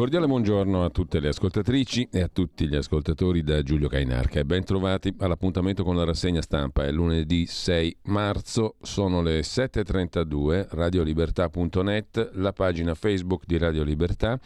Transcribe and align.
Cordiale 0.00 0.26
buongiorno 0.26 0.82
a 0.82 0.88
tutte 0.88 1.20
le 1.20 1.28
ascoltatrici 1.28 2.08
e 2.10 2.22
a 2.22 2.28
tutti 2.32 2.66
gli 2.66 2.74
ascoltatori 2.74 3.42
da 3.42 3.62
Giulio 3.62 3.86
Cainarca 3.86 4.40
e 4.40 4.46
ben 4.46 4.64
trovati 4.64 5.14
all'appuntamento 5.18 5.84
con 5.84 5.94
la 5.94 6.04
rassegna 6.04 6.40
stampa. 6.40 6.86
È 6.86 6.90
lunedì 6.90 7.44
6 7.44 7.98
marzo, 8.04 8.76
sono 8.80 9.20
le 9.20 9.40
7.32, 9.40 10.68
radiolibertà.net, 10.70 12.30
la 12.36 12.54
pagina 12.54 12.94
Facebook 12.94 13.42
di 13.44 13.58
Radio 13.58 13.82
Libertà. 13.82 14.40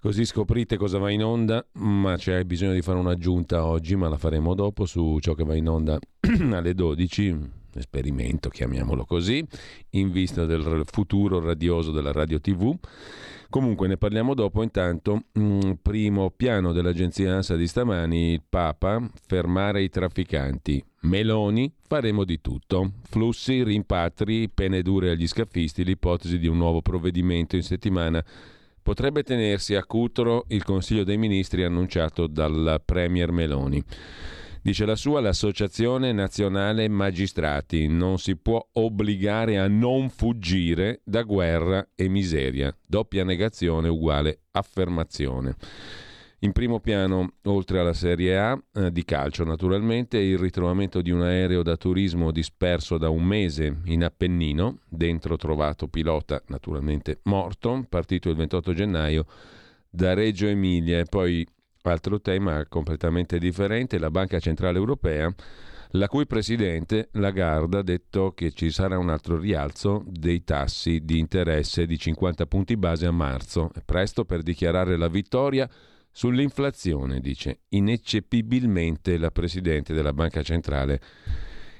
Così 0.00 0.24
scoprite 0.24 0.76
cosa 0.76 0.98
va 0.98 1.08
in 1.10 1.22
onda, 1.22 1.64
ma 1.74 2.16
c'è 2.16 2.42
bisogno 2.42 2.72
di 2.72 2.82
fare 2.82 2.98
un'aggiunta 2.98 3.64
oggi, 3.64 3.94
ma 3.94 4.08
la 4.08 4.18
faremo 4.18 4.54
dopo 4.54 4.86
su 4.86 5.18
ciò 5.20 5.34
che 5.34 5.44
va 5.44 5.54
in 5.54 5.68
onda 5.68 6.00
alle 6.50 6.74
12, 6.74 7.62
esperimento 7.78 8.48
chiamiamolo 8.48 9.04
così, 9.04 9.44
in 9.90 10.10
vista 10.10 10.44
del 10.44 10.82
futuro 10.84 11.40
radioso 11.40 11.90
della 11.90 12.12
radio 12.12 12.40
TV. 12.40 12.76
Comunque 13.54 13.86
ne 13.86 13.96
parliamo 13.96 14.34
dopo, 14.34 14.64
intanto 14.64 15.26
mm, 15.38 15.74
primo 15.80 16.30
piano 16.30 16.72
dell'agenzia 16.72 17.36
ANSA 17.36 17.54
di 17.54 17.68
stamani, 17.68 18.32
il 18.32 18.42
Papa, 18.48 19.00
fermare 19.28 19.82
i 19.82 19.90
trafficanti. 19.90 20.84
Meloni, 21.02 21.72
faremo 21.86 22.24
di 22.24 22.40
tutto. 22.40 22.94
Flussi, 23.08 23.62
rimpatri, 23.62 24.48
pene 24.48 24.82
dure 24.82 25.10
agli 25.10 25.28
scafisti, 25.28 25.84
l'ipotesi 25.84 26.38
di 26.38 26.48
un 26.48 26.56
nuovo 26.56 26.82
provvedimento 26.82 27.54
in 27.54 27.62
settimana. 27.62 28.24
Potrebbe 28.82 29.22
tenersi 29.22 29.76
a 29.76 29.84
Cutro 29.84 30.46
il 30.48 30.64
Consiglio 30.64 31.04
dei 31.04 31.16
Ministri 31.16 31.62
annunciato 31.62 32.26
dal 32.26 32.82
Premier 32.84 33.30
Meloni. 33.30 33.80
Dice 34.64 34.86
la 34.86 34.96
sua 34.96 35.20
l'Associazione 35.20 36.10
Nazionale 36.12 36.88
Magistrati 36.88 37.86
non 37.86 38.16
si 38.16 38.34
può 38.34 38.66
obbligare 38.72 39.58
a 39.58 39.68
non 39.68 40.08
fuggire 40.08 41.02
da 41.04 41.20
guerra 41.20 41.86
e 41.94 42.08
miseria. 42.08 42.74
Doppia 42.82 43.24
negazione 43.24 43.88
uguale 43.88 44.44
affermazione. 44.52 45.54
In 46.38 46.52
primo 46.52 46.80
piano, 46.80 47.34
oltre 47.42 47.78
alla 47.78 47.92
Serie 47.92 48.38
A 48.38 48.58
eh, 48.72 48.90
di 48.90 49.04
calcio 49.04 49.44
naturalmente, 49.44 50.16
il 50.16 50.38
ritrovamento 50.38 51.02
di 51.02 51.10
un 51.10 51.20
aereo 51.20 51.62
da 51.62 51.76
turismo 51.76 52.30
disperso 52.30 52.96
da 52.96 53.10
un 53.10 53.22
mese 53.22 53.82
in 53.84 54.02
Appennino, 54.02 54.78
dentro 54.88 55.36
trovato 55.36 55.88
pilota 55.88 56.42
naturalmente 56.46 57.20
morto, 57.24 57.84
partito 57.86 58.30
il 58.30 58.36
28 58.36 58.72
gennaio 58.72 59.26
da 59.90 60.14
Reggio 60.14 60.46
Emilia 60.46 61.00
e 61.00 61.04
poi 61.04 61.46
Altro 61.86 62.18
tema 62.18 62.64
completamente 62.66 63.38
differente, 63.38 63.98
la 63.98 64.10
Banca 64.10 64.40
Centrale 64.40 64.78
Europea, 64.78 65.30
la 65.90 66.08
cui 66.08 66.26
presidente 66.26 67.10
Lagarde 67.12 67.76
ha 67.76 67.82
detto 67.82 68.32
che 68.32 68.52
ci 68.52 68.70
sarà 68.70 68.96
un 68.96 69.10
altro 69.10 69.36
rialzo 69.38 70.02
dei 70.06 70.44
tassi 70.44 71.04
di 71.04 71.18
interesse 71.18 71.84
di 71.84 71.98
50 71.98 72.46
punti 72.46 72.78
base 72.78 73.04
a 73.04 73.10
marzo. 73.10 73.70
Presto 73.84 74.24
per 74.24 74.40
dichiarare 74.40 74.96
la 74.96 75.08
vittoria 75.08 75.68
sull'inflazione, 76.10 77.20
dice 77.20 77.64
ineccepibilmente 77.68 79.18
la 79.18 79.30
presidente 79.30 79.92
della 79.92 80.14
Banca 80.14 80.42
Centrale 80.42 80.98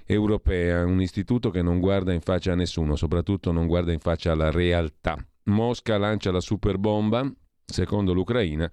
Europea, 0.05 0.85
un 0.85 1.01
istituto 1.01 1.49
che 1.49 1.63
non 1.63 1.81
guarda 1.81 2.13
in 2.13 2.21
faccia 2.21 2.53
a 2.53 2.57
nessuno, 2.57 2.95
soprattutto 2.95 3.53
non 3.53 3.67
guarda 3.67 3.91
in 3.91 4.01
faccia 4.01 4.33
alla 4.33 4.51
realtà. 4.51 5.17
Mosca 5.45 5.97
lancia 5.97 6.31
la 6.31 6.41
superbomba, 6.41 7.27
secondo 7.65 8.13
l'Ucraina 8.13 8.71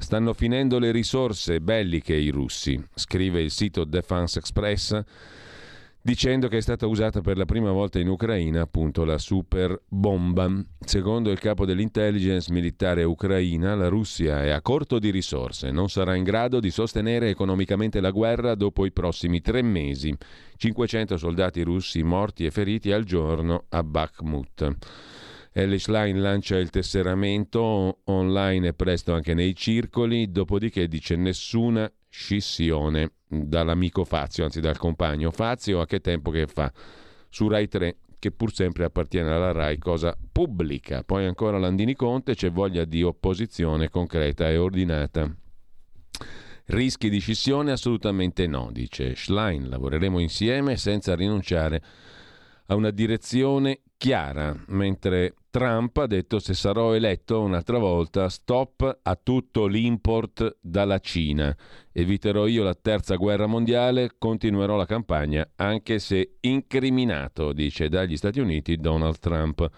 Stanno 0.00 0.32
finendo 0.32 0.78
le 0.78 0.90
risorse 0.90 1.60
belliche 1.60 2.14
i 2.14 2.30
russi, 2.30 2.82
scrive 2.94 3.42
il 3.42 3.50
sito 3.50 3.84
Defense 3.84 4.38
Express, 4.38 4.98
dicendo 6.00 6.48
che 6.48 6.56
è 6.56 6.60
stata 6.60 6.86
usata 6.86 7.20
per 7.20 7.36
la 7.36 7.44
prima 7.44 7.70
volta 7.70 8.00
in 8.00 8.08
Ucraina 8.08 8.62
appunto 8.62 9.04
la 9.04 9.18
super 9.18 9.78
bomba. 9.86 10.50
Secondo 10.80 11.30
il 11.30 11.38
capo 11.38 11.66
dell'intelligence 11.66 12.50
militare 12.50 13.04
ucraina, 13.04 13.76
la 13.76 13.88
Russia 13.88 14.42
è 14.42 14.48
a 14.48 14.62
corto 14.62 14.98
di 14.98 15.10
risorse, 15.10 15.70
non 15.70 15.90
sarà 15.90 16.16
in 16.16 16.24
grado 16.24 16.60
di 16.60 16.70
sostenere 16.70 17.28
economicamente 17.28 18.00
la 18.00 18.10
guerra 18.10 18.54
dopo 18.54 18.86
i 18.86 18.92
prossimi 18.92 19.42
tre 19.42 19.62
mesi. 19.62 20.16
500 20.56 21.18
soldati 21.18 21.62
russi 21.62 22.02
morti 22.02 22.46
e 22.46 22.50
feriti 22.50 22.90
al 22.90 23.04
giorno 23.04 23.66
a 23.68 23.84
Bakhmut. 23.84 24.76
Elish 25.52 25.88
Line 25.88 26.18
lancia 26.18 26.56
il 26.56 26.70
tesseramento 26.70 28.00
online 28.04 28.68
e 28.68 28.74
presto 28.74 29.12
anche 29.12 29.34
nei 29.34 29.54
circoli, 29.54 30.30
dopodiché 30.30 30.86
dice 30.86 31.16
nessuna 31.16 31.90
scissione 32.08 33.12
dall'amico 33.26 34.04
Fazio, 34.04 34.44
anzi 34.44 34.60
dal 34.60 34.78
compagno 34.78 35.30
Fazio, 35.30 35.80
a 35.80 35.86
che 35.86 36.00
tempo 36.00 36.30
che 36.30 36.46
fa? 36.46 36.72
Su 37.28 37.48
Rai 37.48 37.68
3 37.68 37.96
che 38.20 38.30
pur 38.30 38.52
sempre 38.52 38.84
appartiene 38.84 39.30
alla 39.32 39.50
RAI, 39.50 39.78
cosa 39.78 40.16
pubblica. 40.30 41.02
Poi 41.02 41.24
ancora 41.24 41.58
Landini 41.58 41.94
Conte, 41.94 42.34
c'è 42.34 42.52
voglia 42.52 42.84
di 42.84 43.02
opposizione 43.02 43.88
concreta 43.88 44.48
e 44.48 44.58
ordinata. 44.58 45.34
Rischi 46.66 47.08
di 47.08 47.18
scissione? 47.18 47.72
Assolutamente 47.72 48.46
no, 48.46 48.68
dice 48.70 49.16
Schlein. 49.16 49.70
Lavoreremo 49.70 50.20
insieme 50.20 50.76
senza 50.76 51.14
rinunciare 51.14 51.82
a 52.66 52.74
una 52.74 52.90
direzione 52.90 53.80
chiara, 53.96 54.54
mentre 54.68 55.34
Trump 55.50 55.96
ha 55.96 56.06
detto 56.06 56.38
se 56.38 56.54
sarò 56.54 56.94
eletto 56.94 57.40
un'altra 57.40 57.78
volta 57.78 58.28
stop 58.28 59.00
a 59.02 59.18
tutto 59.20 59.66
l'import 59.66 60.58
dalla 60.60 61.00
Cina. 61.00 61.54
Eviterò 61.90 62.46
io 62.46 62.62
la 62.62 62.76
terza 62.80 63.16
guerra 63.16 63.46
mondiale, 63.46 64.12
continuerò 64.16 64.76
la 64.76 64.86
campagna 64.86 65.50
anche 65.56 65.98
se 65.98 66.36
incriminato, 66.42 67.52
dice 67.52 67.88
dagli 67.88 68.16
Stati 68.16 68.38
Uniti 68.38 68.76
Donald 68.76 69.18
Trump. 69.18 69.68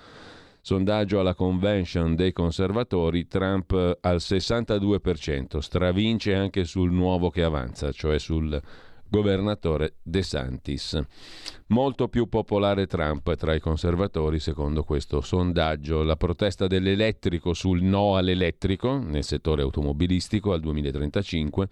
Sondaggio 0.61 1.21
alla 1.21 1.35
convention 1.35 2.15
dei 2.15 2.33
conservatori, 2.33 3.27
Trump 3.27 3.99
al 4.01 4.17
62%, 4.17 5.59
stravince 5.59 6.35
anche 6.35 6.65
sul 6.65 6.93
nuovo 6.93 7.31
che 7.31 7.43
avanza, 7.43 7.91
cioè 7.93 8.19
sul 8.19 8.61
governatore 9.13 9.97
De 10.03 10.23
Santis. 10.23 10.99
Molto 11.67 12.09
più 12.09 12.31
popolare 12.31 12.87
Trump 12.87 13.35
tra 13.37 13.53
i 13.53 13.61
conservatori, 13.61 14.41
secondo 14.41 14.85
questo 14.85 15.21
sondaggio. 15.21 16.03
La 16.03 16.17
protesta 16.17 16.67
dell'elettrico 16.67 17.53
sul 17.53 17.83
no 17.83 18.17
all'elettrico 18.17 18.97
nel 18.97 19.23
settore 19.23 19.61
automobilistico 19.61 20.55
al 20.55 20.61
2035. 20.61 21.69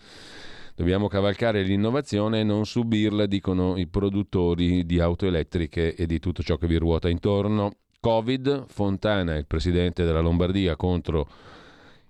Dobbiamo 0.75 1.09
cavalcare 1.09 1.63
l'innovazione 1.63 2.41
e 2.41 2.45
non 2.45 2.67
subirla, 2.67 3.25
dicono 3.25 3.79
i 3.79 3.87
produttori 3.87 4.85
di 4.85 5.01
auto 5.01 5.25
elettriche 5.25 5.95
e 5.95 6.05
di 6.05 6.19
tutto 6.19 6.43
ciò 6.43 6.59
che 6.59 6.67
vi 6.67 6.77
ruota 6.77 7.09
intorno. 7.09 7.73
Covid, 8.01 8.67
Fontana, 8.69 9.37
il 9.37 9.47
presidente 9.47 10.05
della 10.05 10.21
Lombardia, 10.21 10.77
contro 10.77 11.27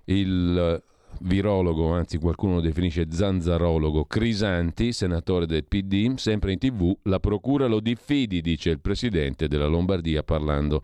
il 0.06 0.82
virologo, 1.20 1.92
anzi 1.92 2.18
qualcuno 2.18 2.54
lo 2.54 2.60
definisce 2.60 3.06
zanzarologo, 3.10 4.04
Crisanti, 4.04 4.92
senatore 4.92 5.46
del 5.46 5.64
PD, 5.64 6.14
sempre 6.16 6.52
in 6.52 6.58
tv, 6.58 6.96
la 7.04 7.20
procura 7.20 7.66
lo 7.66 7.80
diffidi, 7.80 8.40
dice 8.40 8.70
il 8.70 8.80
presidente 8.80 9.48
della 9.48 9.66
Lombardia 9.66 10.22
parlando 10.22 10.82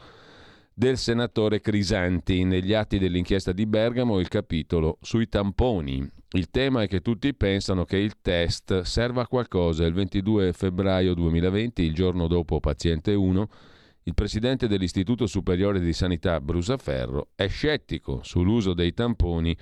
del 0.74 0.98
senatore 0.98 1.60
Crisanti. 1.60 2.44
Negli 2.44 2.74
atti 2.74 2.98
dell'inchiesta 2.98 3.52
di 3.52 3.64
Bergamo 3.64 4.18
il 4.18 4.28
capitolo 4.28 4.98
sui 5.00 5.28
tamponi. 5.28 6.06
Il 6.32 6.50
tema 6.50 6.82
è 6.82 6.88
che 6.88 7.00
tutti 7.00 7.32
pensano 7.34 7.84
che 7.84 7.96
il 7.96 8.20
test 8.20 8.82
serva 8.82 9.22
a 9.22 9.26
qualcosa. 9.26 9.86
Il 9.86 9.94
22 9.94 10.52
febbraio 10.52 11.14
2020, 11.14 11.82
il 11.82 11.94
giorno 11.94 12.26
dopo 12.26 12.60
paziente 12.60 13.14
1, 13.14 13.48
il 14.02 14.14
presidente 14.14 14.68
dell'Istituto 14.68 15.26
Superiore 15.26 15.80
di 15.80 15.92
Sanità 15.92 16.40
Brusaferro 16.40 17.28
è 17.34 17.48
scettico 17.48 18.20
sull'uso 18.22 18.74
dei 18.74 18.92
tamponi 18.92 19.56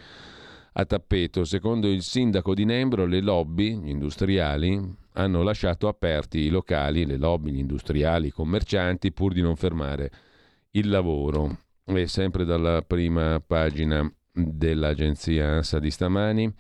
a 0.76 0.84
tappeto. 0.84 1.44
Secondo 1.44 1.88
il 1.88 2.02
sindaco 2.02 2.54
di 2.54 2.64
Nembro, 2.64 3.06
le 3.06 3.20
lobby 3.20 3.78
gli 3.78 3.88
industriali 3.88 4.80
hanno 5.12 5.42
lasciato 5.42 5.88
aperti 5.88 6.40
i 6.40 6.48
locali, 6.48 7.06
le 7.06 7.16
lobby, 7.16 7.52
gli 7.52 7.58
industriali, 7.58 8.28
i 8.28 8.32
commercianti, 8.32 9.12
pur 9.12 9.32
di 9.32 9.42
non 9.42 9.56
fermare 9.56 10.10
il 10.72 10.88
lavoro. 10.88 11.58
E 11.86 12.06
sempre 12.06 12.44
dalla 12.44 12.82
prima 12.82 13.40
pagina 13.46 14.10
dell'agenzia 14.32 15.48
ANSA 15.52 15.78
di 15.78 15.90
stamani. 15.90 16.54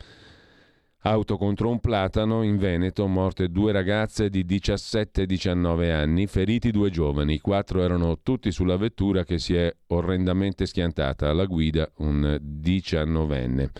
Auto 1.06 1.36
contro 1.36 1.68
un 1.68 1.80
platano 1.80 2.42
in 2.42 2.56
Veneto, 2.56 3.06
morte 3.06 3.50
due 3.50 3.72
ragazze 3.72 4.30
di 4.30 4.46
17 4.46 5.22
e 5.22 5.26
19 5.26 5.92
anni, 5.92 6.26
feriti 6.26 6.70
due 6.70 6.88
giovani, 6.88 7.40
quattro 7.40 7.82
erano 7.82 8.20
tutti 8.22 8.50
sulla 8.50 8.78
vettura 8.78 9.22
che 9.22 9.38
si 9.38 9.54
è 9.54 9.70
orrendamente 9.88 10.64
schiantata 10.64 11.28
alla 11.28 11.44
guida 11.44 11.90
un 11.96 12.38
diciannovenne. 12.40 13.70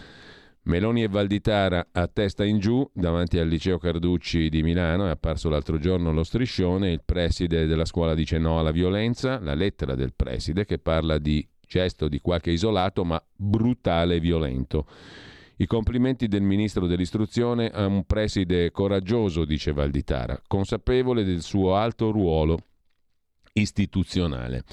Meloni 0.66 1.02
e 1.02 1.08
Valditara 1.08 1.88
a 1.92 2.06
testa 2.06 2.42
in 2.42 2.58
giù 2.58 2.88
davanti 2.94 3.38
al 3.38 3.48
liceo 3.48 3.76
Carducci 3.76 4.48
di 4.48 4.62
Milano, 4.62 5.06
è 5.06 5.10
apparso 5.10 5.50
l'altro 5.50 5.78
giorno 5.78 6.10
lo 6.10 6.24
striscione, 6.24 6.90
il 6.90 7.02
preside 7.04 7.66
della 7.66 7.84
scuola 7.84 8.14
dice 8.14 8.38
no 8.38 8.58
alla 8.58 8.70
violenza, 8.70 9.38
la 9.40 9.52
lettera 9.52 9.94
del 9.94 10.14
preside 10.14 10.64
che 10.64 10.78
parla 10.78 11.18
di 11.18 11.46
gesto 11.66 12.08
di 12.08 12.18
qualche 12.18 12.50
isolato 12.50 13.04
ma 13.04 13.22
brutale 13.36 14.14
e 14.14 14.20
violento. 14.20 14.86
I 15.56 15.66
complimenti 15.66 16.28
del 16.28 16.42
ministro 16.42 16.86
dell'istruzione 16.86 17.68
a 17.68 17.84
un 17.84 18.04
preside 18.04 18.70
coraggioso, 18.70 19.44
dice 19.44 19.72
Valditara, 19.72 20.40
consapevole 20.46 21.24
del 21.24 21.42
suo 21.42 21.76
alto 21.76 22.10
ruolo 22.10 22.58
istituzionale. 23.52 24.64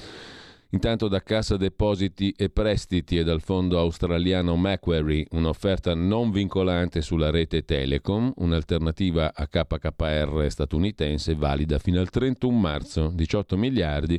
Intanto 0.74 1.06
da 1.06 1.22
Cassa 1.22 1.58
Depositi 1.58 2.32
e 2.34 2.48
Prestiti 2.48 3.18
e 3.18 3.24
dal 3.24 3.42
fondo 3.42 3.78
australiano 3.78 4.56
Macquarie 4.56 5.26
un'offerta 5.32 5.94
non 5.94 6.30
vincolante 6.30 7.02
sulla 7.02 7.28
rete 7.28 7.66
Telecom, 7.66 8.32
un'alternativa 8.36 9.34
a 9.34 9.46
KKR 9.46 10.46
statunitense 10.48 11.34
valida 11.34 11.78
fino 11.78 12.00
al 12.00 12.08
31 12.08 12.56
marzo, 12.56 13.10
18 13.12 13.58
miliardi 13.58 14.18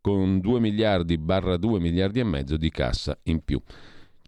con 0.00 0.38
2 0.38 0.60
miliardi 0.60 1.18
barra 1.18 1.56
2 1.56 1.80
miliardi 1.80 2.20
e 2.20 2.24
mezzo 2.24 2.56
di 2.56 2.70
cassa 2.70 3.18
in 3.24 3.42
più. 3.42 3.60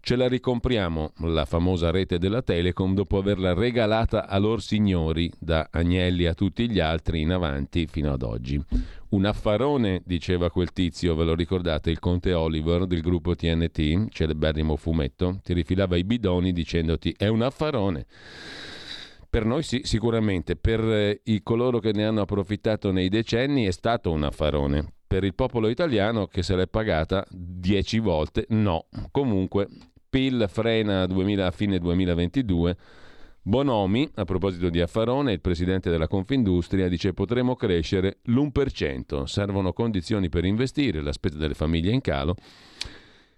Ce 0.05 0.15
la 0.15 0.27
ricompriamo, 0.27 1.13
la 1.21 1.45
famosa 1.45 1.89
rete 1.89 2.19
della 2.19 2.43
Telecom, 2.43 2.93
dopo 2.93 3.17
averla 3.17 3.55
regalata 3.55 4.27
a 4.27 4.37
lor 4.37 4.61
signori, 4.61 5.31
da 5.39 5.69
Agnelli 5.71 6.27
a 6.27 6.35
tutti 6.35 6.69
gli 6.69 6.79
altri 6.79 7.21
in 7.21 7.31
avanti 7.31 7.87
fino 7.87 8.13
ad 8.13 8.21
oggi. 8.21 8.63
Un 9.09 9.25
affarone, 9.25 10.03
diceva 10.05 10.51
quel 10.51 10.73
tizio, 10.73 11.15
ve 11.15 11.23
lo 11.23 11.33
ricordate, 11.33 11.89
il 11.89 11.97
conte 11.97 12.33
Oliver 12.33 12.85
del 12.85 13.01
gruppo 13.01 13.33
TNT, 13.33 14.09
celeberrimo 14.09 14.75
fumetto, 14.75 15.39
ti 15.41 15.53
rifilava 15.53 15.97
i 15.97 16.03
bidoni 16.03 16.53
dicendoti 16.53 17.15
è 17.17 17.25
un 17.25 17.41
affarone. 17.41 18.05
Per 19.27 19.43
noi 19.43 19.63
sì, 19.63 19.81
sicuramente, 19.85 20.55
per 20.55 20.81
eh, 20.81 21.21
i 21.23 21.41
coloro 21.41 21.79
che 21.79 21.93
ne 21.93 22.05
hanno 22.05 22.21
approfittato 22.21 22.91
nei 22.91 23.09
decenni 23.09 23.65
è 23.65 23.71
stato 23.71 24.11
un 24.11 24.21
affarone. 24.21 24.85
Per 25.07 25.23
il 25.23 25.33
popolo 25.33 25.67
italiano 25.67 26.27
che 26.27 26.43
se 26.43 26.55
l'è 26.55 26.67
pagata 26.67 27.25
dieci 27.31 27.97
volte, 27.97 28.45
no. 28.49 28.85
Comunque, 29.09 29.67
PIL 30.15 30.45
frena 30.47 31.01
a, 31.01 31.07
2000, 31.07 31.45
a 31.45 31.51
fine 31.51 31.77
2022 31.77 32.77
Bonomi, 33.41 34.09
a 34.15 34.23
proposito 34.23 34.69
di 34.69 34.79
Affarone, 34.79 35.33
il 35.33 35.41
presidente 35.41 35.89
della 35.89 36.07
Confindustria, 36.07 36.87
dice 36.87 37.13
potremo 37.13 37.57
crescere 37.57 38.19
l'1%, 38.23 39.23
servono 39.25 39.73
condizioni 39.73 40.29
per 40.29 40.45
investire, 40.45 41.01
la 41.01 41.11
spesa 41.11 41.37
delle 41.37 41.53
famiglie 41.53 41.91
in 41.91 41.99
calo. 41.99 42.35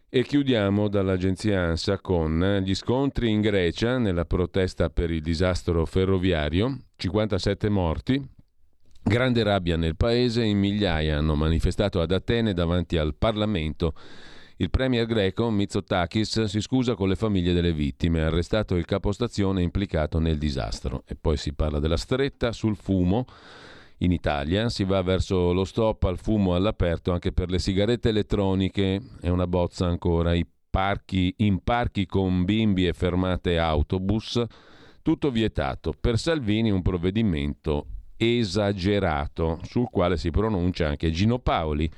E 0.08 0.24
chiudiamo 0.24 0.88
dall'agenzia 0.88 1.64
ANSA 1.64 2.00
con 2.00 2.62
gli 2.64 2.76
scontri 2.76 3.32
in 3.32 3.42
Grecia 3.42 3.98
nella 3.98 4.26
protesta 4.26 4.92
per 4.92 5.10
il 5.10 5.22
disastro 5.22 5.84
ferroviario, 5.84 6.78
57 6.96 7.70
morti, 7.70 8.24
grande 9.02 9.42
rabbia 9.42 9.78
nel 9.78 9.96
paese, 9.96 10.44
in 10.44 10.60
migliaia 10.60 11.18
hanno 11.18 11.34
manifestato 11.34 12.02
ad 12.02 12.12
Atene 12.12 12.54
davanti 12.54 12.98
al 12.98 13.16
Parlamento 13.16 13.96
il 14.60 14.72
premier 14.72 15.06
greco 15.06 15.52
Mitsotakis 15.52 16.46
si 16.46 16.62
scusa 16.62 16.96
con 16.96 17.08
le 17.08 17.16
famiglie 17.16 17.54
delle 17.54 17.74
vittime, 17.74 18.24
ha 18.24 18.28
arrestato 18.28 18.76
il 18.76 18.86
capostazione 18.86 19.62
implicato 19.62 20.18
nel 20.18 20.40
disastro. 20.40 21.04
E 21.06 21.16
poi 21.16 21.38
si 21.38 21.54
parla 21.54 21.80
della 21.80 21.98
stretta 21.98 22.52
sul 22.52 22.76
fumo. 22.76 23.26
In 23.98 24.12
Italia 24.12 24.70
si 24.70 24.84
va 24.84 25.02
verso 25.04 25.54
lo 25.54 25.64
stop 25.64 26.04
al 26.04 26.18
fumo 26.18 26.56
all'aperto 26.56 27.12
anche 27.12 27.32
per 27.32 27.50
le 27.52 27.60
sigarette 27.60 28.10
elettroniche, 28.10 29.02
è 29.22 29.30
una 29.30 29.48
bozza 29.48 29.86
ancora, 29.86 30.34
parchi, 30.70 31.34
in 31.38 31.64
parchi 31.64 32.06
con 32.06 32.44
bimbi 32.44 32.88
e 32.88 32.94
fermate 32.94 33.60
autobus, 33.60 34.44
tutto 35.04 35.30
vietato. 35.30 35.94
Per 36.00 36.18
Salvini 36.18 36.72
un 36.72 36.82
provvedimento 36.82 37.86
esagerato 38.18 39.60
sul 39.64 39.88
quale 39.90 40.18
si 40.18 40.32
pronuncia 40.32 40.88
anche 40.88 41.12
Gino 41.12 41.38
Paoli. 41.38 41.90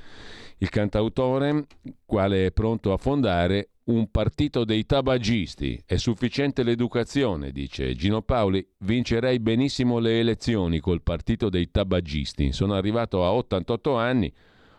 Il 0.61 0.69
cantautore, 0.69 1.67
quale 2.05 2.47
è 2.47 2.51
pronto 2.51 2.91
a 2.91 2.97
fondare 2.97 3.69
un 3.85 4.11
partito 4.11 4.65
dei 4.65 4.85
tabagisti. 4.85 5.81
È 5.85 5.95
sufficiente 5.95 6.63
l'educazione, 6.63 7.51
dice 7.51 7.95
Gino 7.95 8.21
Paoli. 8.21 8.65
Vincerei 8.79 9.39
benissimo 9.39 9.99
le 9.99 10.19
elezioni 10.19 10.79
col 10.79 11.01
partito 11.01 11.49
dei 11.49 11.71
tabagisti. 11.71 12.51
Sono 12.51 12.73
arrivato 12.73 13.23
a 13.23 13.31
88 13.31 13.95
anni, 13.95 14.31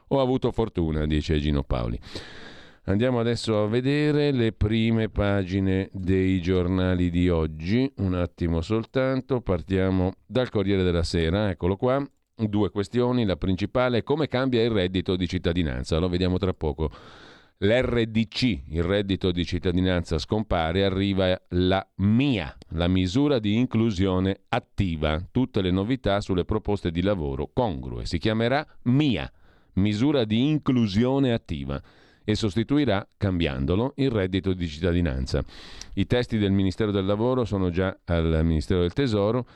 ho 0.08 0.20
avuto 0.20 0.52
fortuna, 0.52 1.06
dice 1.06 1.38
Gino 1.38 1.62
Paoli. 1.62 1.98
Andiamo 2.84 3.18
adesso 3.18 3.62
a 3.62 3.66
vedere 3.66 4.32
le 4.32 4.52
prime 4.52 5.08
pagine 5.08 5.88
dei 5.92 6.42
giornali 6.42 7.08
di 7.08 7.30
oggi. 7.30 7.90
Un 7.98 8.14
attimo 8.14 8.60
soltanto, 8.60 9.40
partiamo 9.40 10.12
dal 10.26 10.50
Corriere 10.50 10.82
della 10.82 11.04
Sera, 11.04 11.50
eccolo 11.50 11.76
qua. 11.76 12.04
Due 12.48 12.70
questioni, 12.70 13.26
la 13.26 13.36
principale 13.36 13.98
è 13.98 14.02
come 14.02 14.26
cambia 14.26 14.62
il 14.62 14.70
reddito 14.70 15.16
di 15.16 15.28
cittadinanza, 15.28 15.98
lo 15.98 16.08
vediamo 16.08 16.38
tra 16.38 16.54
poco. 16.54 16.90
L'RDC, 17.58 18.42
il 18.68 18.82
reddito 18.82 19.30
di 19.30 19.44
cittadinanza 19.44 20.16
scompare, 20.16 20.82
arriva 20.84 21.38
la 21.48 21.86
MIA, 21.96 22.56
la 22.70 22.88
misura 22.88 23.38
di 23.38 23.54
inclusione 23.56 24.40
attiva, 24.48 25.22
tutte 25.30 25.60
le 25.60 25.70
novità 25.70 26.22
sulle 26.22 26.46
proposte 26.46 26.90
di 26.90 27.02
lavoro 27.02 27.50
congrue. 27.52 28.06
Si 28.06 28.16
chiamerà 28.16 28.66
MIA, 28.84 29.30
misura 29.74 30.24
di 30.24 30.48
inclusione 30.48 31.34
attiva, 31.34 31.82
e 32.24 32.34
sostituirà, 32.34 33.06
cambiandolo, 33.18 33.92
il 33.96 34.10
reddito 34.10 34.54
di 34.54 34.66
cittadinanza. 34.66 35.44
I 35.94 36.06
testi 36.06 36.38
del 36.38 36.52
Ministero 36.52 36.90
del 36.90 37.04
Lavoro 37.04 37.44
sono 37.44 37.68
già 37.68 37.94
al 38.04 38.40
Ministero 38.42 38.80
del 38.80 38.94
Tesoro 38.94 39.46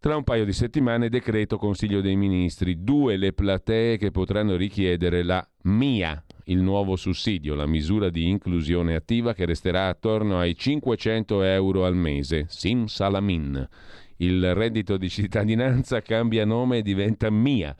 tra 0.00 0.16
un 0.16 0.24
paio 0.24 0.46
di 0.46 0.54
settimane 0.54 1.10
decreto 1.10 1.58
Consiglio 1.58 2.00
dei 2.00 2.16
Ministri, 2.16 2.82
due 2.82 3.18
le 3.18 3.34
platee 3.34 3.98
che 3.98 4.10
potranno 4.10 4.56
richiedere 4.56 5.22
la 5.22 5.46
MIA, 5.64 6.24
il 6.44 6.62
nuovo 6.62 6.96
sussidio, 6.96 7.54
la 7.54 7.66
misura 7.66 8.08
di 8.08 8.26
inclusione 8.26 8.94
attiva 8.94 9.34
che 9.34 9.44
resterà 9.44 9.88
attorno 9.88 10.38
ai 10.38 10.56
500 10.56 11.42
euro 11.42 11.84
al 11.84 11.96
mese, 11.96 12.46
Sim 12.48 12.86
Salamin. 12.86 13.68
Il 14.16 14.54
reddito 14.54 14.96
di 14.96 15.10
cittadinanza 15.10 16.00
cambia 16.00 16.46
nome 16.46 16.78
e 16.78 16.82
diventa 16.82 17.28
MIA, 17.28 17.76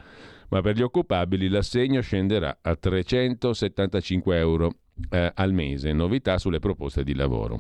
ma 0.51 0.61
per 0.61 0.77
gli 0.77 0.83
occupabili 0.83 1.49
l'assegno 1.49 2.03
scenderà 2.03 2.59
a 2.61 2.77
375 2.77 4.37
euro 4.37 4.75
eh, 5.09 5.33
al 5.35 5.55
mese, 5.55 5.95
novità 5.95 6.37
sulle 6.37 6.59
proposte 6.59 7.03
di 7.03 7.15
lavoro. 7.15 7.57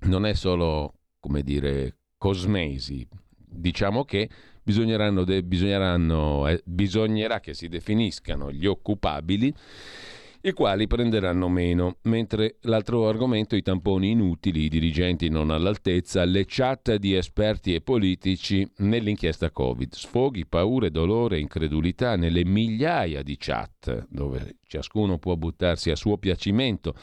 Non 0.00 0.26
è 0.26 0.34
solo, 0.34 0.94
come 1.20 1.42
dire, 1.42 1.98
cosmesi, 2.16 3.06
diciamo 3.48 4.04
che 4.04 4.28
bisogneranno 4.62 5.24
de- 5.24 5.42
bisogneranno, 5.42 6.46
eh, 6.48 6.60
bisognerà 6.64 7.40
che 7.40 7.54
si 7.54 7.68
definiscano 7.68 8.52
gli 8.52 8.66
occupabili 8.66 9.54
i 10.40 10.52
quali 10.52 10.86
prenderanno 10.86 11.48
meno, 11.48 11.96
mentre 12.02 12.58
l'altro 12.62 13.08
argomento 13.08 13.56
i 13.56 13.62
tamponi 13.62 14.10
inutili, 14.10 14.64
i 14.64 14.68
dirigenti 14.68 15.28
non 15.28 15.50
all'altezza, 15.50 16.24
le 16.24 16.44
chat 16.46 16.94
di 16.94 17.14
esperti 17.14 17.74
e 17.74 17.80
politici 17.80 18.66
nell'inchiesta 18.76 19.50
Covid, 19.50 19.94
sfoghi, 19.94 20.46
paure, 20.46 20.90
dolore, 20.90 21.40
incredulità 21.40 22.14
nelle 22.14 22.44
migliaia 22.44 23.22
di 23.22 23.36
chat 23.36 24.06
dove 24.08 24.58
ciascuno 24.66 25.18
può 25.18 25.34
buttarsi 25.34 25.90
a 25.90 25.96
suo 25.96 26.18
piacimento 26.18 26.94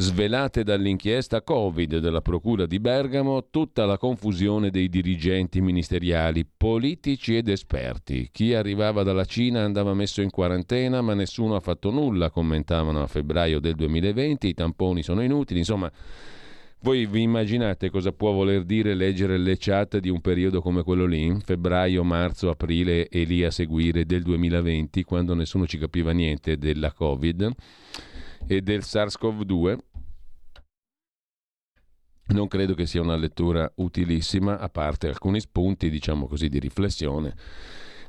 Svelate 0.00 0.64
dall'inchiesta 0.64 1.42
Covid 1.42 1.98
della 1.98 2.22
Procura 2.22 2.64
di 2.64 2.80
Bergamo 2.80 3.48
tutta 3.50 3.84
la 3.84 3.98
confusione 3.98 4.70
dei 4.70 4.88
dirigenti 4.88 5.60
ministeriali, 5.60 6.46
politici 6.46 7.36
ed 7.36 7.48
esperti. 7.48 8.30
Chi 8.32 8.54
arrivava 8.54 9.02
dalla 9.02 9.26
Cina 9.26 9.62
andava 9.62 9.92
messo 9.92 10.22
in 10.22 10.30
quarantena, 10.30 11.02
ma 11.02 11.12
nessuno 11.12 11.54
ha 11.54 11.60
fatto 11.60 11.90
nulla, 11.90 12.30
commentavano 12.30 13.02
a 13.02 13.06
febbraio 13.06 13.60
del 13.60 13.74
2020, 13.74 14.46
i 14.48 14.54
tamponi 14.54 15.02
sono 15.02 15.22
inutili, 15.22 15.58
insomma... 15.58 15.92
Voi 16.82 17.04
vi 17.04 17.20
immaginate 17.20 17.90
cosa 17.90 18.10
può 18.10 18.32
voler 18.32 18.64
dire 18.64 18.94
leggere 18.94 19.36
le 19.36 19.58
chat 19.58 19.98
di 19.98 20.08
un 20.08 20.22
periodo 20.22 20.62
come 20.62 20.82
quello 20.82 21.04
lì, 21.04 21.30
febbraio, 21.44 22.02
marzo, 22.04 22.48
aprile 22.48 23.06
e 23.08 23.24
lì 23.24 23.44
a 23.44 23.50
seguire 23.50 24.06
del 24.06 24.22
2020, 24.22 25.04
quando 25.04 25.34
nessuno 25.34 25.66
ci 25.66 25.76
capiva 25.76 26.12
niente 26.12 26.56
della 26.56 26.90
Covid 26.90 27.52
e 28.46 28.62
del 28.62 28.80
SARS-CoV-2? 28.80 29.78
Non 32.30 32.46
credo 32.46 32.74
che 32.74 32.86
sia 32.86 33.00
una 33.00 33.16
lettura 33.16 33.70
utilissima, 33.76 34.58
a 34.58 34.68
parte 34.68 35.08
alcuni 35.08 35.40
spunti, 35.40 35.90
diciamo 35.90 36.26
così, 36.26 36.48
di 36.48 36.60
riflessione. 36.60 37.34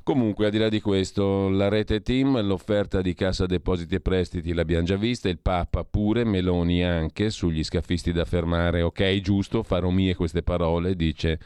Comunque, 0.03 0.45
al 0.45 0.51
di 0.51 0.57
là 0.57 0.69
di 0.69 0.79
questo, 0.79 1.49
la 1.49 1.69
rete 1.69 2.01
team, 2.01 2.39
l'offerta 2.41 3.01
di 3.01 3.13
cassa 3.13 3.45
depositi 3.45 3.95
e 3.95 3.99
prestiti 3.99 4.53
l'abbiamo 4.53 4.83
già 4.83 4.95
vista, 4.95 5.29
il 5.29 5.39
Papa 5.39 5.83
pure, 5.83 6.23
Meloni 6.23 6.83
anche, 6.83 7.29
sugli 7.29 7.63
scafisti 7.63 8.11
da 8.11 8.25
fermare. 8.25 8.81
Ok, 8.81 9.19
giusto, 9.21 9.63
farò 9.63 9.89
mie 9.89 10.15
queste 10.15 10.43
parole, 10.43 10.95
dice 10.95 11.39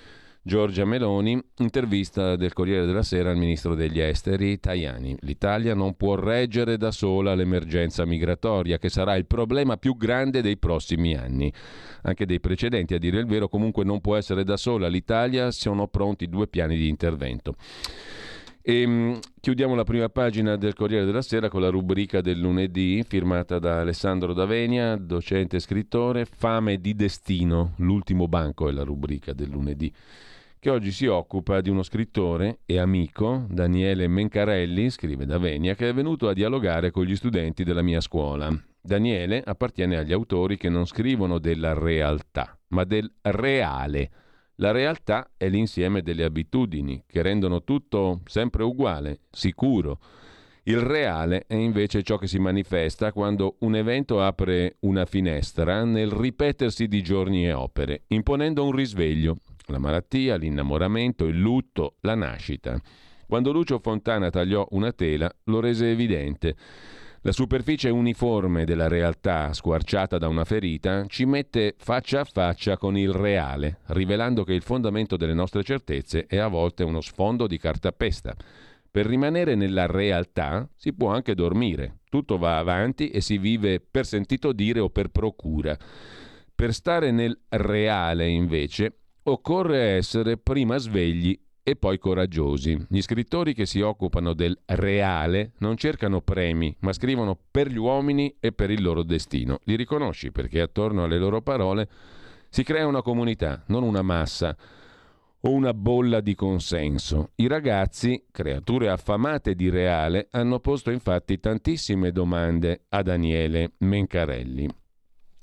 Giorgia 0.47 0.85
Meloni, 0.85 1.41
intervista 1.57 2.35
del 2.35 2.53
Corriere 2.53 2.85
della 2.85 3.01
Sera 3.01 3.31
al 3.31 3.35
ministro 3.35 3.73
degli 3.73 3.99
esteri 3.99 4.59
Tajani. 4.59 5.17
L'Italia 5.21 5.73
non 5.73 5.95
può 5.95 6.13
reggere 6.13 6.77
da 6.77 6.91
sola 6.91 7.33
l'emergenza 7.33 8.05
migratoria, 8.05 8.77
che 8.77 8.89
sarà 8.89 9.15
il 9.15 9.25
problema 9.25 9.77
più 9.77 9.97
grande 9.97 10.43
dei 10.43 10.57
prossimi 10.57 11.15
anni. 11.15 11.51
Anche 12.03 12.27
dei 12.27 12.39
precedenti, 12.39 12.93
a 12.93 12.99
dire 12.99 13.17
il 13.17 13.25
vero, 13.25 13.49
comunque 13.49 13.83
non 13.83 14.01
può 14.01 14.17
essere 14.17 14.43
da 14.43 14.55
sola 14.55 14.87
l'Italia, 14.87 15.49
sono 15.49 15.87
pronti 15.87 16.29
due 16.29 16.45
piani 16.47 16.77
di 16.77 16.89
intervento. 16.89 17.55
E, 18.61 18.83
um, 18.83 19.19
chiudiamo 19.39 19.73
la 19.73 19.83
prima 19.83 20.09
pagina 20.09 20.57
del 20.57 20.75
Corriere 20.75 21.05
della 21.05 21.23
Sera 21.23 21.49
con 21.49 21.61
la 21.61 21.69
rubrica 21.69 22.21
del 22.21 22.37
lunedì 22.37 23.03
firmata 23.07 23.57
da 23.57 23.79
Alessandro 23.79 24.31
Davenia, 24.33 24.95
docente 24.95 25.55
e 25.55 25.59
scrittore, 25.59 26.25
Fame 26.25 26.79
di 26.79 26.93
destino, 26.93 27.73
l'ultimo 27.77 28.27
banco 28.27 28.69
è 28.69 28.71
la 28.71 28.83
rubrica 28.83 29.33
del 29.33 29.49
lunedì, 29.49 29.91
che 30.65 30.71
oggi 30.71 30.91
si 30.91 31.05
occupa 31.05 31.61
di 31.61 31.69
uno 31.69 31.83
scrittore 31.83 32.61
e 32.65 32.79
amico, 32.79 33.45
Daniele 33.47 34.07
Mencarelli, 34.07 34.89
scrive 34.89 35.27
Davenia, 35.27 35.75
che 35.75 35.89
è 35.89 35.93
venuto 35.93 36.27
a 36.27 36.33
dialogare 36.33 36.89
con 36.89 37.03
gli 37.03 37.15
studenti 37.15 37.63
della 37.63 37.83
mia 37.83 38.01
scuola. 38.01 38.51
Daniele 38.81 39.43
appartiene 39.45 39.95
agli 39.95 40.11
autori 40.11 40.57
che 40.57 40.69
non 40.69 40.87
scrivono 40.87 41.37
della 41.37 41.75
realtà, 41.75 42.57
ma 42.69 42.83
del 42.83 43.07
reale 43.21 44.09
la 44.55 44.71
realtà 44.71 45.29
è 45.37 45.49
l'insieme 45.49 46.01
delle 46.01 46.23
abitudini 46.23 47.03
che 47.05 47.21
rendono 47.21 47.63
tutto 47.63 48.21
sempre 48.25 48.63
uguale, 48.63 49.19
sicuro. 49.29 49.99
Il 50.63 50.79
reale 50.79 51.43
è 51.45 51.53
invece 51.53 52.01
ciò 52.01 52.17
che 52.17 52.25
si 52.25 52.39
manifesta 52.39 53.11
quando 53.11 53.57
un 53.59 53.75
evento 53.75 54.19
apre 54.19 54.77
una 54.79 55.05
finestra 55.05 55.83
nel 55.83 56.09
ripetersi 56.09 56.87
di 56.87 57.03
giorni 57.03 57.45
e 57.45 57.53
opere, 57.53 58.05
imponendo 58.07 58.65
un 58.65 58.71
risveglio, 58.71 59.37
la 59.67 59.79
malattia, 59.79 60.35
l'innamoramento, 60.35 61.25
il 61.25 61.37
lutto, 61.37 61.95
la 62.01 62.15
nascita. 62.15 62.79
Quando 63.27 63.51
Lucio 63.51 63.79
Fontana 63.79 64.29
tagliò 64.29 64.67
una 64.71 64.91
tela, 64.91 65.31
lo 65.45 65.59
rese 65.59 65.89
evidente. 65.89 66.55
La 67.21 67.31
superficie 67.31 67.89
uniforme 67.89 68.65
della 68.65 68.87
realtà, 68.87 69.51
squarciata 69.51 70.19
da 70.19 70.27
una 70.27 70.45
ferita, 70.45 71.07
ci 71.07 71.25
mette 71.25 71.73
faccia 71.75 72.19
a 72.19 72.23
faccia 72.23 72.77
con 72.77 72.95
il 72.95 73.11
reale, 73.11 73.79
rivelando 73.87 74.43
che 74.43 74.53
il 74.53 74.61
fondamento 74.61 75.17
delle 75.17 75.33
nostre 75.33 75.63
certezze 75.63 76.27
è 76.27 76.37
a 76.37 76.47
volte 76.47 76.83
uno 76.83 77.01
sfondo 77.01 77.47
di 77.47 77.57
cartapesta. 77.57 78.35
Per 78.91 79.07
rimanere 79.07 79.55
nella 79.55 79.87
realtà 79.87 80.69
si 80.75 80.93
può 80.93 81.09
anche 81.09 81.33
dormire, 81.33 82.01
tutto 82.09 82.37
va 82.37 82.59
avanti 82.59 83.09
e 83.09 83.21
si 83.21 83.39
vive 83.39 83.79
per 83.79 84.05
sentito 84.05 84.53
dire 84.53 84.79
o 84.79 84.91
per 84.91 85.09
procura. 85.09 85.75
Per 86.53 86.73
stare 86.73 87.09
nel 87.09 87.35
reale, 87.49 88.29
invece, 88.29 88.99
occorre 89.27 89.95
essere 89.95 90.37
prima 90.37 90.77
svegli 90.77 91.39
e 91.63 91.75
poi 91.75 91.97
coraggiosi. 91.97 92.85
Gli 92.87 93.01
scrittori 93.01 93.53
che 93.53 93.65
si 93.65 93.81
occupano 93.81 94.33
del 94.33 94.57
reale 94.65 95.53
non 95.59 95.77
cercano 95.77 96.21
premi, 96.21 96.75
ma 96.81 96.93
scrivono 96.93 97.37
per 97.49 97.69
gli 97.69 97.77
uomini 97.77 98.35
e 98.39 98.51
per 98.51 98.69
il 98.69 98.83
loro 98.83 99.01
destino. 99.03 99.59
Li 99.63 99.75
riconosci 99.75 100.31
perché 100.31 100.61
attorno 100.61 101.03
alle 101.03 101.17
loro 101.17 101.41
parole 101.41 101.89
si 102.49 102.63
crea 102.63 102.85
una 102.85 103.01
comunità, 103.01 103.63
non 103.67 103.81
una 103.81 104.03
massa 104.03 104.55
o 105.39 105.51
una 105.51 105.73
bolla 105.73 106.21
di 106.21 106.35
consenso. 106.35 107.31
I 107.35 107.47
ragazzi, 107.47 108.25
creature 108.29 108.89
affamate 108.89 109.55
di 109.55 109.69
reale, 109.69 110.27
hanno 110.31 110.59
posto 110.59 110.91
infatti 110.91 111.39
tantissime 111.39 112.11
domande 112.11 112.85
a 112.89 113.01
Daniele 113.01 113.73
Mencarelli, 113.79 114.69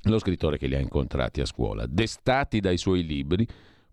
lo 0.02 0.18
scrittore 0.18 0.56
che 0.56 0.68
li 0.68 0.76
ha 0.76 0.80
incontrati 0.80 1.40
a 1.40 1.46
scuola, 1.46 1.84
destati 1.86 2.60
dai 2.60 2.78
suoi 2.78 3.04
libri 3.04 3.46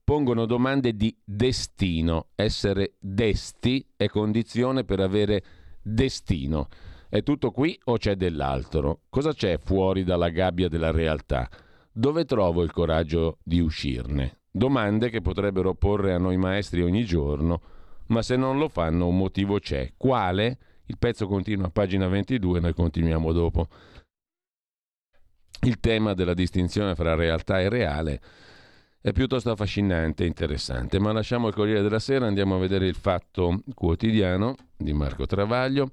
pongono 0.10 0.48
domande 0.48 0.96
di 0.96 1.16
destino. 1.24 2.30
Essere 2.34 2.96
desti 2.98 3.86
è 3.96 4.08
condizione 4.08 4.84
per 4.84 5.02
avere 5.02 5.44
destino. 5.84 6.68
È 7.08 7.22
tutto 7.22 7.52
qui 7.52 7.80
o 7.84 7.98
c'è 7.98 8.16
dell'altro? 8.16 9.02
Cosa 9.10 9.34
c'è 9.34 9.60
fuori 9.60 10.04
dalla 10.04 10.30
gabbia 10.30 10.68
della 10.68 10.90
realtà? 10.90 11.48
Dove 11.92 12.26
trovo 12.26 12.64
il 12.64 12.72
coraggio 12.72 13.38
di 13.44 13.60
uscirne? 13.60 14.40
Domande 14.50 15.12
che 15.12 15.22
potrebbero 15.22 15.76
porre 15.76 16.12
a 16.12 16.18
noi 16.18 16.38
maestri 16.38 16.82
ogni 16.82 17.06
giorno, 17.06 17.62
ma 18.08 18.24
se 18.24 18.36
non 18.36 18.58
lo 18.58 18.68
fanno 18.68 19.06
un 19.06 19.16
motivo 19.16 19.60
c'è. 19.60 19.94
Quale? 19.96 20.58
Il 20.88 20.98
pezzo 20.98 21.28
continua 21.28 21.68
a 21.68 21.70
pagina 21.70 22.08
22, 22.08 22.60
noi 22.60 22.74
continuiamo 22.74 23.32
dopo. 23.32 23.68
Il 25.68 25.80
tema 25.80 26.16
della 26.16 26.34
distinzione 26.34 26.96
fra 26.96 27.14
realtà 27.14 27.60
e 27.60 27.70
reale 27.70 28.22
è 29.02 29.12
piuttosto 29.14 29.52
affascinante 29.52 30.24
e 30.24 30.28
interessante. 30.28 31.00
Ma 31.00 31.12
lasciamo 31.12 31.48
il 31.48 31.54
Corriere 31.54 31.82
della 31.82 32.00
Sera, 32.00 32.28
andiamo 32.28 32.56
a 32.56 32.60
vedere 32.60 32.88
il 32.88 32.96
fatto 32.96 33.62
quotidiano 33.74 34.56
di 34.76 34.94
Marco 34.94 35.26
Travaglio. 35.26 35.90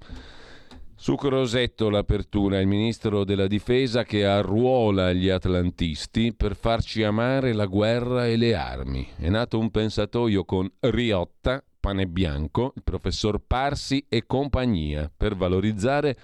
Su 0.99 1.15
Crosetto 1.15 1.91
l'apertura, 1.91 2.59
il 2.59 2.67
ministro 2.67 3.25
della 3.25 3.47
difesa 3.47 4.03
che 4.03 4.25
arruola 4.25 5.13
gli 5.13 5.29
atlantisti 5.29 6.33
per 6.35 6.57
farci 6.57 7.03
amare 7.03 7.53
la 7.53 7.67
guerra 7.67 8.27
e 8.27 8.37
le 8.37 8.55
armi. 8.55 9.07
È 9.17 9.29
nato 9.29 9.59
un 9.59 9.71
pensatoio 9.71 10.45
con 10.45 10.67
Riotta, 10.81 11.63
pane 11.79 12.07
bianco, 12.07 12.73
il 12.75 12.83
professor 12.83 13.41
Parsi 13.47 14.07
e 14.09 14.25
compagnia 14.27 15.11
per 15.15 15.37
valorizzare 15.37 16.17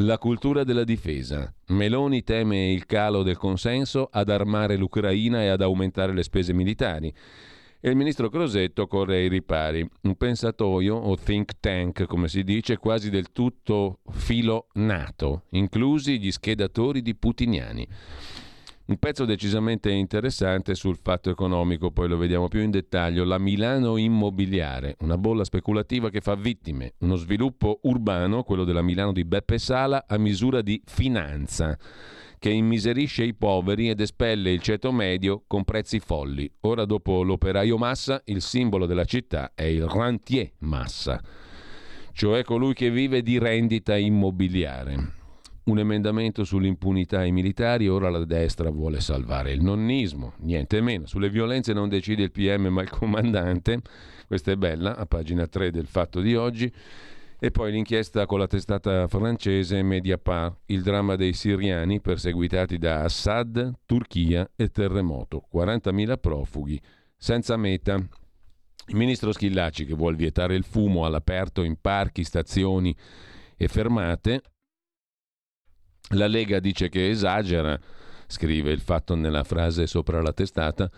la 0.00 0.18
cultura 0.18 0.62
della 0.62 0.84
difesa. 0.84 1.52
Meloni 1.68 2.22
teme 2.22 2.70
il 2.70 2.86
calo 2.86 3.22
del 3.22 3.36
consenso 3.36 4.08
ad 4.10 4.28
armare 4.30 4.76
l'Ucraina 4.76 5.42
e 5.42 5.48
ad 5.48 5.60
aumentare 5.60 6.12
le 6.12 6.22
spese 6.22 6.52
militari. 6.52 7.12
E 7.80 7.90
il 7.90 7.96
ministro 7.96 8.28
Crosetto 8.28 8.86
corre 8.86 9.16
ai 9.16 9.28
ripari. 9.28 9.88
Un 10.02 10.16
pensatoio 10.16 10.94
o 10.94 11.16
think 11.16 11.52
tank, 11.58 12.06
come 12.06 12.28
si 12.28 12.44
dice, 12.44 12.76
quasi 12.76 13.10
del 13.10 13.32
tutto 13.32 14.00
filo 14.10 14.68
nato, 14.74 15.44
inclusi 15.50 16.18
gli 16.20 16.30
schedatori 16.30 17.02
di 17.02 17.14
putiniani. 17.14 17.88
Un 18.88 18.96
pezzo 18.96 19.26
decisamente 19.26 19.90
interessante 19.90 20.74
sul 20.74 20.96
fatto 20.96 21.28
economico, 21.28 21.90
poi 21.90 22.08
lo 22.08 22.16
vediamo 22.16 22.48
più 22.48 22.62
in 22.62 22.70
dettaglio, 22.70 23.22
la 23.22 23.36
Milano 23.36 23.98
immobiliare, 23.98 24.96
una 25.00 25.18
bolla 25.18 25.44
speculativa 25.44 26.08
che 26.08 26.22
fa 26.22 26.34
vittime, 26.36 26.94
uno 27.00 27.16
sviluppo 27.16 27.80
urbano, 27.82 28.44
quello 28.44 28.64
della 28.64 28.80
Milano 28.80 29.12
di 29.12 29.26
Beppe 29.26 29.58
Sala, 29.58 30.06
a 30.08 30.16
misura 30.16 30.62
di 30.62 30.80
finanza 30.86 31.76
che 32.38 32.48
immiserisce 32.48 33.24
i 33.24 33.34
poveri 33.34 33.90
ed 33.90 34.00
espelle 34.00 34.52
il 34.52 34.62
ceto 34.62 34.90
medio 34.90 35.42
con 35.46 35.64
prezzi 35.64 36.00
folli. 36.00 36.50
Ora 36.60 36.86
dopo 36.86 37.22
l'operaio 37.22 37.76
massa, 37.76 38.22
il 38.24 38.40
simbolo 38.40 38.86
della 38.86 39.04
città 39.04 39.52
è 39.54 39.64
il 39.64 39.86
rentier 39.86 40.52
massa, 40.60 41.20
cioè 42.12 42.42
colui 42.42 42.72
che 42.72 42.90
vive 42.90 43.20
di 43.20 43.38
rendita 43.38 43.98
immobiliare 43.98 45.17
un 45.68 45.78
emendamento 45.78 46.44
sull'impunità 46.44 47.18
ai 47.20 47.30
militari, 47.30 47.88
ora 47.88 48.08
la 48.08 48.24
destra 48.24 48.70
vuole 48.70 49.00
salvare 49.00 49.52
il 49.52 49.62
nonnismo, 49.62 50.32
niente 50.38 50.80
meno. 50.80 51.06
Sulle 51.06 51.28
violenze 51.28 51.72
non 51.74 51.88
decide 51.88 52.24
il 52.24 52.32
PM 52.32 52.68
ma 52.68 52.82
il 52.82 52.90
comandante, 52.90 53.80
questa 54.26 54.50
è 54.50 54.56
bella, 54.56 54.96
a 54.96 55.04
pagina 55.04 55.46
3 55.46 55.70
del 55.70 55.86
fatto 55.86 56.20
di 56.20 56.34
oggi. 56.34 56.72
E 57.40 57.52
poi 57.52 57.70
l'inchiesta 57.70 58.26
con 58.26 58.40
la 58.40 58.48
testata 58.48 59.06
francese 59.06 59.82
Mediapart, 59.82 60.62
il 60.66 60.82
dramma 60.82 61.14
dei 61.14 61.34
siriani 61.34 62.00
perseguitati 62.00 62.78
da 62.78 63.02
Assad, 63.02 63.74
Turchia 63.86 64.50
e 64.56 64.68
terremoto. 64.70 65.46
40.000 65.54 66.18
profughi, 66.18 66.80
senza 67.16 67.56
meta. 67.56 67.94
Il 67.94 68.96
ministro 68.96 69.30
Schillaci, 69.30 69.84
che 69.84 69.94
vuole 69.94 70.16
vietare 70.16 70.56
il 70.56 70.64
fumo 70.64 71.04
all'aperto 71.04 71.62
in 71.62 71.76
parchi, 71.80 72.24
stazioni 72.24 72.96
e 73.56 73.68
fermate, 73.68 74.42
la 76.10 76.26
Lega 76.26 76.60
dice 76.60 76.88
che 76.88 77.08
esagera, 77.08 77.78
scrive 78.26 78.70
il 78.70 78.80
fatto 78.80 79.14
nella 79.14 79.44
frase 79.44 79.86
sopra 79.86 80.20
la 80.22 80.32
testata, 80.32 80.90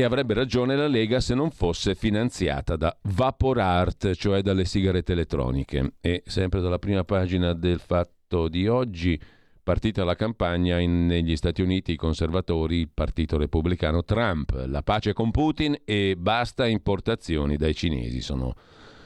e 0.00 0.04
avrebbe 0.04 0.34
ragione 0.34 0.76
la 0.76 0.86
Lega 0.86 1.18
se 1.18 1.34
non 1.34 1.50
fosse 1.50 1.96
finanziata 1.96 2.76
da 2.76 2.96
Vaporart, 3.02 4.12
cioè 4.14 4.42
dalle 4.42 4.64
sigarette 4.64 5.12
elettroniche. 5.12 5.94
E 6.00 6.22
sempre 6.24 6.60
dalla 6.60 6.78
prima 6.78 7.02
pagina 7.02 7.52
del 7.52 7.80
fatto 7.80 8.46
di 8.46 8.68
oggi, 8.68 9.20
partita 9.60 10.04
la 10.04 10.14
campagna 10.14 10.78
in, 10.78 11.06
negli 11.06 11.34
Stati 11.34 11.62
Uniti, 11.62 11.92
i 11.92 11.96
conservatori, 11.96 12.76
il 12.76 12.90
partito 12.94 13.36
repubblicano 13.38 14.04
Trump, 14.04 14.66
la 14.66 14.82
pace 14.82 15.12
con 15.12 15.32
Putin 15.32 15.76
e 15.84 16.14
basta 16.16 16.64
importazioni 16.66 17.56
dai 17.56 17.74
cinesi. 17.74 18.20
Sono 18.20 18.54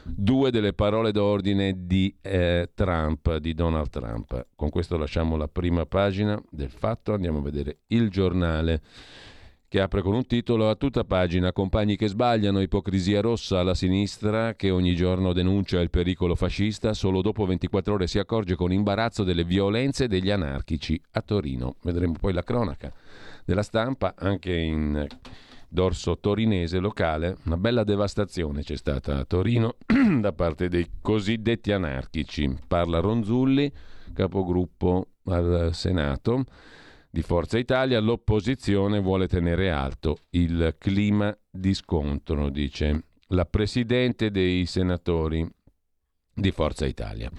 due 0.05 0.51
delle 0.51 0.73
parole 0.73 1.13
d'ordine 1.13 1.87
di 1.87 2.15
eh, 2.21 2.71
Trump, 2.75 3.37
di 3.37 3.55
Donald 3.55 3.91
Trump. 3.91 4.47
Con 4.55 4.71
questo 4.71 4.97
lasciamo 4.97 5.37
la 5.37 5.49
prima 5.49 5.87
pagina 5.87 6.41
del 6.51 6.71
fatto, 6.71 7.13
andiamo 7.13 7.39
a 7.39 7.43
vedere 7.43 7.79
il 7.89 8.11
giornale 8.11 8.81
che 9.73 9.81
apre 9.81 10.03
con 10.03 10.13
un 10.13 10.27
titolo 10.27 10.69
a 10.69 10.75
tutta 10.75 11.03
pagina 11.03 11.51
Compagni 11.51 11.97
che 11.97 12.07
sbagliano, 12.07 12.61
ipocrisia 12.61 13.23
rossa 13.23 13.61
alla 13.61 13.73
sinistra 13.73 14.55
che 14.55 14.69
ogni 14.69 14.95
giorno 14.95 15.33
denuncia 15.33 15.81
il 15.81 15.89
pericolo 15.89 16.35
fascista, 16.35 16.93
solo 16.93 17.23
dopo 17.23 17.47
24 17.47 17.95
ore 17.95 18.07
si 18.07 18.19
accorge 18.19 18.55
con 18.55 18.71
imbarazzo 18.71 19.25
delle 19.25 19.45
violenze 19.45 20.09
degli 20.09 20.31
anarchici 20.31 21.01
a 21.13 21.23
Torino. 21.23 21.77
Vedremo 21.85 22.13
poi 22.21 22.35
la 22.35 22.43
cronaca 22.43 22.93
della 23.47 23.63
stampa 23.63 24.15
anche 24.15 24.55
in 24.55 25.07
dorso 25.73 26.19
torinese 26.19 26.79
locale, 26.79 27.39
una 27.45 27.57
bella 27.57 27.83
devastazione 27.83 28.63
c'è 28.63 28.77
stata 28.77 29.17
a 29.17 29.25
Torino 29.25 29.77
da 30.21 30.33
parte 30.33 30.69
dei 30.69 30.87
cosiddetti 31.01 31.73
anarchici. 31.73 32.55
Parla 32.69 33.01
Ronzulli, 33.01 33.73
capogruppo 34.13 35.07
al 35.25 35.71
Senato 35.73 36.45
di 37.11 37.23
Forza 37.23 37.57
Italia, 37.57 38.01
l'opposizione 38.01 39.01
vuole 39.01 39.27
tenere 39.29 39.71
alto 39.71 40.19
il 40.31 40.75
clima 40.77 41.35
di 41.51 41.73
scontro, 41.73 42.51
dice 42.51 43.05
la 43.29 43.47
Presidente 43.47 44.31
dei 44.31 44.67
senatori 44.67 45.49
di 46.35 46.51
Forza 46.51 46.85
Italia. 46.85 47.31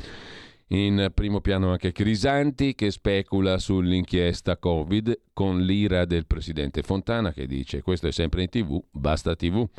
In 0.74 1.12
primo 1.14 1.40
piano 1.40 1.70
anche 1.70 1.92
Crisanti 1.92 2.74
che 2.74 2.90
specula 2.90 3.60
sull'inchiesta 3.60 4.58
Covid 4.58 5.20
con 5.32 5.62
l'ira 5.62 6.06
del 6.06 6.26
presidente 6.26 6.82
Fontana 6.82 7.32
che 7.32 7.46
dice 7.46 7.84
questo 7.84 8.08
è 8.08 8.12
sempre 8.12 8.42
in 8.42 8.50
tv, 8.50 8.84
basta 8.90 9.36
tv. 9.36 9.70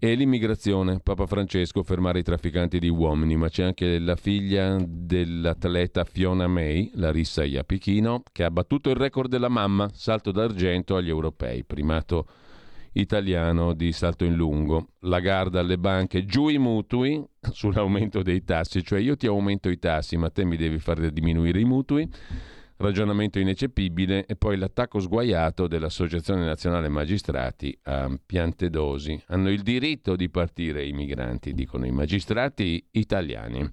E 0.00 0.14
l'immigrazione, 0.16 0.98
Papa 0.98 1.26
Francesco 1.26 1.84
fermare 1.84 2.18
i 2.18 2.22
trafficanti 2.24 2.80
di 2.80 2.88
uomini, 2.88 3.36
ma 3.36 3.48
c'è 3.48 3.62
anche 3.62 4.00
la 4.00 4.16
figlia 4.16 4.76
dell'atleta 4.84 6.02
Fiona 6.02 6.48
May, 6.48 6.90
Larissa 6.94 7.44
Iapichino, 7.44 8.24
che 8.32 8.42
ha 8.42 8.50
battuto 8.50 8.90
il 8.90 8.96
record 8.96 9.30
della 9.30 9.48
mamma, 9.48 9.88
salto 9.94 10.32
d'argento 10.32 10.96
agli 10.96 11.08
europei, 11.08 11.62
primato 11.62 12.26
italiano 12.96 13.72
di 13.72 13.92
salto 13.92 14.24
in 14.24 14.34
lungo. 14.34 14.88
La 15.00 15.20
garda 15.20 15.60
alle 15.60 15.78
banche, 15.78 16.24
giù 16.24 16.48
i 16.48 16.58
mutui 16.58 17.22
sull'aumento 17.40 18.22
dei 18.22 18.44
tassi, 18.44 18.82
cioè 18.82 19.00
io 19.00 19.16
ti 19.16 19.26
aumento 19.26 19.68
i 19.68 19.78
tassi 19.78 20.16
ma 20.16 20.30
te 20.30 20.44
mi 20.44 20.56
devi 20.56 20.78
far 20.78 21.10
diminuire 21.10 21.60
i 21.60 21.64
mutui. 21.64 22.08
Ragionamento 22.78 23.38
ineccepibile 23.38 24.26
e 24.26 24.36
poi 24.36 24.58
l'attacco 24.58 25.00
sguaiato 25.00 25.66
dell'Associazione 25.66 26.44
Nazionale 26.44 26.90
Magistrati 26.90 27.76
a 27.84 28.14
Piantedosi. 28.24 29.22
Hanno 29.28 29.48
il 29.48 29.62
diritto 29.62 30.14
di 30.14 30.28
partire 30.28 30.84
i 30.84 30.92
migranti, 30.92 31.54
dicono 31.54 31.86
i 31.86 31.90
magistrati 31.90 32.86
italiani 32.90 33.66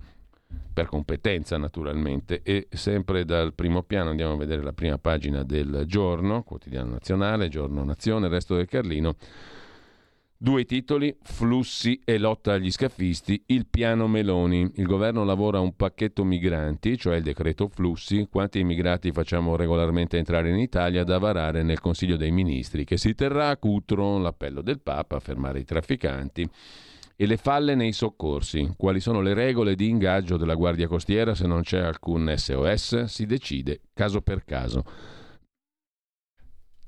per 0.74 0.88
competenza 0.88 1.58
naturalmente 1.58 2.42
e 2.44 2.68
sempre 2.72 3.26
dal 3.26 3.54
primo 3.54 3.84
piano 3.84 4.10
andiamo 4.10 4.34
a 4.34 4.38
vedere 4.38 4.64
la 4.64 4.74
prima 4.74 4.98
pagina 4.98 5.44
del 5.44 5.84
giorno, 5.86 6.44
quotidiano 6.44 6.92
nazionale, 6.92 7.48
giorno 7.48 7.84
nazione, 7.84 8.28
resto 8.28 8.56
del 8.56 8.68
Carlino. 8.68 9.16
Due 10.36 10.66
titoli, 10.66 11.16
flussi 11.22 12.02
e 12.04 12.18
lotta 12.18 12.52
agli 12.52 12.70
scafisti, 12.70 13.42
il 13.46 13.66
piano 13.66 14.10
Meloni. 14.10 14.74
Il 14.76 14.86
governo 14.86 15.24
lavora 15.24 15.62
un 15.62 15.74
pacchetto 15.74 16.26
migranti, 16.26 16.98
cioè 16.98 17.16
il 17.16 17.24
decreto 17.24 17.70
flussi, 17.70 18.28
quanti 18.30 18.60
immigrati 18.60 19.14
facciamo 19.14 19.56
regolarmente 19.56 20.18
entrare 20.18 20.50
in 20.50 20.58
Italia 20.58 21.06
da 21.06 21.18
varare 21.18 21.64
nel 21.64 21.80
Consiglio 21.80 22.18
dei 22.18 22.32
Ministri, 22.32 22.84
che 22.84 22.98
si 22.98 23.16
terrà 23.16 23.52
a 23.52 23.58
Cutro 23.58 24.18
l'appello 24.18 24.62
del 24.62 24.82
Papa 24.82 25.16
a 25.16 25.22
fermare 25.22 25.60
i 25.60 25.64
trafficanti 25.64 26.50
e 27.16 27.26
le 27.26 27.38
falle 27.38 27.76
nei 27.76 27.92
soccorsi. 27.92 28.74
Quali 28.76 29.00
sono 29.00 29.22
le 29.22 29.34
regole 29.34 29.76
di 29.76 29.88
ingaggio 29.88 30.38
della 30.38 30.56
Guardia 30.56 30.88
Costiera 30.88 31.36
se 31.36 31.48
non 31.48 31.62
c'è 31.62 31.80
alcun 31.80 32.34
SOS? 32.36 33.04
Si 33.04 33.26
decide 33.26 33.82
caso 33.94 34.22
per 34.22 34.44
caso. 34.44 34.84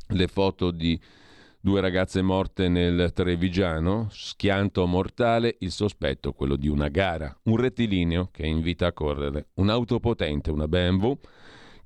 Le 0.07 0.27
foto 0.27 0.71
di 0.71 0.99
due 1.59 1.81
ragazze 1.81 2.21
morte 2.21 2.67
nel 2.67 3.11
Trevigiano, 3.11 4.07
schianto 4.11 4.85
mortale, 4.85 5.55
il 5.61 5.71
sospetto 5.71 6.33
quello 6.33 6.55
di 6.55 6.67
una 6.67 6.89
gara, 6.89 7.35
un 7.45 7.57
rettilineo 7.57 8.29
che 8.31 8.45
invita 8.45 8.85
a 8.85 8.93
correre, 8.93 9.47
un'auto 9.55 9.99
potente, 9.99 10.51
una 10.51 10.67
BMW 10.67 11.13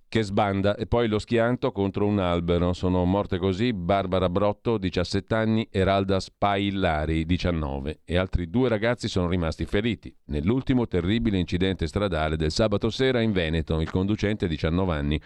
che 0.09 0.23
sbanda 0.23 0.75
e 0.75 0.87
poi 0.87 1.07
lo 1.07 1.19
schianto 1.19 1.71
contro 1.71 2.07
un 2.07 2.17
albero. 2.19 2.73
Sono 2.73 3.05
morte 3.05 3.37
così 3.37 3.71
Barbara 3.71 4.27
Brotto, 4.27 4.79
17 4.79 5.35
anni, 5.35 5.67
e 5.71 5.83
Ralda 5.83 6.19
Spaillari, 6.19 7.25
19, 7.25 8.01
e 8.03 8.17
altri 8.17 8.49
due 8.49 8.67
ragazzi 8.67 9.07
sono 9.07 9.29
rimasti 9.29 9.65
feriti. 9.65 10.13
Nell'ultimo 10.25 10.87
terribile 10.87 11.37
incidente 11.37 11.85
stradale 11.85 12.35
del 12.35 12.51
sabato 12.51 12.89
sera 12.89 13.21
in 13.21 13.31
Veneto, 13.31 13.79
il 13.79 13.91
conducente, 13.91 14.47
19 14.47 14.93
anni, 14.93 15.21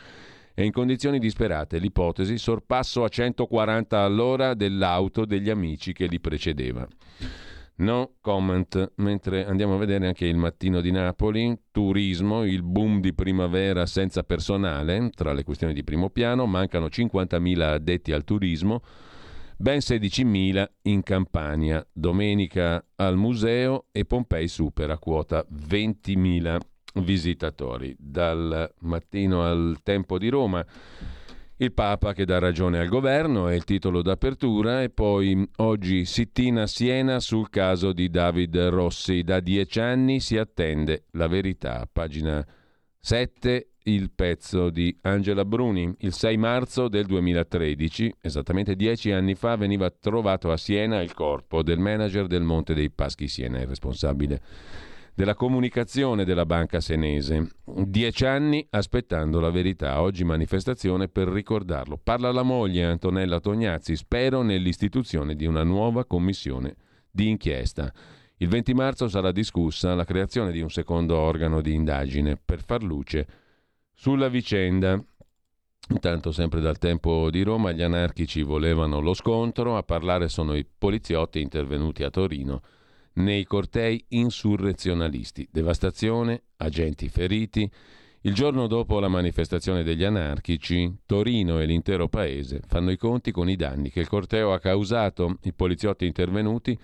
è 0.53 0.61
in 0.61 0.71
condizioni 0.71 1.17
disperate. 1.17 1.79
L'ipotesi, 1.79 2.37
sorpasso 2.37 3.05
a 3.05 3.07
140 3.07 3.99
all'ora 3.99 4.53
dell'auto 4.53 5.25
degli 5.25 5.49
amici 5.49 5.93
che 5.93 6.07
li 6.07 6.19
precedeva. 6.19 6.85
No 7.83 8.13
comment, 8.21 8.93
mentre 8.95 9.45
andiamo 9.45 9.75
a 9.75 9.77
vedere 9.77 10.07
anche 10.07 10.25
il 10.25 10.37
mattino 10.37 10.79
di 10.79 10.89
Napoli, 10.89 11.53
turismo, 11.69 12.45
il 12.45 12.63
boom 12.63 13.01
di 13.01 13.13
primavera 13.13 13.86
senza 13.86 14.23
personale, 14.23 15.10
tra 15.13 15.34
le 15.34 15.43
questioni 15.43 15.73
di 15.73 15.84
primo 15.84 16.10
piano, 16.10 16.45
mancano 16.45 16.86
50.000 16.86 17.60
addetti 17.60 18.13
al 18.13 18.23
turismo, 18.23 18.84
ben 19.58 19.79
16.000 19.79 20.65
in 20.84 21.03
Campania, 21.03 21.86
domenica 21.91 22.81
al 22.95 23.17
museo 23.17 23.88
e 23.91 24.05
Pompei 24.05 24.47
supera 24.47 24.97
quota 24.97 25.45
20.000 25.51 26.58
visitatori. 27.01 27.93
Dal 27.99 28.73
mattino 28.79 29.43
al 29.43 29.79
tempo 29.84 30.17
di 30.17 30.29
Roma 30.29 30.65
il 31.63 31.71
Papa 31.71 32.13
che 32.13 32.26
dà 32.26 32.39
ragione 32.39 32.80
al 32.80 32.89
governo 32.89 33.47
è 33.47 33.54
il 33.54 33.63
titolo 33.63 34.02
d'apertura 34.02 34.84
e 34.84 34.89
poi 34.89 35.47
oggi 35.58 36.04
sittina 36.04 36.67
Siena 36.67 37.19
sul 37.21 37.49
caso 37.49 37.93
di 37.93 38.10
David 38.10 38.58
Rossi. 38.67 39.23
Da 39.23 39.39
dieci 39.39 39.80
anni 39.80 40.19
si 40.19 40.38
attende 40.38 41.06
la 41.12 41.28
verità. 41.28 41.88
Pagina 41.91 42.45
7 42.99 43.69
il 43.84 44.12
pezzo 44.12 44.69
di 44.69 44.97
Angela 45.02 45.45
Bruni. 45.45 45.93
Il 45.99 46.13
6 46.13 46.38
marzo 46.38 46.88
del 46.89 47.06
2013, 47.06 48.15
esattamente 48.21 48.76
dieci 48.76 49.12
anni 49.12 49.36
fa, 49.36 49.56
veniva 49.56 49.89
trovato 49.89 50.52
a 50.52 50.58
Siena 50.58 51.02
il 51.02 51.13
corpo 51.13 51.63
del 51.63 51.80
manager 51.80 52.28
del 52.28 52.43
Monte 52.43 52.73
dei 52.73 52.89
Paschi 52.89 53.28
Siena, 53.30 53.60
il 53.60 53.67
responsabile 53.67 54.41
della 55.15 55.36
comunicazione 55.36 56.26
della 56.26 56.45
banca 56.45 56.80
senese. 56.80 57.49
Dieci 57.65 58.26
anni 58.26 58.65
aspettando 58.71 59.39
la 59.39 59.52
verità, 59.52 60.02
oggi 60.02 60.23
manifestazione 60.23 61.08
per 61.08 61.28
ricordarlo. 61.28 61.99
Parla 62.02 62.32
la 62.32 62.43
moglie 62.43 62.86
Antonella 62.86 63.39
Tognazzi, 63.39 63.95
spero 63.95 64.41
nell'istituzione 64.41 65.36
di 65.36 65.45
una 65.45 65.63
nuova 65.63 66.06
commissione 66.06 66.76
di 67.12 67.30
inchiesta. 67.30 67.93
Il 68.38 68.47
20 68.47 68.73
marzo 68.73 69.08
sarà 69.08 69.32
discussa 69.32 69.93
la 69.93 70.04
creazione 70.04 70.52
di 70.52 70.62
un 70.62 70.69
secondo 70.69 71.17
organo 71.17 71.62
di 71.62 71.73
indagine 71.73 72.36
per 72.43 72.62
far 72.63 72.84
luce 72.84 73.28
sulla 73.93 74.28
vicenda. 74.28 75.02
Intanto, 75.89 76.32
sempre 76.32 76.60
dal 76.60 76.80
tempo 76.80 77.30
di 77.30 77.43
Roma, 77.43 77.71
gli 77.71 77.84
anarchici 77.84 78.41
volevano 78.41 78.99
lo 78.99 79.13
scontro, 79.13 79.78
a 79.78 79.84
parlare 79.84 80.28
sono 80.28 80.56
i 80.56 80.65
poliziotti 80.65 81.39
intervenuti 81.39 82.04
a 82.04 82.10
Torino 82.10 82.62
nei 83.15 83.43
cortei 83.43 84.04
insurrezionalisti. 84.10 85.47
Devastazione, 85.52 86.43
agenti 86.58 87.10
feriti. 87.10 87.69
Il 88.21 88.34
giorno 88.34 88.67
dopo 88.67 88.99
la 88.99 89.10
manifestazione 89.10 89.84
degli 89.84 90.04
anarchici, 90.04 90.99
Torino 91.06 91.60
e 91.60 91.65
l'intero 91.65 92.08
paese 92.08 92.62
fanno 92.65 92.91
i 92.91 92.97
conti 92.97 93.32
con 93.32 93.49
i 93.49 93.58
danni 93.58 93.89
che 93.89 93.99
il 93.99 94.08
corteo 94.08 94.54
ha 94.54 94.60
causato. 94.60 95.39
I 95.43 95.54
poliziotti 95.54 96.06
intervenuti 96.06 96.78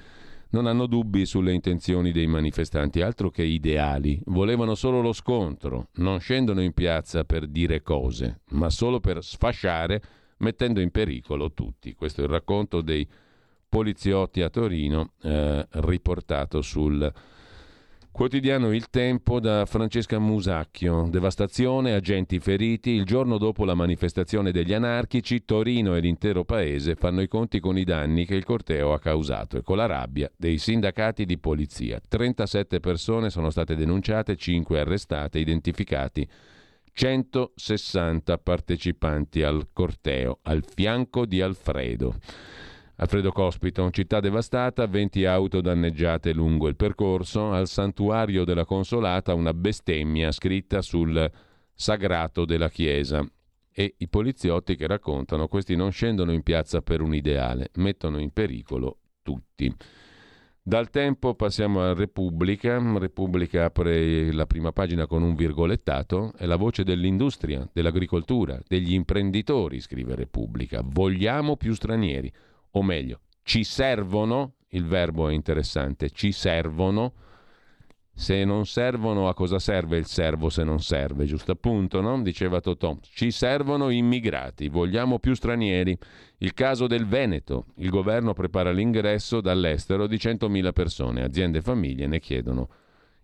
non 0.52 0.66
hanno 0.66 0.86
dubbi 0.86 1.26
sulle 1.26 1.54
intenzioni 1.54 2.12
dei 2.12 2.28
manifestanti, 2.28 3.02
altro 3.02 3.30
che 3.30 3.44
ideali. 3.44 4.20
Volevano 4.26 4.76
solo 4.76 5.00
lo 5.00 5.14
scontro, 5.14 5.90
non 5.96 6.20
scendono 6.20 6.62
in 6.62 6.74
piazza 6.74 7.24
per 7.24 7.48
dire 7.48 7.82
cose, 7.82 8.42
ma 8.50 8.70
solo 8.70 9.00
per 9.00 9.24
sfasciare, 9.24 10.02
mettendo 10.40 10.82
in 10.82 10.92
pericolo 10.92 11.54
tutti. 11.54 11.94
Questo 11.94 12.22
è 12.22 12.24
il 12.26 12.32
racconto 12.32 12.82
dei 12.82 13.08
poliziotti 13.70 14.42
a 14.42 14.50
Torino, 14.50 15.14
eh, 15.22 15.66
riportato 15.70 16.62
sul 16.62 17.14
quotidiano 18.12 18.74
Il 18.74 18.90
Tempo 18.90 19.40
da 19.40 19.66
Francesca 19.66 20.20
Musacchio. 20.20 21.08
Devastazione, 21.10 21.94
agenti 21.94 22.40
feriti. 22.40 22.90
Il 22.90 23.06
giorno 23.06 23.38
dopo 23.38 23.64
la 23.64 23.76
manifestazione 23.76 24.52
degli 24.52 24.74
anarchici, 24.74 25.46
Torino 25.46 25.96
e 25.96 26.02
l'intero 26.02 26.44
paese 26.44 26.96
fanno 26.96 27.22
i 27.22 27.28
conti 27.28 27.60
con 27.60 27.78
i 27.78 27.84
danni 27.84 28.26
che 28.26 28.36
il 28.36 28.44
corteo 28.44 28.92
ha 28.92 29.00
causato 29.00 29.58
e 29.58 29.62
con 29.62 29.78
la 29.78 29.86
rabbia 29.86 30.30
dei 30.36 30.58
sindacati 30.58 31.26
di 31.26 31.38
polizia. 31.38 32.02
37 32.06 32.80
persone 32.80 33.30
sono 33.30 33.50
state 33.52 33.76
denunciate, 33.76 34.36
5 34.36 34.80
arrestate, 34.80 35.40
identificati 35.40 36.28
160 36.92 38.38
partecipanti 38.40 39.44
al 39.44 39.68
corteo, 39.72 40.40
al 40.42 40.66
fianco 40.68 41.26
di 41.26 41.40
Alfredo. 41.40 42.16
Alfredo 43.02 43.32
Cospito, 43.32 43.90
città 43.92 44.20
devastata, 44.20 44.86
20 44.86 45.24
auto 45.24 45.62
danneggiate 45.62 46.34
lungo 46.34 46.68
il 46.68 46.76
percorso, 46.76 47.54
al 47.54 47.70
santuario 47.70 48.44
della 48.44 48.66
Consolata 48.66 49.34
una 49.34 49.54
bestemmia 49.54 50.34
scritta 50.34 50.82
sul 50.82 51.32
sagrato 51.74 52.44
della 52.44 52.70
chiesa 52.70 53.26
e 53.72 53.94
i 54.00 54.10
poliziotti 54.10 54.76
che 54.76 54.86
raccontano 54.86 55.48
questi 55.48 55.78
non 55.78 55.94
scendono 55.94 56.34
in 56.34 56.44
piazza 56.44 56.82
per 56.82 57.00
un 57.00 57.16
ideale, 57.16 57.70
mettono 57.76 58.20
in 58.20 58.32
pericolo 58.32 58.98
tutti. 59.22 59.74
Dal 60.62 60.90
tempo 60.90 61.36
passiamo 61.36 61.82
a 61.82 61.94
Repubblica. 61.94 62.78
Repubblica 62.98 63.64
apre 63.64 64.34
la 64.34 64.46
prima 64.46 64.74
pagina 64.74 65.08
con 65.08 65.24
un 65.24 65.36
virgolettato. 65.36 66.34
È 66.36 66.46
la 66.46 66.58
voce 66.58 66.84
dell'industria, 66.84 67.66
dell'agricoltura, 67.72 68.60
degli 68.68 68.92
imprenditori, 68.92 69.80
scrive 69.80 70.16
Repubblica. 70.16 70.82
Vogliamo 70.84 71.56
più 71.56 71.74
stranieri. 71.74 72.32
O 72.72 72.84
meglio, 72.84 73.22
ci 73.44 73.64
servono, 73.64 74.56
il 74.70 74.86
verbo 74.86 75.30
è 75.30 75.34
interessante, 75.34 76.10
ci 76.12 76.32
servono 76.32 77.14
se 78.20 78.44
non 78.44 78.66
servono, 78.66 79.30
a 79.30 79.34
cosa 79.34 79.60
serve 79.60 79.98
il 79.98 80.06
servo 80.06 80.50
se 80.50 80.66
non 80.66 80.82
serve? 80.82 81.24
Giusto 81.24 81.54
appunto, 81.54 82.02
no? 82.02 82.22
Diceva 82.22 82.60
Totò. 82.60 82.98
Ci 83.02 83.32
servono 83.32 83.90
immigrati, 83.90 84.68
vogliamo 84.68 85.20
più 85.20 85.34
stranieri. 85.34 85.98
Il 86.40 86.54
caso 86.54 86.86
del 86.86 87.08
Veneto. 87.08 87.68
Il 87.78 87.90
governo 87.90 88.34
prepara 88.34 88.72
l'ingresso 88.72 89.40
dall'estero 89.40 90.06
di 90.06 90.18
100.000 90.18 90.74
persone. 90.74 91.24
Aziende 91.24 91.60
e 91.60 91.62
famiglie 91.62 92.08
ne 92.08 92.20
chiedono 92.20 92.68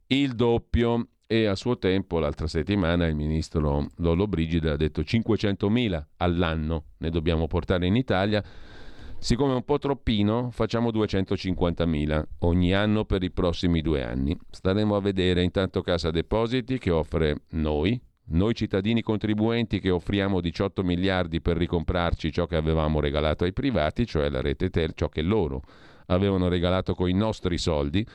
il 0.07 0.33
doppio. 0.33 1.09
E 1.27 1.45
a 1.45 1.55
suo 1.55 1.77
tempo, 1.77 2.19
l'altra 2.19 2.47
settimana, 2.47 3.05
il 3.05 3.15
ministro 3.15 3.89
Lollo 3.97 4.27
Brigida 4.27 4.71
ha 4.71 4.77
detto 4.77 5.01
500.000 5.01 6.03
all'anno 6.17 6.85
ne 6.99 7.09
dobbiamo 7.09 7.47
portare 7.47 7.85
in 7.85 7.97
Italia 7.97 8.41
Siccome 9.17 9.53
è 9.53 9.55
un 9.55 9.63
po' 9.63 9.79
troppino, 9.79 10.49
facciamo 10.51 10.89
250.000 10.91 12.23
ogni 12.39 12.73
anno 12.73 13.05
per 13.05 13.23
i 13.23 13.31
prossimi 13.31 13.81
due 13.81 14.03
anni. 14.03 14.37
Staremo 14.49 14.95
a 14.95 15.01
vedere 15.01 15.41
intanto 15.41 15.81
Casa 15.81 16.11
Depositi 16.11 16.77
che 16.77 16.91
offre 16.91 17.41
noi, 17.51 17.99
noi 18.27 18.53
cittadini 18.53 19.01
contribuenti 19.01 19.79
che 19.79 19.89
offriamo 19.89 20.41
18 20.41 20.83
miliardi 20.83 21.41
per 21.41 21.57
ricomprarci 21.57 22.31
ciò 22.31 22.45
che 22.45 22.55
avevamo 22.55 22.99
regalato 22.99 23.43
ai 23.43 23.53
privati, 23.53 24.05
cioè 24.05 24.29
la 24.29 24.41
rete 24.41 24.69
tel, 24.69 24.93
ciò 24.93 25.09
che 25.09 25.21
loro 25.21 25.61
avevano 26.07 26.47
regalato 26.47 26.93
con 26.93 27.09
i 27.09 27.13
nostri 27.13 27.57
soldi 27.57 28.05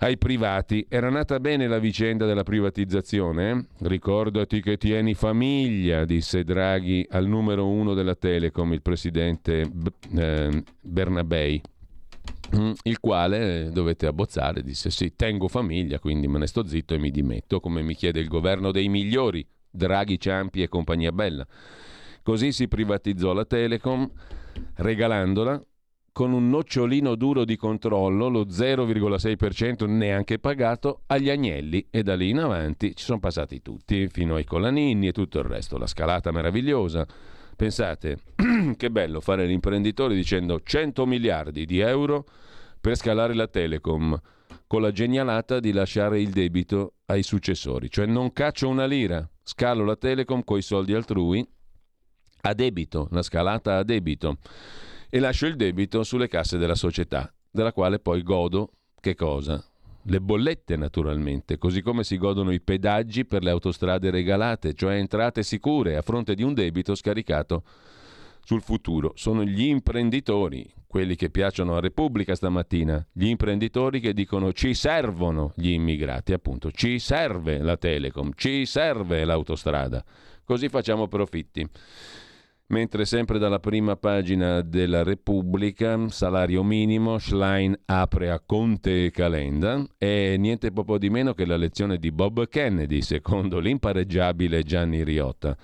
ai 0.00 0.16
privati. 0.16 0.86
Era 0.88 1.10
nata 1.10 1.40
bene 1.40 1.66
la 1.66 1.78
vicenda 1.78 2.26
della 2.26 2.42
privatizzazione? 2.42 3.66
Ricordati 3.80 4.60
che 4.60 4.76
tieni 4.76 5.14
famiglia, 5.14 6.04
disse 6.04 6.44
Draghi 6.44 7.06
al 7.10 7.26
numero 7.26 7.68
uno 7.68 7.94
della 7.94 8.14
Telecom, 8.14 8.72
il 8.72 8.82
presidente 8.82 9.70
eh, 10.16 10.64
Bernabei. 10.80 11.60
Mm, 12.56 12.72
il 12.84 12.98
quale 12.98 13.66
eh, 13.66 13.70
dovete 13.70 14.06
abbozzare, 14.06 14.62
disse 14.62 14.90
sì, 14.90 15.14
tengo 15.14 15.48
famiglia, 15.48 15.98
quindi 15.98 16.26
me 16.26 16.38
ne 16.38 16.46
sto 16.46 16.66
zitto 16.66 16.94
e 16.94 16.98
mi 16.98 17.10
dimetto, 17.10 17.60
come 17.60 17.82
mi 17.82 17.94
chiede 17.94 18.20
il 18.20 18.28
governo 18.28 18.72
dei 18.72 18.88
migliori, 18.88 19.46
Draghi, 19.70 20.18
Ciampi 20.18 20.62
e 20.62 20.68
compagnia 20.68 21.12
bella. 21.12 21.46
Così 22.22 22.52
si 22.52 22.66
privatizzò 22.68 23.32
la 23.32 23.44
Telecom, 23.44 24.10
regalandola 24.76 25.62
con 26.12 26.32
un 26.32 26.48
nocciolino 26.48 27.14
duro 27.14 27.44
di 27.44 27.56
controllo, 27.56 28.28
lo 28.28 28.44
0,6% 28.44 29.86
neanche 29.88 30.38
pagato, 30.38 31.02
agli 31.06 31.30
agnelli 31.30 31.86
e 31.90 32.02
da 32.02 32.16
lì 32.16 32.30
in 32.30 32.38
avanti 32.38 32.94
ci 32.96 33.04
sono 33.04 33.20
passati 33.20 33.62
tutti, 33.62 34.08
fino 34.08 34.34
ai 34.34 34.44
colanini 34.44 35.08
e 35.08 35.12
tutto 35.12 35.38
il 35.38 35.44
resto, 35.44 35.78
la 35.78 35.86
scalata 35.86 36.32
meravigliosa. 36.32 37.06
Pensate, 37.56 38.18
che 38.76 38.90
bello 38.90 39.20
fare 39.20 39.46
l'imprenditore 39.46 40.14
dicendo 40.14 40.60
100 40.62 41.06
miliardi 41.06 41.64
di 41.64 41.78
euro 41.78 42.24
per 42.80 42.96
scalare 42.96 43.34
la 43.34 43.46
Telecom, 43.46 44.18
con 44.66 44.80
la 44.80 44.92
genialata 44.92 45.60
di 45.60 45.72
lasciare 45.72 46.20
il 46.20 46.30
debito 46.30 46.94
ai 47.06 47.22
successori, 47.22 47.90
cioè 47.90 48.06
non 48.06 48.32
caccio 48.32 48.68
una 48.68 48.86
lira, 48.86 49.28
scalo 49.42 49.84
la 49.84 49.96
Telecom 49.96 50.42
coi 50.42 50.62
soldi 50.62 50.94
altrui 50.94 51.46
a 52.42 52.54
debito, 52.54 53.08
la 53.10 53.22
scalata 53.22 53.76
a 53.76 53.82
debito 53.82 54.38
e 55.10 55.18
lascio 55.18 55.46
il 55.46 55.56
debito 55.56 56.04
sulle 56.04 56.28
casse 56.28 56.56
della 56.56 56.76
società, 56.76 57.32
della 57.50 57.72
quale 57.72 57.98
poi 57.98 58.22
godo 58.22 58.70
che 59.00 59.14
cosa? 59.16 59.62
Le 60.04 60.20
bollette 60.20 60.76
naturalmente, 60.76 61.58
così 61.58 61.82
come 61.82 62.04
si 62.04 62.16
godono 62.16 62.52
i 62.52 62.60
pedaggi 62.60 63.26
per 63.26 63.42
le 63.42 63.50
autostrade 63.50 64.10
regalate, 64.10 64.72
cioè 64.72 64.94
entrate 64.94 65.42
sicure 65.42 65.96
a 65.96 66.02
fronte 66.02 66.34
di 66.34 66.42
un 66.42 66.54
debito 66.54 66.94
scaricato 66.94 67.64
sul 68.42 68.62
futuro. 68.62 69.12
Sono 69.16 69.44
gli 69.44 69.64
imprenditori, 69.64 70.72
quelli 70.86 71.16
che 71.16 71.28
piacciono 71.28 71.76
a 71.76 71.80
Repubblica 71.80 72.34
stamattina, 72.34 73.04
gli 73.12 73.26
imprenditori 73.26 74.00
che 74.00 74.14
dicono 74.14 74.52
ci 74.52 74.74
servono 74.74 75.52
gli 75.56 75.70
immigrati, 75.70 76.32
appunto, 76.32 76.70
ci 76.70 76.98
serve 76.98 77.58
la 77.58 77.76
Telecom, 77.76 78.30
ci 78.34 78.64
serve 78.64 79.24
l'autostrada, 79.24 80.04
così 80.44 80.68
facciamo 80.68 81.08
profitti. 81.08 81.68
Mentre 82.70 83.04
sempre 83.04 83.40
dalla 83.40 83.58
prima 83.58 83.96
pagina 83.96 84.60
della 84.60 85.02
Repubblica, 85.02 86.08
salario 86.08 86.62
minimo, 86.62 87.18
Schlein 87.18 87.76
apre 87.86 88.30
a 88.30 88.38
Conte 88.38 89.06
e 89.06 89.10
Calenda, 89.10 89.84
è 89.98 90.36
niente 90.36 90.70
po' 90.70 90.96
di 90.96 91.10
meno 91.10 91.34
che 91.34 91.46
la 91.46 91.56
lezione 91.56 91.98
di 91.98 92.12
Bob 92.12 92.46
Kennedy, 92.46 93.02
secondo 93.02 93.58
l'impareggiabile 93.58 94.62
Gianni 94.62 95.02
Riotta. 95.02 95.56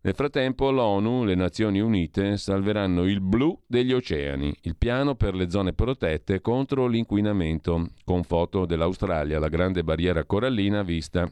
Nel 0.00 0.14
frattempo 0.14 0.70
l'ONU, 0.70 1.24
le 1.24 1.34
Nazioni 1.34 1.78
Unite, 1.80 2.38
salveranno 2.38 3.04
il 3.04 3.20
blu 3.20 3.60
degli 3.66 3.92
oceani, 3.92 4.56
il 4.62 4.76
piano 4.76 5.14
per 5.14 5.34
le 5.34 5.50
zone 5.50 5.74
protette 5.74 6.40
contro 6.40 6.86
l'inquinamento, 6.86 7.90
con 8.02 8.22
foto 8.22 8.64
dell'Australia, 8.64 9.38
la 9.38 9.48
grande 9.48 9.84
barriera 9.84 10.24
corallina 10.24 10.82
vista 10.82 11.30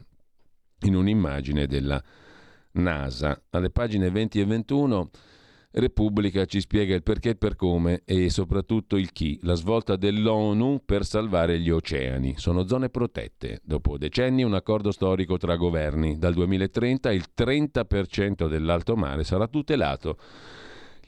in 0.81 0.95
un'immagine 0.95 1.65
della 1.65 1.99
NASA. 2.75 3.41
Alle 3.49 3.69
pagine 3.69 4.09
20 4.09 4.39
e 4.39 4.45
21 4.45 5.09
Repubblica 5.77 6.45
ci 6.45 6.61
spiega 6.61 6.95
il 6.95 7.03
perché 7.03 7.31
e 7.31 7.35
per 7.35 7.57
come 7.57 8.03
e 8.05 8.29
soprattutto 8.29 8.95
il 8.95 9.11
chi, 9.11 9.37
la 9.41 9.55
svolta 9.55 9.97
dell'ONU 9.97 10.83
per 10.85 11.03
salvare 11.03 11.59
gli 11.59 11.69
oceani. 11.69 12.35
Sono 12.37 12.65
zone 12.65 12.87
protette. 12.87 13.59
Dopo 13.61 13.97
decenni 13.97 14.43
un 14.43 14.53
accordo 14.53 14.91
storico 14.91 15.35
tra 15.35 15.57
governi. 15.57 16.17
Dal 16.17 16.33
2030 16.33 17.11
il 17.11 17.25
30% 17.37 18.47
dell'alto 18.47 18.95
mare 18.95 19.25
sarà 19.25 19.47
tutelato. 19.47 20.17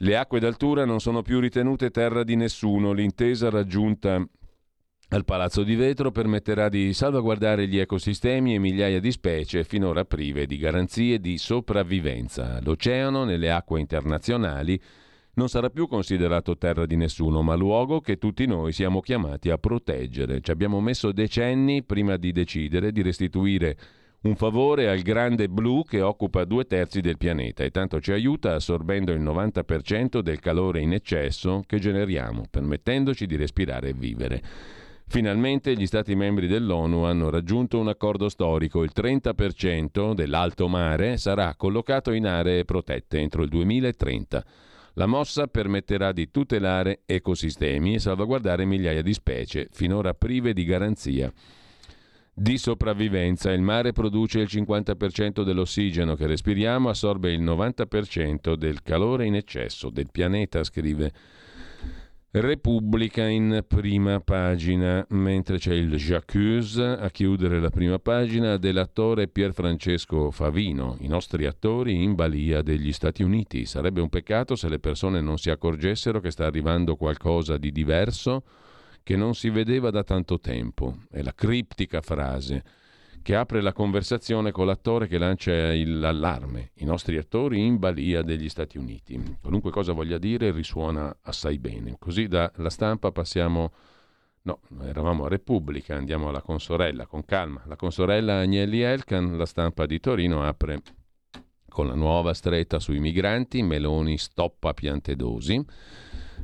Le 0.00 0.16
acque 0.18 0.38
d'altura 0.38 0.84
non 0.84 1.00
sono 1.00 1.22
più 1.22 1.40
ritenute 1.40 1.90
terra 1.90 2.22
di 2.22 2.36
nessuno. 2.36 2.92
L'intesa 2.92 3.48
raggiunta 3.48 4.22
al 5.10 5.24
Palazzo 5.24 5.62
di 5.62 5.74
Vetro 5.74 6.10
permetterà 6.10 6.68
di 6.68 6.92
salvaguardare 6.92 7.66
gli 7.66 7.78
ecosistemi 7.78 8.54
e 8.54 8.58
migliaia 8.58 9.00
di 9.00 9.10
specie 9.10 9.64
finora 9.64 10.04
prive 10.04 10.44
di 10.44 10.58
garanzie 10.58 11.18
di 11.18 11.38
sopravvivenza. 11.38 12.58
L'oceano, 12.62 13.24
nelle 13.24 13.50
acque 13.50 13.80
internazionali, 13.80 14.78
non 15.34 15.48
sarà 15.48 15.70
più 15.70 15.88
considerato 15.88 16.58
terra 16.58 16.84
di 16.84 16.96
nessuno, 16.96 17.40
ma 17.40 17.54
luogo 17.54 18.00
che 18.00 18.18
tutti 18.18 18.44
noi 18.44 18.72
siamo 18.72 19.00
chiamati 19.00 19.48
a 19.48 19.56
proteggere. 19.56 20.42
Ci 20.42 20.50
abbiamo 20.50 20.78
messo 20.78 21.10
decenni 21.10 21.82
prima 21.84 22.18
di 22.18 22.30
decidere 22.30 22.92
di 22.92 23.00
restituire 23.00 23.78
un 24.20 24.36
favore 24.36 24.90
al 24.90 25.00
grande 25.00 25.48
blu 25.48 25.84
che 25.84 26.02
occupa 26.02 26.44
due 26.44 26.66
terzi 26.66 27.00
del 27.00 27.16
pianeta 27.16 27.64
e 27.64 27.70
tanto 27.70 27.98
ci 27.98 28.12
aiuta 28.12 28.54
assorbendo 28.54 29.12
il 29.12 29.22
90% 29.22 30.18
del 30.18 30.40
calore 30.40 30.80
in 30.80 30.92
eccesso 30.92 31.62
che 31.66 31.78
generiamo, 31.78 32.44
permettendoci 32.50 33.24
di 33.24 33.36
respirare 33.36 33.88
e 33.88 33.94
vivere. 33.94 34.42
Finalmente 35.10 35.74
gli 35.74 35.86
Stati 35.86 36.14
membri 36.14 36.46
dell'ONU 36.46 37.04
hanno 37.04 37.30
raggiunto 37.30 37.78
un 37.78 37.88
accordo 37.88 38.28
storico. 38.28 38.82
Il 38.82 38.90
30% 38.94 40.12
dell'alto 40.12 40.68
mare 40.68 41.16
sarà 41.16 41.54
collocato 41.56 42.12
in 42.12 42.26
aree 42.26 42.66
protette 42.66 43.18
entro 43.18 43.42
il 43.42 43.48
2030. 43.48 44.44
La 44.92 45.06
mossa 45.06 45.46
permetterà 45.46 46.12
di 46.12 46.30
tutelare 46.30 47.00
ecosistemi 47.06 47.94
e 47.94 47.98
salvaguardare 48.00 48.66
migliaia 48.66 49.00
di 49.00 49.14
specie, 49.14 49.68
finora 49.72 50.12
prive 50.12 50.52
di 50.52 50.64
garanzia 50.64 51.32
di 52.34 52.58
sopravvivenza. 52.58 53.50
Il 53.50 53.62
mare 53.62 53.92
produce 53.92 54.40
il 54.40 54.48
50% 54.50 55.42
dell'ossigeno 55.42 56.16
che 56.16 56.26
respiriamo, 56.26 56.90
assorbe 56.90 57.32
il 57.32 57.42
90% 57.42 58.54
del 58.54 58.82
calore 58.82 59.24
in 59.24 59.36
eccesso 59.36 59.88
del 59.88 60.10
pianeta, 60.12 60.62
scrive 60.62 61.12
Repubblica 62.30 63.26
in 63.26 63.64
prima 63.66 64.20
pagina, 64.20 65.02
mentre 65.12 65.56
c'è 65.56 65.72
il 65.72 65.96
J'accuse 65.96 66.84
a 66.84 67.08
chiudere 67.08 67.58
la 67.58 67.70
prima 67.70 67.98
pagina 67.98 68.58
dell'attore 68.58 69.28
Pier 69.28 69.54
Francesco 69.54 70.30
Favino, 70.30 70.98
i 71.00 71.08
nostri 71.08 71.46
attori 71.46 72.02
in 72.02 72.14
balia 72.14 72.60
degli 72.60 72.92
Stati 72.92 73.22
Uniti. 73.22 73.64
Sarebbe 73.64 74.02
un 74.02 74.10
peccato 74.10 74.56
se 74.56 74.68
le 74.68 74.78
persone 74.78 75.22
non 75.22 75.38
si 75.38 75.48
accorgessero 75.48 76.20
che 76.20 76.30
sta 76.30 76.44
arrivando 76.44 76.96
qualcosa 76.96 77.56
di 77.56 77.72
diverso 77.72 78.42
che 79.02 79.16
non 79.16 79.34
si 79.34 79.48
vedeva 79.48 79.88
da 79.88 80.04
tanto 80.04 80.38
tempo. 80.38 80.98
È 81.10 81.22
la 81.22 81.32
criptica 81.34 82.02
frase 82.02 82.62
che 83.22 83.34
apre 83.34 83.60
la 83.60 83.72
conversazione 83.72 84.50
con 84.50 84.66
l'attore 84.66 85.06
che 85.06 85.18
lancia 85.18 85.52
l'allarme, 85.52 86.70
i 86.76 86.84
nostri 86.84 87.16
attori 87.16 87.64
in 87.64 87.78
balia 87.78 88.22
degli 88.22 88.48
Stati 88.48 88.78
Uniti. 88.78 89.36
Qualunque 89.40 89.70
cosa 89.70 89.92
voglia 89.92 90.18
dire 90.18 90.50
risuona 90.50 91.14
assai 91.22 91.58
bene. 91.58 91.96
Così 91.98 92.26
dalla 92.28 92.70
stampa 92.70 93.10
passiamo... 93.12 93.72
No, 94.42 94.60
eravamo 94.82 95.26
a 95.26 95.28
Repubblica, 95.28 95.96
andiamo 95.96 96.28
alla 96.28 96.40
consorella, 96.40 97.06
con 97.06 97.24
calma. 97.24 97.62
La 97.66 97.76
consorella 97.76 98.38
Agnelli 98.38 98.80
Elkan, 98.80 99.36
la 99.36 99.44
stampa 99.44 99.84
di 99.84 100.00
Torino, 100.00 100.42
apre 100.42 100.80
con 101.68 101.86
la 101.86 101.94
nuova 101.94 102.32
stretta 102.32 102.78
sui 102.78 102.98
migranti, 102.98 103.62
Meloni 103.62 104.16
stoppa 104.16 104.72
Piantedosi. 104.72 105.62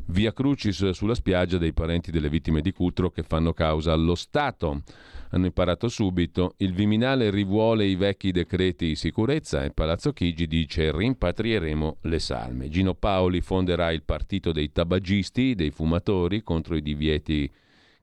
Via 0.06 0.32
Crucis 0.32 0.90
sulla 0.90 1.14
spiaggia 1.14 1.58
dei 1.58 1.72
parenti 1.72 2.10
delle 2.10 2.28
vittime 2.28 2.60
di 2.60 2.72
Cutro 2.72 3.10
che 3.10 3.22
fanno 3.22 3.52
causa 3.52 3.92
allo 3.92 4.14
Stato. 4.14 4.82
Hanno 5.30 5.46
imparato 5.46 5.88
subito. 5.88 6.54
Il 6.58 6.74
Viminale 6.74 7.30
rivuole 7.30 7.86
i 7.86 7.96
vecchi 7.96 8.30
decreti 8.30 8.88
di 8.88 8.96
sicurezza 8.96 9.64
e 9.64 9.70
Palazzo 9.70 10.12
Chigi 10.12 10.46
dice 10.46 10.92
rimpatrieremo 10.92 11.98
le 12.02 12.18
salme. 12.18 12.68
Gino 12.68 12.94
Paoli 12.94 13.40
fonderà 13.40 13.90
il 13.90 14.02
partito 14.02 14.52
dei 14.52 14.70
tabagisti, 14.70 15.54
dei 15.54 15.70
fumatori 15.70 16.42
contro 16.42 16.76
i 16.76 16.82
divieti 16.82 17.50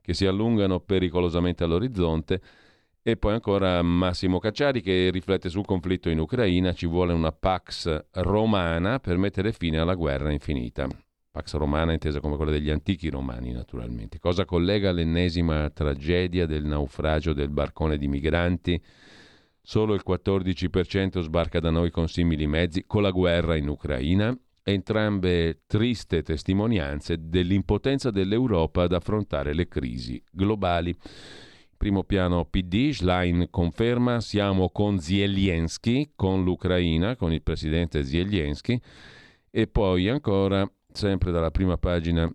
che 0.00 0.12
si 0.12 0.26
allungano 0.26 0.80
pericolosamente 0.80 1.64
all'orizzonte. 1.64 2.40
E 3.04 3.16
poi 3.16 3.32
ancora 3.32 3.82
Massimo 3.82 4.38
Cacciari 4.38 4.80
che 4.80 5.10
riflette 5.10 5.48
sul 5.48 5.64
conflitto 5.64 6.08
in 6.08 6.20
Ucraina, 6.20 6.72
ci 6.72 6.86
vuole 6.86 7.12
una 7.12 7.32
Pax 7.32 8.06
romana 8.12 9.00
per 9.00 9.16
mettere 9.16 9.52
fine 9.52 9.78
alla 9.78 9.94
guerra 9.94 10.30
infinita. 10.30 10.86
Pax 11.32 11.54
romana 11.54 11.94
intesa 11.94 12.20
come 12.20 12.36
quella 12.36 12.50
degli 12.50 12.68
antichi 12.68 13.08
romani 13.08 13.52
naturalmente. 13.52 14.18
Cosa 14.18 14.44
collega 14.44 14.92
l'ennesima 14.92 15.70
tragedia 15.70 16.44
del 16.44 16.66
naufragio 16.66 17.32
del 17.32 17.48
barcone 17.48 17.96
di 17.96 18.06
migranti? 18.06 18.78
Solo 19.62 19.94
il 19.94 20.02
14% 20.06 21.20
sbarca 21.22 21.58
da 21.58 21.70
noi 21.70 21.90
con 21.90 22.06
simili 22.06 22.46
mezzi, 22.46 22.84
con 22.86 23.00
la 23.00 23.10
guerra 23.10 23.56
in 23.56 23.68
Ucraina. 23.68 24.38
Entrambe 24.62 25.62
triste 25.66 26.22
testimonianze 26.22 27.16
dell'impotenza 27.18 28.10
dell'Europa 28.10 28.82
ad 28.82 28.92
affrontare 28.92 29.54
le 29.54 29.68
crisi 29.68 30.22
globali. 30.30 30.94
Primo 31.78 32.04
piano 32.04 32.44
PD, 32.44 32.90
Schlein 32.90 33.46
conferma 33.48 34.20
siamo 34.20 34.68
con 34.68 34.98
Zelensky, 34.98 36.12
con 36.14 36.44
l'Ucraina, 36.44 37.16
con 37.16 37.32
il 37.32 37.40
presidente 37.40 38.04
Zelensky 38.04 38.78
e 39.50 39.66
poi 39.66 40.08
ancora, 40.08 40.70
sempre 40.92 41.30
dalla 41.30 41.50
prima 41.50 41.76
pagina 41.76 42.30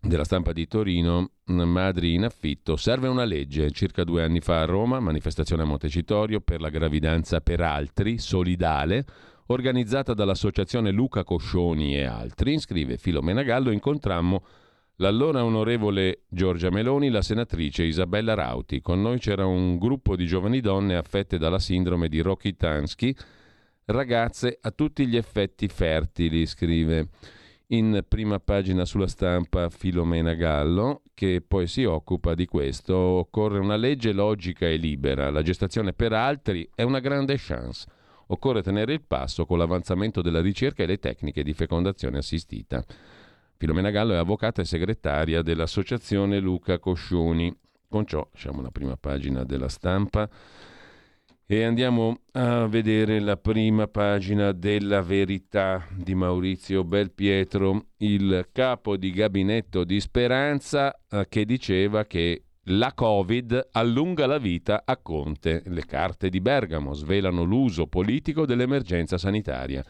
della 0.00 0.24
stampa 0.24 0.52
di 0.52 0.66
Torino, 0.66 1.32
madri 1.44 2.14
in 2.14 2.24
affitto, 2.24 2.76
serve 2.76 3.08
una 3.08 3.24
legge. 3.24 3.70
Circa 3.70 4.04
due 4.04 4.22
anni 4.22 4.40
fa 4.40 4.62
a 4.62 4.64
Roma, 4.64 5.00
manifestazione 5.00 5.62
a 5.62 5.66
Montecitorio 5.66 6.40
per 6.40 6.60
la 6.60 6.70
gravidanza 6.70 7.40
per 7.40 7.60
altri, 7.60 8.18
solidale, 8.18 9.04
organizzata 9.46 10.14
dall'associazione 10.14 10.90
Luca 10.90 11.24
Coscioni 11.24 11.96
e 11.96 12.04
altri, 12.04 12.58
scrive 12.58 12.96
Filomena 12.96 13.42
Gallo, 13.42 13.70
incontrammo 13.70 14.42
L'allora 15.00 15.42
onorevole 15.42 16.24
Giorgia 16.28 16.68
Meloni, 16.68 17.08
la 17.08 17.22
senatrice 17.22 17.84
Isabella 17.84 18.34
Rauti. 18.34 18.82
Con 18.82 19.00
noi 19.00 19.18
c'era 19.18 19.46
un 19.46 19.78
gruppo 19.78 20.14
di 20.14 20.26
giovani 20.26 20.60
donne 20.60 20.94
affette 20.94 21.38
dalla 21.38 21.58
sindrome 21.58 22.08
di 22.08 22.20
Rokitansky, 22.20 23.14
ragazze 23.86 24.58
a 24.60 24.70
tutti 24.70 25.06
gli 25.06 25.16
effetti 25.16 25.68
fertili, 25.68 26.44
scrive 26.44 27.08
in 27.72 28.04
prima 28.08 28.40
pagina 28.40 28.84
sulla 28.84 29.06
stampa 29.06 29.68
Filomena 29.68 30.34
Gallo, 30.34 31.02
che 31.14 31.42
poi 31.46 31.66
si 31.66 31.84
occupa 31.84 32.34
di 32.34 32.46
questo. 32.46 32.96
Occorre 32.96 33.58
una 33.58 33.76
legge 33.76 34.12
logica 34.12 34.66
e 34.66 34.76
libera. 34.76 35.30
La 35.30 35.42
gestazione 35.42 35.92
per 35.92 36.12
altri 36.12 36.68
è 36.74 36.82
una 36.82 36.98
grande 36.98 37.36
chance. 37.38 37.86
Occorre 38.28 38.62
tenere 38.62 38.92
il 38.92 39.02
passo 39.02 39.44
con 39.46 39.58
l'avanzamento 39.58 40.20
della 40.22 40.40
ricerca 40.40 40.82
e 40.82 40.86
le 40.86 40.98
tecniche 40.98 41.42
di 41.42 41.52
fecondazione 41.52 42.18
assistita. 42.18 42.84
Filomena 43.56 43.90
Gallo 43.90 44.14
è 44.14 44.16
avvocata 44.16 44.62
e 44.62 44.64
segretaria 44.64 45.42
dell'associazione 45.42 46.40
Luca 46.40 46.78
Coscioni. 46.78 47.56
Con 47.88 48.06
ciò 48.06 48.28
siamo 48.34 48.60
alla 48.60 48.70
prima 48.70 48.96
pagina 48.96 49.44
della 49.44 49.68
stampa 49.68 50.28
e 51.52 51.64
andiamo 51.64 52.20
a 52.34 52.68
vedere 52.68 53.18
la 53.18 53.36
prima 53.36 53.88
pagina 53.88 54.52
della 54.52 55.02
verità 55.02 55.84
di 55.92 56.14
Maurizio 56.14 56.84
Belpietro, 56.84 57.86
il 57.96 58.50
capo 58.52 58.96
di 58.96 59.10
gabinetto 59.10 59.82
di 59.82 59.98
Speranza 59.98 60.96
eh, 61.10 61.26
che 61.28 61.44
diceva 61.44 62.04
che 62.04 62.44
la 62.66 62.92
Covid 62.94 63.70
allunga 63.72 64.26
la 64.26 64.38
vita 64.38 64.82
a 64.84 64.96
Conte. 64.98 65.64
Le 65.66 65.84
carte 65.86 66.28
di 66.28 66.40
Bergamo 66.40 66.92
svelano 66.92 67.42
l'uso 67.42 67.88
politico 67.88 68.46
dell'emergenza 68.46 69.18
sanitaria 69.18 69.84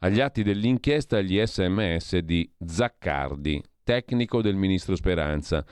agli 0.00 0.20
atti 0.20 0.42
dell'inchiesta 0.42 1.22
gli 1.22 1.40
sms 1.42 2.18
di 2.18 2.46
Zaccardi, 2.62 3.62
tecnico 3.82 4.42
del 4.42 4.56
ministro 4.56 4.94
Speranza. 4.94 5.64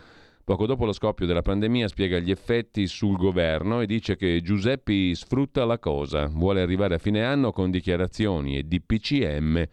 Poco 0.45 0.67
dopo 0.67 0.85
lo 0.85 0.93
scoppio 0.93 1.25
della 1.25 1.41
pandemia 1.41 1.89
spiega 1.89 2.19
gli 2.19 2.31
effetti 2.31 2.87
sul 2.87 3.17
governo 3.17 3.81
e 3.81 3.87
dice 3.87 4.15
che 4.15 4.43
Giuseppi 4.43 5.15
sfrutta 5.15 5.65
la 5.65 5.79
cosa, 5.79 6.27
vuole 6.27 6.61
arrivare 6.61 6.97
a 6.97 6.99
fine 6.99 7.25
anno 7.25 7.51
con 7.51 7.71
dichiarazioni 7.71 8.59
e 8.59 8.65
DPCM 8.65 9.65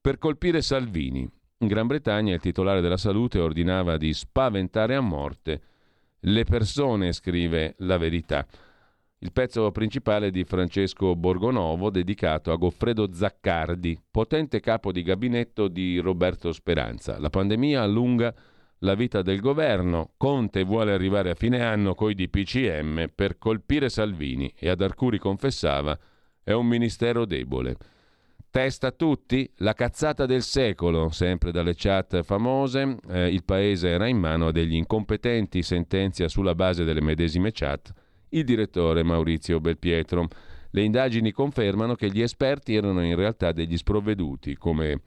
per 0.00 0.18
colpire 0.18 0.62
Salvini. 0.62 1.28
In 1.58 1.66
Gran 1.66 1.88
Bretagna 1.88 2.32
il 2.32 2.40
titolare 2.40 2.80
della 2.80 2.96
salute 2.96 3.40
ordinava 3.40 3.96
di 3.96 4.14
spaventare 4.14 4.94
a 4.94 5.00
morte 5.00 5.60
le 6.20 6.44
persone, 6.44 7.12
scrive 7.12 7.74
la 7.78 7.98
verità. 7.98 8.46
Il 9.18 9.32
pezzo 9.32 9.72
principale 9.72 10.30
di 10.30 10.44
Francesco 10.44 11.16
Borgonovo 11.16 11.90
dedicato 11.90 12.52
a 12.52 12.56
Goffredo 12.56 13.12
Zaccardi, 13.12 13.98
potente 14.12 14.60
capo 14.60 14.92
di 14.92 15.02
gabinetto 15.02 15.66
di 15.66 15.98
Roberto 15.98 16.52
Speranza. 16.52 17.18
La 17.18 17.30
pandemia 17.30 17.82
allunga 17.82 18.32
la 18.78 18.94
vita 18.94 19.22
del 19.22 19.40
governo. 19.40 20.12
Conte 20.16 20.64
vuole 20.64 20.92
arrivare 20.92 21.30
a 21.30 21.34
fine 21.34 21.62
anno 21.62 21.94
coi 21.94 22.14
DPCM 22.14 23.06
per 23.14 23.38
colpire 23.38 23.88
Salvini 23.88 24.52
e 24.56 24.68
ad 24.68 24.80
Arcuri 24.80 25.18
confessava 25.18 25.98
è 26.42 26.52
un 26.52 26.66
ministero 26.66 27.24
debole. 27.24 27.76
Testa 28.50 28.88
a 28.88 28.92
tutti? 28.92 29.50
La 29.56 29.72
cazzata 29.72 30.26
del 30.26 30.42
secolo, 30.42 31.08
sempre 31.10 31.50
dalle 31.50 31.74
chat 31.74 32.22
famose. 32.22 32.98
Eh, 33.08 33.32
il 33.32 33.42
paese 33.44 33.88
era 33.88 34.06
in 34.06 34.18
mano 34.18 34.48
a 34.48 34.52
degli 34.52 34.74
incompetenti, 34.74 35.62
sentenzia 35.62 36.28
sulla 36.28 36.54
base 36.54 36.84
delle 36.84 37.00
medesime 37.00 37.50
chat 37.50 37.92
il 38.34 38.44
direttore 38.44 39.02
Maurizio 39.02 39.60
Belpietro. 39.60 40.28
Le 40.70 40.82
indagini 40.82 41.30
confermano 41.30 41.94
che 41.94 42.10
gli 42.10 42.20
esperti 42.20 42.74
erano 42.74 43.04
in 43.04 43.14
realtà 43.14 43.52
degli 43.52 43.76
sprovveduti, 43.76 44.56
come 44.56 45.00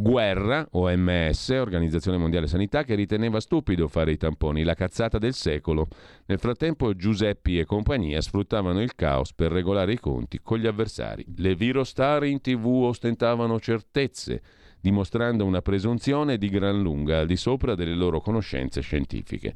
Guerra, 0.00 0.66
OMS, 0.70 1.50
Organizzazione 1.50 2.16
Mondiale 2.16 2.46
Sanità, 2.46 2.84
che 2.84 2.94
riteneva 2.94 3.38
stupido 3.38 3.86
fare 3.86 4.12
i 4.12 4.16
tamponi, 4.16 4.62
la 4.62 4.72
cazzata 4.72 5.18
del 5.18 5.34
secolo. 5.34 5.88
Nel 6.24 6.38
frattempo 6.38 6.96
Giuseppi 6.96 7.58
e 7.58 7.66
compagnia 7.66 8.22
sfruttavano 8.22 8.80
il 8.80 8.94
caos 8.94 9.34
per 9.34 9.52
regolare 9.52 9.92
i 9.92 10.00
conti 10.00 10.40
con 10.42 10.56
gli 10.56 10.66
avversari. 10.66 11.26
Le 11.36 11.54
virostar 11.54 12.24
in 12.24 12.40
tv 12.40 12.66
ostentavano 12.66 13.60
certezze, 13.60 14.40
dimostrando 14.80 15.44
una 15.44 15.60
presunzione 15.60 16.38
di 16.38 16.48
gran 16.48 16.80
lunga 16.80 17.18
al 17.18 17.26
di 17.26 17.36
sopra 17.36 17.74
delle 17.74 17.94
loro 17.94 18.22
conoscenze 18.22 18.80
scientifiche. 18.80 19.52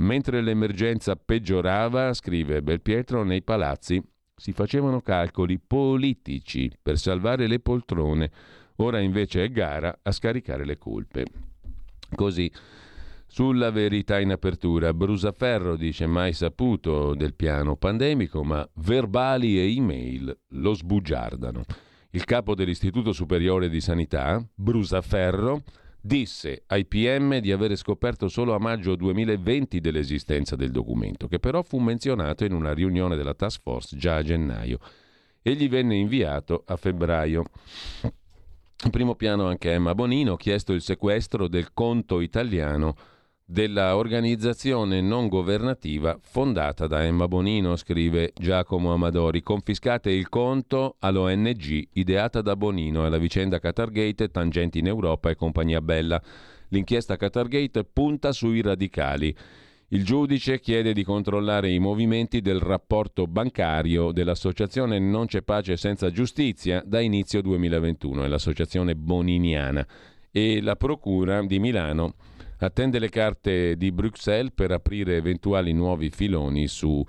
Mentre 0.00 0.42
l'emergenza 0.42 1.16
peggiorava, 1.16 2.12
scrive 2.12 2.60
Belpietro, 2.60 3.24
nei 3.24 3.42
palazzi 3.42 4.02
si 4.36 4.52
facevano 4.52 5.00
calcoli 5.00 5.58
politici 5.58 6.70
per 6.80 6.98
salvare 6.98 7.46
le 7.46 7.58
poltrone. 7.58 8.30
Ora 8.80 9.00
invece 9.00 9.44
è 9.44 9.50
gara 9.50 9.98
a 10.02 10.12
scaricare 10.12 10.64
le 10.64 10.78
colpe. 10.78 11.24
Così, 12.14 12.50
sulla 13.26 13.70
verità 13.70 14.20
in 14.20 14.30
apertura, 14.30 14.94
Brusaferro 14.94 15.76
dice 15.76 16.06
mai 16.06 16.32
saputo 16.32 17.14
del 17.14 17.34
piano 17.34 17.76
pandemico, 17.76 18.44
ma 18.44 18.68
verbali 18.74 19.58
e 19.58 19.74
email 19.74 20.36
lo 20.50 20.74
sbugiardano. 20.74 21.64
Il 22.10 22.24
capo 22.24 22.54
dell'Istituto 22.54 23.12
Superiore 23.12 23.68
di 23.68 23.80
Sanità, 23.80 24.42
Brusaferro, 24.54 25.62
disse 26.00 26.62
ai 26.68 26.86
PM 26.86 27.38
di 27.38 27.50
avere 27.50 27.74
scoperto 27.74 28.28
solo 28.28 28.54
a 28.54 28.58
maggio 28.58 28.94
2020 28.94 29.80
dell'esistenza 29.80 30.54
del 30.54 30.70
documento, 30.70 31.26
che 31.26 31.40
però 31.40 31.62
fu 31.62 31.78
menzionato 31.78 32.44
in 32.44 32.52
una 32.52 32.72
riunione 32.72 33.16
della 33.16 33.34
task 33.34 33.60
force 33.60 33.96
già 33.96 34.16
a 34.16 34.22
gennaio 34.22 34.78
e 35.42 35.54
gli 35.54 35.68
venne 35.68 35.96
inviato 35.96 36.62
a 36.64 36.76
febbraio. 36.76 37.44
In 38.84 38.90
primo 38.90 39.16
piano 39.16 39.48
anche 39.48 39.72
Emma 39.72 39.92
Bonino 39.92 40.34
ha 40.34 40.36
chiesto 40.36 40.72
il 40.72 40.82
sequestro 40.82 41.48
del 41.48 41.72
conto 41.74 42.20
italiano 42.20 42.94
della 43.44 43.96
organizzazione 43.96 45.00
non 45.00 45.26
governativa 45.26 46.16
fondata 46.20 46.86
da 46.86 47.02
Emma 47.02 47.26
Bonino, 47.26 47.74
scrive 47.74 48.32
Giacomo 48.36 48.92
Amadori. 48.92 49.42
Confiscate 49.42 50.12
il 50.12 50.28
conto 50.28 50.94
all'ONG 51.00 51.88
ideata 51.94 52.40
da 52.40 52.54
Bonino 52.54 53.04
e 53.04 53.08
la 53.08 53.18
vicenda 53.18 53.58
Qatargate, 53.58 54.30
tangenti 54.30 54.78
in 54.78 54.86
Europa 54.86 55.28
e 55.28 55.34
compagnia 55.34 55.80
bella. 55.80 56.22
L'inchiesta 56.68 57.16
Qatargate 57.16 57.82
punta 57.82 58.30
sui 58.30 58.62
radicali. 58.62 59.34
Il 59.90 60.04
giudice 60.04 60.60
chiede 60.60 60.92
di 60.92 61.02
controllare 61.02 61.70
i 61.70 61.78
movimenti 61.78 62.42
del 62.42 62.60
rapporto 62.60 63.26
bancario 63.26 64.12
dell'associazione 64.12 64.98
Non 64.98 65.24
c'è 65.24 65.40
pace 65.40 65.78
senza 65.78 66.10
giustizia 66.10 66.82
da 66.84 67.00
inizio 67.00 67.40
2021, 67.40 68.24
è 68.24 68.28
l'associazione 68.28 68.94
boniniana, 68.94 69.86
e 70.30 70.60
la 70.60 70.76
Procura 70.76 71.40
di 71.40 71.58
Milano 71.58 72.16
attende 72.58 72.98
le 72.98 73.08
carte 73.08 73.78
di 73.78 73.90
Bruxelles 73.90 74.52
per 74.54 74.72
aprire 74.72 75.16
eventuali 75.16 75.72
nuovi 75.72 76.10
filoni 76.10 76.66
su 76.66 77.02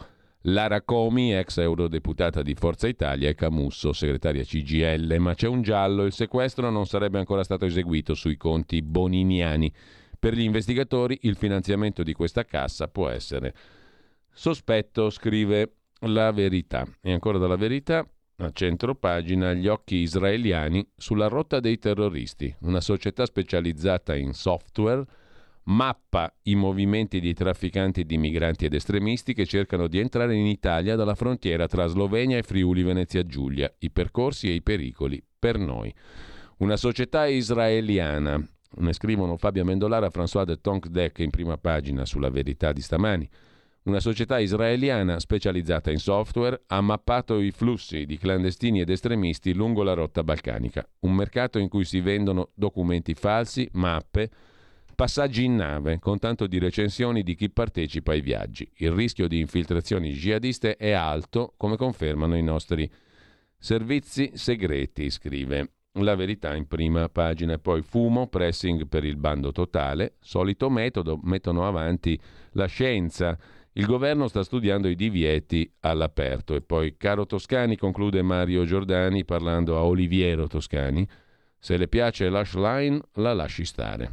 Lara 0.43 0.81
Comi, 0.81 1.35
ex 1.35 1.57
eurodeputata 1.57 2.41
di 2.41 2.55
Forza 2.55 2.87
Italia, 2.87 3.27
e 3.27 3.35
Camusso, 3.35 3.91
segretaria 3.91 4.43
CGL. 4.43 5.17
Ma 5.19 5.33
c'è 5.33 5.49
un 5.49 5.61
giallo, 5.61 6.05
il 6.05 6.13
sequestro 6.13 6.69
non 6.69 6.85
sarebbe 6.85 7.19
ancora 7.19 7.43
stato 7.43 7.65
eseguito 7.65 8.13
sui 8.13 8.37
conti 8.37 8.81
boniniani. 8.81 9.69
Per 10.19 10.33
gli 10.33 10.41
investigatori 10.41 11.17
il 11.21 11.37
finanziamento 11.37 12.03
di 12.03 12.11
questa 12.11 12.43
cassa 12.43 12.89
può 12.89 13.07
essere 13.07 13.55
sospetto, 14.31 15.09
scrive 15.09 15.75
la 16.01 16.31
verità. 16.31 16.85
E 17.01 17.13
ancora 17.13 17.37
dalla 17.37 17.55
verità, 17.55 18.05
a 18.37 18.51
centro 18.51 18.95
pagina, 18.95 19.53
gli 19.53 19.67
occhi 19.67 19.95
israeliani 19.95 20.85
sulla 20.97 21.27
rotta 21.27 21.61
dei 21.61 21.77
terroristi, 21.77 22.53
una 22.61 22.81
società 22.81 23.25
specializzata 23.25 24.15
in 24.15 24.33
software 24.33 25.05
mappa 25.69 26.33
i 26.43 26.55
movimenti 26.55 27.19
di 27.19 27.33
trafficanti 27.33 28.05
di 28.05 28.17
migranti 28.17 28.65
ed 28.65 28.73
estremisti 28.73 29.33
che 29.33 29.45
cercano 29.45 29.87
di 29.87 29.99
entrare 29.99 30.35
in 30.35 30.47
Italia 30.47 30.95
dalla 30.95 31.15
frontiera 31.15 31.67
tra 31.67 31.85
Slovenia 31.85 32.37
e 32.37 32.43
Friuli 32.43 32.81
Venezia 32.81 33.25
Giulia, 33.25 33.71
i 33.79 33.91
percorsi 33.91 34.49
e 34.49 34.53
i 34.53 34.61
pericoli 34.61 35.23
per 35.37 35.57
noi. 35.57 35.93
Una 36.57 36.75
società 36.75 37.25
israeliana, 37.27 38.43
ne 38.77 38.93
scrivono 38.93 39.37
Fabio 39.37 39.63
Mendolara 39.63 40.09
François 40.09 40.45
de 40.45 40.59
Tonquedec 40.61 41.19
in 41.19 41.29
prima 41.29 41.57
pagina 41.57 42.05
sulla 42.05 42.29
verità 42.29 42.71
di 42.71 42.81
stamani. 42.81 43.29
Una 43.83 43.99
società 43.99 44.39
israeliana 44.39 45.19
specializzata 45.19 45.89
in 45.89 45.99
software 45.99 46.61
ha 46.67 46.81
mappato 46.81 47.39
i 47.39 47.51
flussi 47.51 48.05
di 48.05 48.17
clandestini 48.17 48.81
ed 48.81 48.89
estremisti 48.89 49.53
lungo 49.53 49.83
la 49.83 49.93
rotta 49.93 50.23
balcanica, 50.23 50.87
un 51.01 51.15
mercato 51.15 51.59
in 51.59 51.69
cui 51.69 51.85
si 51.85 51.99
vendono 52.01 52.49
documenti 52.53 53.13
falsi, 53.13 53.67
mappe, 53.73 54.29
Passaggi 54.99 55.45
in 55.45 55.55
nave, 55.55 55.97
con 55.97 56.19
tanto 56.19 56.45
di 56.45 56.59
recensioni 56.59 57.23
di 57.23 57.33
chi 57.33 57.49
partecipa 57.49 58.11
ai 58.11 58.19
viaggi. 58.19 58.69
Il 58.79 58.91
rischio 58.91 59.29
di 59.29 59.39
infiltrazioni 59.39 60.11
jihadiste 60.11 60.75
è 60.75 60.91
alto, 60.91 61.53
come 61.55 61.77
confermano 61.77 62.35
i 62.35 62.43
nostri 62.43 62.91
servizi 63.57 64.31
segreti, 64.33 65.09
scrive. 65.09 65.78
La 65.93 66.15
verità 66.15 66.55
in 66.55 66.67
prima 66.67 67.09
pagina 67.09 67.57
poi 67.57 67.81
fumo, 67.81 68.27
pressing 68.27 68.87
per 68.87 69.03
il 69.03 69.17
bando 69.17 69.51
totale, 69.51 70.17
solito 70.19 70.69
metodo, 70.69 71.19
mettono 71.23 71.65
avanti 71.65 72.19
la 72.51 72.67
scienza. 72.67 73.35
Il 73.73 73.87
governo 73.87 74.27
sta 74.27 74.43
studiando 74.43 74.87
i 74.87 74.95
divieti 74.95 75.71
all'aperto 75.79 76.53
e 76.53 76.61
poi 76.61 76.95
caro 76.95 77.25
Toscani, 77.25 77.75
conclude 77.75 78.21
Mario 78.21 78.65
Giordani 78.65 79.25
parlando 79.25 79.77
a 79.77 79.83
Oliviero 79.83 80.45
Toscani, 80.45 81.07
se 81.57 81.75
le 81.75 81.87
piace 81.87 82.29
l'hash 82.29 82.53
line 82.53 83.01
la 83.13 83.33
lasci 83.33 83.65
stare. 83.65 84.11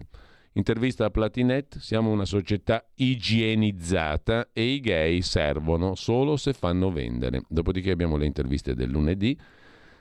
Intervista 0.52 1.04
a 1.04 1.10
Platinet, 1.10 1.76
siamo 1.76 2.10
una 2.10 2.24
società 2.24 2.88
igienizzata 2.94 4.48
e 4.54 4.64
i 4.64 4.80
gay 4.80 5.20
servono 5.20 5.94
solo 5.94 6.38
se 6.38 6.54
fanno 6.54 6.90
vendere. 6.90 7.42
Dopodiché 7.46 7.90
abbiamo 7.90 8.16
le 8.16 8.24
interviste 8.24 8.74
del 8.74 8.88
lunedì. 8.88 9.38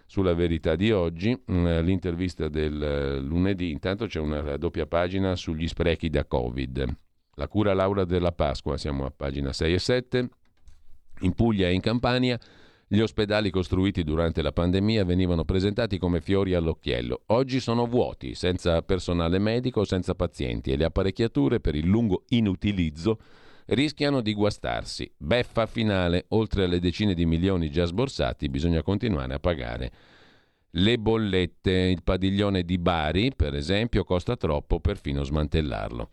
Sulla 0.06 0.34
verità 0.34 0.76
di 0.76 0.92
oggi, 0.92 1.36
mm, 1.52 1.80
l'intervista 1.80 2.48
del 2.48 2.82
eh, 2.82 3.20
lunedì, 3.20 3.72
intanto 3.72 4.06
c'è 4.06 4.20
una 4.20 4.56
doppia 4.58 4.86
pagina 4.86 5.36
sugli 5.36 5.68
sprechi 5.68 6.10
da 6.10 6.26
Covid. 6.26 6.98
La 7.36 7.48
cura 7.48 7.74
Laura 7.74 8.06
della 8.06 8.32
Pasqua, 8.32 8.78
siamo 8.78 9.06
a 9.06 9.12
pagina 9.12 9.52
6 9.52 9.74
e 9.74 9.80
7. 9.80 10.30
In 11.22 11.34
Puglia 11.34 11.68
e 11.68 11.74
in 11.74 11.82
Campania 11.82 12.40
gli 12.88 13.00
ospedali 13.00 13.50
costruiti 13.50 14.04
durante 14.04 14.44
la 14.44 14.52
pandemia 14.52 15.04
venivano 15.04 15.44
presentati 15.44 15.98
come 15.98 16.22
fiori 16.22 16.54
all'occhiello. 16.54 17.24
Oggi 17.28 17.60
sono 17.60 17.88
vuoti, 17.88 18.36
senza 18.36 18.82
personale 18.84 19.40
medico, 19.40 19.84
senza 19.86 20.14
pazienti 20.14 20.72
e 20.72 20.78
le 20.78 20.86
apparecchiature 20.86 21.60
per 21.60 21.76
il 21.76 21.88
lungo 21.88 22.26
inutilizzo 22.30 23.18
rischiano 23.68 24.22
di 24.22 24.34
guastarsi. 24.34 25.12
Beffa 25.18 25.66
finale, 25.66 26.26
oltre 26.30 26.66
alle 26.66 26.80
decine 26.80 27.14
di 27.14 27.26
milioni 27.26 27.70
già 27.70 27.86
sborsati, 27.86 28.50
bisogna 28.50 28.82
continuare 28.82 29.34
a 29.34 29.40
pagare 29.40 29.92
le 30.72 30.98
bollette. 30.98 31.72
Il 31.72 32.04
padiglione 32.04 32.64
di 32.64 32.78
Bari, 32.78 33.34
per 33.36 33.56
esempio, 33.56 34.04
costa 34.04 34.36
troppo 34.36 34.80
perfino 34.80 35.24
smantellarlo. 35.24 36.10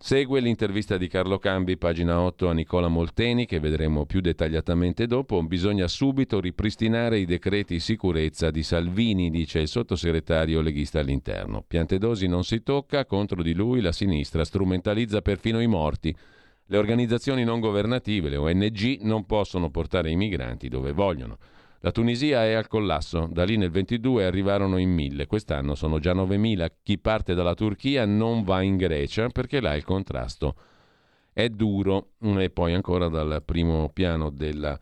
Segue 0.00 0.38
l'intervista 0.38 0.96
di 0.96 1.08
Carlo 1.08 1.38
Cambi, 1.38 1.76
pagina 1.76 2.20
8, 2.20 2.48
a 2.48 2.52
Nicola 2.52 2.86
Molteni, 2.86 3.46
che 3.46 3.58
vedremo 3.58 4.06
più 4.06 4.20
dettagliatamente 4.20 5.08
dopo. 5.08 5.42
Bisogna 5.42 5.88
subito 5.88 6.38
ripristinare 6.38 7.18
i 7.18 7.24
decreti 7.24 7.80
sicurezza 7.80 8.52
di 8.52 8.62
Salvini, 8.62 9.28
dice 9.28 9.58
il 9.58 9.66
sottosegretario 9.66 10.60
leghista 10.60 11.00
all'interno. 11.00 11.64
Piantedosi 11.66 12.28
non 12.28 12.44
si 12.44 12.62
tocca, 12.62 13.06
contro 13.06 13.42
di 13.42 13.54
lui 13.54 13.80
la 13.80 13.90
sinistra 13.90 14.44
strumentalizza 14.44 15.20
perfino 15.20 15.58
i 15.60 15.66
morti. 15.66 16.16
Le 16.70 16.76
organizzazioni 16.76 17.44
non 17.44 17.60
governative, 17.60 18.28
le 18.28 18.36
ONG, 18.36 18.98
non 19.00 19.24
possono 19.24 19.70
portare 19.70 20.10
i 20.10 20.16
migranti 20.16 20.68
dove 20.68 20.92
vogliono. 20.92 21.38
La 21.80 21.92
Tunisia 21.92 22.44
è 22.44 22.52
al 22.52 22.68
collasso, 22.68 23.26
da 23.30 23.44
lì 23.44 23.56
nel 23.56 23.70
22 23.70 24.26
arrivarono 24.26 24.76
in 24.76 24.90
mille, 24.90 25.26
quest'anno 25.26 25.74
sono 25.74 25.98
già 25.98 26.12
9.000. 26.12 26.68
Chi 26.82 26.98
parte 26.98 27.32
dalla 27.32 27.54
Turchia 27.54 28.04
non 28.04 28.42
va 28.42 28.60
in 28.60 28.76
Grecia 28.76 29.28
perché 29.28 29.60
là 29.62 29.74
il 29.76 29.84
contrasto 29.84 30.56
è 31.32 31.48
duro. 31.48 32.10
E 32.20 32.50
poi 32.50 32.74
ancora 32.74 33.08
dal 33.08 33.42
primo 33.46 33.88
piano 33.88 34.28
della 34.28 34.78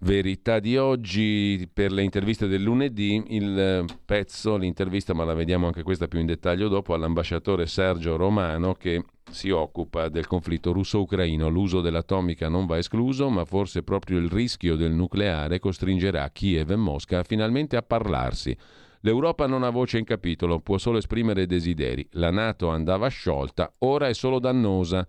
verità 0.00 0.60
di 0.60 0.76
oggi, 0.76 1.68
per 1.72 1.92
le 1.92 2.02
interviste 2.02 2.46
del 2.46 2.62
lunedì, 2.62 3.22
il 3.28 3.84
pezzo, 4.04 4.56
l'intervista, 4.56 5.14
ma 5.14 5.24
la 5.24 5.34
vediamo 5.34 5.66
anche 5.66 5.82
questa 5.82 6.08
più 6.08 6.20
in 6.20 6.26
dettaglio 6.26 6.68
dopo, 6.68 6.94
all'ambasciatore 6.94 7.66
Sergio 7.66 8.16
Romano 8.16 8.74
che 8.74 9.04
si 9.30 9.50
occupa 9.50 10.08
del 10.08 10.26
conflitto 10.26 10.72
russo-ucraino. 10.72 11.48
L'uso 11.48 11.80
dell'atomica 11.80 12.48
non 12.48 12.66
va 12.66 12.78
escluso, 12.78 13.28
ma 13.28 13.44
forse 13.44 13.82
proprio 13.82 14.18
il 14.18 14.28
rischio 14.28 14.76
del 14.76 14.92
nucleare 14.92 15.58
costringerà 15.58 16.28
Kiev 16.30 16.70
e 16.70 16.76
Mosca 16.76 17.22
finalmente 17.22 17.76
a 17.76 17.82
parlarsi. 17.82 18.56
L'Europa 19.02 19.46
non 19.46 19.62
ha 19.62 19.70
voce 19.70 19.98
in 19.98 20.04
capitolo, 20.04 20.60
può 20.60 20.76
solo 20.76 20.98
esprimere 20.98 21.46
desideri. 21.46 22.06
La 22.12 22.30
Nato 22.30 22.68
andava 22.68 23.08
sciolta, 23.08 23.72
ora 23.78 24.08
è 24.08 24.14
solo 24.14 24.38
dannosa. 24.38 25.06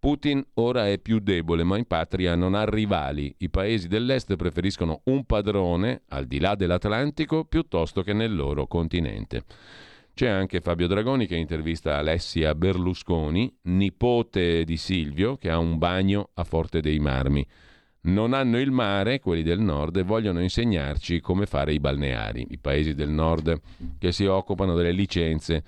Putin 0.00 0.44
ora 0.54 0.88
è 0.88 0.98
più 0.98 1.18
debole, 1.18 1.64
ma 1.64 1.76
in 1.76 1.86
patria 1.86 2.36
non 2.36 2.54
ha 2.54 2.64
rivali. 2.64 3.34
I 3.38 3.50
paesi 3.50 3.88
dell'Est 3.88 4.36
preferiscono 4.36 5.00
un 5.04 5.24
padrone, 5.24 6.02
al 6.08 6.26
di 6.26 6.38
là 6.38 6.54
dell'Atlantico, 6.54 7.44
piuttosto 7.44 8.02
che 8.02 8.12
nel 8.12 8.34
loro 8.34 8.68
continente. 8.68 9.42
C'è 10.14 10.28
anche 10.28 10.60
Fabio 10.60 10.86
Dragoni 10.86 11.26
che 11.26 11.34
intervista 11.34 11.96
Alessia 11.96 12.54
Berlusconi, 12.54 13.52
nipote 13.62 14.64
di 14.64 14.76
Silvio, 14.76 15.36
che 15.36 15.50
ha 15.50 15.58
un 15.58 15.78
bagno 15.78 16.30
a 16.34 16.44
Forte 16.44 16.80
dei 16.80 17.00
Marmi. 17.00 17.44
Non 18.00 18.34
hanno 18.34 18.60
il 18.60 18.70
mare, 18.70 19.18
quelli 19.18 19.42
del 19.42 19.60
nord, 19.60 19.96
e 19.96 20.02
vogliono 20.02 20.40
insegnarci 20.40 21.20
come 21.20 21.46
fare 21.46 21.72
i 21.72 21.80
balneari. 21.80 22.46
I 22.50 22.58
paesi 22.58 22.94
del 22.94 23.10
nord 23.10 23.60
che 23.98 24.12
si 24.12 24.26
occupano 24.26 24.74
delle 24.74 24.92
licenze 24.92 25.64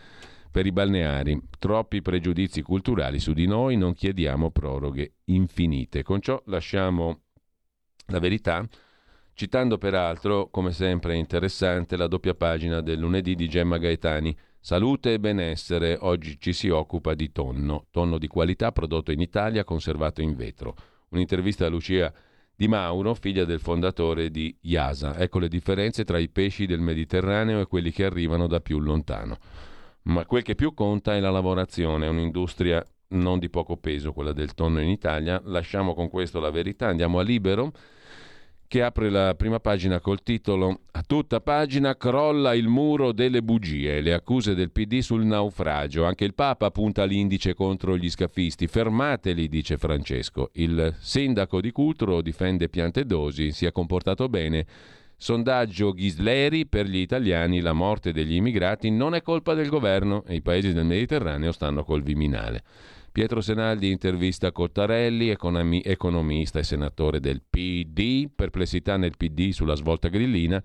per 0.50 0.66
i 0.66 0.72
balneari. 0.72 1.40
Troppi 1.58 2.02
pregiudizi 2.02 2.62
culturali 2.62 3.18
su 3.18 3.32
di 3.32 3.46
noi, 3.46 3.76
non 3.76 3.94
chiediamo 3.94 4.50
proroghe 4.50 5.14
infinite. 5.26 6.02
Con 6.02 6.20
ciò 6.20 6.42
lasciamo 6.46 7.20
la 8.06 8.18
verità 8.18 8.66
citando 9.40 9.78
peraltro, 9.78 10.50
come 10.50 10.70
sempre 10.70 11.16
interessante, 11.16 11.96
la 11.96 12.08
doppia 12.08 12.34
pagina 12.34 12.82
del 12.82 12.98
lunedì 12.98 13.34
di 13.34 13.48
Gemma 13.48 13.78
Gaetani. 13.78 14.36
Salute 14.60 15.14
e 15.14 15.18
benessere, 15.18 15.96
oggi 15.98 16.38
ci 16.38 16.52
si 16.52 16.68
occupa 16.68 17.14
di 17.14 17.32
tonno, 17.32 17.86
tonno 17.90 18.18
di 18.18 18.26
qualità 18.26 18.70
prodotto 18.70 19.12
in 19.12 19.20
Italia, 19.22 19.64
conservato 19.64 20.20
in 20.20 20.36
vetro. 20.36 20.74
Un'intervista 21.08 21.64
a 21.64 21.70
Lucia 21.70 22.12
Di 22.54 22.68
Mauro, 22.68 23.14
figlia 23.14 23.46
del 23.46 23.60
fondatore 23.60 24.30
di 24.30 24.54
IASA. 24.60 25.16
Ecco 25.16 25.38
le 25.38 25.48
differenze 25.48 26.04
tra 26.04 26.18
i 26.18 26.28
pesci 26.28 26.66
del 26.66 26.80
Mediterraneo 26.80 27.60
e 27.60 27.66
quelli 27.66 27.90
che 27.90 28.04
arrivano 28.04 28.46
da 28.46 28.60
più 28.60 28.78
lontano. 28.78 29.38
Ma 30.02 30.24
quel 30.26 30.42
che 30.42 30.54
più 30.54 30.74
conta 30.74 31.14
è 31.14 31.20
la 31.20 31.30
lavorazione, 31.30 32.06
un'industria 32.06 32.84
non 33.08 33.38
di 33.38 33.50
poco 33.50 33.76
peso, 33.76 34.12
quella 34.12 34.32
del 34.32 34.54
tonno 34.54 34.80
in 34.80 34.88
Italia. 34.88 35.40
Lasciamo 35.44 35.94
con 35.94 36.08
questo 36.08 36.40
la 36.40 36.50
verità, 36.50 36.86
andiamo 36.86 37.18
a 37.18 37.22
Libero 37.22 37.72
che 38.70 38.84
apre 38.84 39.10
la 39.10 39.34
prima 39.34 39.58
pagina 39.58 39.98
col 39.98 40.22
titolo 40.22 40.82
A 40.92 41.02
tutta 41.02 41.40
pagina 41.40 41.96
crolla 41.96 42.54
il 42.54 42.68
muro 42.68 43.10
delle 43.10 43.42
bugie, 43.42 44.00
le 44.00 44.12
accuse 44.12 44.54
del 44.54 44.70
PD 44.70 45.00
sul 45.00 45.24
naufragio. 45.24 46.04
Anche 46.04 46.24
il 46.24 46.34
Papa 46.34 46.70
punta 46.70 47.02
l'indice 47.02 47.52
contro 47.52 47.96
gli 47.96 48.08
scafisti. 48.08 48.68
Fermateli, 48.68 49.48
dice 49.48 49.76
Francesco. 49.76 50.50
Il 50.52 50.94
sindaco 51.00 51.60
di 51.60 51.72
Cutro 51.72 52.22
difende 52.22 52.68
Piantedosi, 52.68 53.50
si 53.50 53.66
è 53.66 53.72
comportato 53.72 54.28
bene. 54.28 54.64
Sondaggio 55.22 55.92
Ghisleri 55.92 56.64
per 56.64 56.86
gli 56.86 56.96
italiani 56.96 57.60
la 57.60 57.74
morte 57.74 58.10
degli 58.10 58.36
immigrati 58.36 58.90
non 58.90 59.14
è 59.14 59.20
colpa 59.20 59.52
del 59.52 59.68
governo 59.68 60.24
e 60.24 60.36
i 60.36 60.40
paesi 60.40 60.72
del 60.72 60.86
Mediterraneo 60.86 61.52
stanno 61.52 61.84
col 61.84 62.02
Viminale. 62.02 62.62
Pietro 63.12 63.42
Senaldi 63.42 63.90
intervista 63.90 64.50
Cottarelli, 64.50 65.28
economi- 65.28 65.82
economista 65.84 66.58
e 66.58 66.62
senatore 66.62 67.20
del 67.20 67.42
PD, 67.42 68.30
perplessità 68.34 68.96
nel 68.96 69.18
PD 69.18 69.50
sulla 69.50 69.74
svolta 69.74 70.08
grillina. 70.08 70.62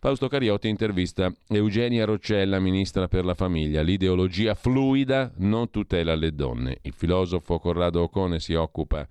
Fausto 0.00 0.26
Cariotti 0.26 0.66
intervista 0.66 1.32
Eugenia 1.46 2.04
Roccella, 2.04 2.58
ministra 2.58 3.06
per 3.06 3.24
la 3.24 3.34
famiglia. 3.34 3.82
L'ideologia 3.82 4.56
fluida 4.56 5.30
non 5.36 5.70
tutela 5.70 6.16
le 6.16 6.34
donne. 6.34 6.78
Il 6.82 6.92
filosofo 6.92 7.60
Corrado 7.60 8.02
Ocone 8.02 8.40
si 8.40 8.54
occupa 8.54 9.06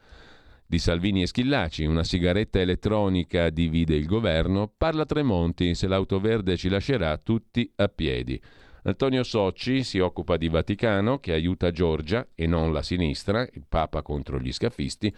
di 0.71 0.79
Salvini 0.79 1.21
e 1.21 1.27
Schillaci, 1.27 1.83
una 1.83 2.05
sigaretta 2.05 2.61
elettronica 2.61 3.49
divide 3.49 3.93
il 3.93 4.05
governo, 4.05 4.71
parla 4.77 5.05
Tremonti, 5.05 5.75
se 5.75 5.85
l'auto 5.85 6.21
verde 6.21 6.55
ci 6.55 6.69
lascerà 6.69 7.17
tutti 7.17 7.69
a 7.75 7.89
piedi. 7.89 8.41
Antonio 8.83 9.23
Socci 9.23 9.83
si 9.83 9.99
occupa 9.99 10.37
di 10.37 10.47
Vaticano, 10.47 11.19
che 11.19 11.33
aiuta 11.33 11.71
Giorgia 11.71 12.25
e 12.33 12.47
non 12.47 12.71
la 12.71 12.81
sinistra, 12.83 13.45
il 13.51 13.65
Papa 13.67 14.01
contro 14.01 14.39
gli 14.39 14.53
scafisti, 14.53 15.13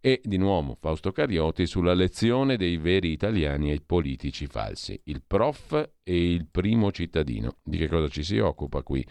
e 0.00 0.20
di 0.24 0.38
nuovo 0.38 0.76
Fausto 0.80 1.12
Carioti 1.12 1.66
sulla 1.66 1.94
lezione 1.94 2.56
dei 2.56 2.76
veri 2.76 3.12
italiani 3.12 3.70
ai 3.70 3.82
politici 3.82 4.48
falsi, 4.48 5.00
il 5.04 5.22
prof 5.24 5.88
e 6.02 6.32
il 6.32 6.48
primo 6.50 6.90
cittadino. 6.90 7.58
Di 7.62 7.78
che 7.78 7.86
cosa 7.86 8.08
ci 8.08 8.24
si 8.24 8.38
occupa 8.38 8.82
qui? 8.82 9.06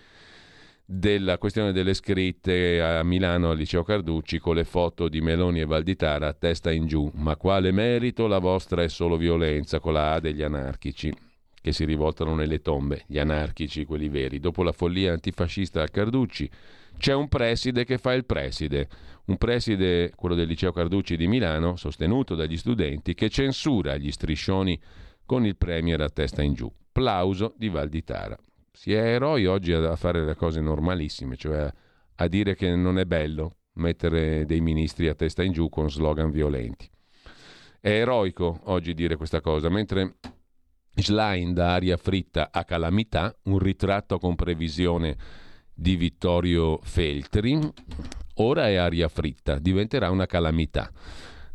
Della 0.88 1.40
questione 1.40 1.72
delle 1.72 1.96
scritte 1.96 2.80
a 2.80 3.04
Milano 3.04 3.50
al 3.50 3.58
liceo 3.58 3.84
Carducci 3.84 4.38
con 4.38 4.56
le 4.56 4.66
foto 4.66 5.10
di 5.10 5.20
Meloni 5.20 5.60
e 5.60 5.66
Valditara 5.66 6.28
a 6.28 6.34
testa 6.34 6.72
in 6.72 6.86
giù. 6.86 7.10
Ma 7.16 7.36
quale 7.36 7.72
merito? 7.72 8.28
La 8.28 8.38
vostra 8.38 8.84
è 8.84 8.88
solo 8.88 9.18
violenza 9.18 9.80
con 9.80 9.94
la 9.94 10.14
A 10.14 10.20
degli 10.20 10.44
anarchici 10.44 11.12
che 11.60 11.72
si 11.72 11.86
rivoltano 11.86 12.36
nelle 12.36 12.62
tombe, 12.62 13.04
gli 13.08 13.18
anarchici, 13.18 13.86
quelli 13.86 14.08
veri. 14.08 14.40
Dopo 14.40 14.62
la 14.62 14.72
follia 14.72 15.14
antifascista 15.14 15.82
a 15.82 15.88
Carducci 15.88 16.48
c'è 16.98 17.16
un 17.16 17.28
preside 17.28 17.84
che 17.84 17.98
fa 17.98 18.14
il 18.14 18.26
preside 18.26 18.88
un 19.26 19.38
preside, 19.38 20.12
quello 20.16 20.36
del 20.36 20.48
liceo 20.48 20.72
Carducci 20.72 21.18
di 21.18 21.28
Milano, 21.28 21.76
sostenuto 21.78 22.36
dagli 22.36 22.58
studenti, 22.58 23.16
che 23.16 23.30
censura 23.30 23.98
gli 23.98 24.12
striscioni 24.12 24.80
con 25.26 25.46
il 25.46 25.56
Premier 25.56 26.02
a 26.02 26.10
testa 26.10 26.44
in 26.44 26.54
giù. 26.54 26.72
Plauso 26.92 27.56
di 27.58 27.70
Valditara. 27.70 28.38
Si 28.76 28.91
è 28.91 29.01
eroi 29.01 29.45
oggi 29.45 29.71
a 29.71 29.95
fare 29.95 30.26
le 30.26 30.36
cose 30.36 30.59
normalissime, 30.59 31.38
cioè 31.38 31.71
a 32.15 32.28
dire 32.28 32.55
che 32.55 32.76
non 32.76 32.99
è 32.99 33.05
bello 33.05 33.59
mettere 33.76 34.45
dei 34.45 34.59
ministri 34.59 35.07
a 35.07 35.15
testa 35.15 35.43
in 35.43 35.53
giù 35.53 35.69
con 35.69 35.89
slogan 35.89 36.30
violenti. 36.30 36.89
È 37.80 37.89
eroico 37.89 38.59
oggi 38.63 38.93
dire 38.93 39.15
questa 39.15 39.39
cosa, 39.39 39.69
mentre 39.69 40.15
Schlein 40.93 41.53
da 41.53 41.73
aria 41.73 41.95
fritta 41.95 42.49
a 42.51 42.65
calamità, 42.65 43.34
un 43.43 43.59
ritratto 43.59 44.19
con 44.19 44.36
previsione 44.36 45.15
di 45.73 45.95
Vittorio 45.95 46.78
Feltri, 46.84 47.57
ora 48.36 48.67
è 48.67 48.76
aria 48.76 49.07
fritta, 49.07 49.57
diventerà 49.57 50.09
una 50.09 50.26
calamità. 50.26 50.91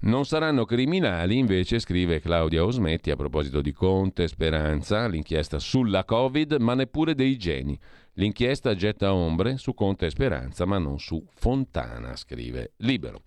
Non 0.02 0.24
saranno 0.24 0.64
criminali, 0.64 1.36
invece, 1.36 1.78
scrive 1.78 2.20
Claudia 2.20 2.64
Osmetti 2.64 3.10
a 3.10 3.16
proposito 3.16 3.60
di 3.60 3.72
Conte, 3.72 4.28
Speranza, 4.28 5.06
l'inchiesta 5.06 5.58
sulla 5.58 6.04
Covid, 6.06 6.54
ma 6.54 6.72
neppure 6.72 7.14
dei 7.14 7.36
geni. 7.36 7.78
L'inchiesta 8.14 8.74
getta 8.74 9.12
ombre 9.12 9.58
su 9.58 9.74
Conte 9.74 10.06
e 10.06 10.10
Speranza, 10.10 10.64
ma 10.64 10.78
non 10.78 10.98
su 10.98 11.22
Fontana, 11.34 12.16
scrive 12.16 12.72
Libero. 12.78 13.20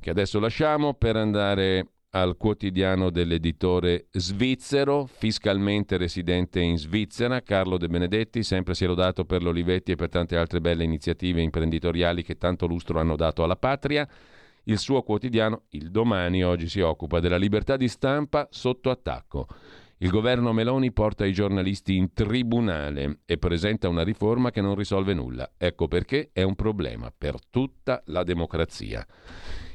Che 0.00 0.10
adesso 0.10 0.40
lasciamo 0.40 0.94
per 0.94 1.14
andare 1.14 1.86
al 2.10 2.36
quotidiano 2.36 3.10
dell'editore 3.10 4.06
svizzero, 4.10 5.06
fiscalmente 5.06 5.96
residente 5.98 6.58
in 6.58 6.78
Svizzera, 6.78 7.42
Carlo 7.42 7.78
De 7.78 7.86
Benedetti, 7.86 8.42
sempre 8.42 8.74
si 8.74 8.82
è 8.82 8.86
lodato 8.88 9.24
per 9.24 9.42
l'Olivetti 9.42 9.92
e 9.92 9.96
per 9.96 10.08
tante 10.08 10.36
altre 10.36 10.60
belle 10.60 10.82
iniziative 10.82 11.42
imprenditoriali 11.42 12.24
che 12.24 12.36
tanto 12.36 12.66
lustro 12.66 12.98
hanno 12.98 13.14
dato 13.14 13.44
alla 13.44 13.56
patria. 13.56 14.08
Il 14.68 14.78
suo 14.78 15.00
quotidiano, 15.00 15.62
il 15.70 15.90
domani, 15.90 16.44
oggi 16.44 16.68
si 16.68 16.80
occupa 16.80 17.20
della 17.20 17.38
libertà 17.38 17.78
di 17.78 17.88
stampa 17.88 18.48
sotto 18.50 18.90
attacco. 18.90 19.46
Il 19.96 20.10
governo 20.10 20.52
Meloni 20.52 20.92
porta 20.92 21.24
i 21.24 21.32
giornalisti 21.32 21.96
in 21.96 22.12
tribunale 22.12 23.20
e 23.24 23.38
presenta 23.38 23.88
una 23.88 24.04
riforma 24.04 24.50
che 24.50 24.60
non 24.60 24.74
risolve 24.74 25.14
nulla. 25.14 25.52
Ecco 25.56 25.88
perché 25.88 26.28
è 26.34 26.42
un 26.42 26.54
problema 26.54 27.10
per 27.16 27.36
tutta 27.48 28.02
la 28.08 28.22
democrazia. 28.24 29.06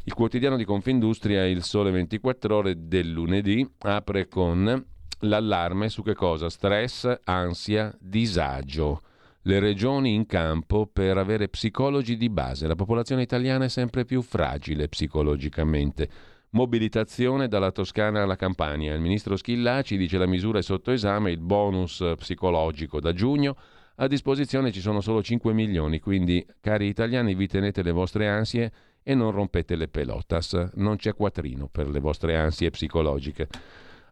Il 0.03 0.13
quotidiano 0.13 0.57
di 0.57 0.63
Confindustria, 0.63 1.47
il 1.47 1.63
Sole 1.63 1.89
24 1.89 2.55
Ore 2.55 2.87
del 2.87 3.09
lunedì, 3.09 3.67
apre 3.79 4.27
con 4.27 4.85
l'allarme 5.21 5.89
su 5.89 6.03
che 6.03 6.13
cosa? 6.13 6.51
Stress, 6.51 7.11
ansia, 7.23 7.91
disagio. 7.99 9.01
Le 9.45 9.59
regioni 9.59 10.13
in 10.13 10.25
campo 10.25 10.87
per 10.87 11.17
avere 11.17 11.49
psicologi 11.49 12.15
di 12.15 12.29
base. 12.29 12.65
La 12.65 12.75
popolazione 12.75 13.23
italiana 13.23 13.65
è 13.65 13.67
sempre 13.67 14.05
più 14.05 14.21
fragile 14.21 14.87
psicologicamente. 14.87 16.09
Mobilitazione 16.51 17.49
dalla 17.49 17.71
Toscana 17.71 18.21
alla 18.21 18.37
Campania. 18.37 18.93
Il 18.93 19.01
ministro 19.01 19.35
Schillaci 19.35 19.97
dice 19.97 20.17
la 20.17 20.27
misura 20.27 20.59
è 20.59 20.61
sotto 20.61 20.91
esame, 20.91 21.31
il 21.31 21.39
bonus 21.39 22.13
psicologico 22.15 23.01
da 23.01 23.11
giugno. 23.11 23.57
A 23.95 24.07
disposizione 24.07 24.71
ci 24.71 24.79
sono 24.79 25.01
solo 25.01 25.21
5 25.21 25.51
milioni, 25.51 25.99
quindi 25.99 26.45
cari 26.61 26.87
italiani 26.87 27.35
vi 27.35 27.47
tenete 27.47 27.83
le 27.83 27.91
vostre 27.91 28.29
ansie 28.29 28.71
e 29.03 29.13
non 29.13 29.31
rompete 29.31 29.75
le 29.75 29.89
pelotas, 29.89 30.53
non 30.75 30.95
c'è 30.95 31.13
quattrino 31.13 31.67
per 31.67 31.89
le 31.89 31.99
vostre 31.99 32.37
ansie 32.37 32.69
psicologiche. 32.69 33.49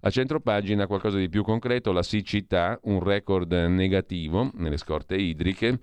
A 0.03 0.09
centro 0.09 0.39
pagina 0.39 0.87
qualcosa 0.87 1.19
di 1.19 1.29
più 1.29 1.43
concreto, 1.43 1.91
la 1.91 2.01
siccità, 2.01 2.79
un 2.85 3.03
record 3.03 3.51
negativo 3.51 4.49
nelle 4.55 4.77
scorte 4.77 5.15
idriche, 5.15 5.77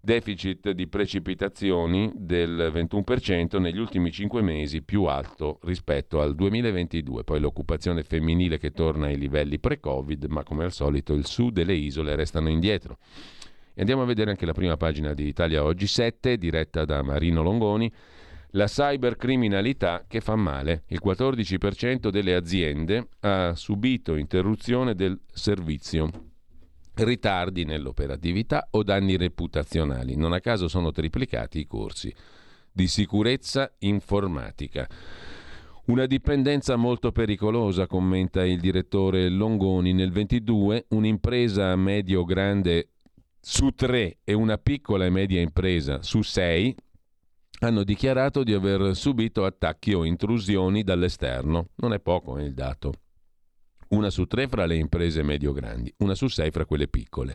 deficit 0.00 0.70
di 0.70 0.86
precipitazioni 0.86 2.12
del 2.14 2.70
21% 2.72 3.58
negli 3.58 3.80
ultimi 3.80 4.12
5 4.12 4.40
mesi, 4.40 4.82
più 4.82 5.04
alto 5.06 5.58
rispetto 5.64 6.20
al 6.20 6.36
2022. 6.36 7.24
Poi 7.24 7.40
l'occupazione 7.40 8.04
femminile 8.04 8.58
che 8.58 8.70
torna 8.70 9.06
ai 9.06 9.18
livelli 9.18 9.58
pre-Covid, 9.58 10.26
ma 10.26 10.44
come 10.44 10.62
al 10.62 10.72
solito 10.72 11.12
il 11.12 11.26
sud 11.26 11.58
e 11.58 11.64
le 11.64 11.74
isole 11.74 12.14
restano 12.14 12.48
indietro. 12.48 12.98
E 13.74 13.80
andiamo 13.80 14.02
a 14.02 14.06
vedere 14.06 14.30
anche 14.30 14.46
la 14.46 14.52
prima 14.52 14.76
pagina 14.76 15.12
di 15.12 15.26
Italia 15.26 15.64
Oggi 15.64 15.88
7, 15.88 16.38
diretta 16.38 16.84
da 16.84 17.02
Marino 17.02 17.42
Longoni 17.42 17.92
la 18.56 18.66
cybercriminalità 18.66 20.04
che 20.08 20.20
fa 20.20 20.34
male. 20.34 20.84
Il 20.88 21.00
14% 21.04 22.08
delle 22.08 22.34
aziende 22.34 23.08
ha 23.20 23.54
subito 23.54 24.16
interruzione 24.16 24.94
del 24.94 25.18
servizio, 25.30 26.10
ritardi 26.94 27.64
nell'operatività 27.64 28.68
o 28.70 28.82
danni 28.82 29.16
reputazionali. 29.16 30.16
Non 30.16 30.32
a 30.32 30.40
caso 30.40 30.68
sono 30.68 30.90
triplicati 30.90 31.60
i 31.60 31.66
corsi 31.66 32.12
di 32.72 32.88
sicurezza 32.88 33.72
informatica. 33.80 34.88
Una 35.86 36.06
dipendenza 36.06 36.76
molto 36.76 37.12
pericolosa, 37.12 37.86
commenta 37.86 38.44
il 38.44 38.58
direttore 38.58 39.28
Longoni. 39.28 39.92
Nel 39.92 40.10
22 40.10 40.86
un'impresa 40.88 41.76
medio-grande 41.76 42.88
su 43.38 43.70
tre 43.70 44.18
e 44.24 44.32
una 44.32 44.58
piccola 44.58 45.04
e 45.04 45.10
media 45.10 45.40
impresa 45.40 46.02
su 46.02 46.22
sei 46.22 46.74
hanno 47.60 47.84
dichiarato 47.84 48.42
di 48.42 48.52
aver 48.52 48.94
subito 48.94 49.44
attacchi 49.44 49.94
o 49.94 50.04
intrusioni 50.04 50.82
dall'esterno. 50.82 51.68
Non 51.76 51.92
è 51.92 52.00
poco 52.00 52.36
eh, 52.38 52.44
il 52.44 52.54
dato. 52.54 52.92
Una 53.88 54.10
su 54.10 54.26
tre 54.26 54.48
fra 54.48 54.66
le 54.66 54.76
imprese 54.76 55.22
medio-grandi, 55.22 55.94
una 55.98 56.14
su 56.14 56.28
sei 56.28 56.50
fra 56.50 56.66
quelle 56.66 56.88
piccole. 56.88 57.34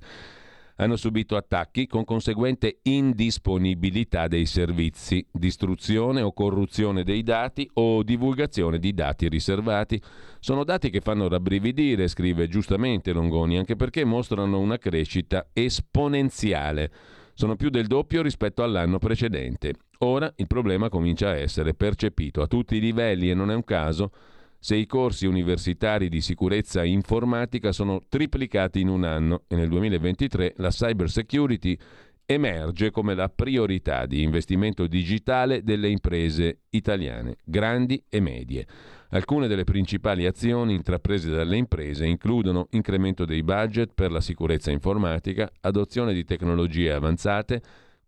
Hanno 0.76 0.96
subito 0.96 1.36
attacchi 1.36 1.86
con 1.86 2.04
conseguente 2.04 2.80
indisponibilità 2.84 4.28
dei 4.28 4.46
servizi, 4.46 5.26
distruzione 5.32 6.22
o 6.22 6.34
corruzione 6.34 7.04
dei 7.04 7.24
dati 7.24 7.70
o 7.74 8.04
divulgazione 8.04 8.80
di 8.80 8.94
dati 8.94 9.30
riservati. 9.30 10.02
Sono 10.40 10.64
dati 10.64 10.90
che 10.90 11.02
fanno 11.02 11.28
rabbrividire, 11.28 12.08
scrive 12.08 12.48
giustamente 12.48 13.14
Longoni, 13.14 13.58
anche 13.58 13.76
perché 13.76 14.04
mostrano 14.04 14.60
una 14.60 14.78
crescita 14.78 15.50
esponenziale. 15.54 16.92
Sono 17.34 17.56
più 17.56 17.70
del 17.70 17.88
doppio 17.88 18.22
rispetto 18.22 18.64
all'anno 18.64 18.98
precedente 18.98 19.74
Ora 20.04 20.32
il 20.38 20.48
problema 20.48 20.90
comincia 20.90 21.30
a 21.30 21.36
essere 21.36 21.76
percepito 21.76 22.42
a 22.42 22.48
tutti 22.48 22.76
i 22.76 22.80
livelli 22.80 23.30
e 23.30 23.36
non 23.36 23.52
è 23.52 23.56
un 23.56 23.64
caso 23.64 24.12
se 24.58 24.76
i 24.76 24.88
corsi 24.88 25.28
universitari 25.28 26.10
di 26.10 26.22
sicurezza 26.22 26.84
informatica 26.84 27.72
sono 27.72 28.02
triplicati 28.10 28.80
in 28.80 28.90
un 28.90 29.04
anno 29.04 29.44
e 29.48 29.56
nel 29.56 29.70
2023 29.70 30.56
la 30.58 30.70
cyber 30.70 31.10
security 31.10 31.78
emerge 32.26 32.90
come 32.90 33.14
la 33.14 33.30
priorità 33.30 34.08
di 34.08 34.24
investimento 34.24 34.88
digitale 34.88 35.64
delle 35.64 35.90
imprese 35.90 36.62
italiane, 36.70 37.38
grandi 37.44 38.04
e 38.10 38.20
medie. 38.22 38.66
Alcune 39.10 39.48
delle 39.48 39.66
principali 39.66 40.26
azioni 40.26 40.74
intraprese 40.74 41.30
dalle 41.30 41.58
imprese 41.58 42.06
includono 42.06 42.68
incremento 42.72 43.26
dei 43.26 43.44
budget 43.44 43.92
per 43.94 44.12
la 44.12 44.22
sicurezza 44.22 44.72
informatica, 44.72 45.52
adozione 45.62 46.14
di 46.14 46.24
tecnologie 46.24 46.92
avanzate, 46.92 47.62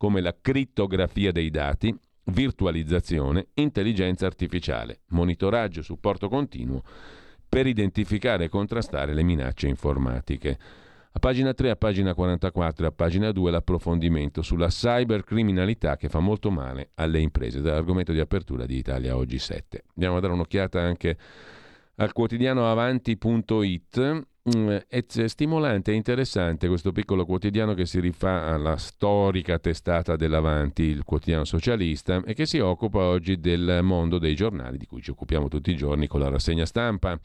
come 0.04 0.20
la 0.20 0.36
crittografia 0.42 1.32
dei 1.32 1.50
dati, 1.50 1.98
virtualizzazione, 2.26 3.48
intelligenza 3.54 4.26
artificiale, 4.26 5.04
monitoraggio 5.12 5.80
e 5.80 5.84
supporto 5.84 6.28
continuo 6.28 6.84
per 7.48 7.68
identificare 7.68 8.44
e 8.44 8.50
contrastare 8.50 9.14
le 9.14 9.24
minacce 9.24 9.70
informatiche. 9.70 10.60
A 11.14 11.20
pagina 11.20 11.54
3, 11.54 11.70
a 11.70 11.76
pagina 11.78 12.14
44 12.14 12.84
e 12.84 12.88
a 12.90 12.92
pagina 12.92 13.32
2 13.32 13.50
l'approfondimento 13.50 14.42
sulla 14.42 14.68
cybercriminalità 14.68 15.96
che 15.96 16.10
fa 16.10 16.20
molto 16.20 16.52
male 16.52 16.90
alle 16.96 17.22
imprese, 17.22 17.62
dall'argomento 17.62 18.12
di 18.12 18.20
apertura 18.20 18.66
di 18.66 18.76
Italia 18.76 19.16
Oggi 19.16 19.40
7. 19.40 19.86
Andiamo 19.96 20.18
a 20.18 20.20
dare 20.20 20.34
un'occhiata 20.34 20.82
anche 20.82 21.18
al 21.96 22.12
quotidiano 22.12 22.70
avanti.it 22.70 24.28
è 24.46 25.06
stimolante 25.28 25.94
e 25.94 25.96
interessante 25.96 26.68
questo 26.68 26.92
piccolo 26.92 27.26
quotidiano 27.26 27.74
che 27.74 27.86
si 27.86 28.02
rifà 28.02 28.48
alla 28.48 28.76
storica 28.76 29.58
testata 29.58 30.18
dell'Avanti, 30.18 30.84
il 30.84 31.06
quotidiano 31.06 31.46
socialista, 31.46 32.22
e 32.26 32.34
che 32.34 32.46
si 32.46 32.60
occupa 32.60 33.00
oggi 33.00 33.40
del 33.40 33.80
mondo 33.84 34.20
dei 34.20 34.36
giornali, 34.36 34.78
di 34.78 34.86
cui 34.86 35.02
ci 35.02 35.12
occupiamo 35.12 35.48
tutti 35.48 35.72
i 35.72 35.78
giorni 35.78 36.08
con 36.08 36.20
la 36.20 36.28
rassegna 36.28 36.66
stampa 36.66 37.18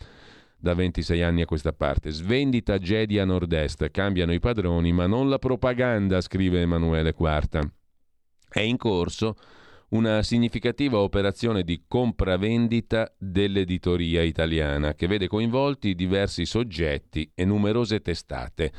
da 0.56 0.74
26 0.74 1.22
anni 1.22 1.42
a 1.42 1.46
questa 1.46 1.72
parte. 1.72 2.10
Svendita 2.10 2.78
Jedi 2.78 3.18
a 3.18 3.24
nord-est, 3.24 3.90
cambiano 3.90 4.32
i 4.32 4.38
padroni, 4.38 4.92
ma 4.92 5.08
non 5.08 5.28
la 5.28 5.38
propaganda, 5.38 6.20
scrive 6.20 6.60
Emanuele 6.60 7.12
Quarta. 7.14 7.68
È 8.48 8.60
in 8.60 8.76
corso 8.76 9.34
una 9.90 10.22
significativa 10.22 10.98
operazione 10.98 11.62
di 11.62 11.84
compravendita 11.88 13.10
dell'editoria 13.16 14.22
italiana 14.22 14.94
che 14.94 15.06
vede 15.06 15.28
coinvolti 15.28 15.94
diversi 15.94 16.44
soggetti 16.44 17.30
e 17.34 17.44
numerose 17.44 18.00
testate. 18.00 18.72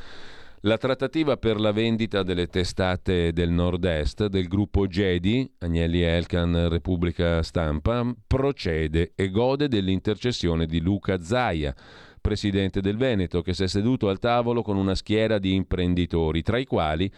La 0.63 0.77
trattativa 0.77 1.37
per 1.37 1.59
la 1.59 1.71
vendita 1.71 2.21
delle 2.21 2.47
testate 2.47 3.31
del 3.31 3.49
nord-est 3.49 4.27
del 4.27 4.47
gruppo 4.47 4.87
Gedi, 4.87 5.49
Agnelli 5.59 6.01
Elkan 6.01 6.67
Repubblica 6.67 7.41
Stampa, 7.41 8.13
procede 8.27 9.13
e 9.15 9.29
gode 9.29 9.69
dell'intercessione 9.69 10.65
di 10.65 10.81
Luca 10.81 11.21
Zaia, 11.23 11.73
presidente 12.19 12.81
del 12.81 12.97
Veneto, 12.97 13.41
che 13.41 13.53
si 13.53 13.63
è 13.63 13.67
seduto 13.67 14.09
al 14.09 14.19
tavolo 14.19 14.61
con 14.61 14.75
una 14.75 14.95
schiera 14.95 15.39
di 15.39 15.53
imprenditori, 15.53 16.41
tra 16.41 16.57
i 16.57 16.65
quali 16.65 17.09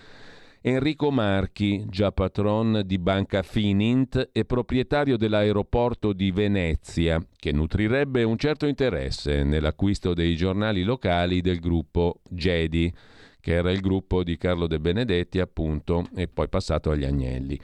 Enrico 0.63 1.09
Marchi, 1.09 1.85
già 1.89 2.11
patron 2.11 2.83
di 2.85 2.99
Banca 2.99 3.41
Finint 3.41 4.29
e 4.31 4.45
proprietario 4.45 5.17
dell'aeroporto 5.17 6.13
di 6.13 6.29
Venezia, 6.29 7.19
che 7.35 7.51
nutrirebbe 7.51 8.21
un 8.21 8.37
certo 8.37 8.67
interesse 8.67 9.43
nell'acquisto 9.43 10.13
dei 10.13 10.35
giornali 10.35 10.83
locali 10.83 11.41
del 11.41 11.59
gruppo 11.59 12.21
Gedi 12.29 12.93
che 13.41 13.53
era 13.53 13.71
il 13.71 13.79
gruppo 13.79 14.23
di 14.23 14.37
Carlo 14.37 14.67
De 14.67 14.79
Benedetti, 14.79 15.39
appunto, 15.39 16.05
e 16.15 16.27
poi 16.27 16.47
passato 16.47 16.91
agli 16.91 17.03
Agnelli. 17.03 17.59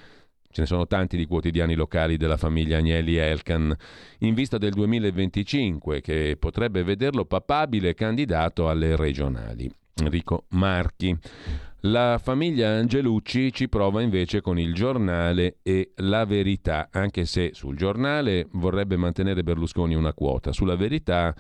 Ce 0.50 0.62
ne 0.62 0.66
sono 0.66 0.88
tanti 0.88 1.18
di 1.18 1.28
quotidiani 1.28 1.76
locali 1.76 2.18
della 2.18 2.36
famiglia 2.36 2.78
Agnelli-Elkan, 2.80 3.76
in 4.20 4.34
vista 4.34 4.58
del 4.58 4.72
2025, 4.72 6.02
che 6.02 6.36
potrebbe 6.40 6.82
vederlo 6.84 7.26
papabile 7.26 7.94
candidato 7.94 8.68
alle 8.68 8.96
regionali. 8.96 9.72
Enrico 10.02 10.46
Marchi. 10.50 11.16
La 11.90 12.20
famiglia 12.22 12.72
Angelucci 12.72 13.54
ci 13.54 13.70
prova 13.70 14.02
invece 14.02 14.42
con 14.42 14.60
il 14.60 14.74
giornale 14.74 15.60
e 15.64 15.94
la 15.98 16.26
verità, 16.26 16.90
anche 16.92 17.24
se 17.24 17.52
sul 17.54 17.78
giornale 17.78 18.48
vorrebbe 18.52 18.98
mantenere 18.98 19.42
Berlusconi 19.42 19.96
una 19.96 20.14
quota, 20.14 20.52
sulla 20.52 20.76
verità 20.76 21.34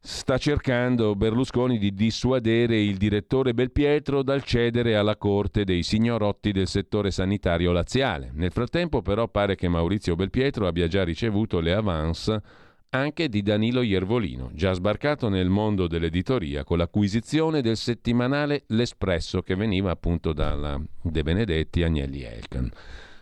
sta 0.00 0.36
cercando 0.36 1.14
Berlusconi 1.14 1.78
di 1.78 1.94
dissuadere 1.94 2.80
il 2.80 2.96
direttore 2.96 3.54
Belpietro 3.54 4.24
dal 4.24 4.42
cedere 4.42 4.96
alla 4.96 5.16
corte 5.16 5.62
dei 5.62 5.84
signorotti 5.84 6.50
del 6.50 6.66
settore 6.66 7.12
sanitario 7.12 7.70
laziale. 7.70 8.32
Nel 8.34 8.50
frattempo 8.50 9.00
però 9.00 9.28
pare 9.28 9.54
che 9.54 9.68
Maurizio 9.68 10.16
Belpietro 10.16 10.66
abbia 10.66 10.88
già 10.88 11.04
ricevuto 11.04 11.60
le 11.60 11.72
avance 11.72 12.42
anche 12.90 13.28
di 13.28 13.42
Danilo 13.42 13.82
Iervolino, 13.82 14.50
già 14.54 14.72
sbarcato 14.72 15.28
nel 15.28 15.48
mondo 15.48 15.86
dell'editoria 15.86 16.64
con 16.64 16.78
l'acquisizione 16.78 17.60
del 17.60 17.76
settimanale 17.76 18.64
L'Espresso 18.68 19.42
che 19.42 19.54
veniva 19.54 19.90
appunto 19.90 20.32
dalla 20.32 20.80
De 21.02 21.22
Benedetti 21.22 21.82
Agnelli 21.82 22.22
Elkan. 22.22 22.70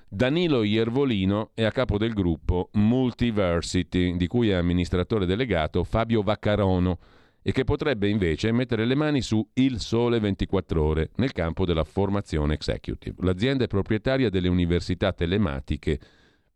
Danilo 0.09 0.63
Iervolino 0.63 1.51
è 1.55 1.65
a 1.65 1.73
capo 1.73 1.99
del 1.99 2.13
gruppo 2.13 2.69
Multiversity, 2.75 4.17
di 4.17 4.27
cui 4.27 4.51
è 4.51 4.55
amministratore 4.55 5.27
delegato 5.27 5.83
Fabio 5.83 6.23
Vaccarono 6.23 6.99
e 7.43 7.53
che 7.53 7.65
potrebbe 7.65 8.09
invece 8.09 8.53
mettere 8.53 8.87
le 8.87 8.95
mani 8.95 9.21
su 9.21 9.47
Il 9.55 9.81
Sole 9.81 10.21
24 10.21 10.83
Ore 10.83 11.11
nel 11.17 11.33
campo 11.33 11.67
della 11.67 11.85
formazione 11.85 12.55
executive. 12.55 13.17
L'azienda 13.19 13.65
è 13.65 13.67
proprietaria 13.67 14.31
delle 14.31 14.49
università 14.49 15.13
telematiche 15.13 15.99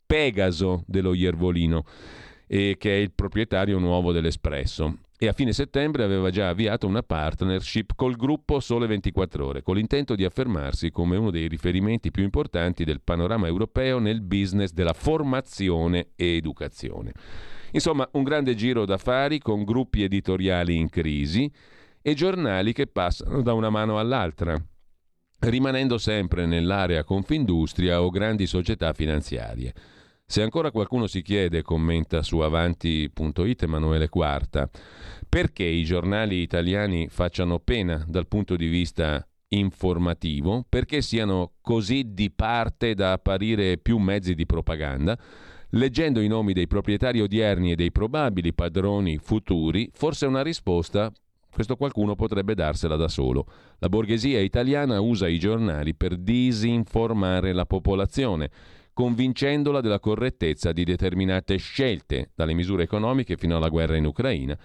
Pegaso 0.07 0.85
dello 0.87 1.13
Iervolino, 1.13 1.85
e 2.49 2.77
che 2.79 2.91
è 2.91 2.97
il 2.97 3.13
proprietario 3.13 3.79
nuovo 3.79 4.11
dell'Espresso 4.11 4.99
e 5.21 5.27
a 5.27 5.33
fine 5.33 5.53
settembre 5.53 6.05
aveva 6.05 6.31
già 6.31 6.49
avviato 6.49 6.87
una 6.87 7.03
partnership 7.03 7.91
col 7.97 8.15
gruppo 8.15 8.61
Sole 8.61 8.87
24 8.87 9.47
Ore, 9.47 9.63
con 9.63 9.75
l'intento 9.75 10.15
di 10.15 10.25
affermarsi 10.25 10.93
come 10.93 11.17
uno 11.17 11.33
dei 11.33 11.49
riferimenti 11.49 12.13
più 12.13 12.23
importanti 12.23 12.85
del 12.85 13.01
panorama 13.03 13.49
europeo 13.49 13.99
nel 13.99 14.23
business 14.23 14.71
della 14.71 14.93
formazione 14.93 16.11
e 16.15 16.37
educazione. 16.37 17.13
Insomma, 17.73 18.09
un 18.13 18.23
grande 18.23 18.55
giro 18.55 18.85
d'affari 18.85 19.41
con 19.41 19.65
gruppi 19.65 20.05
editoriali 20.05 20.77
in 20.77 20.89
crisi 20.89 21.51
e 22.01 22.15
giornali 22.15 22.73
che 22.73 22.87
passano 22.87 23.43
da 23.43 23.55
una 23.55 23.71
mano 23.71 23.99
all'altra, 23.99 24.57
rimanendo 25.41 25.99
sempre 25.99 26.47
nell'area 26.47 27.03
Confindustria 27.03 28.03
o 28.03 28.11
grandi 28.11 28.47
società 28.47 28.93
finanziarie. 28.93 29.75
Se 30.31 30.43
ancora 30.43 30.71
qualcuno 30.71 31.07
si 31.07 31.23
chiede, 31.23 31.63
commenta 31.63 32.23
su 32.23 32.41
avanti.it 32.41 33.63
Emanuele 33.63 34.11
Quarta, 34.11 34.69
perché 35.27 35.65
i 35.65 35.85
giornali 35.85 36.43
italiani 36.43 37.09
facciano 37.09 37.61
pena 37.61 38.05
dal 38.07 38.29
punto 38.29 38.55
di 38.55 38.67
vista 38.67 39.27
informativo, 39.49 40.67
perché 40.69 41.01
siano 41.01 41.53
così 41.63 42.13
di 42.13 42.31
parte 42.31 42.93
da 42.93 43.13
apparire 43.13 43.79
più 43.79 43.97
mezzi 43.97 44.35
di 44.35 44.45
propaganda, 44.45 45.19
leggendo 45.71 46.21
i 46.21 46.29
nomi 46.29 46.53
dei 46.53 46.67
proprietari 46.67 47.23
odierni 47.23 47.73
e 47.73 47.75
dei 47.75 47.91
probabili 47.91 48.53
padroni 48.53 49.17
futuri, 49.17 49.89
forse 49.95 50.27
una 50.27 50.43
risposta 50.43 51.11
questo 51.51 51.77
qualcuno 51.77 52.15
potrebbe 52.15 52.55
darsela 52.55 52.97
da 52.97 53.09
solo. 53.09 53.47
La 53.79 53.89
borghesia 53.89 54.41
italiana 54.41 55.01
usa 55.01 55.27
i 55.27 55.39
giornali 55.39 55.95
per 55.95 56.17
disinformare 56.17 57.55
la 57.55 57.65
popolazione 57.65 58.51
convincendola 58.99 59.81
della 59.81 60.01
correttezza 60.01 60.73
di 60.73 60.83
determinate 60.83 61.57
scelte, 61.59 62.33
dalle 62.35 62.53
misure 62.53 62.83
economiche 62.83 63.37
fino 63.37 63.57
alla 63.57 63.69
guerra 63.69 63.95
in 63.95 64.05
Ucraina, 64.05 64.59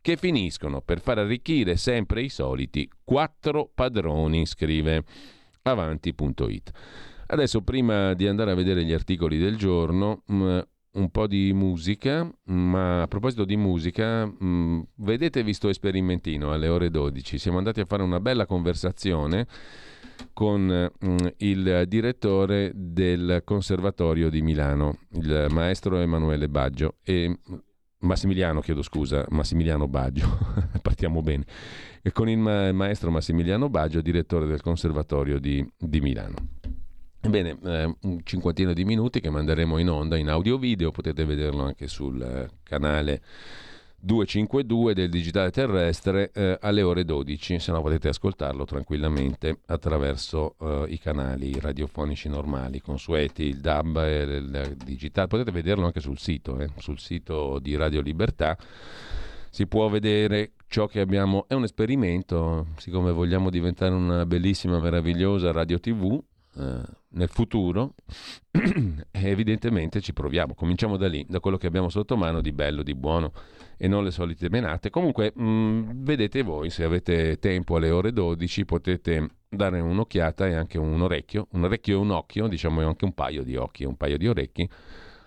che 0.00 0.16
finiscono 0.16 0.80
per 0.80 1.00
far 1.00 1.18
arricchire 1.18 1.74
sempre 1.74 2.22
i 2.22 2.28
soliti 2.28 2.88
quattro 3.02 3.68
padroni, 3.74 4.46
scrive 4.46 5.02
avanti.it. 5.62 6.70
Adesso, 7.26 7.62
prima 7.62 8.14
di 8.14 8.28
andare 8.28 8.52
a 8.52 8.54
vedere 8.54 8.84
gli 8.84 8.92
articoli 8.92 9.38
del 9.38 9.56
giorno, 9.56 10.22
mm, 10.30 10.58
un 10.92 11.10
po' 11.10 11.26
di 11.26 11.52
musica, 11.52 12.32
ma 12.44 13.02
a 13.02 13.08
proposito 13.08 13.44
di 13.44 13.56
musica, 13.56 14.24
mm, 14.24 14.82
vedete 14.98 15.42
visto 15.42 15.68
esperimentino 15.68 16.52
alle 16.52 16.68
ore 16.68 16.90
12, 16.90 17.38
siamo 17.38 17.58
andati 17.58 17.80
a 17.80 17.86
fare 17.86 18.04
una 18.04 18.20
bella 18.20 18.46
conversazione 18.46 19.48
con 20.32 20.90
mm, 21.04 21.16
il 21.38 21.84
direttore 21.86 22.72
del 22.74 23.42
Conservatorio 23.44 24.30
di 24.30 24.42
Milano, 24.42 24.98
il 25.12 25.46
maestro 25.50 25.98
Emanuele 25.98 26.48
Baggio 26.48 26.96
e 27.02 27.28
mm, 27.28 27.54
Massimiliano, 28.00 28.60
chiedo 28.60 28.82
scusa, 28.82 29.26
Massimiliano 29.28 29.86
Baggio, 29.86 30.26
partiamo 30.80 31.20
bene, 31.20 31.44
e 32.00 32.12
con 32.12 32.28
il 32.30 32.38
maestro 32.38 33.10
Massimiliano 33.10 33.68
Baggio, 33.68 34.00
direttore 34.00 34.46
del 34.46 34.62
Conservatorio 34.62 35.38
di, 35.38 35.66
di 35.76 36.00
Milano. 36.00 36.36
Ebbene, 37.22 37.58
eh, 37.62 37.94
un 38.00 38.20
cinquantino 38.22 38.72
di 38.72 38.84
minuti 38.86 39.20
che 39.20 39.28
manderemo 39.28 39.76
in 39.76 39.90
onda 39.90 40.16
in 40.16 40.30
audio-video, 40.30 40.90
potete 40.90 41.26
vederlo 41.26 41.62
anche 41.64 41.86
sul 41.86 42.22
eh, 42.22 42.48
canale 42.62 43.20
252 44.02 44.94
del 44.94 45.10
digitale 45.10 45.50
terrestre 45.50 46.30
eh, 46.32 46.58
alle 46.62 46.80
ore 46.80 47.04
12, 47.04 47.58
se 47.58 47.70
no 47.70 47.82
potete 47.82 48.08
ascoltarlo 48.08 48.64
tranquillamente 48.64 49.58
attraverso 49.66 50.56
eh, 50.58 50.86
i 50.88 50.98
canali 50.98 51.58
radiofonici 51.60 52.30
normali, 52.30 52.80
consueti, 52.80 53.44
il 53.44 53.60
DAB 53.60 53.96
e 53.98 54.22
il 54.22 54.76
digitale, 54.82 55.28
potete 55.28 55.50
vederlo 55.50 55.84
anche 55.84 56.00
sul 56.00 56.18
sito, 56.18 56.58
eh, 56.58 56.68
sul 56.78 56.98
sito 56.98 57.58
di 57.58 57.76
Radio 57.76 58.00
Libertà. 58.00 58.56
Si 59.50 59.66
può 59.66 59.88
vedere 59.88 60.52
ciò 60.66 60.86
che 60.86 61.00
abbiamo, 61.00 61.44
è 61.46 61.54
un 61.54 61.64
esperimento, 61.64 62.68
siccome 62.78 63.12
vogliamo 63.12 63.50
diventare 63.50 63.92
una 63.92 64.24
bellissima, 64.24 64.78
meravigliosa 64.78 65.52
radio 65.52 65.78
tv, 65.78 66.18
eh, 66.56 66.80
nel 67.10 67.28
futuro, 67.28 67.94
evidentemente 69.10 70.00
ci 70.00 70.14
proviamo. 70.14 70.54
Cominciamo 70.54 70.96
da 70.96 71.08
lì, 71.08 71.26
da 71.28 71.40
quello 71.40 71.58
che 71.58 71.66
abbiamo 71.66 71.90
sotto 71.90 72.16
mano 72.16 72.40
di 72.40 72.52
bello, 72.52 72.82
di 72.82 72.94
buono 72.94 73.32
e 73.82 73.88
non 73.88 74.04
le 74.04 74.10
solite 74.10 74.50
menate. 74.50 74.90
Comunque, 74.90 75.32
mh, 75.34 75.42
mm, 75.42 76.04
vedete 76.04 76.42
voi, 76.42 76.68
se 76.68 76.84
avete 76.84 77.38
tempo 77.38 77.76
alle 77.76 77.90
ore 77.90 78.12
12 78.12 78.66
potete 78.66 79.26
dare 79.48 79.80
un'occhiata 79.80 80.46
e 80.46 80.54
anche 80.54 80.76
un 80.76 81.00
orecchio, 81.00 81.46
un 81.52 81.64
orecchio 81.64 81.96
e 81.96 82.00
un 82.00 82.10
occhio, 82.10 82.46
diciamo 82.46 82.86
anche 82.86 83.06
un 83.06 83.14
paio 83.14 83.42
di 83.42 83.56
occhi 83.56 83.84
e 83.84 83.86
un 83.86 83.96
paio 83.96 84.18
di 84.18 84.28
orecchi, 84.28 84.68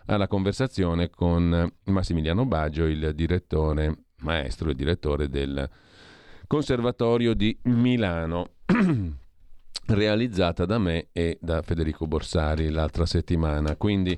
alla 0.06 0.28
conversazione 0.28 1.10
con 1.10 1.68
Massimiliano 1.86 2.46
Baggio, 2.46 2.86
il 2.86 3.14
direttore, 3.16 4.04
maestro 4.20 4.70
e 4.70 4.76
direttore 4.76 5.30
del 5.30 5.68
Conservatorio 6.46 7.34
di 7.34 7.58
Milano. 7.64 8.50
realizzata 9.86 10.66
da 10.66 10.78
me 10.78 11.08
e 11.12 11.38
da 11.42 11.62
Federico 11.62 12.06
Borsari 12.06 12.70
l'altra 12.70 13.06
settimana. 13.06 13.76
Quindi 13.76 14.18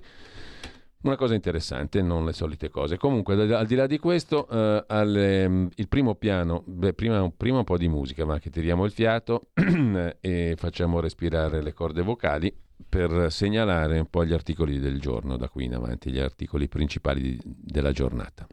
una 1.06 1.16
cosa 1.16 1.36
interessante, 1.36 2.02
non 2.02 2.26
le 2.26 2.34
solite 2.34 2.70
cose. 2.70 2.98
Comunque, 2.98 3.36
al 3.54 3.66
di 3.68 3.76
là 3.76 3.88
di 3.88 4.00
questo, 4.00 4.48
eh, 4.50 4.84
alle, 4.88 5.48
mm, 5.48 5.68
il 5.76 5.88
primo 5.88 6.16
piano, 6.16 6.64
beh, 6.66 6.94
prima, 6.94 7.32
prima, 7.36 7.60
un 7.60 7.64
po' 7.64 7.78
di 7.78 7.88
musica, 7.88 8.26
ma 8.26 8.40
che 8.40 8.50
tiriamo 8.50 8.86
il 8.86 8.92
fiato 8.92 9.50
e 10.20 10.56
facciamo 10.58 11.00
respirare 11.00 11.62
le 11.62 11.74
corde 11.74 12.02
vocali 12.02 12.54
per 12.88 13.32
segnalare 13.32 14.00
un 14.00 14.10
po' 14.10 14.26
gli 14.26 14.34
articoli 14.34 14.80
del 14.80 15.00
giorno 15.00 15.38
da 15.38 15.48
qui 15.48 15.66
in 15.66 15.76
avanti, 15.76 16.12
gli 16.12 16.20
articoli 16.20 16.68
principali 16.68 17.22
di, 17.22 17.40
della 17.44 17.92
giornata. 17.92 18.48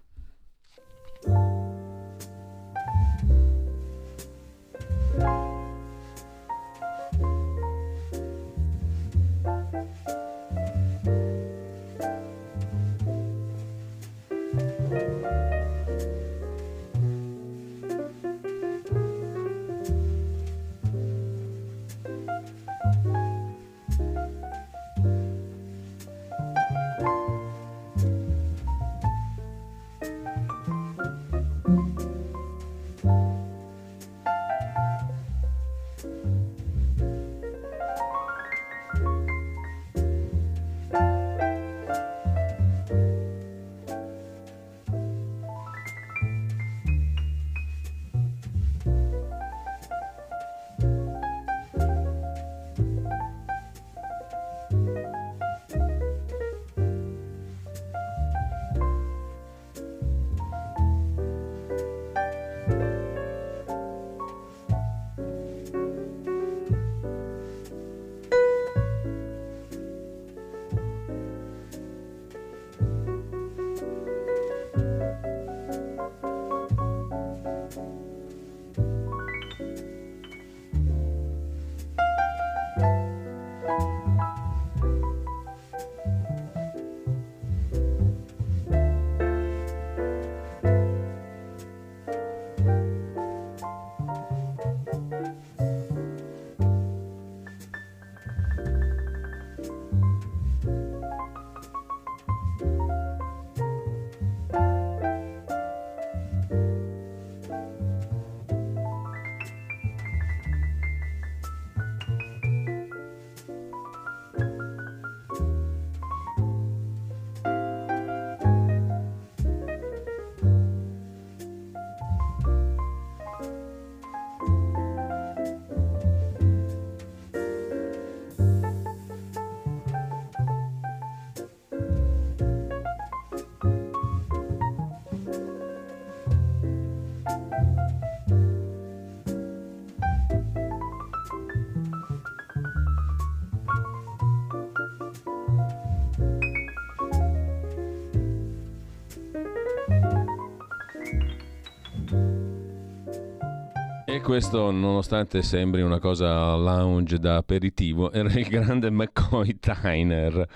Questo, 154.32 154.70
nonostante 154.70 155.42
sembri 155.42 155.82
una 155.82 155.98
cosa 155.98 156.54
lounge 156.54 157.18
da 157.18 157.36
aperitivo, 157.36 158.10
era 158.12 158.32
il 158.32 158.48
grande 158.48 158.88
McCoy 158.88 159.58
Tyner. 159.60 160.48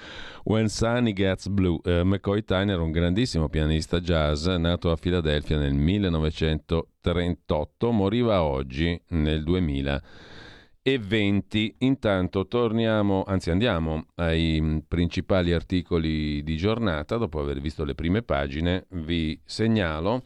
When 0.45 0.71
Sunny 0.71 1.13
Gets 1.13 1.49
Blue. 1.49 1.79
Eh, 1.85 2.03
McCoy 2.03 2.43
Tyner, 2.43 2.81
un 2.81 2.91
grandissimo 2.91 3.51
pianista 3.51 4.01
jazz, 4.01 4.47
nato 4.47 4.91
a 4.91 4.97
Filadelfia 4.97 5.59
nel 5.59 5.75
1938, 5.75 7.91
moriva 7.91 8.43
oggi 8.43 8.99
nel 9.09 9.43
2020. 9.43 11.75
Intanto 11.81 12.47
torniamo, 12.47 13.25
anzi 13.27 13.51
andiamo 13.51 14.07
ai 14.15 14.83
principali 14.89 15.53
articoli 15.53 16.43
di 16.43 16.57
giornata. 16.57 17.19
Dopo 17.19 17.41
aver 17.41 17.61
visto 17.61 17.85
le 17.85 17.95
prime 17.95 18.23
pagine, 18.23 18.87
vi 18.89 19.39
segnalo 19.45 20.23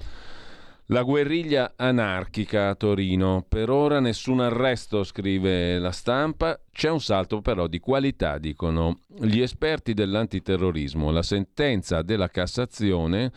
la 0.91 1.03
guerriglia 1.03 1.75
anarchica 1.77 2.69
a 2.69 2.75
Torino. 2.75 3.45
Per 3.49 3.71
ora 3.71 4.01
nessun 4.01 4.41
arresto, 4.41 5.05
scrive 5.05 5.79
la 5.79 5.93
stampa. 5.93 6.61
C'è 6.71 6.91
un 6.91 7.01
salto 7.01 7.41
però 7.41 7.67
di 7.67 7.79
qualità, 7.79 8.39
dicono 8.39 9.01
gli 9.21 9.41
esperti 9.41 9.95
dell'antiterrorismo. 9.95 11.11
La 11.11 11.23
sentenza 11.23 12.03
della 12.03 12.29
Cassazione 12.29 13.33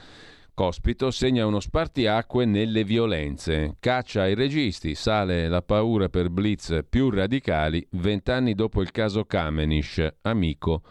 Cospito 0.56 1.10
segna 1.10 1.48
uno 1.48 1.60
spartiacque 1.60 2.46
nelle 2.46 2.84
violenze. 2.84 3.78
Caccia 3.80 4.22
ai 4.22 4.36
registi, 4.36 4.94
sale 4.94 5.48
la 5.48 5.64
paura 5.64 6.10
per 6.10 6.30
blitz 6.30 6.82
più 6.88 7.10
radicali 7.10 7.84
vent'anni 7.92 8.54
dopo 8.54 8.82
il 8.84 8.92
caso 8.92 9.26
Kamenish, 9.26 10.08
amico 10.22 10.84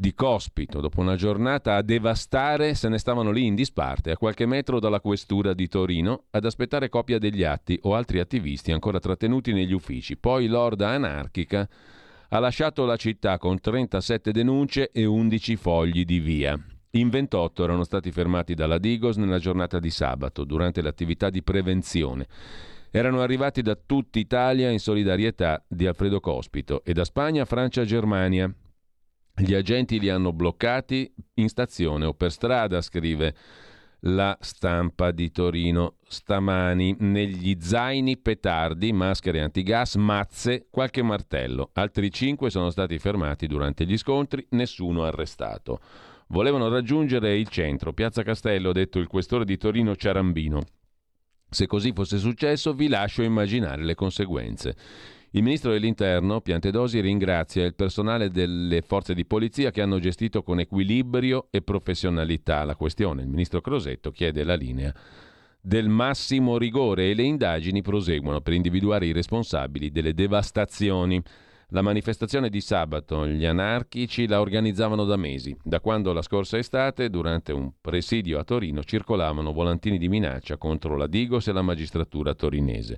di 0.00 0.14
Cospito. 0.14 0.80
Dopo 0.80 1.00
una 1.00 1.16
giornata 1.16 1.74
a 1.74 1.82
devastare, 1.82 2.74
se 2.74 2.88
ne 2.88 2.98
stavano 2.98 3.32
lì 3.32 3.46
in 3.46 3.56
disparte, 3.56 4.12
a 4.12 4.16
qualche 4.16 4.46
metro 4.46 4.78
dalla 4.78 5.00
questura 5.00 5.54
di 5.54 5.66
Torino, 5.66 6.26
ad 6.30 6.44
aspettare 6.44 6.88
copia 6.88 7.18
degli 7.18 7.42
atti 7.42 7.76
o 7.82 7.96
altri 7.96 8.20
attivisti 8.20 8.70
ancora 8.70 9.00
trattenuti 9.00 9.52
negli 9.52 9.72
uffici. 9.72 10.16
Poi 10.16 10.46
l'orda 10.46 10.90
anarchica 10.90 11.68
ha 12.28 12.38
lasciato 12.38 12.84
la 12.84 12.94
città 12.94 13.38
con 13.38 13.58
37 13.58 14.30
denunce 14.30 14.92
e 14.92 15.04
11 15.04 15.56
fogli 15.56 16.04
di 16.04 16.20
via. 16.20 16.56
In 16.92 17.08
28 17.08 17.64
erano 17.64 17.82
stati 17.82 18.12
fermati 18.12 18.54
dalla 18.54 18.78
Digos 18.78 19.16
nella 19.16 19.40
giornata 19.40 19.80
di 19.80 19.90
sabato, 19.90 20.44
durante 20.44 20.80
l'attività 20.80 21.28
di 21.28 21.42
prevenzione. 21.42 22.28
Erano 22.92 23.20
arrivati 23.20 23.62
da 23.62 23.74
tutta 23.74 24.20
Italia 24.20 24.70
in 24.70 24.78
solidarietà 24.78 25.64
di 25.66 25.88
Alfredo 25.88 26.20
Cospito 26.20 26.84
e 26.84 26.92
da 26.92 27.04
Spagna, 27.04 27.44
Francia 27.44 27.84
Germania, 27.84 28.50
gli 29.38 29.54
agenti 29.54 29.98
li 30.00 30.08
hanno 30.08 30.32
bloccati 30.32 31.12
in 31.34 31.48
stazione 31.48 32.04
o 32.04 32.14
per 32.14 32.32
strada, 32.32 32.80
scrive 32.80 33.34
la 34.02 34.36
stampa 34.40 35.10
di 35.10 35.30
Torino 35.30 35.96
stamani. 36.06 36.96
Negli 37.00 37.56
zaini 37.60 38.16
petardi, 38.16 38.92
maschere 38.92 39.40
antigas, 39.40 39.96
mazze, 39.96 40.66
qualche 40.70 41.02
martello. 41.02 41.70
Altri 41.74 42.10
cinque 42.10 42.50
sono 42.50 42.70
stati 42.70 42.98
fermati 42.98 43.46
durante 43.46 43.84
gli 43.84 43.96
scontri, 43.96 44.46
nessuno 44.50 45.04
arrestato. 45.04 45.80
Volevano 46.28 46.68
raggiungere 46.68 47.36
il 47.38 47.48
centro, 47.48 47.92
Piazza 47.92 48.22
Castello, 48.22 48.70
ha 48.70 48.74
detto 48.74 48.98
il 48.98 49.06
questore 49.06 49.44
di 49.44 49.56
Torino 49.56 49.96
Ciarambino. 49.96 50.62
Se 51.50 51.66
così 51.66 51.92
fosse 51.92 52.18
successo, 52.18 52.74
vi 52.74 52.88
lascio 52.88 53.22
immaginare 53.22 53.82
le 53.82 53.94
conseguenze. 53.94 54.76
Il 55.32 55.42
ministro 55.42 55.72
dell'Interno, 55.72 56.40
Piantedosi, 56.40 57.00
ringrazia 57.00 57.66
il 57.66 57.74
personale 57.74 58.30
delle 58.30 58.80
forze 58.80 59.12
di 59.12 59.26
polizia 59.26 59.70
che 59.70 59.82
hanno 59.82 59.98
gestito 59.98 60.42
con 60.42 60.58
equilibrio 60.58 61.48
e 61.50 61.60
professionalità 61.60 62.64
la 62.64 62.74
questione. 62.74 63.22
Il 63.22 63.28
ministro 63.28 63.60
Crosetto 63.60 64.10
chiede 64.10 64.42
la 64.42 64.54
linea 64.54 64.94
del 65.60 65.88
massimo 65.88 66.56
rigore 66.56 67.10
e 67.10 67.14
le 67.14 67.24
indagini 67.24 67.82
proseguono 67.82 68.40
per 68.40 68.54
individuare 68.54 69.04
i 69.04 69.12
responsabili 69.12 69.90
delle 69.90 70.14
devastazioni. 70.14 71.22
La 71.72 71.82
manifestazione 71.82 72.48
di 72.48 72.62
sabato 72.62 73.26
gli 73.26 73.44
anarchici 73.44 74.26
la 74.26 74.40
organizzavano 74.40 75.04
da 75.04 75.16
mesi, 75.16 75.54
da 75.62 75.80
quando 75.80 76.14
la 76.14 76.22
scorsa 76.22 76.56
estate, 76.56 77.10
durante 77.10 77.52
un 77.52 77.72
presidio 77.78 78.38
a 78.38 78.44
Torino, 78.44 78.82
circolavano 78.82 79.52
volantini 79.52 79.98
di 79.98 80.08
minaccia 80.08 80.56
contro 80.56 80.96
la 80.96 81.06
Digos 81.06 81.48
e 81.48 81.52
la 81.52 81.60
magistratura 81.60 82.32
torinese. 82.34 82.96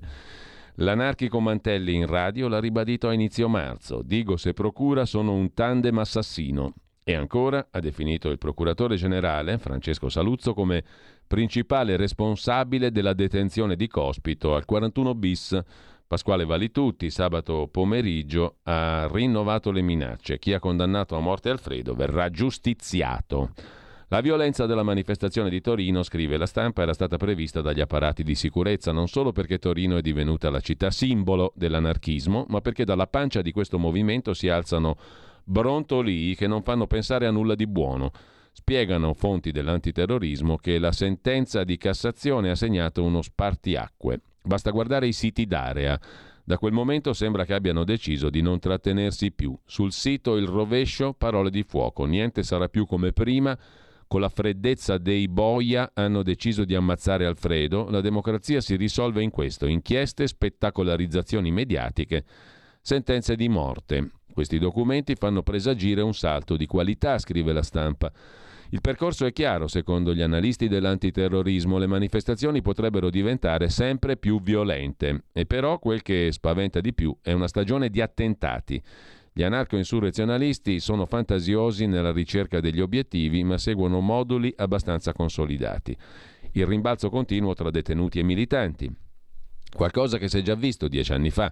L'anarchico 0.75 1.39
Mantelli 1.39 1.95
in 1.95 2.05
radio 2.05 2.47
l'ha 2.47 2.59
ribadito 2.59 3.07
a 3.07 3.13
inizio 3.13 3.47
marzo. 3.49 4.01
Digos 4.03 4.45
e 4.45 4.53
Procura 4.53 5.05
sono 5.05 5.33
un 5.33 5.53
tandem 5.53 5.97
assassino. 5.97 6.73
E 7.03 7.15
ancora 7.15 7.67
ha 7.71 7.79
definito 7.79 8.29
il 8.29 8.37
procuratore 8.37 8.95
generale 8.95 9.57
Francesco 9.57 10.07
Saluzzo 10.07 10.53
come 10.53 10.83
principale 11.25 11.97
responsabile 11.97 12.91
della 12.91 13.13
detenzione 13.13 13.75
di 13.75 13.87
Cospito 13.87 14.53
al 14.53 14.65
41 14.65 15.15
bis 15.15 15.59
Pasquale 16.11 16.43
Valitutti 16.43 17.09
sabato 17.09 17.69
pomeriggio 17.71 18.57
ha 18.63 19.07
rinnovato 19.09 19.71
le 19.71 19.81
minacce. 19.81 20.39
Chi 20.39 20.51
ha 20.51 20.59
condannato 20.59 21.15
a 21.15 21.21
morte 21.21 21.49
Alfredo 21.49 21.93
verrà 21.93 22.29
giustiziato. 22.29 23.51
La 24.11 24.19
violenza 24.19 24.65
della 24.65 24.83
manifestazione 24.83 25.49
di 25.49 25.61
Torino, 25.61 26.03
scrive 26.03 26.35
la 26.35 26.45
stampa, 26.45 26.81
era 26.81 26.91
stata 26.91 27.15
prevista 27.15 27.61
dagli 27.61 27.79
apparati 27.79 28.23
di 28.23 28.35
sicurezza 28.35 28.91
non 28.91 29.07
solo 29.07 29.31
perché 29.31 29.57
Torino 29.57 29.95
è 29.95 30.01
divenuta 30.01 30.49
la 30.49 30.59
città 30.59 30.91
simbolo 30.91 31.53
dell'anarchismo, 31.55 32.45
ma 32.49 32.59
perché 32.59 32.83
dalla 32.83 33.07
pancia 33.07 33.41
di 33.41 33.53
questo 33.53 33.79
movimento 33.79 34.33
si 34.33 34.49
alzano 34.49 34.97
brontolii 35.45 36.35
che 36.35 36.45
non 36.45 36.61
fanno 36.61 36.87
pensare 36.87 37.25
a 37.25 37.31
nulla 37.31 37.55
di 37.55 37.65
buono. 37.67 38.11
Spiegano 38.51 39.13
fonti 39.13 39.53
dell'antiterrorismo 39.53 40.57
che 40.57 40.77
la 40.77 40.91
sentenza 40.91 41.63
di 41.63 41.77
Cassazione 41.77 42.49
ha 42.49 42.55
segnato 42.55 43.03
uno 43.03 43.21
spartiacque. 43.21 44.19
Basta 44.43 44.71
guardare 44.71 45.07
i 45.07 45.13
siti 45.13 45.45
d'area. 45.45 45.97
Da 46.43 46.57
quel 46.57 46.73
momento 46.73 47.13
sembra 47.13 47.45
che 47.45 47.53
abbiano 47.53 47.85
deciso 47.85 48.29
di 48.29 48.41
non 48.41 48.59
trattenersi 48.59 49.31
più. 49.31 49.57
Sul 49.63 49.93
sito 49.93 50.35
il 50.35 50.47
rovescio, 50.47 51.13
parole 51.13 51.49
di 51.49 51.63
fuoco, 51.63 52.03
niente 52.03 52.43
sarà 52.43 52.67
più 52.67 52.85
come 52.85 53.13
prima. 53.13 53.57
Con 54.11 54.19
la 54.19 54.27
freddezza 54.27 54.97
dei 54.97 55.29
boia 55.29 55.91
hanno 55.93 56.21
deciso 56.21 56.65
di 56.65 56.75
ammazzare 56.75 57.25
Alfredo. 57.25 57.89
La 57.89 58.01
democrazia 58.01 58.59
si 58.59 58.75
risolve 58.75 59.23
in 59.23 59.29
questo: 59.29 59.67
inchieste, 59.67 60.27
spettacolarizzazioni 60.27 61.49
mediatiche, 61.49 62.25
sentenze 62.81 63.37
di 63.37 63.47
morte. 63.47 64.11
Questi 64.33 64.59
documenti 64.59 65.15
fanno 65.15 65.43
presagire 65.43 66.01
un 66.01 66.13
salto 66.13 66.57
di 66.57 66.65
qualità, 66.65 67.19
scrive 67.19 67.53
la 67.53 67.63
stampa. 67.63 68.11
Il 68.71 68.81
percorso 68.81 69.25
è 69.25 69.31
chiaro, 69.31 69.69
secondo 69.69 70.13
gli 70.13 70.21
analisti 70.21 70.67
dell'antiterrorismo, 70.67 71.77
le 71.77 71.87
manifestazioni 71.87 72.61
potrebbero 72.61 73.09
diventare 73.09 73.69
sempre 73.69 74.17
più 74.17 74.41
violente 74.41 75.23
e 75.31 75.45
però 75.45 75.79
quel 75.79 76.01
che 76.01 76.33
spaventa 76.33 76.81
di 76.81 76.93
più 76.93 77.15
è 77.21 77.31
una 77.31 77.47
stagione 77.47 77.89
di 77.89 78.01
attentati. 78.01 78.83
Gli 79.33 79.43
anarco-insurrezionalisti 79.43 80.81
sono 80.81 81.05
fantasiosi 81.05 81.85
nella 81.85 82.11
ricerca 82.11 82.59
degli 82.59 82.81
obiettivi, 82.81 83.45
ma 83.45 83.57
seguono 83.57 84.01
moduli 84.01 84.53
abbastanza 84.57 85.13
consolidati. 85.13 85.95
Il 86.51 86.65
rimbalzo 86.65 87.09
continuo 87.09 87.53
tra 87.53 87.71
detenuti 87.71 88.19
e 88.19 88.23
militanti. 88.23 88.93
Qualcosa 89.73 90.17
che 90.17 90.27
si 90.27 90.39
è 90.39 90.41
già 90.41 90.55
visto 90.55 90.89
dieci 90.89 91.13
anni 91.13 91.29
fa. 91.29 91.51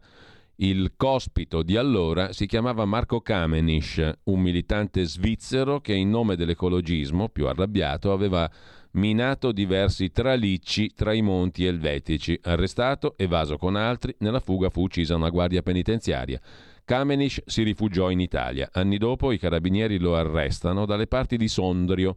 Il 0.58 0.96
cospito 0.98 1.64
di 1.64 1.78
allora 1.78 2.34
si 2.34 2.48
chiamava 2.48 2.84
Marco 2.84 3.22
Kamenisch, 3.22 4.12
un 4.24 4.42
militante 4.42 5.06
svizzero 5.06 5.80
che 5.80 5.94
in 5.94 6.10
nome 6.10 6.36
dell'ecologismo, 6.36 7.30
più 7.30 7.48
arrabbiato, 7.48 8.12
aveva 8.12 8.52
minato 8.92 9.54
diversi 9.54 10.12
tralicci 10.12 10.92
tra 10.94 11.14
i 11.14 11.22
monti 11.22 11.64
elvetici. 11.64 12.38
Arrestato, 12.44 13.14
evaso 13.18 13.56
con 13.56 13.78
altri, 13.78 14.14
nella 14.20 14.42
fuga 14.42 14.70
fu 14.70 14.82
uccisa 14.82 15.16
una 15.16 15.30
guardia 15.30 15.62
penitenziaria. 15.62 16.42
Kamenisch 16.90 17.44
si 17.46 17.62
rifugiò 17.62 18.10
in 18.10 18.20
Italia. 18.20 18.68
Anni 18.74 18.98
dopo 18.98 19.32
i 19.32 19.38
carabinieri 19.38 20.00
lo 20.00 20.16
arrestano 20.16 20.88
dalle 20.88 21.06
parti 21.06 21.38
di 21.38 21.48
Sondrio 21.48 22.16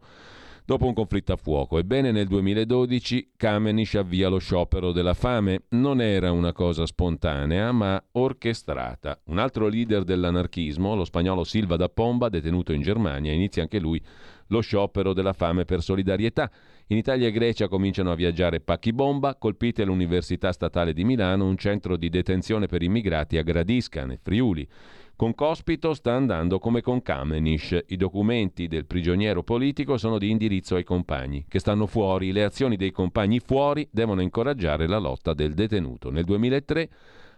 dopo 0.65 0.87
un 0.87 0.95
conflitto 0.95 1.31
a 1.31 1.35
fuoco. 1.35 1.77
Ebbene, 1.77 2.11
nel 2.11 2.25
2012 2.25 3.33
Kamenisch 3.37 3.93
avvia 3.93 4.29
lo 4.29 4.39
sciopero 4.39 4.91
della 4.91 5.13
fame. 5.13 5.65
Non 5.69 6.01
era 6.01 6.31
una 6.31 6.53
cosa 6.53 6.87
spontanea, 6.87 7.71
ma 7.71 8.03
orchestrata. 8.13 9.21
Un 9.25 9.37
altro 9.37 9.67
leader 9.67 10.03
dell'anarchismo, 10.03 10.95
lo 10.95 11.05
spagnolo 11.05 11.43
Silva 11.43 11.75
da 11.75 11.87
Pomba, 11.87 12.29
detenuto 12.29 12.73
in 12.73 12.81
Germania, 12.81 13.31
inizia 13.31 13.61
anche 13.61 13.77
lui 13.77 14.03
lo 14.47 14.59
sciopero 14.61 15.13
della 15.13 15.33
fame 15.33 15.65
per 15.65 15.83
solidarietà. 15.83 16.49
In 16.93 16.99
Italia 16.99 17.27
e 17.27 17.31
Grecia 17.31 17.67
cominciano 17.67 18.11
a 18.11 18.15
viaggiare 18.15 18.59
pacchi 18.59 18.93
bomba, 18.93 19.33
colpite 19.33 19.83
l'Università 19.83 20.51
Statale 20.51 20.93
di 20.93 21.03
Milano, 21.03 21.47
un 21.47 21.57
centro 21.57 21.97
di 21.97 22.07
detenzione 22.07 22.67
per 22.67 22.83
immigrati 22.83 23.39
a 23.39 23.41
Gradisca, 23.41 24.05
nel 24.05 24.19
Friuli. 24.21 24.67
Con 25.15 25.33
Cospito 25.33 25.95
sta 25.95 26.13
andando 26.13 26.59
come 26.59 26.81
con 26.81 27.01
Kamenisch. 27.01 27.85
I 27.87 27.97
documenti 27.97 28.67
del 28.67 28.85
prigioniero 28.85 29.41
politico 29.41 29.97
sono 29.97 30.19
di 30.19 30.29
indirizzo 30.29 30.75
ai 30.75 30.83
compagni, 30.83 31.45
che 31.47 31.57
stanno 31.57 31.87
fuori. 31.87 32.31
Le 32.31 32.43
azioni 32.43 32.75
dei 32.75 32.91
compagni 32.91 33.39
fuori 33.39 33.87
devono 33.89 34.21
incoraggiare 34.21 34.87
la 34.87 34.99
lotta 34.99 35.33
del 35.33 35.55
detenuto. 35.55 36.11
Nel 36.11 36.25
2003, 36.25 36.89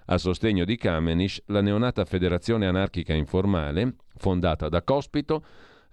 a 0.07 0.17
sostegno 0.17 0.65
di 0.65 0.75
Kamenisch, 0.75 1.43
la 1.45 1.61
neonata 1.61 2.03
Federazione 2.03 2.65
Anarchica 2.67 3.13
Informale, 3.13 3.95
fondata 4.17 4.67
da 4.67 4.83
Cospito, 4.83 5.45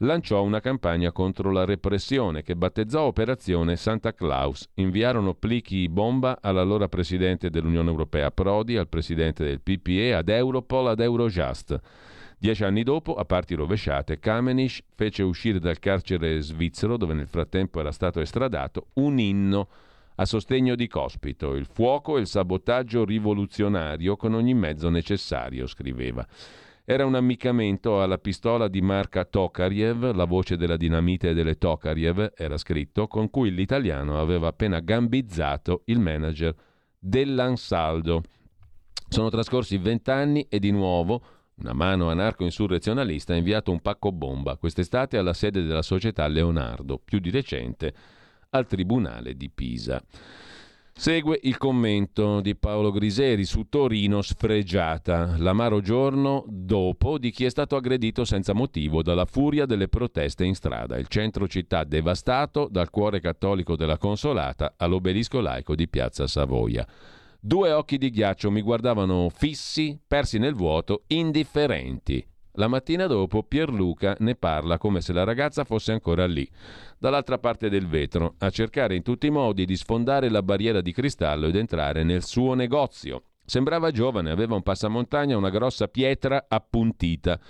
lanciò 0.02 0.42
una 0.42 0.60
campagna 0.60 1.12
contro 1.12 1.50
la 1.50 1.64
repressione 1.64 2.42
che 2.42 2.56
battezzò 2.56 3.02
Operazione 3.02 3.76
Santa 3.76 4.12
Claus. 4.12 4.68
Inviarono 4.74 5.34
plichi 5.34 5.88
bomba 5.88 6.38
all'allora 6.40 6.88
presidente 6.88 7.50
dell'Unione 7.50 7.90
Europea 7.90 8.30
Prodi, 8.30 8.76
al 8.76 8.88
presidente 8.88 9.44
del 9.44 9.60
PPE, 9.60 10.14
ad 10.14 10.28
Europol, 10.28 10.88
ad 10.88 11.00
Eurojust. 11.00 11.80
Dieci 12.38 12.64
anni 12.64 12.82
dopo, 12.82 13.14
a 13.14 13.24
parti 13.24 13.54
rovesciate, 13.54 14.18
Kamenisch 14.18 14.82
fece 14.96 15.22
uscire 15.22 15.60
dal 15.60 15.78
carcere 15.78 16.40
svizzero, 16.40 16.96
dove 16.96 17.14
nel 17.14 17.28
frattempo 17.28 17.78
era 17.78 17.92
stato 17.92 18.20
estradato, 18.20 18.88
un 18.94 19.20
inno 19.20 19.68
a 20.16 20.24
sostegno 20.24 20.74
di 20.74 20.88
Cospito, 20.88 21.54
il 21.54 21.66
fuoco 21.66 22.16
e 22.16 22.20
il 22.20 22.26
sabotaggio 22.26 23.04
rivoluzionario 23.04 24.16
con 24.16 24.34
ogni 24.34 24.54
mezzo 24.54 24.90
necessario, 24.90 25.68
scriveva. 25.68 26.26
Era 26.84 27.06
un 27.06 27.14
ammiccamento 27.14 28.02
alla 28.02 28.18
pistola 28.18 28.66
di 28.66 28.80
marca 28.80 29.24
Tokariev, 29.24 30.14
la 30.14 30.24
voce 30.24 30.56
della 30.56 30.76
dinamite 30.76 31.32
delle 31.32 31.56
Tokariev, 31.56 32.32
era 32.36 32.56
scritto, 32.56 33.06
con 33.06 33.30
cui 33.30 33.52
l'italiano 33.52 34.20
aveva 34.20 34.48
appena 34.48 34.80
gambizzato 34.80 35.82
il 35.86 36.00
manager 36.00 36.52
dell'Ansaldo. 36.98 38.22
Sono 39.08 39.28
trascorsi 39.28 39.78
vent'anni 39.78 40.46
e 40.48 40.58
di 40.58 40.72
nuovo 40.72 41.22
una 41.54 41.72
mano 41.72 42.10
anarco-insurrezionalista 42.10 43.34
ha 43.34 43.36
inviato 43.36 43.70
un 43.70 43.80
pacco 43.80 44.10
bomba 44.10 44.56
quest'estate 44.56 45.16
alla 45.16 45.34
sede 45.34 45.62
della 45.62 45.82
società 45.82 46.26
Leonardo, 46.26 46.98
più 46.98 47.20
di 47.20 47.30
recente 47.30 47.94
al 48.50 48.66
Tribunale 48.66 49.36
di 49.36 49.48
Pisa. 49.50 50.02
Segue 50.94 51.40
il 51.42 51.56
commento 51.56 52.40
di 52.40 52.54
Paolo 52.54 52.92
Griseri 52.92 53.44
su 53.44 53.66
Torino 53.68 54.22
sfregiata, 54.22 55.34
l'amaro 55.38 55.80
giorno 55.80 56.44
dopo 56.46 57.18
di 57.18 57.30
chi 57.30 57.44
è 57.44 57.48
stato 57.48 57.74
aggredito 57.74 58.24
senza 58.24 58.52
motivo 58.52 59.02
dalla 59.02 59.24
furia 59.24 59.66
delle 59.66 59.88
proteste 59.88 60.44
in 60.44 60.54
strada. 60.54 60.98
Il 60.98 61.08
centro 61.08 61.48
città 61.48 61.82
devastato 61.82 62.68
dal 62.70 62.90
cuore 62.90 63.20
cattolico 63.20 63.74
della 63.74 63.98
Consolata 63.98 64.74
all'obelisco 64.76 65.40
laico 65.40 65.74
di 65.74 65.88
Piazza 65.88 66.28
Savoia. 66.28 66.86
Due 67.40 67.72
occhi 67.72 67.98
di 67.98 68.10
ghiaccio 68.10 68.52
mi 68.52 68.60
guardavano 68.60 69.28
fissi, 69.28 69.98
persi 70.06 70.38
nel 70.38 70.54
vuoto, 70.54 71.02
indifferenti. 71.08 72.24
La 72.56 72.68
mattina 72.68 73.06
dopo 73.06 73.44
Pierluca 73.44 74.14
ne 74.18 74.34
parla 74.34 74.76
come 74.76 75.00
se 75.00 75.14
la 75.14 75.24
ragazza 75.24 75.64
fosse 75.64 75.92
ancora 75.92 76.26
lì, 76.26 76.46
dall'altra 76.98 77.38
parte 77.38 77.70
del 77.70 77.86
vetro, 77.86 78.34
a 78.38 78.50
cercare 78.50 78.94
in 78.94 79.02
tutti 79.02 79.26
i 79.26 79.30
modi 79.30 79.64
di 79.64 79.74
sfondare 79.74 80.28
la 80.28 80.42
barriera 80.42 80.82
di 80.82 80.92
cristallo 80.92 81.46
ed 81.46 81.56
entrare 81.56 82.02
nel 82.02 82.22
suo 82.22 82.52
negozio. 82.52 83.22
Sembrava 83.42 83.90
giovane, 83.90 84.30
aveva 84.30 84.54
un 84.54 84.62
passamontagna, 84.62 85.36
una 85.36 85.48
grossa 85.48 85.88
pietra 85.88 86.44
appuntita. 86.46 87.40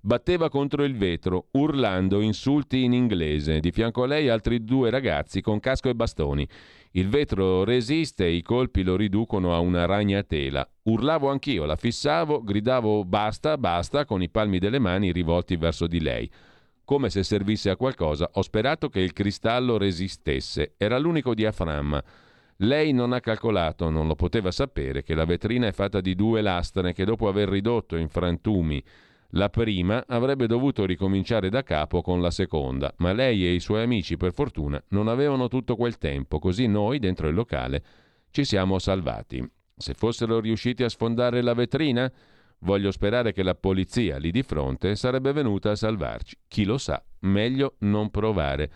Batteva 0.00 0.48
contro 0.48 0.82
il 0.82 0.96
vetro, 0.96 1.48
urlando 1.52 2.20
insulti 2.20 2.82
in 2.82 2.92
inglese. 2.92 3.60
Di 3.60 3.70
fianco 3.70 4.02
a 4.02 4.06
lei 4.06 4.28
altri 4.28 4.64
due 4.64 4.90
ragazzi 4.90 5.40
con 5.40 5.60
casco 5.60 5.88
e 5.88 5.94
bastoni. 5.94 6.48
Il 6.92 7.08
vetro 7.08 7.64
resiste 7.64 8.24
e 8.24 8.32
i 8.32 8.42
colpi 8.42 8.82
lo 8.82 8.96
riducono 8.96 9.54
a 9.54 9.58
una 9.58 9.84
ragnatela. 9.84 10.66
Urlavo 10.84 11.28
anch'io, 11.28 11.66
la 11.66 11.76
fissavo, 11.76 12.42
gridavo 12.42 13.04
basta, 13.04 13.58
basta 13.58 14.06
con 14.06 14.22
i 14.22 14.30
palmi 14.30 14.58
delle 14.58 14.78
mani 14.78 15.12
rivolti 15.12 15.56
verso 15.56 15.86
di 15.86 16.00
lei. 16.00 16.30
Come 16.84 17.10
se 17.10 17.22
servisse 17.22 17.68
a 17.68 17.76
qualcosa, 17.76 18.30
ho 18.32 18.42
sperato 18.42 18.88
che 18.88 19.00
il 19.00 19.12
cristallo 19.12 19.76
resistesse. 19.76 20.74
Era 20.78 20.98
l'unico 20.98 21.34
diaframma. 21.34 22.02
Lei 22.62 22.92
non 22.92 23.12
ha 23.12 23.20
calcolato, 23.20 23.90
non 23.90 24.06
lo 24.06 24.14
poteva 24.14 24.50
sapere, 24.50 25.02
che 25.02 25.14
la 25.14 25.26
vetrina 25.26 25.66
è 25.66 25.72
fatta 25.72 26.00
di 26.00 26.14
due 26.14 26.40
lastre 26.40 26.94
che 26.94 27.04
dopo 27.04 27.28
aver 27.28 27.50
ridotto 27.50 27.96
in 27.96 28.08
frantumi 28.08 28.82
la 29.32 29.48
prima 29.50 30.04
avrebbe 30.06 30.46
dovuto 30.46 30.86
ricominciare 30.86 31.50
da 31.50 31.62
capo 31.62 32.02
con 32.02 32.20
la 32.20 32.30
seconda, 32.30 32.92
ma 32.98 33.12
lei 33.12 33.46
e 33.46 33.52
i 33.52 33.60
suoi 33.60 33.82
amici, 33.82 34.16
per 34.16 34.32
fortuna, 34.32 34.82
non 34.88 35.08
avevano 35.08 35.48
tutto 35.48 35.76
quel 35.76 35.98
tempo, 35.98 36.38
così 36.38 36.66
noi, 36.66 36.98
dentro 36.98 37.28
il 37.28 37.34
locale, 37.34 37.84
ci 38.30 38.44
siamo 38.44 38.78
salvati. 38.78 39.46
Se 39.76 39.94
fossero 39.94 40.40
riusciti 40.40 40.82
a 40.82 40.88
sfondare 40.88 41.42
la 41.42 41.54
vetrina, 41.54 42.10
Voglio 42.62 42.90
sperare 42.90 43.32
che 43.32 43.44
la 43.44 43.54
polizia 43.54 44.18
lì 44.18 44.32
di 44.32 44.42
fronte 44.42 44.96
sarebbe 44.96 45.32
venuta 45.32 45.70
a 45.70 45.76
salvarci. 45.76 46.36
Chi 46.48 46.64
lo 46.64 46.76
sa, 46.76 47.02
meglio 47.20 47.76
non 47.80 48.10
provare. 48.10 48.70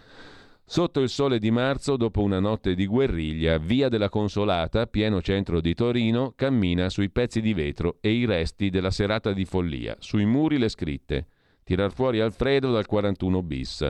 Sotto 0.73 1.01
il 1.01 1.11
sole 1.11 1.39
di 1.39 1.51
marzo, 1.51 1.99
dopo 1.99 2.23
una 2.23 2.41
notte 2.41 2.75
di 2.75 2.87
guerriglia, 2.87 3.59
via 3.59 3.91
della 3.91 4.09
Consolata, 4.09 4.87
pieno 4.87 5.21
centro 5.21 5.61
di 5.61 5.75
Torino, 5.75 6.33
cammina 6.35 6.89
sui 6.89 7.11
pezzi 7.11 7.43
di 7.43 7.53
vetro 7.53 7.99
e 8.01 8.13
i 8.13 8.25
resti 8.25 8.71
della 8.71 8.91
serata 8.91 9.35
di 9.35 9.45
follia. 9.45 9.95
Sui 9.99 10.25
muri 10.25 10.57
le 10.57 10.71
scritte. 10.71 11.27
Tirar 11.63 11.93
fuori 11.93 12.21
Alfredo 12.21 12.73
dal 12.73 12.87
41 12.87 13.43
bis. 13.43 13.87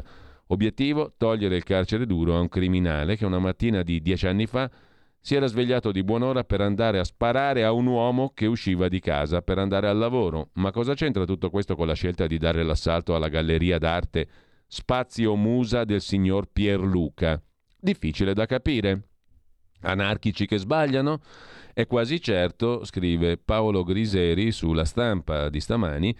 Obiettivo: 0.49 1.15
togliere 1.17 1.55
il 1.55 1.63
carcere 1.63 2.05
duro 2.05 2.35
a 2.35 2.41
un 2.41 2.49
criminale 2.49 3.17
che 3.17 3.27
una 3.27 3.39
mattina 3.39 3.85
di 3.85 4.03
dieci 4.03 4.27
anni 4.27 4.47
fa 4.47 4.69
si 5.21 5.37
era 5.37 5.47
svegliato 5.47 5.93
di 5.93 6.03
buon'ora 6.03 6.43
per 6.43 6.63
andare 6.63 6.99
a 6.99 7.05
sparare 7.05 7.63
a 7.63 7.71
un 7.71 7.87
uomo 7.87 8.33
che 8.35 8.47
usciva 8.47 8.89
di 8.89 8.99
casa 8.99 9.41
per 9.41 9.59
andare 9.59 9.87
al 9.87 9.99
lavoro. 9.99 10.49
Ma 10.55 10.73
cosa 10.73 10.95
c'entra 10.95 11.27
tutto 11.27 11.49
questo 11.49 11.77
con 11.77 11.87
la 11.87 11.95
scelta 11.95 12.27
di 12.27 12.39
dare 12.39 12.65
l'assalto 12.65 13.15
alla 13.15 13.29
galleria 13.29 13.79
d'arte 13.79 14.29
Spazio 14.75 15.37
Musa 15.37 15.85
del 15.85 16.01
signor 16.01 16.49
Pierluca? 16.51 17.39
Difficile 17.79 18.33
da 18.33 18.47
capire. 18.47 19.09
Anarchici 19.83 20.47
che 20.47 20.57
sbagliano? 20.57 21.21
È 21.75 21.87
quasi 21.87 22.23
certo, 22.23 22.83
scrive 22.87 23.37
Paolo 23.37 23.85
Griseri 23.85 24.51
sulla 24.51 24.87
stampa 24.87 25.51
di 25.51 25.61
stamani, 25.61 26.17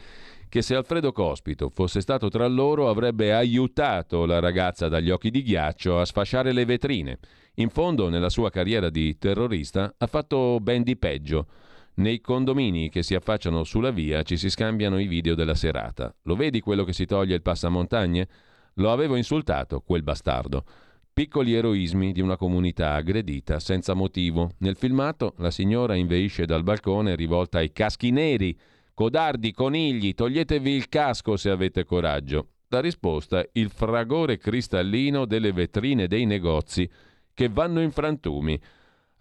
che 0.51 0.61
se 0.61 0.75
Alfredo 0.75 1.13
Cospito 1.13 1.71
fosse 1.71 2.03
stato 2.03 2.29
tra 2.29 2.47
loro 2.47 2.91
avrebbe 2.91 3.33
aiutato 3.33 4.27
la 4.27 4.39
ragazza 4.39 4.89
dagli 4.89 5.09
occhi 5.09 5.31
di 5.31 5.43
ghiaccio 5.43 5.99
a 5.99 6.05
sfasciare 6.05 6.53
le 6.53 6.67
vetrine. 6.67 7.21
In 7.55 7.71
fondo, 7.71 8.11
nella 8.11 8.29
sua 8.29 8.51
carriera 8.51 8.91
di 8.91 9.17
terrorista, 9.17 9.95
ha 9.97 10.07
fatto 10.07 10.59
ben 10.61 10.83
di 10.83 10.99
peggio. 10.99 11.47
Nei 11.95 12.21
condomini 12.21 12.89
che 12.89 13.03
si 13.03 13.15
affacciano 13.15 13.65
sulla 13.65 13.91
via 13.91 14.23
ci 14.23 14.37
si 14.37 14.49
scambiano 14.49 14.99
i 14.99 15.07
video 15.07 15.35
della 15.35 15.55
serata. 15.55 16.15
Lo 16.23 16.37
vedi 16.37 16.61
quello 16.61 16.85
che 16.85 16.93
si 16.93 17.05
toglie 17.05 17.35
il 17.35 17.43
passamontagne? 17.43 18.29
Lo 18.75 18.91
avevo 18.91 19.17
insultato, 19.17 19.81
quel 19.81 20.03
bastardo. 20.03 20.65
Piccoli 21.13 21.53
eroismi 21.53 22.13
di 22.13 22.23
una 22.23 22.37
comunità 22.37 22.95
aggredita 22.95 23.59
senza 23.59 23.93
motivo. 23.93 24.53
Nel 24.59 24.77
filmato 24.77 25.35
la 25.39 25.51
signora 25.51 25.95
inveisce 25.95 26.47
dal 26.47 26.63
balcone 26.63 27.15
rivolta 27.15 27.59
ai 27.59 27.73
caschi 27.73 28.11
neri 28.11 28.59
Codardi, 28.95 29.53
conigli, 29.53 30.15
toglietevi 30.15 30.71
il 30.71 30.89
casco 30.89 31.37
se 31.37 31.49
avete 31.49 31.85
coraggio. 31.85 32.49
La 32.69 32.81
risposta, 32.81 33.45
il 33.53 33.71
fragore 33.71 34.37
cristallino 34.37 35.25
delle 35.25 35.53
vetrine 35.53 36.07
dei 36.07 36.27
negozi 36.27 36.89
che 37.33 37.49
vanno 37.49 37.81
in 37.81 37.91
frantumi. 37.91 38.61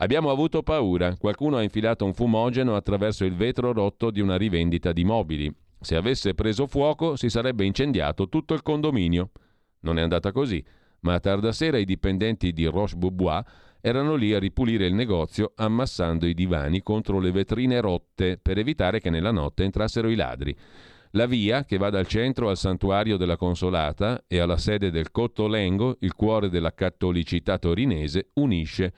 Abbiamo 0.01 0.31
avuto 0.31 0.63
paura. 0.63 1.15
Qualcuno 1.15 1.57
ha 1.57 1.61
infilato 1.61 2.05
un 2.05 2.15
fumogeno 2.15 2.75
attraverso 2.75 3.23
il 3.23 3.35
vetro 3.35 3.71
rotto 3.71 4.09
di 4.09 4.19
una 4.19 4.35
rivendita 4.35 4.91
di 4.93 5.03
mobili. 5.03 5.53
Se 5.79 5.95
avesse 5.95 6.33
preso 6.33 6.65
fuoco 6.65 7.15
si 7.15 7.29
sarebbe 7.29 7.65
incendiato 7.65 8.27
tutto 8.27 8.55
il 8.55 8.63
condominio. 8.63 9.29
Non 9.81 9.99
è 9.99 10.01
andata 10.01 10.31
così, 10.31 10.63
ma 11.01 11.13
a 11.13 11.19
tarda 11.19 11.51
sera 11.51 11.77
i 11.77 11.85
dipendenti 11.85 12.51
di 12.51 12.65
Roche-Beaubois 12.65 13.43
erano 13.79 14.15
lì 14.15 14.33
a 14.33 14.39
ripulire 14.39 14.87
il 14.87 14.95
negozio 14.95 15.53
ammassando 15.55 16.25
i 16.25 16.33
divani 16.33 16.81
contro 16.81 17.19
le 17.19 17.31
vetrine 17.31 17.79
rotte 17.79 18.39
per 18.41 18.57
evitare 18.57 18.99
che 18.99 19.11
nella 19.11 19.31
notte 19.31 19.63
entrassero 19.63 20.09
i 20.09 20.15
ladri. 20.15 20.55
La 21.11 21.27
via, 21.27 21.63
che 21.63 21.77
va 21.77 21.91
dal 21.91 22.07
centro 22.07 22.49
al 22.49 22.57
santuario 22.57 23.17
della 23.17 23.37
Consolata 23.37 24.23
e 24.25 24.39
alla 24.39 24.57
sede 24.57 24.89
del 24.89 25.11
Cottolengo, 25.11 25.97
il 25.99 26.15
cuore 26.15 26.49
della 26.49 26.73
cattolicità 26.73 27.59
torinese, 27.59 28.29
unisce 28.35 28.93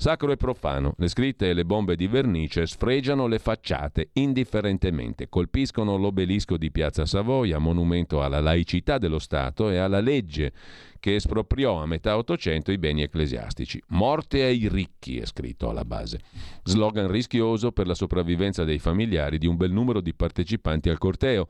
Sacro 0.00 0.30
e 0.30 0.36
profano, 0.36 0.94
le 0.98 1.08
scritte 1.08 1.50
e 1.50 1.54
le 1.54 1.64
bombe 1.64 1.96
di 1.96 2.06
vernice 2.06 2.68
sfregiano 2.68 3.26
le 3.26 3.40
facciate 3.40 4.10
indifferentemente, 4.12 5.28
colpiscono 5.28 5.96
l'obelisco 5.96 6.56
di 6.56 6.70
Piazza 6.70 7.04
Savoia, 7.04 7.58
monumento 7.58 8.22
alla 8.22 8.38
laicità 8.38 8.98
dello 8.98 9.18
Stato 9.18 9.70
e 9.70 9.78
alla 9.78 9.98
legge 9.98 10.52
che 11.00 11.16
espropriò 11.16 11.82
a 11.82 11.86
metà 11.86 12.16
Ottocento 12.16 12.70
i 12.70 12.78
beni 12.78 13.02
ecclesiastici. 13.02 13.82
Morte 13.88 14.44
ai 14.44 14.68
ricchi 14.68 15.18
è 15.18 15.26
scritto 15.26 15.68
alla 15.68 15.84
base. 15.84 16.20
Slogan 16.62 17.10
rischioso 17.10 17.72
per 17.72 17.88
la 17.88 17.94
sopravvivenza 17.94 18.62
dei 18.62 18.78
familiari 18.78 19.36
di 19.36 19.48
un 19.48 19.56
bel 19.56 19.72
numero 19.72 20.00
di 20.00 20.14
partecipanti 20.14 20.90
al 20.90 20.98
corteo. 20.98 21.48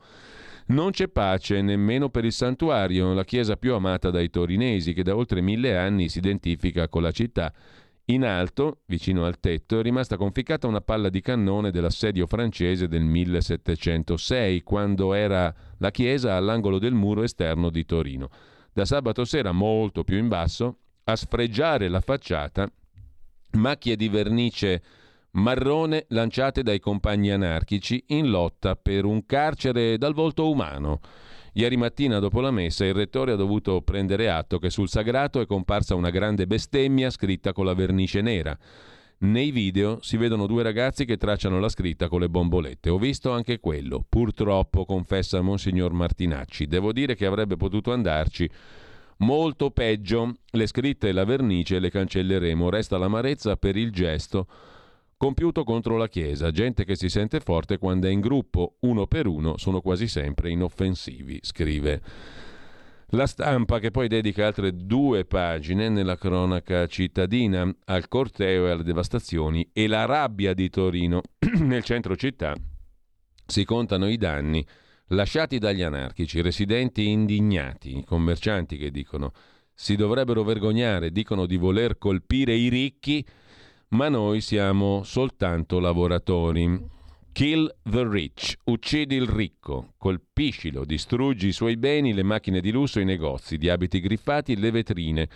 Non 0.69 0.89
c'è 0.89 1.07
pace 1.07 1.61
nemmeno 1.61 2.09
per 2.09 2.25
il 2.25 2.33
santuario, 2.33 3.13
la 3.13 3.25
chiesa 3.25 3.57
più 3.57 3.75
amata 3.75 4.09
dai 4.09 4.31
torinesi, 4.31 4.93
che 4.93 5.03
da 5.03 5.15
oltre 5.15 5.39
mille 5.39 5.77
anni 5.77 6.09
si 6.09 6.17
identifica 6.17 6.89
con 6.89 7.03
la 7.03 7.11
città 7.11 7.53
in 8.09 8.25
alto, 8.25 8.81
vicino 8.87 9.25
al 9.25 9.39
tetto, 9.39 9.79
è 9.79 9.83
rimasta 9.83 10.17
conficcata 10.17 10.65
una 10.65 10.81
palla 10.81 11.09
di 11.09 11.21
cannone 11.21 11.69
dell'assedio 11.69 12.25
francese 12.25 12.87
del 12.87 13.03
1706, 13.03 14.63
quando 14.63 15.13
era 15.13 15.53
la 15.77 15.91
chiesa 15.91 16.35
all'angolo 16.35 16.79
del 16.79 16.93
muro 16.93 17.21
esterno 17.21 17.69
di 17.69 17.85
Torino. 17.85 18.29
Da 18.73 18.85
sabato 18.85 19.25
sera, 19.25 19.51
molto 19.51 20.03
più 20.03 20.17
in 20.17 20.27
basso, 20.27 20.77
a 21.03 21.15
sfregiare 21.15 21.87
la 21.87 22.01
facciata, 22.01 22.67
macchie 23.51 23.95
di 23.95 24.09
vernice 24.09 24.81
marrone 25.31 26.05
lanciate 26.09 26.63
dai 26.63 26.79
compagni 26.79 27.29
anarchici 27.29 28.03
in 28.07 28.29
lotta 28.31 28.75
per 28.75 29.05
un 29.05 29.25
carcere 29.27 29.99
dal 29.99 30.13
volto 30.13 30.49
umano. 30.49 30.99
Ieri 31.59 31.75
mattina, 31.75 32.19
dopo 32.19 32.39
la 32.39 32.51
messa, 32.51 32.85
il 32.85 32.93
rettore 32.93 33.33
ha 33.33 33.35
dovuto 33.35 33.81
prendere 33.81 34.29
atto 34.29 34.59
che 34.59 34.69
sul 34.69 34.87
sagrato 34.87 35.41
è 35.41 35.45
comparsa 35.45 35.93
una 35.93 36.09
grande 36.09 36.47
bestemmia 36.47 37.09
scritta 37.09 37.51
con 37.51 37.65
la 37.65 37.73
vernice 37.73 38.21
nera. 38.21 38.57
Nei 39.17 39.51
video 39.51 39.97
si 40.01 40.15
vedono 40.15 40.47
due 40.47 40.63
ragazzi 40.63 41.03
che 41.03 41.17
tracciano 41.17 41.59
la 41.59 41.67
scritta 41.67 42.07
con 42.07 42.21
le 42.21 42.29
bombolette. 42.29 42.89
Ho 42.89 42.97
visto 42.97 43.31
anche 43.31 43.59
quello. 43.59 44.05
Purtroppo, 44.07 44.85
confessa 44.85 45.41
Monsignor 45.41 45.91
Martinacci. 45.91 46.65
Devo 46.65 46.93
dire 46.93 47.15
che 47.15 47.25
avrebbe 47.25 47.57
potuto 47.57 47.91
andarci 47.91 48.49
molto 49.17 49.69
peggio. 49.71 50.35
Le 50.51 50.65
scritte 50.65 51.09
e 51.09 51.11
la 51.11 51.25
vernice 51.25 51.79
le 51.79 51.89
cancelleremo. 51.89 52.69
Resta 52.69 52.97
l'amarezza 52.97 53.57
per 53.57 53.75
il 53.75 53.91
gesto 53.91 54.47
Compiuto 55.21 55.65
contro 55.65 55.97
la 55.97 56.07
Chiesa, 56.07 56.49
gente 56.49 56.85
che 56.85 56.95
si 56.95 57.09
sente 57.09 57.41
forte 57.41 57.77
quando 57.77 58.07
è 58.07 58.09
in 58.09 58.21
gruppo, 58.21 58.77
uno 58.83 59.05
per 59.05 59.27
uno, 59.27 59.57
sono 59.57 59.81
quasi 59.81 60.07
sempre 60.07 60.49
inoffensivi, 60.49 61.39
scrive. 61.41 62.01
La 63.07 63.27
stampa 63.27 63.79
che 63.79 63.91
poi 63.91 64.07
dedica 64.07 64.47
altre 64.47 64.73
due 64.73 65.25
pagine 65.25 65.89
nella 65.89 66.15
cronaca 66.15 66.87
cittadina 66.87 67.69
al 67.87 68.07
corteo 68.07 68.67
e 68.67 68.71
alle 68.71 68.83
devastazioni 68.83 69.69
e 69.73 69.87
la 69.87 70.05
rabbia 70.05 70.53
di 70.53 70.69
Torino. 70.69 71.21
Nel 71.59 71.83
centro 71.83 72.15
città 72.15 72.55
si 73.45 73.65
contano 73.65 74.07
i 74.07 74.15
danni 74.15 74.65
lasciati 75.07 75.57
dagli 75.57 75.81
anarchici, 75.81 76.39
residenti 76.39 77.09
indignati, 77.09 78.05
commercianti 78.05 78.77
che 78.77 78.89
dicono 78.89 79.33
si 79.73 79.97
dovrebbero 79.97 80.45
vergognare, 80.45 81.11
dicono 81.11 81.45
di 81.45 81.57
voler 81.57 81.97
colpire 81.97 82.53
i 82.53 82.69
ricchi 82.69 83.25
ma 83.89 84.09
noi 84.09 84.41
siamo 84.41 85.03
soltanto 85.03 85.79
lavoratori. 85.79 86.97
Kill 87.31 87.73
the 87.83 88.07
rich, 88.07 88.55
uccidi 88.65 89.15
il 89.15 89.27
ricco, 89.27 89.93
colpiscilo, 89.97 90.83
distruggi 90.83 91.47
i 91.47 91.51
suoi 91.53 91.77
beni, 91.77 92.13
le 92.13 92.23
macchine 92.23 92.59
di 92.59 92.71
lusso, 92.71 92.99
i 92.99 93.05
negozi, 93.05 93.57
di 93.57 93.69
abiti 93.69 93.99
griffati, 93.99 94.57
le 94.57 94.71
vetrine. 94.71 95.29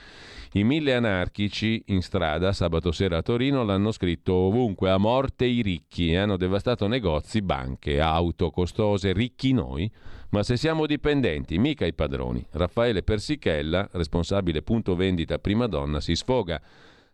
I 0.53 0.63
mille 0.63 0.95
anarchici 0.95 1.81
in 1.87 2.01
strada 2.01 2.51
sabato 2.51 2.91
sera 2.91 3.17
a 3.17 3.21
Torino 3.21 3.63
l'hanno 3.63 3.91
scritto 3.91 4.33
ovunque 4.33 4.89
a 4.89 4.97
morte 4.97 5.45
i 5.45 5.61
ricchi 5.61 6.11
e 6.11 6.17
hanno 6.17 6.35
devastato 6.35 6.87
negozi, 6.87 7.41
banche, 7.41 8.01
auto 8.01 8.51
costose, 8.51 9.13
ricchi 9.13 9.53
noi. 9.53 9.89
Ma 10.31 10.43
se 10.43 10.57
siamo 10.57 10.85
dipendenti, 10.85 11.57
mica 11.57 11.85
i 11.85 11.93
padroni. 11.93 12.45
Raffaele 12.51 13.03
Persichella, 13.03 13.87
responsabile 13.93 14.61
punto 14.61 14.95
vendita 14.95 15.39
prima 15.39 15.67
donna, 15.67 16.01
si 16.01 16.15
sfoga. 16.15 16.61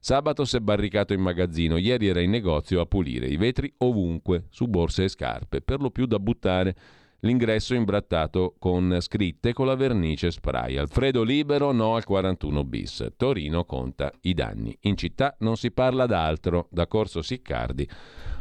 Sabato 0.02 0.46
si 0.46 0.56
è 0.56 0.60
barricato 0.62 1.14
in 1.14 1.20
magazzino, 1.20 1.76
ieri 1.76 2.08
era 2.08 2.22
in 2.22 2.30
negozio 2.30 2.80
a 2.80 2.86
pulire 2.86 3.28
i 3.28 3.36
vetri 3.36 3.72
ovunque, 3.80 4.46
su 4.50 4.68
borse 4.68 5.04
e 5.04 5.10
scarpe, 5.10 5.62
per 5.62 5.82
lo 5.82 5.92
più 5.92 6.06
da 6.06 6.20
buttare. 6.20 6.76
L'ingresso 7.24 7.74
imbrattato 7.76 8.56
con 8.60 8.96
scritte 9.02 9.52
con 9.52 9.66
la 9.66 9.76
vernice 9.76 10.32
spray. 10.32 10.78
Alfredo 10.78 11.22
libero, 11.22 11.74
no 11.74 11.96
al 11.96 12.06
41 12.06 12.64
bis. 12.64 13.06
Torino 13.18 13.66
conta 13.66 14.10
i 14.22 14.34
danni. 14.34 14.74
In 14.84 14.96
città 14.96 15.36
non 15.40 15.58
si 15.58 15.72
parla 15.72 16.06
d'altro. 16.06 16.68
Da 16.72 16.88
Corso 16.88 17.22
Siccardi 17.22 17.86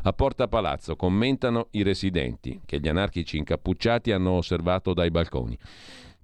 a 0.02 0.12
Porta 0.12 0.46
Palazzo 0.46 0.94
commentano 0.94 1.66
i 1.72 1.82
residenti, 1.82 2.60
che 2.64 2.78
gli 2.78 2.86
anarchici 2.86 3.36
incappucciati 3.36 4.12
hanno 4.12 4.30
osservato 4.30 4.94
dai 4.94 5.10
balconi. 5.10 5.58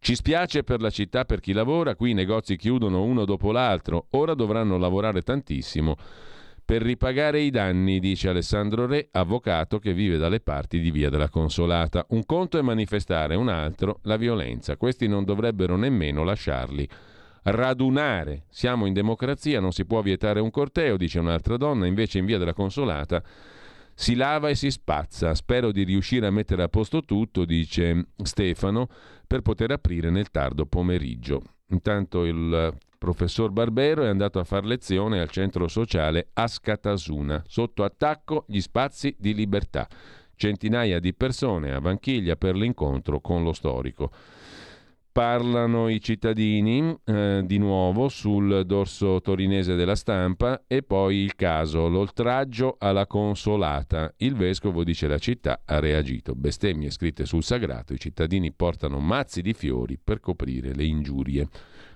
Ci 0.04 0.16
spiace 0.16 0.64
per 0.64 0.82
la 0.82 0.90
città, 0.90 1.24
per 1.24 1.40
chi 1.40 1.54
lavora, 1.54 1.94
qui 1.94 2.10
i 2.10 2.12
negozi 2.12 2.56
chiudono 2.56 3.04
uno 3.04 3.24
dopo 3.24 3.52
l'altro, 3.52 4.08
ora 4.10 4.34
dovranno 4.34 4.76
lavorare 4.76 5.22
tantissimo 5.22 5.96
per 6.62 6.82
ripagare 6.82 7.40
i 7.40 7.48
danni, 7.48 8.00
dice 8.00 8.28
Alessandro 8.28 8.84
Re, 8.84 9.08
avvocato 9.12 9.78
che 9.78 9.94
vive 9.94 10.18
dalle 10.18 10.40
parti 10.40 10.80
di 10.80 10.90
Via 10.90 11.08
della 11.08 11.30
Consolata. 11.30 12.04
Un 12.10 12.26
conto 12.26 12.58
è 12.58 12.60
manifestare, 12.60 13.34
un 13.34 13.48
altro 13.48 14.00
la 14.02 14.18
violenza. 14.18 14.76
Questi 14.76 15.08
non 15.08 15.24
dovrebbero 15.24 15.74
nemmeno 15.74 16.22
lasciarli 16.22 16.86
radunare. 17.44 18.42
Siamo 18.50 18.84
in 18.84 18.92
democrazia, 18.92 19.58
non 19.58 19.72
si 19.72 19.86
può 19.86 20.02
vietare 20.02 20.38
un 20.38 20.50
corteo, 20.50 20.98
dice 20.98 21.18
un'altra 21.18 21.56
donna, 21.56 21.86
invece 21.86 22.18
in 22.18 22.26
Via 22.26 22.36
della 22.36 22.52
Consolata 22.52 23.22
Si 23.94 24.14
lava 24.14 24.48
e 24.48 24.54
si 24.54 24.70
spazza. 24.70 25.34
Spero 25.34 25.70
di 25.70 25.84
riuscire 25.84 26.26
a 26.26 26.30
mettere 26.30 26.62
a 26.62 26.68
posto 26.68 27.02
tutto, 27.02 27.44
dice 27.44 28.08
Stefano, 28.22 28.88
per 29.26 29.40
poter 29.40 29.70
aprire 29.70 30.10
nel 30.10 30.30
tardo 30.30 30.66
pomeriggio. 30.66 31.42
Intanto 31.68 32.24
il 32.24 32.76
professor 32.98 33.50
Barbero 33.50 34.04
è 34.04 34.08
andato 34.08 34.38
a 34.38 34.44
far 34.44 34.64
lezione 34.64 35.20
al 35.20 35.30
centro 35.30 35.68
sociale 35.68 36.30
Ascatasuna. 36.32 37.42
Sotto 37.46 37.84
attacco 37.84 38.44
gli 38.48 38.60
spazi 38.60 39.14
di 39.18 39.34
libertà. 39.34 39.88
Centinaia 40.36 40.98
di 40.98 41.14
persone 41.14 41.72
a 41.72 41.80
Vanchiglia 41.80 42.36
per 42.36 42.56
l'incontro 42.56 43.20
con 43.20 43.44
lo 43.44 43.52
storico. 43.52 44.10
Parlano 45.14 45.88
i 45.88 46.00
cittadini 46.00 46.92
eh, 47.04 47.42
di 47.44 47.58
nuovo 47.58 48.08
sul 48.08 48.66
dorso 48.66 49.20
torinese 49.20 49.76
della 49.76 49.94
stampa 49.94 50.64
e 50.66 50.82
poi 50.82 51.18
il 51.18 51.36
caso, 51.36 51.86
l'oltraggio 51.86 52.74
alla 52.80 53.06
consolata. 53.06 54.12
Il 54.16 54.34
vescovo 54.34 54.82
dice 54.82 55.06
la 55.06 55.18
città 55.18 55.60
ha 55.66 55.78
reagito. 55.78 56.34
Bestemmie 56.34 56.90
scritte 56.90 57.26
sul 57.26 57.44
sagrato, 57.44 57.92
i 57.92 58.00
cittadini 58.00 58.50
portano 58.50 58.98
mazzi 58.98 59.40
di 59.40 59.52
fiori 59.52 60.00
per 60.02 60.18
coprire 60.18 60.74
le 60.74 60.84
ingiurie. 60.84 61.48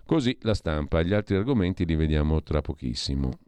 Così 0.06 0.38
la 0.42 0.54
stampa, 0.54 1.02
gli 1.02 1.12
altri 1.12 1.34
argomenti 1.34 1.84
li 1.84 1.96
vediamo 1.96 2.40
tra 2.44 2.60
pochissimo. 2.60 3.47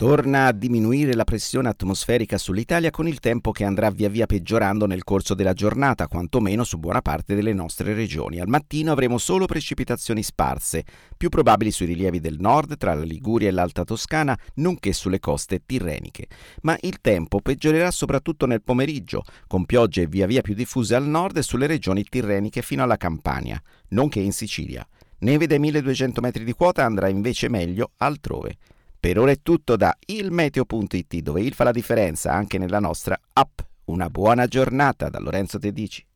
Torna 0.00 0.46
a 0.46 0.52
diminuire 0.52 1.12
la 1.12 1.24
pressione 1.24 1.68
atmosferica 1.68 2.38
sull'Italia 2.38 2.88
con 2.88 3.06
il 3.06 3.18
tempo 3.18 3.50
che 3.50 3.64
andrà 3.64 3.90
via 3.90 4.08
via 4.08 4.24
peggiorando 4.24 4.86
nel 4.86 5.04
corso 5.04 5.34
della 5.34 5.52
giornata, 5.52 6.08
quantomeno 6.08 6.64
su 6.64 6.78
buona 6.78 7.02
parte 7.02 7.34
delle 7.34 7.52
nostre 7.52 7.92
regioni. 7.92 8.40
Al 8.40 8.48
mattino 8.48 8.92
avremo 8.92 9.18
solo 9.18 9.44
precipitazioni 9.44 10.22
sparse, 10.22 10.84
più 11.18 11.28
probabili 11.28 11.70
sui 11.70 11.84
rilievi 11.84 12.18
del 12.18 12.38
nord, 12.40 12.78
tra 12.78 12.94
la 12.94 13.02
Liguria 13.02 13.48
e 13.48 13.50
l'Alta 13.50 13.84
Toscana, 13.84 14.34
nonché 14.54 14.94
sulle 14.94 15.18
coste 15.18 15.64
tirreniche. 15.66 16.28
Ma 16.62 16.78
il 16.80 17.02
tempo 17.02 17.42
peggiorerà 17.42 17.90
soprattutto 17.90 18.46
nel 18.46 18.62
pomeriggio, 18.62 19.22
con 19.46 19.66
piogge 19.66 20.06
via 20.06 20.24
via 20.24 20.40
più 20.40 20.54
diffuse 20.54 20.94
al 20.94 21.06
nord 21.06 21.36
e 21.36 21.42
sulle 21.42 21.66
regioni 21.66 22.04
tirreniche 22.04 22.62
fino 22.62 22.82
alla 22.82 22.96
Campania, 22.96 23.62
nonché 23.88 24.20
in 24.20 24.32
Sicilia. 24.32 24.82
Neve 25.18 25.46
dai 25.46 25.58
1200 25.58 26.22
metri 26.22 26.44
di 26.44 26.54
quota 26.54 26.86
andrà 26.86 27.08
invece 27.08 27.50
meglio 27.50 27.90
altrove. 27.98 28.56
Per 29.00 29.18
ora 29.18 29.30
è 29.30 29.40
tutto 29.40 29.76
da 29.76 29.96
ilmeteo.it 29.98 31.16
dove 31.20 31.40
il 31.40 31.54
fa 31.54 31.64
la 31.64 31.70
differenza 31.70 32.34
anche 32.34 32.58
nella 32.58 32.80
nostra 32.80 33.18
app. 33.32 33.60
Una 33.86 34.10
buona 34.10 34.46
giornata 34.46 35.08
da 35.08 35.18
Lorenzo 35.18 35.58
Tedici. 35.58 36.06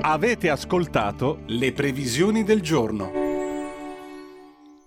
Avete 0.00 0.50
ascoltato 0.50 1.42
le 1.46 1.72
previsioni 1.72 2.42
del 2.42 2.60
giorno. 2.62 3.12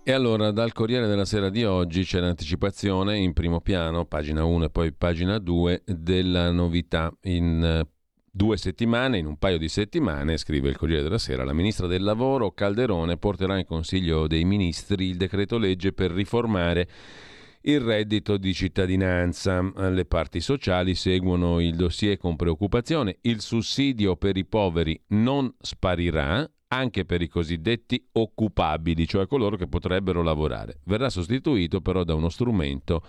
E 0.04 0.12
allora 0.12 0.52
dal 0.52 0.74
Corriere 0.74 1.08
della 1.08 1.24
Sera 1.24 1.50
di 1.50 1.64
oggi 1.64 2.04
c'è 2.04 2.20
l'anticipazione 2.20 3.18
in 3.18 3.32
primo 3.32 3.62
piano, 3.62 4.04
pagina 4.04 4.44
1 4.44 4.66
e 4.66 4.70
poi 4.70 4.92
pagina 4.92 5.38
2, 5.38 5.84
della 5.86 6.52
novità 6.52 7.10
in 7.22 7.88
due 8.32 8.56
settimane, 8.56 9.18
in 9.18 9.26
un 9.26 9.38
paio 9.38 9.58
di 9.58 9.68
settimane, 9.68 10.38
scrive 10.38 10.70
il 10.70 10.78
Corriere 10.78 11.04
della 11.04 11.18
Sera, 11.18 11.44
la 11.44 11.54
ministra 11.54 11.86
del 11.86 12.02
Lavoro 12.02 12.52
Calderone 12.52 13.18
porterà 13.18 13.58
in 13.58 13.66
Consiglio 13.66 14.26
dei 14.28 14.46
Ministri 14.46 15.10
il 15.10 15.18
decreto 15.18 15.58
legge 15.58 15.92
per 15.92 16.12
riformare 16.12 16.88
il 17.64 17.82
reddito 17.82 18.38
di 18.38 18.54
cittadinanza. 18.54 19.62
Le 19.62 20.06
parti 20.06 20.40
sociali 20.40 20.96
seguono 20.96 21.60
il 21.60 21.76
dossier 21.76 22.18
con 22.18 22.36
preoccupazione. 22.38 23.18
Il 23.22 23.42
sussidio 23.42 24.16
per 24.16 24.38
i 24.38 24.46
poveri 24.46 25.00
non 25.10 25.54
sparirà 25.60 26.50
anche 26.70 27.04
per 27.04 27.22
i 27.22 27.28
cosiddetti 27.28 28.08
occupabili, 28.14 29.06
cioè 29.06 29.28
coloro 29.28 29.58
che 29.58 29.68
potrebbero 29.68 30.24
lavorare. 30.24 30.80
Verrà 30.86 31.10
sostituito 31.10 31.82
però 31.82 32.06
da 32.06 32.16
uno 32.16 32.30
strumento 32.30 33.04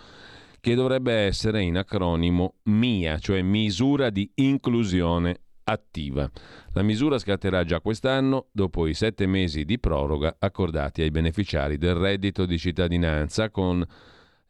che 0.63 0.77
dovrebbe 0.77 1.13
essere 1.13 1.61
in 1.61 1.77
acronimo 1.77 2.59
MIA, 2.67 3.19
cioè 3.19 3.43
misura 3.43 4.11
di 4.11 4.31
inclusione 4.37 5.41
attiva. 5.65 6.31
La 6.75 6.83
misura 6.83 7.19
scatterà 7.19 7.65
già 7.65 7.81
quest'anno 7.81 8.47
dopo 8.53 8.87
i 8.87 8.95
sette 8.95 9.27
mesi 9.27 9.65
di 9.65 9.81
proroga 9.81 10.37
accordati 10.39 11.03
ai 11.03 11.11
beneficiari 11.11 11.79
del 11.79 11.97
reddito 11.97 12.47
di 12.47 12.59
cittadinanza 12.59 13.51
con 13.51 13.85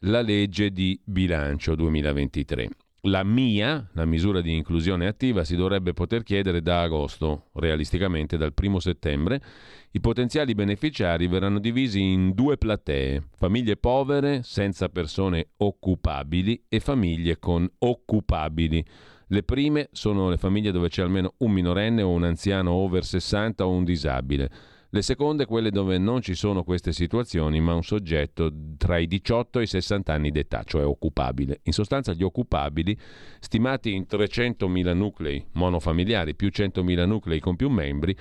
la 0.00 0.20
legge 0.20 0.70
di 0.70 1.00
bilancio 1.02 1.74
2023. 1.74 2.68
La 3.06 3.24
MIA, 3.24 3.88
la 3.94 4.04
misura 4.04 4.40
di 4.40 4.54
inclusione 4.54 5.08
attiva, 5.08 5.42
si 5.42 5.56
dovrebbe 5.56 5.92
poter 5.92 6.22
chiedere 6.22 6.62
da 6.62 6.82
agosto, 6.82 7.48
realisticamente 7.54 8.36
dal 8.36 8.52
primo 8.52 8.78
settembre, 8.78 9.42
i 9.90 9.98
potenziali 9.98 10.54
beneficiari 10.54 11.26
verranno 11.26 11.58
divisi 11.58 12.00
in 12.00 12.32
due 12.32 12.56
platee, 12.58 13.24
famiglie 13.34 13.76
povere 13.76 14.44
senza 14.44 14.88
persone 14.88 15.48
occupabili 15.56 16.66
e 16.68 16.78
famiglie 16.78 17.40
con 17.40 17.68
occupabili. 17.78 18.84
Le 19.26 19.42
prime 19.42 19.88
sono 19.90 20.30
le 20.30 20.36
famiglie 20.36 20.70
dove 20.70 20.88
c'è 20.88 21.02
almeno 21.02 21.34
un 21.38 21.50
minorenne 21.50 22.02
o 22.02 22.10
un 22.10 22.22
anziano 22.22 22.70
over 22.70 23.04
60 23.04 23.66
o 23.66 23.70
un 23.70 23.82
disabile. 23.82 24.48
Le 24.94 25.00
seconde 25.00 25.46
quelle 25.46 25.70
dove 25.70 25.96
non 25.96 26.20
ci 26.20 26.34
sono 26.34 26.64
queste 26.64 26.92
situazioni, 26.92 27.62
ma 27.62 27.72
un 27.72 27.82
soggetto 27.82 28.52
tra 28.76 28.98
i 28.98 29.06
18 29.06 29.58
e 29.58 29.62
i 29.62 29.66
60 29.66 30.12
anni 30.12 30.30
d'età, 30.30 30.64
cioè 30.64 30.84
occupabile. 30.84 31.60
In 31.62 31.72
sostanza 31.72 32.12
gli 32.12 32.22
occupabili, 32.22 32.94
stimati 33.40 33.94
in 33.94 34.04
300.000 34.06 34.94
nuclei 34.94 35.42
monofamiliari 35.52 36.34
più 36.34 36.48
100.000 36.52 37.06
nuclei 37.06 37.40
con 37.40 37.56
più 37.56 37.70
membri, 37.70 38.14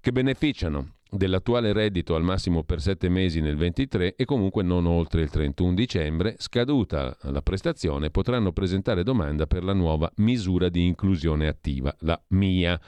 che 0.00 0.10
beneficiano 0.10 0.94
dell'attuale 1.08 1.72
reddito 1.72 2.16
al 2.16 2.24
massimo 2.24 2.64
per 2.64 2.80
sette 2.80 3.08
mesi 3.08 3.40
nel 3.40 3.56
23 3.56 4.16
e 4.16 4.24
comunque 4.24 4.64
non 4.64 4.86
oltre 4.86 5.22
il 5.22 5.30
31 5.30 5.74
dicembre, 5.74 6.34
scaduta 6.38 7.16
la 7.22 7.42
prestazione, 7.42 8.10
potranno 8.10 8.50
presentare 8.50 9.04
domanda 9.04 9.46
per 9.46 9.62
la 9.62 9.74
nuova 9.74 10.10
misura 10.16 10.70
di 10.70 10.86
inclusione 10.86 11.46
attiva, 11.46 11.94
la 12.00 12.20
MIA, 12.30 12.80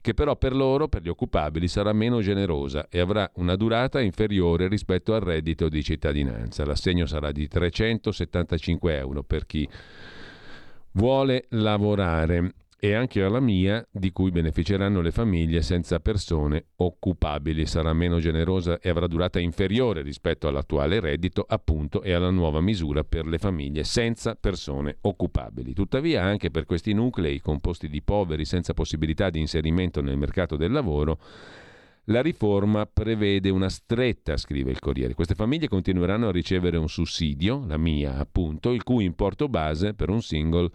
che 0.00 0.14
però 0.14 0.36
per 0.36 0.54
loro, 0.54 0.88
per 0.88 1.02
gli 1.02 1.08
occupabili, 1.08 1.68
sarà 1.68 1.92
meno 1.92 2.20
generosa 2.20 2.88
e 2.88 3.00
avrà 3.00 3.30
una 3.34 3.56
durata 3.56 4.00
inferiore 4.00 4.68
rispetto 4.68 5.14
al 5.14 5.20
reddito 5.20 5.68
di 5.68 5.82
cittadinanza. 5.82 6.64
L'assegno 6.64 7.06
sarà 7.06 7.32
di 7.32 7.48
375 7.48 8.96
euro 8.96 9.22
per 9.22 9.46
chi 9.46 9.68
vuole 10.92 11.46
lavorare 11.50 12.52
e 12.80 12.94
anche 12.94 13.22
alla 13.22 13.40
mia, 13.40 13.84
di 13.90 14.12
cui 14.12 14.30
beneficeranno 14.30 15.00
le 15.00 15.10
famiglie 15.10 15.62
senza 15.62 15.98
persone 15.98 16.66
occupabili. 16.76 17.66
Sarà 17.66 17.92
meno 17.92 18.20
generosa 18.20 18.78
e 18.78 18.88
avrà 18.88 19.08
durata 19.08 19.40
inferiore 19.40 20.02
rispetto 20.02 20.46
all'attuale 20.46 21.00
reddito, 21.00 21.44
appunto, 21.46 22.02
e 22.02 22.12
alla 22.12 22.30
nuova 22.30 22.60
misura 22.60 23.02
per 23.02 23.26
le 23.26 23.38
famiglie 23.38 23.82
senza 23.82 24.36
persone 24.36 24.98
occupabili. 25.00 25.72
Tuttavia, 25.72 26.22
anche 26.22 26.50
per 26.52 26.66
questi 26.66 26.92
nuclei 26.92 27.40
composti 27.40 27.88
di 27.88 28.00
poveri 28.00 28.44
senza 28.44 28.74
possibilità 28.74 29.28
di 29.28 29.40
inserimento 29.40 30.00
nel 30.00 30.16
mercato 30.16 30.54
del 30.54 30.70
lavoro, 30.70 31.18
la 32.04 32.22
riforma 32.22 32.86
prevede 32.86 33.50
una 33.50 33.68
stretta, 33.68 34.36
scrive 34.36 34.70
il 34.70 34.78
Corriere. 34.78 35.14
Queste 35.14 35.34
famiglie 35.34 35.68
continueranno 35.68 36.28
a 36.28 36.32
ricevere 36.32 36.76
un 36.76 36.88
sussidio, 36.88 37.64
la 37.66 37.76
mia 37.76 38.16
appunto, 38.16 38.72
il 38.72 38.84
cui 38.84 39.04
importo 39.04 39.48
base 39.48 39.94
per 39.94 40.08
un 40.10 40.22
single 40.22 40.70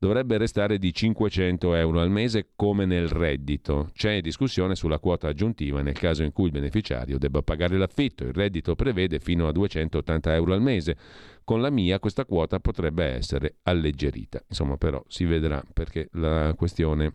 dovrebbe 0.00 0.38
restare 0.38 0.78
di 0.78 0.94
500 0.94 1.74
euro 1.74 2.00
al 2.00 2.10
mese 2.10 2.52
come 2.56 2.86
nel 2.86 3.06
reddito. 3.06 3.90
C'è 3.92 4.22
discussione 4.22 4.74
sulla 4.74 4.98
quota 4.98 5.28
aggiuntiva 5.28 5.82
nel 5.82 5.98
caso 5.98 6.22
in 6.22 6.32
cui 6.32 6.46
il 6.46 6.52
beneficiario 6.52 7.18
debba 7.18 7.42
pagare 7.42 7.76
l'affitto. 7.76 8.24
Il 8.24 8.32
reddito 8.32 8.74
prevede 8.74 9.20
fino 9.20 9.46
a 9.46 9.52
280 9.52 10.34
euro 10.34 10.54
al 10.54 10.62
mese. 10.62 10.96
Con 11.44 11.60
la 11.60 11.68
mia 11.68 11.98
questa 11.98 12.24
quota 12.24 12.60
potrebbe 12.60 13.04
essere 13.04 13.56
alleggerita. 13.64 14.42
Insomma, 14.48 14.78
però 14.78 15.04
si 15.06 15.26
vedrà 15.26 15.62
perché 15.70 16.08
la 16.12 16.54
questione 16.56 17.12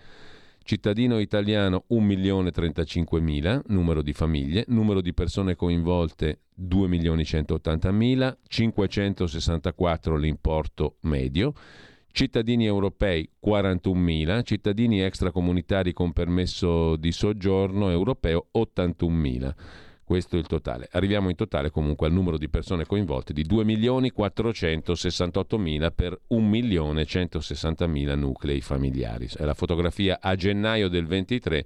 cittadino 0.63 1.20
italiano 1.20 1.84
1.035.000, 1.89 3.61
numero 3.68 4.01
di 4.01 4.13
famiglie, 4.13 4.63
numero 4.70 5.01
di 5.01 5.13
persone 5.13 5.55
coinvolte 5.55 6.39
2.180.000, 6.59 8.38
564 8.47 10.16
l'importo 10.16 10.95
medio, 11.01 11.53
cittadini 12.11 12.66
europei 12.66 13.30
41.000, 13.45 14.43
cittadini 14.43 15.01
extracomunitari 15.01 15.91
con 15.91 16.13
permesso 16.13 16.95
di 16.95 17.11
soggiorno 17.11 17.89
europeo 17.89 18.47
81.000. 18.57 19.53
Questo 20.06 20.36
è 20.36 20.39
il 20.39 20.45
totale. 20.45 20.88
Arriviamo 20.91 21.30
in 21.30 21.36
totale 21.36 21.72
comunque 21.72 22.06
al 22.06 22.14
numero 22.14 22.38
di 22.38 22.47
persone 22.47 22.86
coinvolte 22.86 23.34
di 23.34 23.43
2.468.000 23.43 25.91
per 25.95 26.22
1.160.000 26.30 28.16
nuclei 28.16 28.62
familiari. 28.62 29.28
È 29.36 29.43
la 29.43 29.56
fotografia 29.56 30.20
a 30.22 30.36
gennaio 30.36 30.89
del 30.89 31.08
23 31.08 31.66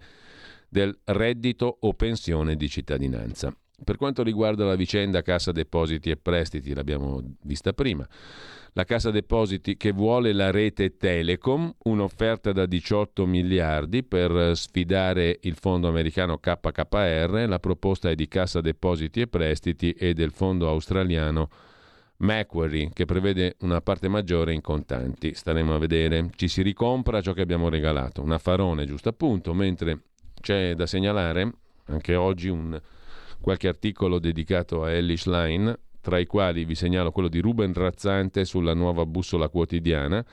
del 0.69 0.97
reddito 1.03 1.79
o 1.81 1.93
pensione 1.93 2.55
di 2.55 2.69
cittadinanza. 2.69 3.53
Per 3.83 3.97
quanto 3.97 4.23
riguarda 4.23 4.65
la 4.65 4.75
vicenda 4.75 5.21
Cassa 5.21 5.51
Depositi 5.51 6.09
e 6.09 6.17
Prestiti, 6.17 6.73
l'abbiamo 6.73 7.21
vista 7.41 7.73
prima 7.73 8.07
la 8.73 8.83
Cassa 8.83 9.11
Depositi 9.11 9.77
che 9.77 9.91
vuole 9.91 10.33
la 10.33 10.51
rete 10.51 10.95
Telecom, 10.95 11.73
un'offerta 11.83 12.51
da 12.51 12.65
18 12.65 13.25
miliardi 13.25 14.03
per 14.03 14.55
sfidare 14.55 15.39
il 15.41 15.55
fondo 15.55 15.87
americano 15.87 16.37
KKR, 16.37 17.45
la 17.47 17.59
proposta 17.59 18.09
è 18.09 18.15
di 18.15 18.27
Cassa 18.27 18.61
Depositi 18.61 19.21
e 19.21 19.27
Prestiti 19.27 19.91
e 19.91 20.13
del 20.13 20.31
fondo 20.31 20.67
australiano 20.67 21.49
Macquarie 22.17 22.91
che 22.93 23.05
prevede 23.05 23.55
una 23.61 23.81
parte 23.81 24.07
maggiore 24.07 24.53
in 24.53 24.61
contanti. 24.61 25.33
Staremo 25.33 25.73
a 25.73 25.77
vedere. 25.77 26.29
Ci 26.35 26.47
si 26.47 26.61
ricompra 26.61 27.21
ciò 27.21 27.33
che 27.33 27.41
abbiamo 27.41 27.69
regalato, 27.69 28.21
un 28.21 28.31
affarone 28.31 28.85
giusto 28.85 29.09
appunto, 29.09 29.53
mentre 29.53 30.01
c'è 30.39 30.75
da 30.75 30.85
segnalare 30.85 31.51
anche 31.85 32.15
oggi 32.15 32.49
un, 32.49 32.79
qualche 33.41 33.67
articolo 33.67 34.19
dedicato 34.19 34.83
a 34.83 34.91
Ellis 34.91 35.25
Line 35.25 35.77
tra 36.01 36.17
i 36.17 36.25
quali 36.25 36.65
vi 36.65 36.75
segnalo 36.75 37.11
quello 37.11 37.27
di 37.27 37.39
Ruben 37.39 37.73
Razzante 37.73 38.45
sulla 38.45 38.73
nuova 38.73 39.05
bussola 39.05 39.49
quotidiana. 39.49 40.25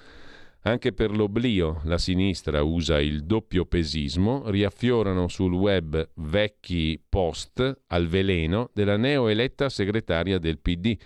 Anche 0.63 0.93
per 0.93 1.15
l'oblio 1.15 1.81
la 1.85 1.99
sinistra 1.99 2.63
usa 2.63 3.01
il 3.01 3.25
doppio 3.25 3.67
pesismo, 3.67 4.51
riaffiorano 4.51 5.29
sul 5.29 5.53
web 5.53 6.11
vecchi 6.15 7.01
post 7.09 7.83
al 7.87 8.07
veleno 8.09 8.71
della 8.73 8.97
neoeletta 8.97 9.69
segretaria 9.69 10.39
del 10.39 10.59
PD, 10.59 10.97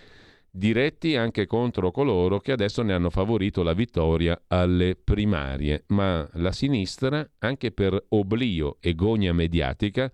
diretti 0.49 1.15
anche 1.15 1.45
contro 1.45 1.91
coloro 1.91 2.39
che 2.39 2.51
adesso 2.51 2.81
ne 2.81 2.93
hanno 2.93 3.11
favorito 3.11 3.61
la 3.61 3.73
vittoria 3.73 4.41
alle 4.47 4.95
primarie. 4.95 5.83
Ma 5.87 6.27
la 6.33 6.51
sinistra, 6.51 7.27
anche 7.39 7.71
per 7.71 8.03
oblio 8.09 8.77
e 8.79 8.95
gogna 8.95 9.31
mediatica, 9.31 10.11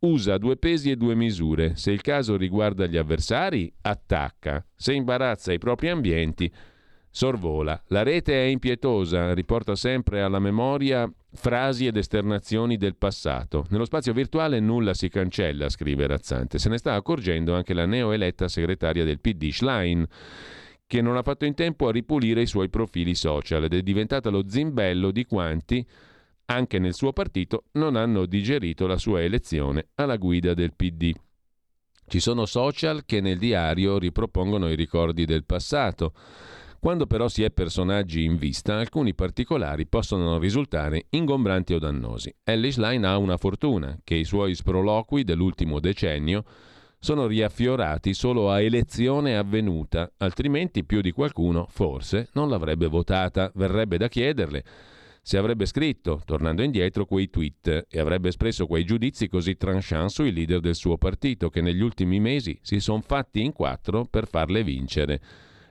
usa 0.00 0.38
due 0.38 0.56
pesi 0.56 0.90
e 0.90 0.96
due 0.96 1.14
misure. 1.14 1.76
Se 1.76 1.90
il 1.90 2.00
caso 2.00 2.36
riguarda 2.36 2.86
gli 2.86 2.96
avversari, 2.96 3.72
attacca. 3.82 4.64
Se 4.74 4.92
imbarazza 4.92 5.52
i 5.52 5.58
propri 5.58 5.88
ambienti, 5.88 6.52
sorvola. 7.10 7.82
La 7.88 8.02
rete 8.02 8.34
è 8.34 8.46
impietosa, 8.46 9.32
riporta 9.32 9.74
sempre 9.74 10.20
alla 10.20 10.38
memoria 10.38 11.10
frasi 11.32 11.86
ed 11.86 11.96
esternazioni 11.96 12.76
del 12.76 12.96
passato. 12.96 13.64
Nello 13.70 13.84
spazio 13.84 14.12
virtuale 14.12 14.60
nulla 14.60 14.92
si 14.94 15.08
cancella, 15.08 15.68
scrive 15.68 16.06
Razzante. 16.06 16.58
Se 16.58 16.68
ne 16.68 16.78
sta 16.78 16.94
accorgendo 16.94 17.54
anche 17.54 17.74
la 17.74 17.86
neoeletta 17.86 18.48
segretaria 18.48 19.04
del 19.04 19.20
PD 19.20 19.50
Schlein 19.50 20.06
che 20.86 21.00
non 21.00 21.16
ha 21.16 21.22
fatto 21.22 21.44
in 21.44 21.54
tempo 21.54 21.88
a 21.88 21.92
ripulire 21.92 22.42
i 22.42 22.46
suoi 22.46 22.68
profili 22.68 23.14
social 23.14 23.64
ed 23.64 23.74
è 23.74 23.82
diventata 23.82 24.30
lo 24.30 24.44
zimbello 24.46 25.10
di 25.10 25.24
quanti 25.24 25.84
anche 26.46 26.78
nel 26.78 26.94
suo 26.94 27.12
partito 27.12 27.64
non 27.72 27.96
hanno 27.96 28.26
digerito 28.26 28.86
la 28.86 28.98
sua 28.98 29.22
elezione 29.22 29.88
alla 29.96 30.16
guida 30.16 30.54
del 30.54 30.74
PD. 30.74 31.12
Ci 32.08 32.20
sono 32.20 32.46
social 32.46 33.04
che 33.04 33.20
nel 33.20 33.38
diario 33.38 33.98
ripropongono 33.98 34.70
i 34.70 34.76
ricordi 34.76 35.24
del 35.24 35.44
passato. 35.44 36.12
Quando 36.78 37.06
però 37.06 37.26
si 37.26 37.42
è 37.42 37.50
personaggi 37.50 38.22
in 38.22 38.36
vista, 38.36 38.78
alcuni 38.78 39.12
particolari 39.12 39.86
possono 39.86 40.38
risultare 40.38 41.06
ingombranti 41.10 41.74
o 41.74 41.80
dannosi. 41.80 42.32
Ellis 42.44 42.76
Line 42.78 43.06
ha 43.06 43.16
una 43.16 43.36
fortuna, 43.36 43.98
che 44.04 44.14
i 44.14 44.24
suoi 44.24 44.54
sproloqui 44.54 45.24
dell'ultimo 45.24 45.80
decennio 45.80 46.44
sono 47.00 47.26
riaffiorati 47.26 48.14
solo 48.14 48.50
a 48.50 48.60
elezione 48.60 49.36
avvenuta, 49.36 50.12
altrimenti 50.18 50.84
più 50.84 51.00
di 51.00 51.10
qualcuno, 51.10 51.66
forse, 51.68 52.28
non 52.34 52.48
l'avrebbe 52.48 52.86
votata. 52.86 53.50
Verrebbe 53.54 53.96
da 53.96 54.06
chiederle 54.06 54.64
se 55.28 55.38
avrebbe 55.38 55.66
scritto, 55.66 56.22
tornando 56.24 56.62
indietro, 56.62 57.04
quei 57.04 57.28
tweet 57.28 57.86
e 57.90 57.98
avrebbe 57.98 58.28
espresso 58.28 58.68
quei 58.68 58.84
giudizi 58.84 59.26
così 59.26 59.56
tranchant 59.56 60.08
sui 60.08 60.32
leader 60.32 60.60
del 60.60 60.76
suo 60.76 60.98
partito 60.98 61.50
che 61.50 61.60
negli 61.60 61.80
ultimi 61.80 62.20
mesi 62.20 62.56
si 62.62 62.78
sono 62.78 63.02
fatti 63.04 63.42
in 63.42 63.52
quattro 63.52 64.04
per 64.04 64.28
farle 64.28 64.62
vincere 64.62 65.20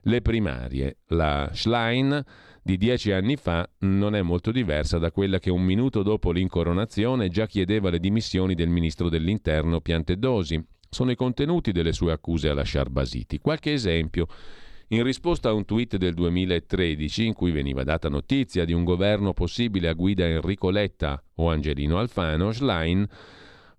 le 0.01 0.21
primarie. 0.21 0.97
La 1.07 1.49
Schlein 1.53 2.21
di 2.61 2.75
dieci 2.75 3.13
anni 3.13 3.37
fa 3.37 3.65
non 3.79 4.13
è 4.13 4.21
molto 4.21 4.51
diversa 4.51 4.97
da 4.97 5.09
quella 5.09 5.39
che 5.39 5.51
un 5.51 5.63
minuto 5.63 6.03
dopo 6.03 6.33
l'incoronazione 6.33 7.29
già 7.29 7.47
chiedeva 7.47 7.89
le 7.89 7.99
dimissioni 7.99 8.55
del 8.55 8.67
ministro 8.67 9.07
dell'interno 9.07 9.79
Piantedosi. 9.79 10.61
Sono 10.89 11.11
i 11.11 11.15
contenuti 11.15 11.71
delle 11.71 11.93
sue 11.93 12.11
accuse 12.11 12.49
a 12.49 12.53
lasciar 12.53 12.89
basiti. 12.89 13.39
Qualche 13.39 13.71
esempio. 13.71 14.27
In 14.89 15.01
risposta 15.01 15.49
a 15.49 15.53
un 15.53 15.65
tweet 15.65 15.97
del 15.97 16.13
2013 16.13 17.25
in 17.25 17.33
cui 17.33 17.49
veniva 17.49 17.83
data 17.83 18.07
notizia 18.07 18.65
di 18.65 18.73
un 18.73 18.83
governo 18.83 19.33
possibile 19.33 19.87
a 19.87 19.93
guida 19.93 20.27
Enrico 20.27 20.69
Letta 20.69 21.19
o 21.37 21.49
Angelino 21.49 21.97
Alfano, 21.97 22.51
Schlein 22.51 23.03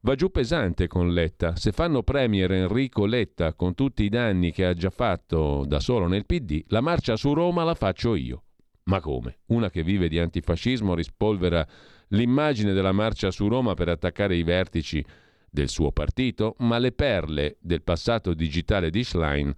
va 0.00 0.14
giù 0.16 0.32
pesante 0.32 0.88
con 0.88 1.12
Letta. 1.12 1.54
Se 1.54 1.70
fanno 1.70 2.02
premier 2.02 2.50
Enrico 2.50 3.06
Letta 3.06 3.54
con 3.54 3.76
tutti 3.76 4.02
i 4.02 4.08
danni 4.08 4.50
che 4.50 4.66
ha 4.66 4.74
già 4.74 4.90
fatto 4.90 5.64
da 5.64 5.78
solo 5.78 6.08
nel 6.08 6.26
PD, 6.26 6.64
la 6.68 6.80
marcia 6.80 7.14
su 7.14 7.32
Roma 7.34 7.62
la 7.62 7.74
faccio 7.74 8.16
io. 8.16 8.42
Ma 8.86 8.98
come? 8.98 9.38
Una 9.46 9.70
che 9.70 9.84
vive 9.84 10.08
di 10.08 10.18
antifascismo 10.18 10.92
rispolvera 10.96 11.64
l'immagine 12.08 12.72
della 12.72 12.92
marcia 12.92 13.30
su 13.30 13.46
Roma 13.46 13.74
per 13.74 13.90
attaccare 13.90 14.34
i 14.34 14.42
vertici 14.42 15.04
del 15.48 15.68
suo 15.68 15.92
partito, 15.92 16.56
ma 16.58 16.78
le 16.78 16.90
perle 16.90 17.58
del 17.60 17.82
passato 17.82 18.34
digitale 18.34 18.90
di 18.90 19.04
Schlein 19.04 19.54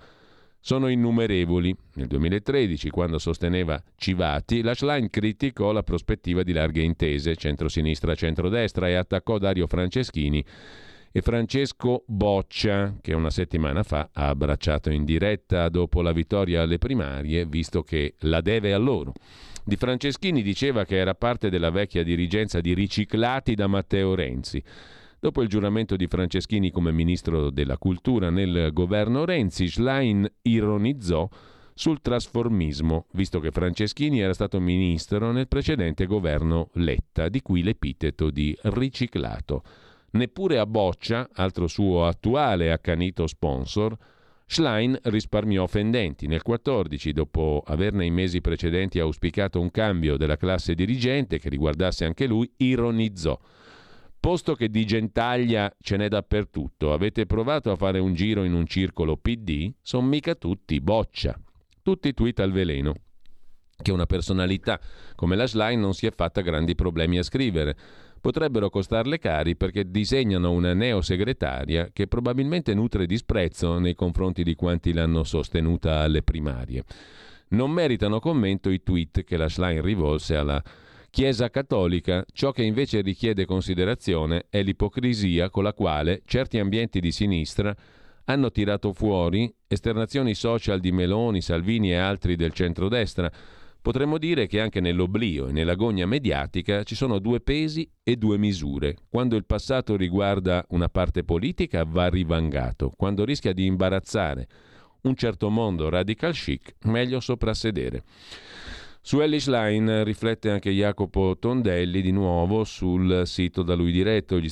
sono 0.69 0.89
innumerevoli. 0.89 1.75
Nel 1.95 2.09
2013, 2.09 2.91
quando 2.91 3.19
sosteneva 3.19 3.83
Civati, 3.97 4.61
la 4.61 4.75
Schlein 4.75 5.09
criticò 5.09 5.73
la 5.73 5.83
prospettiva 5.83 6.43
di 6.43 6.53
larghe 6.53 6.83
intese 6.83 7.37
centrosinistra-centrodestra 7.37 8.87
e 8.87 8.93
attaccò 8.93 9.39
Dario 9.39 9.67
Franceschini 9.67 10.45
e 11.11 11.23
Francesco 11.23 12.05
Boccia, 12.07 12.99
che 13.01 13.15
una 13.15 13.31
settimana 13.31 13.83
fa 13.83 14.11
ha 14.13 14.29
abbracciato 14.29 14.91
in 14.91 15.07
diretta 15.07 15.71
dopo 15.71 16.03
la 16.03 16.13
vittoria 16.13 16.61
alle 16.61 16.77
primarie, 16.77 17.47
visto 17.47 17.83
che 17.83 18.17
la 18.19 18.43
deve 18.43 18.75
a 18.75 18.79
loro. 18.79 19.15
Di 19.65 19.77
Franceschini 19.77 20.43
diceva 20.43 20.85
che 20.85 20.99
era 20.99 21.15
parte 21.15 21.49
della 21.49 21.71
vecchia 21.71 22.03
dirigenza 22.03 22.61
di 22.61 22.75
riciclati 22.75 23.55
da 23.55 23.69
Matteo 23.69 24.15
Renzi. 24.15 24.63
Dopo 25.21 25.43
il 25.43 25.49
giuramento 25.49 25.97
di 25.97 26.07
Franceschini 26.07 26.71
come 26.71 26.93
ministro 26.93 27.51
della 27.51 27.77
cultura 27.77 28.31
nel 28.31 28.71
governo 28.73 29.25
Renzi, 29.25 29.67
Schlein 29.67 30.31
ironizzò 30.43 31.29
sul 31.75 32.01
trasformismo, 32.01 33.07
visto 33.15 33.41
che 33.41 33.51
Franceschini 33.51 34.21
era 34.21 34.33
stato 34.33 34.61
ministro 34.61 35.33
nel 35.33 35.49
precedente 35.49 36.07
governo 36.07 36.71
Letta, 36.75 37.29
di 37.29 37.43
cui 37.43 37.65
l'epiteto 37.65 38.31
di 38.31 38.57
riciclato. 38.63 39.63
Neppure 40.11 40.61
a 40.61 40.67
Boccia, 40.67 41.29
altro 41.33 41.67
suo 41.67 42.07
attuale 42.07 42.71
accanito 42.71 43.27
sponsor, 43.27 43.97
Schlein 44.47 44.97
risparmiò 45.03 45.67
fendenti. 45.67 46.29
Nel 46.29 46.43
14, 46.43 47.13
dopo 47.13 47.65
aver 47.67 47.93
nei 47.93 48.11
mesi 48.11 48.41
precedenti 48.41 49.01
auspicato 49.01 49.61
un 49.61 49.73
cambio 49.73 50.17
della 50.17 50.37
classe 50.37 50.75
dirigente 50.77 51.41
che 51.41 51.49
riguardasse 51.49 52.05
anche 52.05 52.27
lui, 52.29 52.49
ironizzò. 52.59 53.37
Posto 54.21 54.55
che 54.57 54.69
di 54.69 54.85
gentaglia 54.85 55.73
ce 55.81 55.97
n'è 55.97 56.09
dappertutto, 56.09 56.93
avete 56.93 57.25
provato 57.25 57.71
a 57.71 57.77
fare 57.77 58.01
un 58.01 58.15
giro 58.15 58.43
in 58.43 58.53
un 58.53 58.67
circolo 58.67 59.17
PD? 59.17 59.73
Sono 59.81 60.09
mica 60.09 60.35
tutti 60.35 60.81
boccia. 60.81 61.39
Tutti 61.83 62.13
tweet 62.13 62.41
al 62.41 62.51
veleno. 62.51 62.95
Che 63.81 63.93
una 63.93 64.07
personalità 64.07 64.81
come 65.15 65.37
la 65.37 65.47
Schlein 65.47 65.79
non 65.79 65.95
si 65.95 66.07
è 66.07 66.11
fatta 66.11 66.41
grandi 66.41 66.75
problemi 66.75 67.19
a 67.19 67.23
scrivere. 67.23 67.77
Potrebbero 68.21 68.69
costarle 68.71 69.19
cari 69.19 69.55
perché 69.55 69.89
disegnano 69.89 70.51
una 70.51 70.75
neosegretaria 70.75 71.91
che 71.93 72.09
probabilmente 72.09 72.75
nutre 72.75 73.07
disprezzo 73.07 73.79
nei 73.79 73.95
confronti 73.95 74.43
di 74.43 74.57
quanti 74.57 74.93
l'hanno 74.93 75.23
sostenuta 75.23 76.01
alle 76.01 76.25
primarie. 76.25 76.85
Non 77.51 77.71
meritano 77.71 78.19
commento 78.19 78.69
i 78.69 78.83
tweet 78.83 79.23
che 79.23 79.37
la 79.37 79.49
Schlein 79.49 79.81
rivolse 79.81 80.35
alla 80.35 80.63
Chiesa 81.11 81.49
cattolica, 81.49 82.25
ciò 82.33 82.53
che 82.53 82.63
invece 82.63 83.01
richiede 83.01 83.47
considerazione 83.47 84.47
è 84.51 84.63
l'ipocrisia 84.63 85.49
con 85.51 85.65
la 85.65 85.73
quale 85.73 86.23
certi 86.27 86.59
ambienti 86.59 87.01
di 87.01 87.11
sinistra 87.11 87.75
hanno 88.25 88.51
tirato 88.51 88.93
fuori 88.93 89.53
esternazioni 89.67 90.35
social 90.35 90.81
di 90.81 90.93
Meloni, 90.93 91.41
Salvini 91.41 91.93
e 91.93 91.97
altri 91.97 92.37
del 92.37 92.53
centrodestra. 92.53 93.33
Potremmo 93.81 94.19
dire 94.19 94.47
che 94.47 94.61
anche 94.61 94.81
nell'oblio 94.81 95.49
e 95.49 95.53
nell'agonia 95.53 96.07
mediatica 96.07 96.83
ci 96.83 96.95
sono 96.95 97.19
due 97.19 97.41
pesi 97.41 97.91
e 98.03 98.17
due 98.17 98.37
misure. 98.37 98.97
Quando 99.09 99.35
il 99.35 99.47
passato 99.47 99.97
riguarda 99.97 100.65
una 100.69 100.91
parte 100.91 101.25
politica 101.25 101.85
va 101.85 102.09
rivangato, 102.09 102.93
quando 102.95 103.25
rischia 103.25 103.55
di 103.55 103.65
imbarazzare 103.65 104.47
un 105.03 105.15
certo 105.15 105.49
mondo 105.49 105.89
radical 105.89 106.35
chic, 106.35 106.75
meglio 106.83 107.21
soprassedere. 107.21 108.03
Su 109.01 109.21
Ellis 109.21 109.49
Line 109.49 110.05
riflette 110.05 110.51
anche 110.51 110.71
Jacopo 110.71 111.37
Tondelli 111.39 112.03
di 112.03 112.11
nuovo 112.11 112.65
sul 112.65 113.23
sito 113.25 113.63
da 113.63 113.75
lui 113.75 113.91
diretto 113.91 114.39
gli 114.39 114.49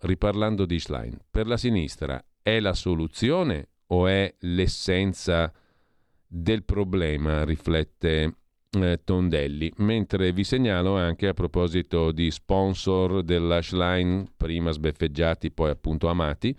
riparlando 0.00 0.64
di 0.64 0.78
Schlein. 0.78 1.18
Per 1.30 1.46
la 1.46 1.56
sinistra 1.56 2.22
è 2.40 2.60
la 2.60 2.74
soluzione 2.74 3.68
o 3.88 4.06
è 4.06 4.32
l'essenza 4.40 5.52
del 6.26 6.64
problema, 6.64 7.44
riflette 7.44 8.36
eh, 8.70 9.00
Tondelli, 9.04 9.72
mentre 9.78 10.32
vi 10.32 10.44
segnalo 10.44 10.96
anche 10.96 11.28
a 11.28 11.34
proposito 11.34 12.10
di 12.10 12.30
sponsor 12.30 13.22
della 13.22 13.60
Schlein, 13.60 14.26
prima 14.36 14.70
sbeffeggiati 14.70 15.50
poi 15.50 15.70
appunto 15.70 16.08
amati, 16.08 16.56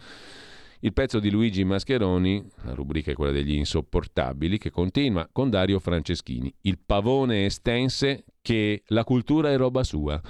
il 0.83 0.91
pezzo 0.91 1.19
di 1.19 1.29
Luigi 1.29 1.63
Mascheroni, 1.63 2.45
la 2.63 2.73
rubrica 2.73 3.11
è 3.11 3.13
quella 3.13 3.31
degli 3.31 3.53
insopportabili, 3.53 4.57
che 4.57 4.69
continua 4.69 5.29
con 5.31 5.49
Dario 5.49 5.79
Franceschini. 5.79 6.53
Il 6.61 6.77
pavone 6.85 7.45
estense 7.45 8.25
che 8.41 8.83
la 8.87 9.05
cultura 9.05 9.49
è 9.49 9.55
roba 9.55 9.83
sua. 9.83 10.21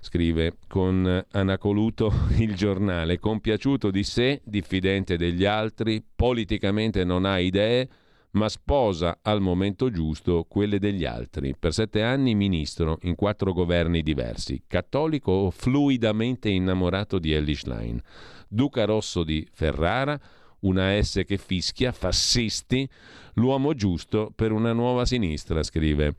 Scrive 0.00 0.58
con 0.68 1.24
Anacoluto 1.30 2.12
il 2.36 2.54
giornale, 2.54 3.18
compiaciuto 3.18 3.90
di 3.90 4.04
sé, 4.04 4.42
diffidente 4.44 5.16
degli 5.16 5.46
altri, 5.46 6.04
politicamente 6.14 7.04
non 7.04 7.24
ha 7.24 7.38
idee, 7.38 7.88
ma 8.32 8.50
sposa 8.50 9.18
al 9.22 9.40
momento 9.40 9.90
giusto 9.90 10.44
quelle 10.46 10.78
degli 10.78 11.06
altri. 11.06 11.54
Per 11.58 11.72
sette 11.72 12.02
anni 12.02 12.34
ministro 12.34 12.98
in 13.02 13.14
quattro 13.14 13.54
governi 13.54 14.02
diversi, 14.02 14.62
cattolico 14.66 15.50
fluidamente 15.50 16.50
innamorato 16.50 17.18
di 17.18 17.32
Ellie 17.32 17.54
Schlein. 17.54 18.02
Duca 18.52 18.84
Rosso 18.84 19.24
di 19.24 19.48
Ferrara, 19.50 20.20
una 20.60 21.02
S 21.02 21.22
che 21.26 21.38
fischia, 21.38 21.90
fascisti, 21.90 22.86
l'uomo 23.34 23.72
giusto 23.72 24.30
per 24.34 24.52
una 24.52 24.74
nuova 24.74 25.06
sinistra, 25.06 25.62
scrive. 25.62 26.14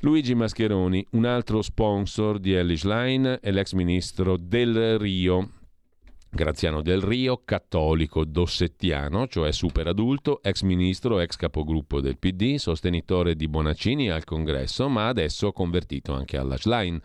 Luigi 0.00 0.34
Mascheroni, 0.34 1.04
un 1.10 1.26
altro 1.26 1.60
sponsor 1.60 2.38
di 2.38 2.54
Ellis 2.54 2.84
Line, 2.84 3.40
è 3.40 3.50
l'ex 3.50 3.72
ministro 3.72 4.38
del 4.38 4.98
Rio. 4.98 5.50
Graziano 6.30 6.82
del 6.82 7.02
Rio, 7.02 7.42
cattolico 7.44 8.24
dossettiano, 8.24 9.26
cioè 9.26 9.52
super 9.52 9.86
adulto, 9.86 10.40
ex 10.42 10.62
ministro, 10.62 11.20
ex 11.20 11.36
capogruppo 11.36 12.00
del 12.00 12.18
PD, 12.18 12.56
sostenitore 12.56 13.34
di 13.34 13.48
Bonaccini 13.48 14.08
al 14.10 14.24
congresso, 14.24 14.88
ma 14.88 15.08
adesso 15.08 15.52
convertito 15.52 16.14
anche 16.14 16.38
alla 16.38 16.56
Schlein. 16.56 17.00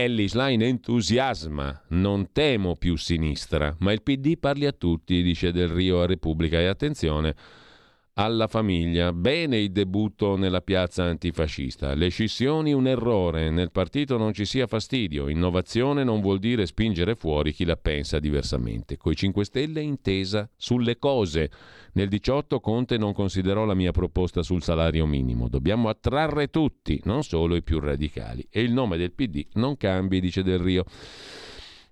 Ellis 0.00 0.34
Line 0.34 0.64
entusiasma, 0.64 1.82
non 1.88 2.30
temo 2.30 2.76
più 2.76 2.94
sinistra, 2.94 3.74
ma 3.80 3.90
il 3.90 4.02
PD 4.02 4.38
parli 4.38 4.64
a 4.64 4.70
tutti, 4.70 5.20
dice 5.22 5.50
Del 5.50 5.66
Rio 5.66 6.00
a 6.00 6.06
Repubblica. 6.06 6.60
E 6.60 6.66
attenzione 6.66 7.34
alla 8.18 8.48
famiglia. 8.48 9.12
Bene 9.12 9.58
il 9.58 9.70
debutto 9.70 10.36
nella 10.36 10.60
piazza 10.60 11.04
antifascista. 11.04 11.94
Le 11.94 12.08
scissioni 12.08 12.72
un 12.72 12.88
errore, 12.88 13.48
nel 13.50 13.70
partito 13.70 14.16
non 14.16 14.32
ci 14.32 14.44
sia 14.44 14.66
fastidio. 14.66 15.28
Innovazione 15.28 16.02
non 16.02 16.20
vuol 16.20 16.40
dire 16.40 16.66
spingere 16.66 17.14
fuori 17.14 17.52
chi 17.52 17.64
la 17.64 17.76
pensa 17.76 18.18
diversamente. 18.18 18.96
Coi 18.96 19.14
5 19.14 19.44
Stelle 19.44 19.80
intesa 19.82 20.50
sulle 20.56 20.98
cose. 20.98 21.48
Nel 21.92 22.08
18 22.08 22.58
Conte 22.58 22.98
non 22.98 23.12
considerò 23.12 23.64
la 23.64 23.74
mia 23.74 23.92
proposta 23.92 24.42
sul 24.42 24.62
salario 24.62 25.06
minimo. 25.06 25.48
Dobbiamo 25.48 25.88
attrarre 25.88 26.48
tutti, 26.48 27.00
non 27.04 27.22
solo 27.22 27.54
i 27.54 27.62
più 27.62 27.78
radicali. 27.78 28.44
E 28.50 28.62
il 28.62 28.72
nome 28.72 28.96
del 28.96 29.12
PD 29.12 29.46
non 29.54 29.76
cambi, 29.76 30.20
dice 30.20 30.42
Del 30.42 30.58
Rio. 30.58 30.84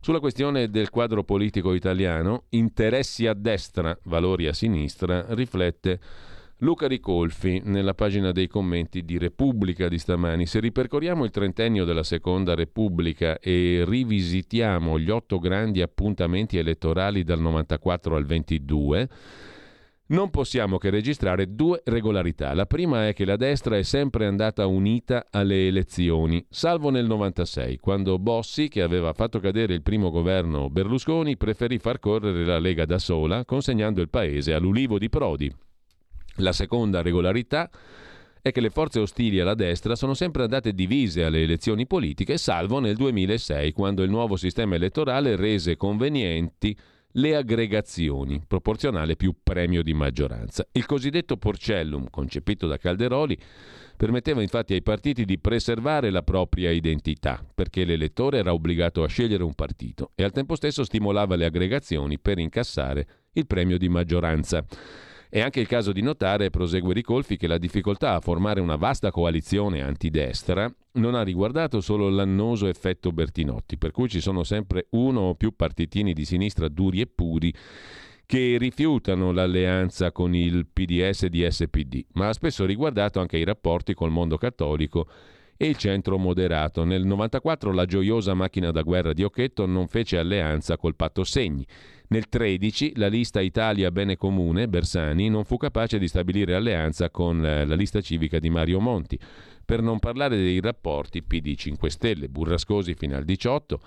Sulla 0.07 0.21
questione 0.21 0.71
del 0.71 0.89
quadro 0.89 1.25
politico 1.25 1.75
italiano, 1.75 2.45
interessi 2.51 3.27
a 3.27 3.35
destra, 3.35 3.99
valori 4.05 4.47
a 4.47 4.53
sinistra, 4.53 5.27
riflette 5.31 5.99
Luca 6.59 6.87
Ricolfi 6.87 7.61
nella 7.65 7.93
pagina 7.93 8.31
dei 8.31 8.47
commenti 8.47 9.05
di 9.05 9.19
Repubblica 9.19 9.89
di 9.89 9.99
stamani. 9.99 10.47
Se 10.47 10.61
ripercorriamo 10.61 11.25
il 11.25 11.33
trentennio 11.33 11.85
della 11.85 12.05
Seconda 12.05 12.55
Repubblica 12.55 13.41
e 13.41 13.83
rivisitiamo 13.85 14.97
gli 14.97 15.11
otto 15.11 15.41
grandi 15.41 15.83
appuntamenti 15.83 16.57
elettorali 16.57 17.25
dal 17.25 17.41
94 17.41 18.15
al 18.15 18.27
22, 18.27 19.09
non 20.09 20.31
possiamo 20.31 20.79
che 20.79 20.91
registrare 20.91 21.55
due 21.55 21.83
regolarità. 21.85 22.55
La 22.55 22.67
prima 22.67 23.09
è 23.09 23.13
che 23.13 23.25
la 23.25 23.37
destra 23.37 23.77
è 23.77 23.83
sempre 23.83 24.27
andata 24.27 24.67
unita 24.67 25.27
alle 25.31 25.67
elezioni, 25.67 26.45
salvo 26.49 26.91
nel 26.91 27.07
96, 27.07 27.79
quando 27.79 28.19
Bossi, 28.19 28.69
che 28.69 28.83
aveva 28.83 29.13
fatto 29.13 29.41
cadere 29.41 29.75
il 29.75 29.83
primo 29.83 30.11
governo 30.11 30.71
Berlusconi, 30.71 31.37
preferì 31.37 31.79
far 31.79 31.99
correre 31.99 32.45
la 32.45 32.59
Lega 32.59 32.85
da 32.85 32.99
sola, 32.99 33.45
consegnando 33.45 34.01
il 34.01 34.11
paese 34.11 34.55
all'ulivo 34.55 34.99
di 34.99 35.09
Prodi. 35.09 35.53
La 36.37 36.53
seconda 36.53 37.03
regolarità 37.03 37.71
è 38.43 38.53
che 38.53 38.61
le 38.61 38.71
forze 38.71 39.01
ostili 39.01 39.41
alla 39.41 39.55
destra 39.55 39.97
sono 39.97 40.15
sempre 40.15 40.45
andate 40.45 40.73
divise 40.73 41.25
alle 41.25 41.43
elezioni 41.43 41.85
politiche, 41.85 42.39
salvo 42.39 42.79
nel 42.79 42.95
2006, 42.95 43.73
quando 43.73 44.05
il 44.05 44.11
nuovo 44.11 44.37
sistema 44.37 44.77
elettorale 44.77 45.35
rese 45.35 45.77
convenienti 45.77 46.77
le 47.17 47.37
aggregazioni, 47.37 48.43
proporzionale 48.47 49.17
più 49.17 49.35
premio 49.43 49.83
di 49.83 49.95
maggioranza. 49.95 50.67
Il 50.73 50.87
cosiddetto 50.87 51.37
porcellum, 51.37 52.09
concepito 52.11 52.67
da 52.67 52.77
Calderoli, 52.77 53.39
permetteva 53.97 54.43
infatti 54.43 54.75
ai 54.75 54.83
partiti 54.83 55.25
di 55.25 55.39
preservare 55.39 56.11
la 56.11 56.23
propria 56.23 56.71
identità, 56.71 57.43
perché 57.55 57.85
l'elettore 57.85 58.39
era 58.39 58.53
obbligato 58.53 59.03
a 59.03 59.09
scegliere 59.09 59.43
un 59.43 59.55
partito 59.55 60.13
e 60.15 60.25
al 60.25 60.33
tempo 60.33 60.55
stesso 60.57 60.85
stimolava 60.85 61.37
le 61.37 61.47
aggregazioni 61.47 62.19
per 62.19 62.39
incassare 62.39 63.07
il 63.33 63.47
premio 63.47 63.79
di 63.79 63.89
maggioranza. 63.89 64.65
È 65.29 65.41
anche 65.41 65.61
il 65.61 65.67
caso 65.67 65.93
di 65.93 66.03
notare, 66.03 66.51
prosegue 66.51 66.95
Ricolfi, 66.95 67.37
che 67.37 67.47
la 67.47 67.59
difficoltà 67.59 68.15
a 68.15 68.21
formare 68.21 68.61
una 68.61 68.77
vasta 68.77 69.11
coalizione 69.11 69.83
antidestra 69.83 70.71
non 70.97 71.15
ha 71.15 71.23
riguardato 71.23 71.81
solo 71.81 72.09
l'annoso 72.09 72.67
effetto 72.67 73.13
Bertinotti, 73.13 73.79
per 73.79 73.91
cui 73.91 74.09
ci 74.09 74.21
sono 74.21 74.43
sempre 74.45 74.87
uno 74.91 75.21
o 75.21 75.35
più 75.35 75.55
partitini 75.55 76.13
di 76.13 76.25
sinistra 76.25 76.69
duri 76.69 77.01
e 77.01 77.07
puri 77.07 77.55
che 78.27 78.57
rifiutano 78.59 79.31
l'alleanza 79.31 80.11
con 80.11 80.35
il 80.35 80.67
PDS 80.67 81.27
di 81.27 81.47
SPD, 81.49 82.05
ma 82.15 82.29
ha 82.29 82.33
spesso 82.33 82.65
riguardato 82.65 83.21
anche 83.21 83.39
i 83.39 83.45
rapporti 83.45 83.95
col 83.95 84.11
mondo 84.11 84.37
cattolico 84.37 85.07
e 85.57 85.69
il 85.69 85.77
centro 85.77 86.19
moderato. 86.19 86.85
Nel 86.85 87.05
94 87.05 87.73
la 87.73 87.87
gioiosa 87.87 88.35
macchina 88.35 88.71
da 88.71 88.83
guerra 88.83 89.13
di 89.13 89.23
Occhetto 89.23 89.65
non 89.65 89.87
fece 89.87 90.19
alleanza 90.19 90.77
col 90.77 90.97
patto 90.97 91.25
Segni. 91.25 91.65
Nel 92.09 92.29
13 92.29 92.93
la 92.97 93.09
lista 93.09 93.41
Italia 93.41 93.91
Bene 93.91 94.17
Comune, 94.17 94.69
Bersani, 94.69 95.29
non 95.29 95.45
fu 95.45 95.57
capace 95.57 95.99
di 95.99 96.09
stabilire 96.09 96.55
alleanza 96.55 97.11
con 97.11 97.41
la 97.41 97.75
lista 97.75 98.01
civica 98.01 98.39
di 98.39 98.51
Mario 98.51 98.81
Monti. 98.81 99.19
Per 99.67 99.83
non 99.83 99.99
parlare 99.99 100.37
dei 100.37 100.61
rapporti 100.61 101.25
PD 101.25 101.57
5 101.57 101.91
Stelle, 101.91 102.29
burrascosi 102.29 102.95
fino 102.95 103.17
al 103.17 103.25
18, 103.25 103.81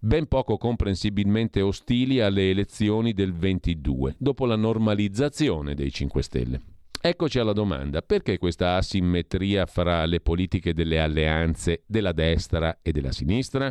ben 0.00 0.26
poco 0.26 0.56
comprensibilmente 0.56 1.60
ostili 1.60 2.20
alle 2.20 2.48
elezioni 2.48 3.12
del 3.12 3.34
22, 3.34 4.14
dopo 4.16 4.46
la 4.46 4.56
normalizzazione 4.56 5.74
dei 5.74 5.92
5 5.92 6.22
Stelle. 6.22 6.60
Eccoci 6.98 7.38
alla 7.38 7.52
domanda, 7.52 8.00
perché 8.00 8.38
questa 8.38 8.76
asimmetria 8.76 9.66
fra 9.66 10.06
le 10.06 10.20
politiche 10.20 10.72
delle 10.72 10.98
alleanze 10.98 11.82
della 11.86 12.12
destra 12.12 12.78
e 12.80 12.90
della 12.90 13.12
sinistra? 13.12 13.70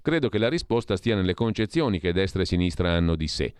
Credo 0.00 0.28
che 0.28 0.38
la 0.38 0.48
risposta 0.48 0.96
stia 0.96 1.16
nelle 1.16 1.34
concezioni 1.34 1.98
che 1.98 2.12
destra 2.12 2.42
e 2.42 2.46
sinistra 2.46 2.92
hanno 2.92 3.16
di 3.16 3.26
sé. 3.26 3.52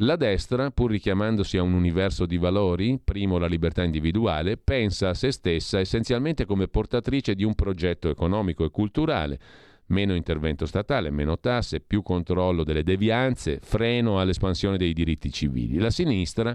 La 0.00 0.16
destra, 0.16 0.70
pur 0.70 0.90
richiamandosi 0.90 1.56
a 1.56 1.62
un 1.62 1.72
universo 1.72 2.26
di 2.26 2.36
valori, 2.36 3.00
primo 3.02 3.38
la 3.38 3.46
libertà 3.46 3.82
individuale, 3.82 4.58
pensa 4.58 5.08
a 5.08 5.14
se 5.14 5.32
stessa 5.32 5.80
essenzialmente 5.80 6.44
come 6.44 6.68
portatrice 6.68 7.34
di 7.34 7.44
un 7.44 7.54
progetto 7.54 8.10
economico 8.10 8.66
e 8.66 8.70
culturale, 8.70 9.40
meno 9.86 10.14
intervento 10.14 10.66
statale, 10.66 11.08
meno 11.08 11.38
tasse, 11.38 11.80
più 11.80 12.02
controllo 12.02 12.62
delle 12.62 12.82
devianze, 12.82 13.58
freno 13.62 14.20
all'espansione 14.20 14.76
dei 14.76 14.92
diritti 14.92 15.32
civili. 15.32 15.78
La 15.78 15.88
sinistra 15.88 16.54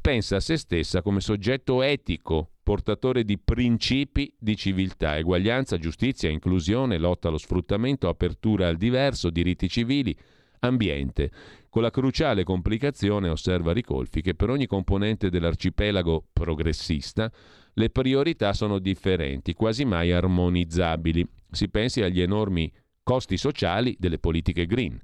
pensa 0.00 0.36
a 0.36 0.40
se 0.40 0.56
stessa 0.56 1.02
come 1.02 1.18
soggetto 1.18 1.82
etico, 1.82 2.50
portatore 2.62 3.24
di 3.24 3.36
principi 3.36 4.32
di 4.38 4.56
civiltà, 4.56 5.16
eguaglianza, 5.16 5.76
giustizia, 5.76 6.30
inclusione, 6.30 6.98
lotta 6.98 7.26
allo 7.26 7.38
sfruttamento, 7.38 8.08
apertura 8.08 8.68
al 8.68 8.76
diverso, 8.76 9.28
diritti 9.28 9.68
civili, 9.68 10.16
ambiente, 10.60 11.30
con 11.70 11.82
la 11.82 11.90
cruciale 11.90 12.42
complicazione, 12.42 13.28
osserva 13.28 13.72
Ricolfi, 13.72 14.20
che 14.20 14.34
per 14.34 14.50
ogni 14.50 14.66
componente 14.66 15.30
dell'arcipelago 15.30 16.26
progressista 16.32 17.30
le 17.74 17.90
priorità 17.90 18.52
sono 18.52 18.80
differenti, 18.80 19.54
quasi 19.54 19.84
mai 19.84 20.10
armonizzabili. 20.10 21.24
Si 21.48 21.68
pensi 21.68 22.02
agli 22.02 22.20
enormi 22.20 22.70
costi 23.04 23.36
sociali 23.36 23.96
delle 23.98 24.18
politiche 24.18 24.66
green. 24.66 25.00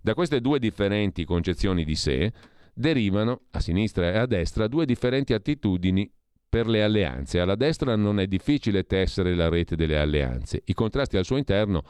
Da 0.00 0.14
queste 0.14 0.40
due 0.40 0.58
differenti 0.58 1.24
concezioni 1.24 1.84
di 1.84 1.94
sé 1.94 2.32
derivano, 2.74 3.42
a 3.52 3.60
sinistra 3.60 4.12
e 4.12 4.18
a 4.18 4.26
destra, 4.26 4.66
due 4.66 4.86
differenti 4.86 5.32
attitudini 5.32 6.10
per 6.50 6.66
le 6.66 6.82
alleanze. 6.82 7.40
Alla 7.40 7.54
destra 7.54 7.94
non 7.94 8.18
è 8.18 8.26
difficile 8.26 8.84
tessere 8.84 9.34
la 9.34 9.48
rete 9.48 9.76
delle 9.76 9.98
alleanze. 9.98 10.62
I 10.66 10.74
contrasti 10.74 11.16
al 11.16 11.24
suo 11.24 11.36
interno 11.36 11.82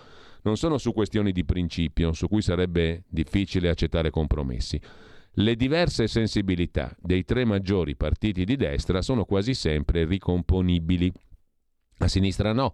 non 0.42 0.56
sono 0.56 0.78
su 0.78 0.92
questioni 0.92 1.32
di 1.32 1.44
principio, 1.44 2.12
su 2.12 2.28
cui 2.28 2.42
sarebbe 2.42 3.04
difficile 3.08 3.70
accettare 3.70 4.10
compromessi. 4.10 4.80
Le 5.34 5.56
diverse 5.56 6.06
sensibilità 6.06 6.94
dei 7.00 7.24
tre 7.24 7.44
maggiori 7.44 7.96
partiti 7.96 8.44
di 8.44 8.56
destra 8.56 9.00
sono 9.00 9.24
quasi 9.24 9.54
sempre 9.54 10.04
ricomponibili. 10.04 11.10
A 11.98 12.08
sinistra 12.08 12.52
no 12.52 12.72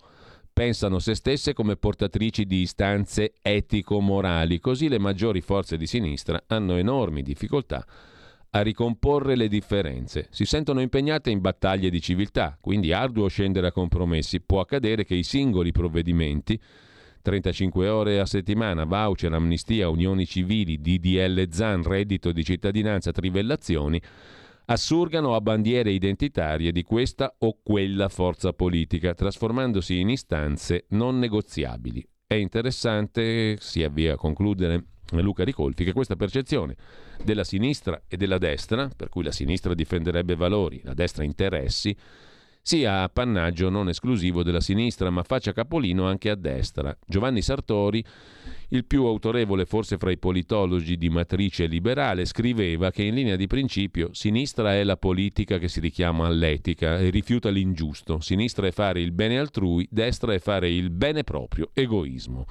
pensano 0.53 0.99
se 0.99 1.15
stesse 1.15 1.53
come 1.53 1.77
portatrici 1.77 2.47
di 2.47 2.63
istanze 2.63 3.35
etico-morali, 3.43 4.59
così 4.59 4.89
le 4.89 4.99
maggiori 4.99 5.41
forze 5.41 5.77
di 5.77 5.87
sinistra 5.87 6.43
hanno 6.47 6.77
enormi 6.77 7.23
difficoltà 7.23 7.87
a 8.51 8.61
ricomporre 8.63 9.37
le 9.37 9.49
differenze. 9.49 10.29
Si 10.31 10.45
sentono 10.45 10.81
impegnate 10.81 11.31
in 11.31 11.41
battaglie 11.41 11.91
di 11.91 12.01
civiltà, 12.01 12.57
quindi 12.61 12.93
arduo 12.93 13.29
scendere 13.29 13.69
a 13.69 13.73
compromessi. 13.73 14.41
Può 14.41 14.61
accadere 14.61 15.05
che 15.05 15.15
i 15.15 15.23
singoli 15.23 15.73
provvedimenti 15.73 16.61
35 17.27 17.89
ore 17.89 18.21
a 18.21 18.25
settimana, 18.25 18.85
voucher, 18.85 19.33
amnistia, 19.33 19.89
unioni 19.89 20.27
civili, 20.27 20.81
DDL 20.81 21.49
ZAN, 21.51 21.83
reddito 21.83 22.31
di 22.31 22.45
cittadinanza, 22.45 23.11
trivellazioni, 23.11 24.01
assurgano 24.67 25.35
a 25.35 25.41
bandiere 25.41 25.91
identitarie 25.91 26.71
di 26.71 26.85
questa 26.85 27.35
o 27.39 27.59
quella 27.65 28.09
forza 28.09 28.53
politica, 28.53 29.13
trasformandosi 29.13 29.99
in 29.99 30.11
istanze 30.11 30.87
non 30.91 31.19
negoziabili. 31.19 32.07
È 32.25 32.35
interessante, 32.35 33.57
si 33.59 33.83
avvia 33.83 34.15
a 34.15 34.17
concludere 34.17 34.85
Luca 35.13 35.45
Ricolfi, 35.45 35.85
che 35.85 35.93
questa 35.93 36.17
percezione 36.17 36.77
della 37.23 37.45
sinistra 37.45 38.03
e 38.09 38.17
della 38.17 38.39
destra, 38.39 38.91
per 38.95 39.09
cui 39.09 39.23
la 39.23 39.33
sinistra 39.33 39.75
difenderebbe 39.75 40.35
valori, 40.35 40.81
la 40.85 40.95
destra 40.95 41.25
interessi, 41.25 41.97
sia 42.67 43.03
appannaggio 43.05 43.69
non 43.69 43.89
esclusivo 43.89 44.43
della 44.43 44.61
sinistra, 44.61 45.09
ma 45.11 45.23
faccia 45.23 45.53
capolino 45.53 46.09
anche 46.09 46.31
a 46.31 46.35
destra. 46.35 46.99
Giovanni 47.07 47.41
Sartori, 47.41 48.05
il 48.71 48.85
più 48.85 49.05
autorevole 49.05 49.67
forse 49.67 49.99
fra 49.99 50.11
i 50.11 50.19
politologi 50.19 50.97
di 50.97 51.09
matrice 51.09 51.67
liberale, 51.67 52.25
scriveva 52.25 52.91
che 52.91 53.05
in 53.05 53.15
linea 53.15 53.37
di 53.37 53.47
principio 53.47 54.09
sinistra 54.15 54.75
è 54.75 54.83
la 54.83 54.97
politica 54.97 55.59
che 55.59 55.69
si 55.69 55.79
richiama 55.79 56.27
all'etica 56.27 56.99
e 56.99 57.11
rifiuta 57.11 57.51
l'ingiusto, 57.51 58.19
sinistra 58.19 58.67
è 58.67 58.73
fare 58.73 59.01
il 59.01 59.13
bene 59.13 59.39
altrui, 59.39 59.87
destra 59.89 60.35
è 60.35 60.41
fare 60.41 60.69
il 60.69 60.91
bene 60.91 61.23
proprio, 61.23 61.71
egoismo. 61.73 62.47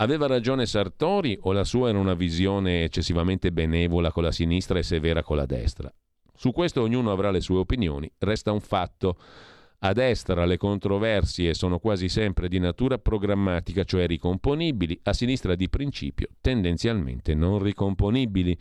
Aveva 0.00 0.26
ragione 0.26 0.64
Sartori 0.64 1.36
o 1.42 1.52
la 1.52 1.62
sua 1.64 1.90
era 1.90 1.98
una 1.98 2.14
visione 2.14 2.84
eccessivamente 2.84 3.52
benevola 3.52 4.10
con 4.10 4.22
la 4.22 4.32
sinistra 4.32 4.78
e 4.78 4.82
severa 4.82 5.22
con 5.22 5.36
la 5.36 5.44
destra? 5.44 5.92
Su 6.34 6.52
questo 6.52 6.80
ognuno 6.80 7.12
avrà 7.12 7.30
le 7.30 7.42
sue 7.42 7.58
opinioni. 7.58 8.10
Resta 8.16 8.50
un 8.50 8.60
fatto. 8.60 9.18
A 9.80 9.92
destra 9.92 10.46
le 10.46 10.56
controversie 10.56 11.52
sono 11.52 11.78
quasi 11.78 12.08
sempre 12.08 12.48
di 12.48 12.58
natura 12.58 12.96
programmatica, 12.96 13.84
cioè 13.84 14.06
ricomponibili, 14.06 14.98
a 15.02 15.12
sinistra 15.12 15.54
di 15.54 15.68
principio, 15.68 16.28
tendenzialmente 16.40 17.34
non 17.34 17.58
ricomponibili. 17.58 18.56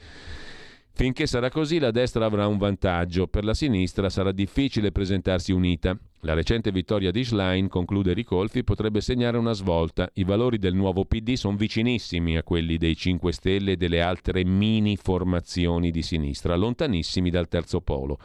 Finché 0.92 1.26
sarà 1.26 1.50
così 1.50 1.80
la 1.80 1.92
destra 1.92 2.26
avrà 2.26 2.48
un 2.48 2.58
vantaggio, 2.58 3.28
per 3.28 3.46
la 3.46 3.54
sinistra 3.54 4.10
sarà 4.10 4.34
difficile 4.34 4.92
presentarsi 4.92 5.54
unita. 5.54 5.98
La 6.24 6.34
recente 6.34 6.74
vittoria 6.74 7.12
di 7.12 7.24
Schlein, 7.24 7.70
conclude 7.70 8.12
Ricolfi, 8.12 8.66
potrebbe 8.66 9.00
segnare 9.00 9.38
una 9.38 9.54
svolta. 9.54 10.10
I 10.16 10.26
valori 10.26 10.58
del 10.58 10.74
nuovo 10.74 11.06
PD 11.06 11.36
sono 11.36 11.56
vicinissimi 11.56 12.36
a 12.36 12.44
quelli 12.44 12.78
dei 12.78 12.94
5 12.94 13.32
Stelle 13.32 13.72
e 13.72 13.78
delle 13.78 14.02
altre 14.02 14.44
mini 14.44 14.98
formazioni 14.98 15.92
di 15.92 16.02
sinistra, 16.02 16.58
lontanissimi 16.58 17.30
dal 17.30 17.48
terzo 17.48 17.80
polo. 17.80 18.20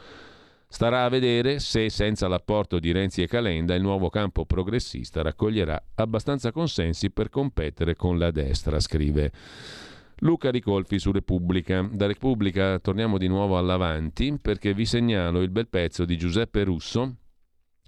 Starà 0.67 1.05
a 1.05 1.09
vedere 1.09 1.59
se, 1.59 1.89
senza 1.89 2.27
l'apporto 2.27 2.79
di 2.79 2.91
Renzi 2.91 3.21
e 3.21 3.27
Calenda, 3.27 3.75
il 3.75 3.81
nuovo 3.81 4.09
campo 4.09 4.45
progressista 4.45 5.21
raccoglierà 5.21 5.81
abbastanza 5.95 6.51
consensi 6.51 7.11
per 7.11 7.29
competere 7.29 7.95
con 7.95 8.17
la 8.17 8.31
destra, 8.31 8.77
scrive. 8.81 9.31
Luca 10.19 10.51
Ricolfi 10.51 10.99
su 10.99 11.13
Repubblica. 11.13 11.87
Da 11.89 12.07
Repubblica 12.07 12.77
torniamo 12.79 13.17
di 13.17 13.29
nuovo 13.29 13.57
all'avanti 13.57 14.37
perché 14.41 14.73
vi 14.73 14.85
segnalo 14.85 15.41
il 15.41 15.49
bel 15.49 15.69
pezzo 15.69 16.03
di 16.03 16.17
Giuseppe 16.17 16.65
Russo 16.65 17.19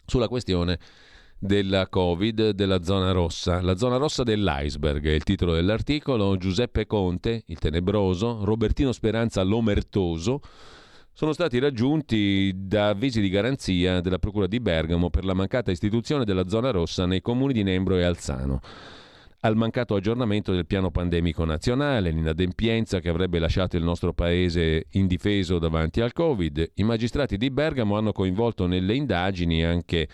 sulla 0.07 0.27
questione 0.27 0.79
della 1.37 1.87
Covid 1.87 2.51
della 2.51 2.81
zona 2.81 3.11
rossa. 3.11 3.61
La 3.61 3.75
zona 3.75 3.97
rossa 3.97 4.23
dell'iceberg 4.23 5.05
è 5.05 5.11
il 5.11 5.23
titolo 5.23 5.53
dell'articolo. 5.53 6.37
Giuseppe 6.37 6.87
Conte, 6.87 7.43
il 7.45 7.59
tenebroso, 7.59 8.43
Robertino 8.43 8.91
Speranza, 8.91 9.43
l'omertoso, 9.43 10.41
sono 11.13 11.33
stati 11.33 11.59
raggiunti 11.59 12.51
da 12.55 12.89
avvisi 12.89 13.21
di 13.21 13.29
garanzia 13.29 14.01
della 14.01 14.19
Procura 14.19 14.47
di 14.47 14.59
Bergamo 14.59 15.09
per 15.09 15.25
la 15.25 15.33
mancata 15.33 15.71
istituzione 15.71 16.25
della 16.25 16.47
zona 16.47 16.71
rossa 16.71 17.05
nei 17.05 17.21
comuni 17.21 17.53
di 17.53 17.63
Nembro 17.63 17.97
e 17.97 18.03
Alzano 18.03 18.61
al 19.41 19.55
mancato 19.55 19.95
aggiornamento 19.95 20.51
del 20.51 20.65
piano 20.65 20.89
pandemico 20.89 21.45
nazionale, 21.45 22.09
l'inadempienza 22.09 22.99
che 22.99 23.09
avrebbe 23.09 23.39
lasciato 23.39 23.77
il 23.77 23.83
nostro 23.83 24.13
paese 24.13 24.87
indifeso 24.91 25.59
davanti 25.59 26.01
al 26.01 26.13
Covid. 26.13 26.71
I 26.75 26.83
magistrati 26.83 27.37
di 27.37 27.51
Bergamo 27.51 27.97
hanno 27.97 28.11
coinvolto 28.11 28.65
nelle 28.65 28.95
indagini 28.95 29.63
anche 29.63 30.07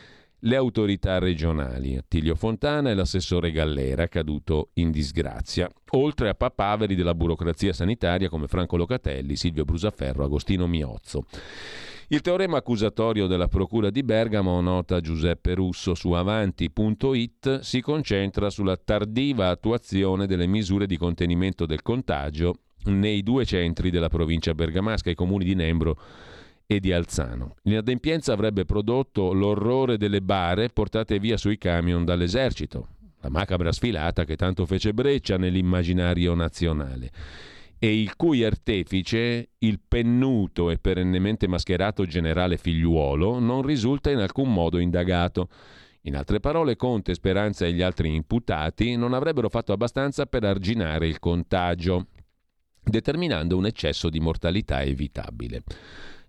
le 0.46 0.56
autorità 0.58 1.20
regionali, 1.20 1.96
Attilio 1.96 2.36
Fontana 2.36 2.90
e 2.90 2.94
l'assessore 2.96 3.52
Gallera, 3.52 4.10
caduto 4.10 4.72
in 4.74 4.92
disgrazia, 4.92 5.70
oltre 5.92 6.28
a 6.28 6.34
papaveri 6.34 6.96
della 6.96 7.16
burocrazia 7.16 7.72
sanitaria 7.72 8.28
come 8.28 8.48
Franco 8.48 8.76
Locatelli, 8.76 9.38
Silvio 9.38 9.64
Brusaferro, 9.64 10.26
Agostino 10.26 10.68
Miozzo. 10.68 11.24
Il 12.14 12.22
teorema 12.22 12.58
accusatorio 12.58 13.26
della 13.26 13.48
Procura 13.48 13.90
di 13.90 14.04
Bergamo, 14.04 14.62
nota 14.62 15.02
Giuseppe 15.02 15.56
Russo 15.56 15.96
su 15.96 16.12
avanti.it, 16.12 17.62
si 17.62 17.82
concentra 17.82 18.52
sulla 18.52 18.78
tardiva 18.78 19.50
attuazione 19.50 20.28
delle 20.28 20.46
misure 20.46 20.86
di 20.86 20.96
contenimento 20.96 21.66
del 21.66 21.82
contagio 21.82 22.54
nei 22.84 23.24
due 23.24 23.46
centri 23.46 23.90
della 23.90 24.10
provincia 24.10 24.54
bergamasca, 24.54 25.10
i 25.10 25.16
comuni 25.16 25.44
di 25.44 25.56
Nembro 25.56 26.00
e 26.68 26.80
di 26.80 26.94
Alzano. 26.94 27.56
L'inadempienza 27.64 28.32
avrebbe 28.32 28.64
prodotto 28.64 29.34
l'orrore 29.34 29.98
delle 29.98 30.22
bare 30.22 30.70
portate 30.70 31.18
via 31.18 31.36
sui 31.36 31.58
camion 31.58 32.06
dall'esercito, 32.06 32.90
la 33.22 33.30
macabra 33.32 33.72
sfilata 33.72 34.24
che 34.24 34.36
tanto 34.36 34.68
fece 34.68 34.94
breccia 34.94 35.40
nell'immaginario 35.40 36.36
nazionale 36.36 37.10
e 37.84 38.00
il 38.00 38.16
cui 38.16 38.46
artefice, 38.46 39.50
il 39.58 39.82
pennuto 39.86 40.70
e 40.70 40.78
perennemente 40.78 41.50
mascherato 41.50 42.06
generale 42.06 42.56
figliuolo, 42.56 43.40
non 43.40 43.62
risulta 43.62 44.10
in 44.10 44.20
alcun 44.20 44.54
modo 44.54 44.78
indagato. 44.78 45.50
In 46.04 46.16
altre 46.16 46.40
parole, 46.40 46.78
Conte, 46.78 47.14
Speranza 47.14 47.66
e 47.66 47.74
gli 47.74 47.82
altri 47.82 48.16
imputati 48.16 48.96
non 48.96 49.14
avrebbero 49.14 49.50
fatto 49.50 49.74
abbastanza 49.74 50.26
per 50.28 50.46
arginare 50.46 51.08
il 51.08 51.20
contagio, 51.20 52.08
determinando 52.82 53.58
un 53.58 53.66
eccesso 53.66 54.10
di 54.10 54.22
mortalità 54.22 54.82
evitabile. 54.82 55.64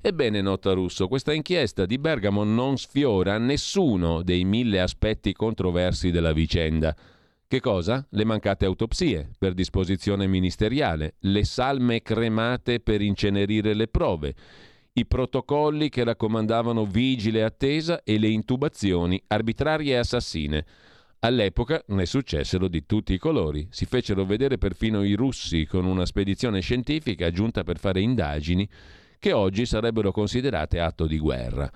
Ebbene, 0.01 0.41
nota 0.41 0.73
Russo, 0.73 1.07
questa 1.07 1.33
inchiesta 1.33 1.87
di 1.87 1.99
Bergamo 1.99 2.43
non 2.43 2.79
sfiora 2.79 3.39
nessuno 3.39 4.23
dei 4.25 4.45
mille 4.45 4.81
aspetti 4.81 5.33
controversi 5.33 6.11
della 6.11 6.33
vicenda– 6.33 6.97
che 7.55 7.61
cosa? 7.61 8.05
Le 8.11 8.25
mancate 8.25 8.65
autopsie 8.65 9.31
per 9.39 9.55
disposizione 9.55 10.27
ministeriale, 10.27 11.15
le 11.21 11.45
salme 11.45 12.03
cremate 12.03 12.81
per 12.81 13.01
incenerire 13.01 13.75
le 13.75 13.87
prove, 13.87 14.35
i 14.95 15.07
protocolli 15.07 15.89
che 15.89 16.03
raccomandavano 16.03 16.85
vigile 16.85 17.45
attesa 17.45 18.03
e 18.03 18.19
le 18.19 18.27
intubazioni 18.27 19.23
arbitrarie 19.29 19.95
e 19.95 19.99
assassine. 19.99 20.67
All'epoca 21.21 21.81
ne 21.89 22.07
successero 22.07 22.67
di 22.67 22.87
tutti 22.87 23.13
i 23.13 23.19
colori. 23.19 23.69
Si 23.71 23.85
fecero 23.85 24.25
vedere 24.25 24.59
perfino 24.59 25.05
i 25.05 25.15
russi 25.15 25.65
con 25.65 25.85
una 25.85 26.07
spedizione 26.07 26.59
scientifica 26.59 27.31
giunta 27.31 27.63
per 27.63 27.79
fare 27.79 28.01
indagini 28.01 28.69
che 29.21 29.33
oggi 29.33 29.65
sarebbero 29.65 30.11
considerate 30.11 30.81
atto 30.81 31.07
di 31.07 31.19
guerra. 31.19 31.71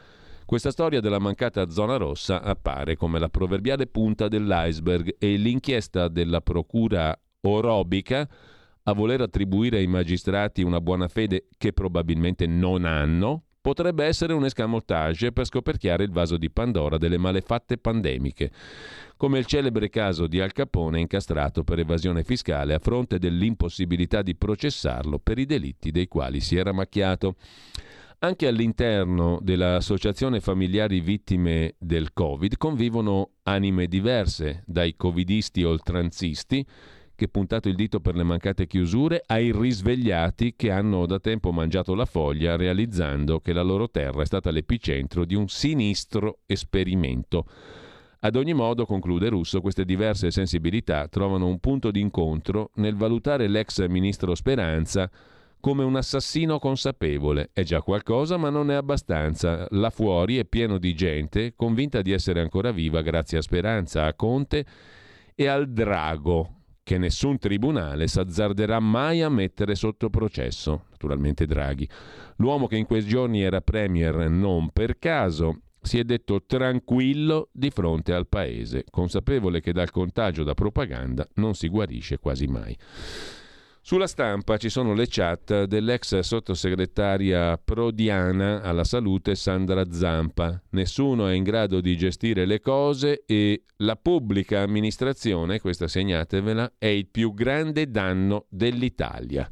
Questa 0.49 0.71
storia 0.71 1.01
della 1.01 1.19
mancata 1.19 1.69
zona 1.69 1.99
rossa 1.99 2.41
appare 2.41 2.97
come 2.97 3.19
la 3.19 3.29
proverbiale 3.29 3.87
punta 3.87 4.29
dell'iceberg 4.29 5.17
e 5.19 5.37
l'inchiesta 5.37 6.09
della 6.09 6.41
procura 6.41 7.15
orobica 7.43 8.27
a 8.85 8.93
voler 8.95 9.21
attribuire 9.21 9.77
ai 9.77 9.87
magistrati 9.87 10.63
una 10.63 10.81
buona 10.81 11.07
fede 11.07 11.49
che 11.59 11.75
probabilmente 11.75 12.47
non 12.47 12.87
hanno, 12.87 13.43
potrebbe 13.61 14.07
essere 14.07 14.33
un 14.33 14.47
escamotage 14.47 15.33
per 15.33 15.45
scoperchiare 15.45 16.05
il 16.05 16.13
vaso 16.13 16.39
di 16.39 16.49
Pandora 16.49 16.97
delle 16.97 17.19
malefatte 17.19 17.77
pandemiche, 17.77 18.51
come 19.19 19.39
il 19.39 19.45
celebre 19.45 19.91
caso 19.91 20.27
di 20.27 20.41
Al 20.41 20.53
Capone 20.53 20.99
incastrato 20.99 21.63
per 21.63 21.79
evasione 21.79 22.25
fiscale 22.25 22.73
a 22.73 22.79
fronte 22.79 23.19
dell'impossibilità 23.19 24.23
di 24.23 24.35
processarlo 24.35 25.19
per 25.19 25.39
i 25.39 25.45
delitti 25.45 25.91
dei 25.91 26.09
quali 26.09 26.41
si 26.41 26.57
era 26.57 26.73
macchiato. 26.73 27.35
Anche 28.21 28.49
all'interno 28.49 29.39
dell'Associazione 29.41 30.41
Familiari 30.41 30.99
Vittime 30.99 31.77
del 31.79 32.13
Covid 32.13 32.57
convivono 32.57 33.35
anime 33.45 33.87
diverse, 33.87 34.65
dai 34.67 34.97
covidisti 34.97 35.63
oltranzisti, 35.63 36.67
che 37.15 37.29
puntato 37.29 37.69
il 37.69 37.77
dito 37.77 38.01
per 38.01 38.17
le 38.17 38.25
mancate 38.25 38.67
chiusure, 38.67 39.23
ai 39.25 39.53
risvegliati 39.53 40.55
che 40.57 40.73
hanno 40.73 41.07
da 41.07 41.21
tempo 41.21 41.53
mangiato 41.53 41.95
la 41.95 42.07
foglia 42.07 42.57
realizzando 42.57 43.39
che 43.39 43.53
la 43.53 43.63
loro 43.63 43.89
terra 43.89 44.23
è 44.23 44.27
stata 44.27 44.51
l'epicentro 44.51 45.25
di 45.25 45.37
un 45.37 45.47
sinistro 45.47 46.41
esperimento. 46.47 47.47
Ad 48.19 48.35
ogni 48.35 48.53
modo, 48.53 48.85
conclude 48.85 49.29
Russo, 49.29 49.61
queste 49.61 49.85
diverse 49.85 50.33
sensibilità 50.33 51.07
trovano 51.07 51.47
un 51.47 51.61
punto 51.61 51.93
d'incontro 51.93 52.73
nel 52.75 52.97
valutare 52.97 53.47
l'ex 53.47 53.87
ministro 53.87 54.35
Speranza 54.35 55.09
come 55.61 55.85
un 55.85 55.97
assassino 55.97 56.59
consapevole. 56.59 57.51
È 57.53 57.63
già 57.63 57.83
qualcosa, 57.83 58.37
ma 58.37 58.51
non 58.51 58.71
è 58.71 58.75
abbastanza. 58.75 59.67
Là 59.71 59.91
fuori 59.91 60.39
è 60.39 60.45
pieno 60.45 60.79
di 60.79 60.95
gente 60.95 61.55
convinta 61.55 62.03
di 62.03 62.13
essere 62.13 62.41
ancora 62.41 62.71
viva 62.71 63.03
grazie 63.03 63.39
a 63.39 63.43
Speranza, 63.43 64.07
a 64.07 64.15
Conte 64.15 64.65
e 65.35 65.47
al 65.47 65.71
Drago, 65.71 66.55
che 66.83 66.99
nessun 66.99 67.39
tribunale 67.39 68.07
s'azzarderà 68.07 68.81
mai 68.81 69.23
a 69.23 69.29
mettere 69.29 69.75
sotto 69.75 70.11
processo. 70.11 70.87
Naturalmente 70.91 71.47
Draghi. 71.47 71.89
L'uomo 72.37 72.67
che 72.67 72.77
in 72.77 72.87
quei 72.87 73.05
giorni 73.05 73.43
era 73.43 73.61
premier 73.61 74.29
non 74.29 74.71
per 74.71 74.99
caso 74.99 75.61
si 75.81 75.99
è 75.99 76.05
detto 76.05 76.45
tranquillo 76.45 77.49
di 77.53 77.71
fronte 77.71 78.13
al 78.13 78.27
paese, 78.27 78.85
consapevole 78.91 79.61
che 79.61 79.73
dal 79.73 79.91
contagio 79.91 80.45
da 80.45 80.55
propaganda 80.55 81.27
non 81.35 81.55
si 81.55 81.69
guarisce 81.69 82.19
quasi 82.19 82.47
mai. 82.47 82.77
Sulla 83.89 84.07
stampa 84.07 84.59
ci 84.59 84.69
sono 84.69 84.93
le 84.93 85.07
chat 85.09 85.65
dell'ex 85.65 86.19
sottosegretaria 86.19 87.57
prodiana 87.57 88.61
alla 88.61 88.85
salute 88.85 89.35
Sandra 89.35 89.91
Zampa. 89.91 90.61
Nessuno 90.73 91.27
è 91.27 91.33
in 91.33 91.43
grado 91.43 91.81
di 91.81 91.97
gestire 91.97 92.45
le 92.45 92.61
cose 92.61 93.23
e 93.25 93.63
la 93.77 93.97
pubblica 93.97 94.61
amministrazione, 94.61 95.59
questa 95.59 95.89
segnatevela, 95.89 96.73
è 96.77 96.85
il 96.85 97.07
più 97.07 97.33
grande 97.33 97.91
danno 97.91 98.45
dell'Italia. 98.51 99.49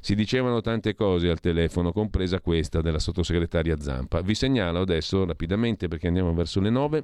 Si 0.00 0.14
dicevano 0.14 0.62
tante 0.62 0.94
cose 0.94 1.28
al 1.28 1.40
telefono, 1.40 1.92
compresa 1.92 2.40
questa 2.40 2.80
della 2.80 2.98
sottosegretaria 2.98 3.78
Zampa. 3.78 4.22
Vi 4.22 4.34
segnalo 4.34 4.80
adesso 4.80 5.26
rapidamente 5.26 5.86
perché 5.86 6.06
andiamo 6.06 6.32
verso 6.32 6.60
le 6.60 6.70
nove. 6.70 7.02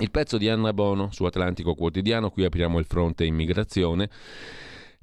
Il 0.00 0.10
pezzo 0.10 0.36
di 0.36 0.50
Anna 0.50 0.74
Bono 0.74 1.08
su 1.12 1.24
Atlantico 1.24 1.74
Quotidiano, 1.74 2.28
qui 2.28 2.44
apriamo 2.44 2.78
il 2.78 2.84
fronte 2.84 3.24
immigrazione. 3.24 4.10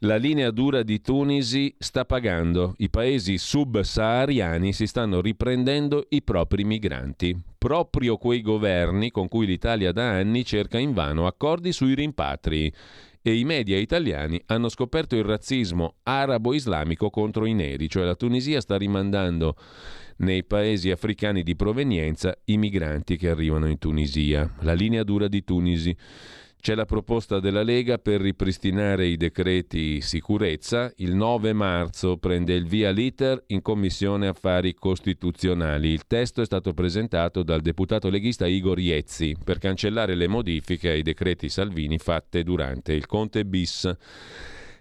La 0.04 0.16
linea 0.16 0.50
dura 0.52 0.82
di 0.82 1.02
Tunisi 1.02 1.76
sta 1.78 2.06
pagando. 2.06 2.74
I 2.78 2.90
paesi 2.90 3.38
subsahariani 3.38 4.72
si 4.72 4.88
stanno 4.88 5.20
riprendendo 5.20 6.06
i 6.12 6.22
propri 6.22 6.64
migranti. 6.64 7.38
Proprio 7.58 8.16
quei 8.16 8.42
governi 8.42 9.12
con 9.12 9.28
cui 9.28 9.46
l'Italia 9.46 9.92
da 9.92 10.12
anni 10.12 10.46
cerca 10.46 10.78
invano 10.78 11.28
accordi 11.28 11.74
sui 11.74 11.96
rimpatri. 11.96 12.72
E 13.22 13.38
i 13.38 13.44
media 13.44 13.78
italiani 13.78 14.42
hanno 14.46 14.70
scoperto 14.70 15.18
il 15.18 15.26
razzismo 15.26 15.96
arabo-islamico 16.04 17.10
contro 17.10 17.46
i 17.46 17.54
neri, 17.54 17.90
cioè 17.90 18.06
la 18.06 18.16
Tunisia 18.16 18.62
sta 18.62 18.78
rimandando 18.78 19.58
nei 20.20 20.46
paesi 20.46 20.92
africani 20.92 21.44
di 21.44 21.58
provenienza 21.58 22.34
i 22.46 22.58
migranti 22.58 23.18
che 23.18 23.30
arrivano 23.30 23.68
in 23.68 23.78
Tunisia. 23.78 24.50
La 24.62 24.72
linea 24.72 25.04
dura 25.04 25.28
di 25.28 25.44
Tunisi. 25.44 25.94
C'è 26.62 26.76
la 26.76 26.84
proposta 26.84 27.40
della 27.40 27.64
Lega 27.64 28.00
per 28.00 28.20
ripristinare 28.20 29.08
i 29.08 29.16
decreti 29.16 30.02
sicurezza. 30.02 30.92
Il 30.98 31.16
9 31.16 31.54
marzo 31.54 32.18
prende 32.18 32.54
il 32.54 32.66
via 32.68 32.90
l'iter 32.90 33.42
in 33.48 33.62
Commissione 33.62 34.28
Affari 34.28 34.74
Costituzionali. 34.74 35.88
Il 35.88 36.06
testo 36.06 36.42
è 36.42 36.46
stato 36.46 36.74
presentato 36.74 37.44
dal 37.44 37.62
deputato 37.62 38.10
leghista 38.10 38.46
Igor 38.46 38.78
Iezzi 38.78 39.38
per 39.42 39.58
cancellare 39.58 40.16
le 40.16 40.28
modifiche 40.28 40.90
ai 40.90 41.02
decreti 41.02 41.48
Salvini 41.48 41.98
fatte 41.98 42.44
durante 42.44 42.92
il 42.92 43.06
Conte 43.06 43.46
bis. 43.46 43.90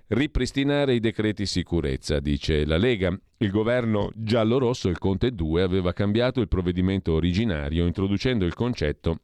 Ripristinare 0.08 0.94
i 0.94 1.00
decreti 1.00 1.46
sicurezza, 1.46 2.18
dice 2.18 2.66
la 2.66 2.76
Lega. 2.76 3.16
Il 3.36 3.50
governo 3.50 4.10
giallo-rosso, 4.16 4.88
il 4.88 4.98
Conte 4.98 5.32
2, 5.32 5.62
aveva 5.62 5.92
cambiato 5.92 6.40
il 6.40 6.48
provvedimento 6.48 7.12
originario 7.12 7.86
introducendo 7.86 8.44
il 8.44 8.54
concetto 8.54 9.20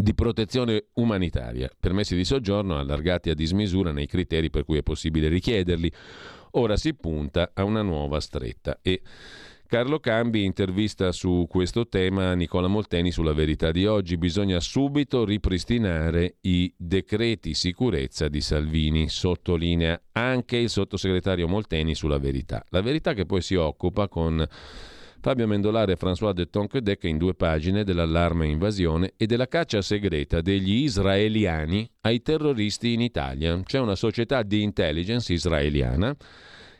di 0.00 0.14
protezione 0.14 0.86
umanitaria, 0.94 1.70
permessi 1.78 2.14
di 2.14 2.24
soggiorno 2.24 2.78
allargati 2.78 3.30
a 3.30 3.34
dismisura 3.34 3.92
nei 3.92 4.06
criteri 4.06 4.50
per 4.50 4.64
cui 4.64 4.78
è 4.78 4.82
possibile 4.82 5.28
richiederli. 5.28 5.90
Ora 6.52 6.76
si 6.76 6.94
punta 6.94 7.50
a 7.54 7.64
una 7.64 7.82
nuova 7.82 8.20
stretta 8.20 8.78
e 8.82 9.00
Carlo 9.66 9.98
Cambi 9.98 10.44
intervista 10.44 11.10
su 11.10 11.46
questo 11.48 11.88
tema 11.88 12.34
Nicola 12.34 12.68
Molteni 12.68 13.10
sulla 13.10 13.32
verità 13.32 13.72
di 13.72 13.84
oggi. 13.84 14.16
Bisogna 14.16 14.60
subito 14.60 15.24
ripristinare 15.24 16.36
i 16.42 16.72
decreti 16.76 17.52
sicurezza 17.52 18.28
di 18.28 18.40
Salvini, 18.40 19.08
sottolinea 19.08 20.00
anche 20.12 20.56
il 20.58 20.70
sottosegretario 20.70 21.48
Molteni 21.48 21.96
sulla 21.96 22.18
verità. 22.18 22.64
La 22.68 22.80
verità 22.80 23.12
che 23.12 23.26
poi 23.26 23.40
si 23.40 23.56
occupa 23.56 24.06
con 24.06 24.46
Fabio 25.26 25.48
Mendolare 25.48 25.94
e 25.94 25.96
François 25.96 26.32
de 26.32 26.48
Tonquedec 26.48 27.02
in 27.02 27.18
due 27.18 27.34
pagine 27.34 27.82
dell'allarme 27.82 28.46
invasione 28.46 29.14
e 29.16 29.26
della 29.26 29.48
caccia 29.48 29.82
segreta 29.82 30.40
degli 30.40 30.84
israeliani 30.84 31.90
ai 32.02 32.22
terroristi 32.22 32.92
in 32.92 33.00
Italia. 33.00 33.60
C'è 33.64 33.80
una 33.80 33.96
società 33.96 34.44
di 34.44 34.62
intelligence 34.62 35.32
israeliana 35.32 36.14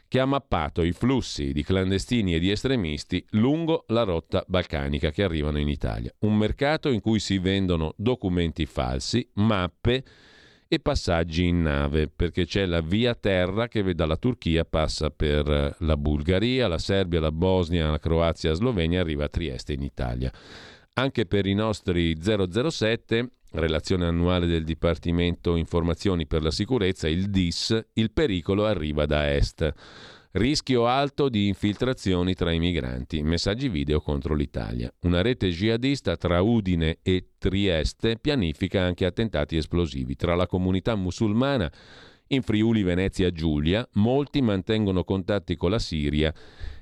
che 0.07 0.21
ha 0.21 0.27
mappato 0.27 0.85
i 0.85 0.93
flussi 0.93 1.53
di 1.53 1.65
clandestini 1.65 2.37
e 2.37 2.39
di 2.39 2.53
estremisti 2.53 3.27
lungo 3.31 3.85
la 3.89 4.05
rotta 4.05 4.45
balcanica 4.47 5.11
che 5.11 5.25
arrivano 5.25 5.59
in 5.59 5.67
Italia. 5.67 6.15
Un 6.21 6.37
mercato 6.37 6.89
in 6.89 7.01
cui 7.01 7.19
si 7.19 7.39
vendono 7.39 7.95
documenti 7.97 8.65
falsi, 8.65 9.29
mappe 9.35 10.05
e 10.69 10.81
passaggi 10.81 11.47
in 11.47 11.63
nave, 11.63 12.09
perché 12.09 12.45
c'è 12.45 12.67
la 12.67 12.81
via 12.81 13.15
terra 13.15 13.69
che 13.69 13.95
dalla 13.95 14.17
Turchia 14.17 14.65
passa 14.65 15.11
per 15.11 15.77
la 15.79 15.97
Bulgaria, 15.97 16.67
la 16.67 16.79
Serbia, 16.79 17.21
la 17.21 17.33
Bosnia, 17.33 17.91
la 17.91 17.99
Croazia, 17.99 18.51
la 18.51 18.57
Slovenia 18.57 19.01
arriva 19.01 19.25
a 19.25 19.29
Trieste 19.29 19.73
in 19.73 19.83
Italia. 19.83 20.33
Anche 20.95 21.27
per 21.27 21.47
i 21.47 21.55
nostri 21.55 22.17
007 22.21 23.31
relazione 23.53 24.07
annuale 24.07 24.47
del 24.47 24.65
Dipartimento 24.65 25.57
Informazioni 25.57 26.27
per 26.27 26.43
la 26.43 26.51
Sicurezza, 26.51 27.09
il 27.09 27.31
DIS, 27.31 27.87
il 27.95 28.11
pericolo 28.13 28.67
arriva 28.67 29.07
da 29.07 29.33
est. 29.35 29.73
Rischio 30.37 30.87
alto 30.87 31.31
di 31.31 31.49
infiltrazioni 31.49 32.35
tra 32.35 32.53
i 32.53 32.59
migranti, 32.59 33.23
messaggi 33.23 33.71
video 33.71 34.03
contro 34.03 34.35
l'Italia. 34.35 34.93
Una 35.05 35.23
rete 35.23 35.49
jihadista 35.49 36.19
tra 36.19 36.43
Udine 36.43 36.99
e 37.01 37.29
Trieste 37.39 38.19
pianifica 38.19 38.83
anche 38.83 39.07
attentati 39.07 39.57
esplosivi. 39.57 40.15
Tra 40.15 40.35
la 40.35 40.47
comunità 40.47 40.95
musulmana 40.95 41.73
in 42.27 42.43
Friuli 42.43 42.83
Venezia 42.83 43.31
Giulia 43.31 43.89
molti 43.95 44.43
mantengono 44.43 45.05
contatti 45.05 45.57
con 45.57 45.71
la 45.71 45.79
Siria 45.79 46.35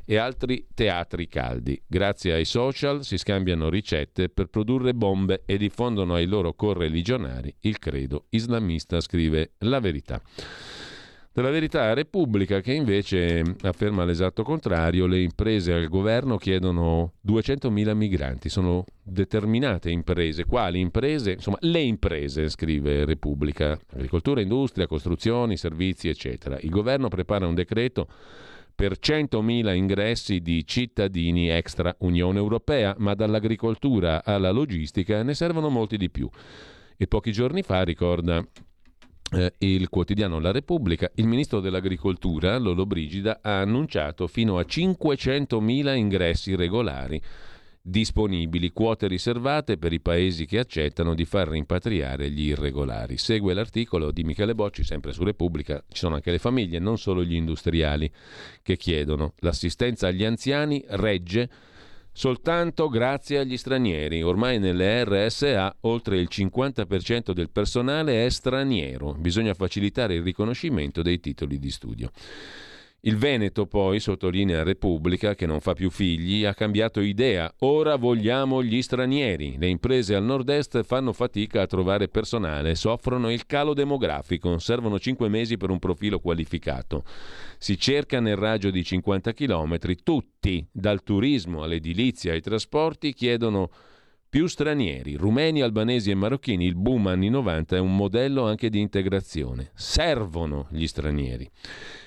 e 0.04 0.16
altri 0.16 0.66
teatri 0.74 1.28
caldi. 1.28 1.80
Grazie 1.86 2.32
ai 2.32 2.46
social 2.46 3.04
si 3.04 3.16
scambiano 3.16 3.68
ricette 3.68 4.30
per 4.30 4.46
produrre 4.46 4.94
bombe 4.94 5.44
e 5.46 5.58
diffondono 5.58 6.14
ai 6.14 6.26
loro 6.26 6.54
correligionari 6.54 7.54
il 7.60 7.78
credo 7.78 8.26
islamista, 8.30 9.00
scrive 9.00 9.52
La 9.58 9.78
Verità. 9.78 10.20
Della 11.36 11.50
verità 11.50 11.92
Repubblica 11.94 12.60
che 12.60 12.72
invece 12.72 13.42
afferma 13.62 14.04
l'esatto 14.04 14.44
contrario, 14.44 15.06
le 15.06 15.20
imprese 15.20 15.72
al 15.72 15.88
governo 15.88 16.36
chiedono 16.36 17.14
200.000 17.26 17.92
migranti, 17.92 18.48
sono 18.48 18.84
determinate 19.02 19.90
imprese, 19.90 20.44
quali 20.44 20.78
imprese? 20.78 21.32
Insomma, 21.32 21.56
le 21.62 21.80
imprese, 21.80 22.48
scrive 22.48 23.04
Repubblica, 23.04 23.76
agricoltura, 23.94 24.42
industria, 24.42 24.86
costruzioni, 24.86 25.56
servizi, 25.56 26.08
eccetera. 26.08 26.56
Il 26.60 26.70
governo 26.70 27.08
prepara 27.08 27.48
un 27.48 27.54
decreto 27.56 28.06
per 28.72 28.98
100.000 29.00 29.74
ingressi 29.74 30.38
di 30.38 30.64
cittadini 30.64 31.48
extra 31.48 31.92
Unione 31.98 32.38
Europea, 32.38 32.94
ma 32.98 33.14
dall'agricoltura 33.14 34.22
alla 34.24 34.52
logistica 34.52 35.24
ne 35.24 35.34
servono 35.34 35.68
molti 35.68 35.96
di 35.96 36.10
più. 36.10 36.30
E 36.96 37.08
pochi 37.08 37.32
giorni 37.32 37.62
fa, 37.62 37.82
ricorda 37.82 38.40
eh, 39.34 39.54
il 39.58 39.88
quotidiano 39.88 40.38
La 40.38 40.52
Repubblica, 40.52 41.10
il 41.14 41.26
ministro 41.26 41.60
dell'Agricoltura, 41.60 42.56
Lolo 42.58 42.86
Brigida, 42.86 43.40
ha 43.42 43.60
annunciato 43.60 44.26
fino 44.26 44.58
a 44.58 44.62
500.000 44.62 45.96
ingressi 45.96 46.54
regolari 46.54 47.20
disponibili, 47.86 48.72
quote 48.72 49.06
riservate 49.06 49.76
per 49.76 49.92
i 49.92 50.00
paesi 50.00 50.46
che 50.46 50.58
accettano 50.58 51.14
di 51.14 51.26
far 51.26 51.48
rimpatriare 51.48 52.30
gli 52.30 52.46
irregolari. 52.46 53.18
Segue 53.18 53.52
l'articolo 53.52 54.10
di 54.10 54.24
Michele 54.24 54.54
Bocci, 54.54 54.82
sempre 54.82 55.12
su 55.12 55.22
Repubblica, 55.22 55.84
ci 55.88 55.98
sono 55.98 56.14
anche 56.14 56.30
le 56.30 56.38
famiglie, 56.38 56.78
non 56.78 56.96
solo 56.96 57.22
gli 57.22 57.34
industriali, 57.34 58.10
che 58.62 58.78
chiedono 58.78 59.34
l'assistenza 59.40 60.06
agli 60.06 60.24
anziani 60.24 60.82
regge 60.88 61.50
soltanto 62.14 62.88
grazie 62.88 63.40
agli 63.40 63.58
stranieri. 63.58 64.22
Ormai 64.22 64.58
nelle 64.58 65.04
RSA 65.04 65.76
oltre 65.80 66.18
il 66.18 66.28
50% 66.30 67.32
del 67.32 67.50
personale 67.50 68.24
è 68.24 68.30
straniero, 68.30 69.12
bisogna 69.14 69.52
facilitare 69.52 70.14
il 70.14 70.22
riconoscimento 70.22 71.02
dei 71.02 71.20
titoli 71.20 71.58
di 71.58 71.70
studio. 71.70 72.10
Il 73.06 73.18
Veneto 73.18 73.66
poi, 73.66 74.00
sottolinea 74.00 74.62
Repubblica, 74.62 75.34
che 75.34 75.44
non 75.44 75.60
fa 75.60 75.74
più 75.74 75.90
figli, 75.90 76.46
ha 76.46 76.54
cambiato 76.54 77.00
idea. 77.00 77.52
Ora 77.58 77.96
vogliamo 77.96 78.62
gli 78.62 78.80
stranieri. 78.80 79.56
Le 79.58 79.66
imprese 79.66 80.14
al 80.14 80.24
nord-est 80.24 80.82
fanno 80.84 81.12
fatica 81.12 81.60
a 81.60 81.66
trovare 81.66 82.08
personale, 82.08 82.74
soffrono 82.74 83.30
il 83.30 83.44
calo 83.44 83.74
demografico, 83.74 84.58
servono 84.58 84.98
cinque 84.98 85.28
mesi 85.28 85.58
per 85.58 85.68
un 85.68 85.78
profilo 85.78 86.18
qualificato. 86.18 87.04
Si 87.58 87.78
cerca 87.78 88.20
nel 88.20 88.36
raggio 88.36 88.70
di 88.70 88.82
50 88.82 89.34
km, 89.34 89.78
tutti, 90.02 90.66
dal 90.72 91.02
turismo 91.02 91.62
all'edilizia 91.62 92.32
ai 92.32 92.40
trasporti, 92.40 93.12
chiedono 93.12 93.68
più 94.26 94.46
stranieri, 94.46 95.16
rumeni, 95.16 95.60
albanesi 95.60 96.10
e 96.10 96.14
marocchini. 96.14 96.64
Il 96.64 96.76
boom 96.76 97.08
anni 97.08 97.28
90 97.28 97.76
è 97.76 97.80
un 97.80 97.94
modello 97.94 98.46
anche 98.46 98.70
di 98.70 98.80
integrazione. 98.80 99.72
Servono 99.74 100.68
gli 100.70 100.86
stranieri. 100.86 101.46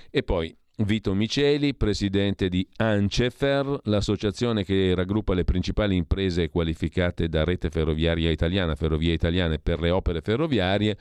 E 0.09 0.23
poi 0.23 0.57
Vito 0.79 1.15
Miceli, 1.15 1.73
presidente 1.73 2.49
di 2.49 2.67
Ancefer, 2.75 3.79
l'associazione 3.85 4.63
che 4.63 4.93
raggruppa 4.93 5.33
le 5.33 5.43
principali 5.43 5.95
imprese 5.95 6.49
qualificate 6.49 7.27
da 7.27 7.43
Rete 7.43 7.71
Ferroviaria 7.71 8.29
Italiana, 8.29 8.75
Ferrovie 8.75 9.11
Italiane 9.11 9.57
per 9.57 9.79
le 9.79 9.89
opere 9.89 10.21
ferroviarie, 10.21 10.95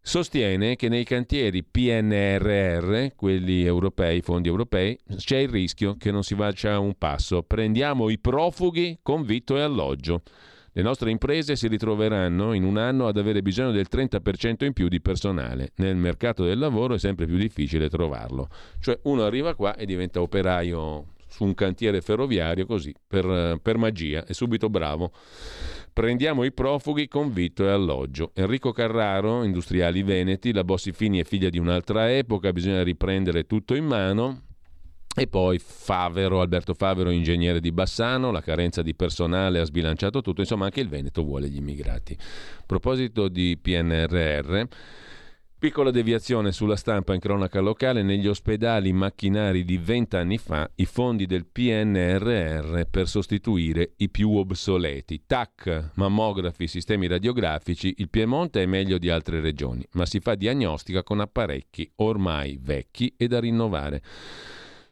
sostiene 0.00 0.74
che 0.74 0.88
nei 0.88 1.04
cantieri 1.04 1.62
PNRR, 1.62 3.14
quelli 3.14 3.64
europei, 3.64 4.22
fondi 4.22 4.48
europei, 4.48 4.98
c'è 5.14 5.36
il 5.36 5.50
rischio 5.50 5.94
che 5.96 6.10
non 6.10 6.24
si 6.24 6.34
faccia 6.34 6.80
un 6.80 6.94
passo. 6.98 7.44
Prendiamo 7.44 8.10
i 8.10 8.18
profughi 8.18 8.98
con 9.02 9.22
vitto 9.22 9.56
e 9.56 9.60
alloggio. 9.60 10.22
Le 10.74 10.80
nostre 10.80 11.10
imprese 11.10 11.54
si 11.54 11.68
ritroveranno 11.68 12.54
in 12.54 12.64
un 12.64 12.78
anno 12.78 13.06
ad 13.06 13.18
avere 13.18 13.42
bisogno 13.42 13.72
del 13.72 13.88
30% 13.90 14.64
in 14.64 14.72
più 14.72 14.88
di 14.88 15.02
personale. 15.02 15.72
Nel 15.76 15.96
mercato 15.96 16.44
del 16.44 16.58
lavoro 16.58 16.94
è 16.94 16.98
sempre 16.98 17.26
più 17.26 17.36
difficile 17.36 17.90
trovarlo. 17.90 18.48
Cioè 18.80 18.98
uno 19.02 19.22
arriva 19.22 19.54
qua 19.54 19.76
e 19.76 19.84
diventa 19.84 20.22
operaio 20.22 21.08
su 21.28 21.44
un 21.44 21.52
cantiere 21.54 22.00
ferroviario 22.00 22.64
così, 22.64 22.94
per, 23.06 23.58
per 23.60 23.76
magia, 23.76 24.24
è 24.24 24.32
subito 24.32 24.70
bravo. 24.70 25.12
Prendiamo 25.92 26.42
i 26.42 26.52
profughi 26.52 27.06
con 27.06 27.34
vitto 27.34 27.64
e 27.64 27.70
alloggio. 27.70 28.30
Enrico 28.34 28.72
Carraro, 28.72 29.42
Industriali 29.42 30.02
Veneti, 30.02 30.54
la 30.54 30.64
Bossi 30.64 30.92
Fini 30.92 31.20
è 31.20 31.24
figlia 31.24 31.50
di 31.50 31.58
un'altra 31.58 32.10
epoca, 32.10 32.50
bisogna 32.50 32.82
riprendere 32.82 33.44
tutto 33.44 33.74
in 33.74 33.84
mano. 33.84 34.42
E 35.14 35.26
poi 35.26 35.58
Favero, 35.58 36.40
Alberto 36.40 36.72
Favero, 36.72 37.10
ingegnere 37.10 37.60
di 37.60 37.70
Bassano, 37.70 38.30
la 38.30 38.40
carenza 38.40 38.80
di 38.80 38.94
personale 38.94 39.60
ha 39.60 39.64
sbilanciato 39.64 40.22
tutto, 40.22 40.40
insomma 40.40 40.64
anche 40.64 40.80
il 40.80 40.88
Veneto 40.88 41.22
vuole 41.22 41.50
gli 41.50 41.58
immigrati. 41.58 42.16
A 42.18 42.62
proposito 42.64 43.28
di 43.28 43.58
PNRR, 43.60 44.62
piccola 45.58 45.90
deviazione 45.90 46.50
sulla 46.50 46.76
stampa 46.76 47.12
in 47.12 47.20
cronaca 47.20 47.60
locale, 47.60 48.02
negli 48.02 48.26
ospedali 48.26 48.90
macchinari 48.94 49.66
di 49.66 49.76
vent'anni 49.76 50.38
fa 50.38 50.70
i 50.76 50.86
fondi 50.86 51.26
del 51.26 51.44
PNRR 51.44 52.84
per 52.90 53.06
sostituire 53.06 53.92
i 53.96 54.08
più 54.08 54.34
obsoleti. 54.34 55.24
TAC, 55.26 55.90
mammografi, 55.96 56.66
sistemi 56.66 57.06
radiografici, 57.06 57.96
il 57.98 58.08
Piemonte 58.08 58.62
è 58.62 58.66
meglio 58.66 58.96
di 58.96 59.10
altre 59.10 59.40
regioni, 59.40 59.86
ma 59.92 60.06
si 60.06 60.20
fa 60.20 60.36
diagnostica 60.36 61.02
con 61.02 61.20
apparecchi 61.20 61.92
ormai 61.96 62.58
vecchi 62.58 63.12
e 63.14 63.28
da 63.28 63.40
rinnovare. 63.40 64.02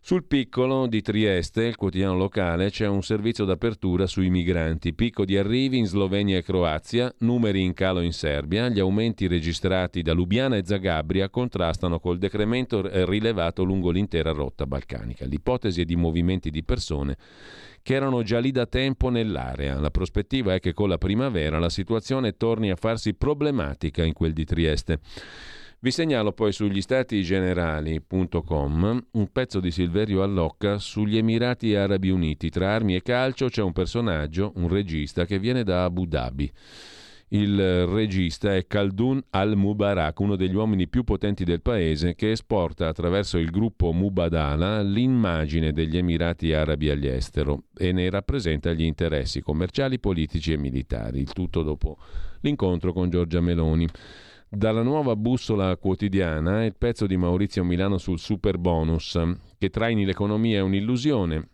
Sul 0.03 0.25
piccolo 0.25 0.87
di 0.87 1.03
Trieste, 1.03 1.65
il 1.65 1.77
quotidiano 1.77 2.17
locale, 2.17 2.71
c'è 2.71 2.87
un 2.87 3.03
servizio 3.03 3.45
d'apertura 3.45 4.07
sui 4.07 4.31
migranti, 4.31 4.95
picco 4.95 5.27
di 5.27 5.37
arrivi 5.37 5.77
in 5.77 5.85
Slovenia 5.87 6.39
e 6.39 6.43
Croazia, 6.43 7.15
numeri 7.19 7.63
in 7.63 7.75
calo 7.75 8.01
in 8.01 8.13
Serbia, 8.13 8.71
gli 8.71 8.81
aumenti 8.81 9.29
registrati 9.29 10.01
da 10.01 10.15
Lubiana 10.15 10.57
e 10.57 10.65
Zagabria 10.65 11.29
contrastano 11.29 12.01
col 12.01 12.17
decremento 12.17 12.83
rilevato 13.05 13.63
lungo 13.63 13.91
l'intera 13.91 14.33
rotta 14.33 14.67
balcanica. 14.67 15.27
L'ipotesi 15.27 15.83
è 15.83 15.85
di 15.85 15.97
movimenti 15.97 16.51
di 16.51 16.65
persone 16.65 17.17
che 17.83 17.95
erano 17.95 18.23
già 18.23 18.39
lì 18.39 18.53
da 18.53 18.67
tempo 18.67 19.11
nell'area. 19.11 19.79
La 19.79 19.91
prospettiva 19.91 20.55
è 20.55 20.61
che 20.61 20.73
con 20.73 20.89
la 20.89 20.99
primavera 20.99 21.59
la 21.59 21.71
situazione 21.71 22.39
torni 22.39 22.71
a 22.71 22.77
farsi 22.77 23.15
problematica 23.15 24.03
in 24.03 24.15
quel 24.15 24.33
di 24.33 24.47
Trieste. 24.47 24.99
Vi 25.83 25.91
segnalo 25.91 26.33
poi 26.33 26.53
sugli 26.53 26.83
statigenerali.com 26.83 29.07
un 29.13 29.33
pezzo 29.33 29.61
di 29.61 29.71
Silverio 29.71 30.23
Allocca 30.23 30.77
sugli 30.77 31.17
Emirati 31.17 31.75
Arabi 31.75 32.11
Uniti. 32.11 32.51
Tra 32.51 32.75
armi 32.75 32.97
e 32.97 33.01
calcio 33.01 33.47
c'è 33.47 33.63
un 33.63 33.73
personaggio, 33.73 34.53
un 34.57 34.69
regista 34.69 35.25
che 35.25 35.39
viene 35.39 35.65
da 35.65 35.85
Abu 35.85 36.05
Dhabi. 36.05 36.53
Il 37.29 37.87
regista 37.87 38.55
è 38.55 38.67
Khaldun 38.67 39.23
al-Mubarak, 39.31 40.21
uno 40.21 40.37
degli 40.37 40.55
uomini 40.55 40.87
più 40.87 41.03
potenti 41.03 41.45
del 41.45 41.63
paese, 41.63 42.15
che 42.15 42.33
esporta 42.33 42.87
attraverso 42.87 43.39
il 43.39 43.51
gruppo 43.51 43.91
Mubadala 43.93 44.83
l'immagine 44.83 45.73
degli 45.73 45.97
Emirati 45.97 46.53
Arabi 46.53 46.91
all'estero 46.91 47.63
e 47.75 47.93
ne 47.93 48.11
rappresenta 48.11 48.75
gli 48.75 48.83
interessi 48.83 49.41
commerciali, 49.41 49.99
politici 49.99 50.53
e 50.53 50.59
militari. 50.59 51.21
Il 51.21 51.33
tutto 51.33 51.63
dopo 51.63 51.97
l'incontro 52.43 52.93
con 52.93 53.09
Giorgia 53.09 53.41
Meloni. 53.41 53.89
Dalla 54.53 54.83
nuova 54.83 55.15
bussola 55.15 55.77
quotidiana 55.77 56.65
il 56.65 56.75
pezzo 56.77 57.07
di 57.07 57.17
Maurizio 57.17 57.63
Milano 57.63 57.99
sul 57.99 58.19
super 58.19 58.59
bonus, 58.59 59.17
che 59.57 59.71
traini 59.71 60.05
l'economia 60.05 60.59
è 60.59 60.61
un'illusione. 60.61 61.49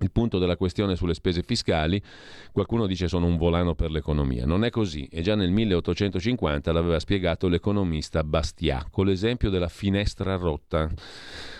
Il 0.00 0.10
punto 0.10 0.40
della 0.40 0.56
questione 0.56 0.96
sulle 0.96 1.14
spese 1.14 1.44
fiscali, 1.44 2.02
qualcuno 2.50 2.88
dice 2.88 3.06
sono 3.06 3.26
un 3.26 3.36
volano 3.36 3.76
per 3.76 3.92
l'economia. 3.92 4.44
Non 4.44 4.64
è 4.64 4.70
così 4.70 5.06
e 5.06 5.22
già 5.22 5.36
nel 5.36 5.52
1850 5.52 6.72
l'aveva 6.72 6.98
spiegato 6.98 7.46
l'economista 7.46 8.24
Bastiat 8.24 8.88
con 8.90 9.06
l'esempio 9.06 9.48
della 9.48 9.68
finestra 9.68 10.34
rotta. 10.34 10.90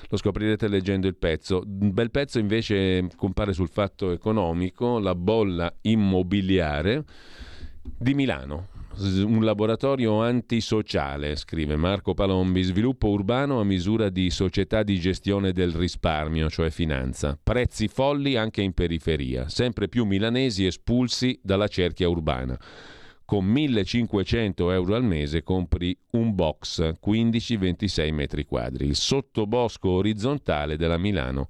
lo 0.09 0.17
scoprirete 0.17 0.67
leggendo 0.67 1.07
il 1.07 1.15
pezzo. 1.15 1.63
Un 1.65 1.93
bel 1.93 2.11
pezzo 2.11 2.41
invece 2.41 3.07
compare 3.15 3.53
sul 3.53 3.69
fatto 3.69 4.11
economico, 4.11 4.99
la 4.99 5.15
bolla 5.15 5.73
immobiliare 5.83 7.05
di 7.83 8.15
Milano. 8.15 8.76
Un 8.99 9.45
laboratorio 9.45 10.23
antisociale, 10.23 11.37
scrive 11.37 11.77
Marco 11.77 12.15
Palombi, 12.15 12.63
sviluppo 12.63 13.09
urbano 13.11 13.61
a 13.61 13.65
misura 13.65 14.09
di 14.09 14.31
società 14.31 14.83
di 14.83 14.99
gestione 14.99 15.53
del 15.53 15.73
risparmio, 15.73 16.49
cioè 16.49 16.71
finanza. 16.71 17.39
Prezzi 17.43 17.89
folli 17.89 18.37
anche 18.37 18.63
in 18.63 18.73
periferia, 18.73 19.51
sempre 19.51 19.89
più 19.89 20.07
milanesi 20.07 20.65
espulsi 20.65 21.39
dalla 21.43 21.69
cerchia 21.69 22.09
urbana 22.09 22.59
con 23.27 23.45
1500 23.45 24.71
euro 24.71 24.95
al 24.95 25.03
mese 25.03 25.43
compri 25.43 25.95
un 26.13 26.35
box 26.35 26.95
15-26 27.05 28.13
metri 28.13 28.47
quadri, 28.47 28.87
il 28.87 28.95
sottobosco 28.95 29.91
orizzontale 29.91 30.77
della 30.77 30.97
Milano 30.97 31.49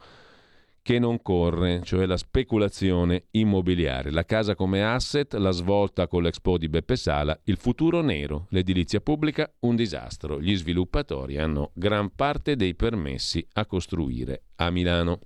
che 0.87 1.01
non 1.01 1.21
corre, 1.21 1.83
cioè 1.83 2.07
la 2.07 2.17
speculazione 2.17 3.25
immobiliare, 3.33 4.13
la 4.13 4.25
casa 4.25 4.55
come 4.55 4.85
asset, 4.85 5.35
la 5.35 5.51
svolta 5.51 6.07
con 6.07 6.23
l'Expo 6.23 6.59
di 6.59 6.69
Beppe 6.69 6.95
Sala, 6.95 7.37
il 7.47 7.57
futuro 7.57 8.03
nero, 8.03 8.47
l'edilizia 8.51 9.01
pubblica 9.01 9.53
un 9.63 9.75
disastro. 9.75 10.41
Gli 10.41 10.55
sviluppatori 10.55 11.39
hanno 11.39 11.73
gran 11.75 12.15
parte 12.15 12.55
dei 12.55 12.77
permessi 12.77 13.45
a 13.55 13.67
costruire 13.67 14.45
a 14.55 14.71
Milano. 14.71 15.19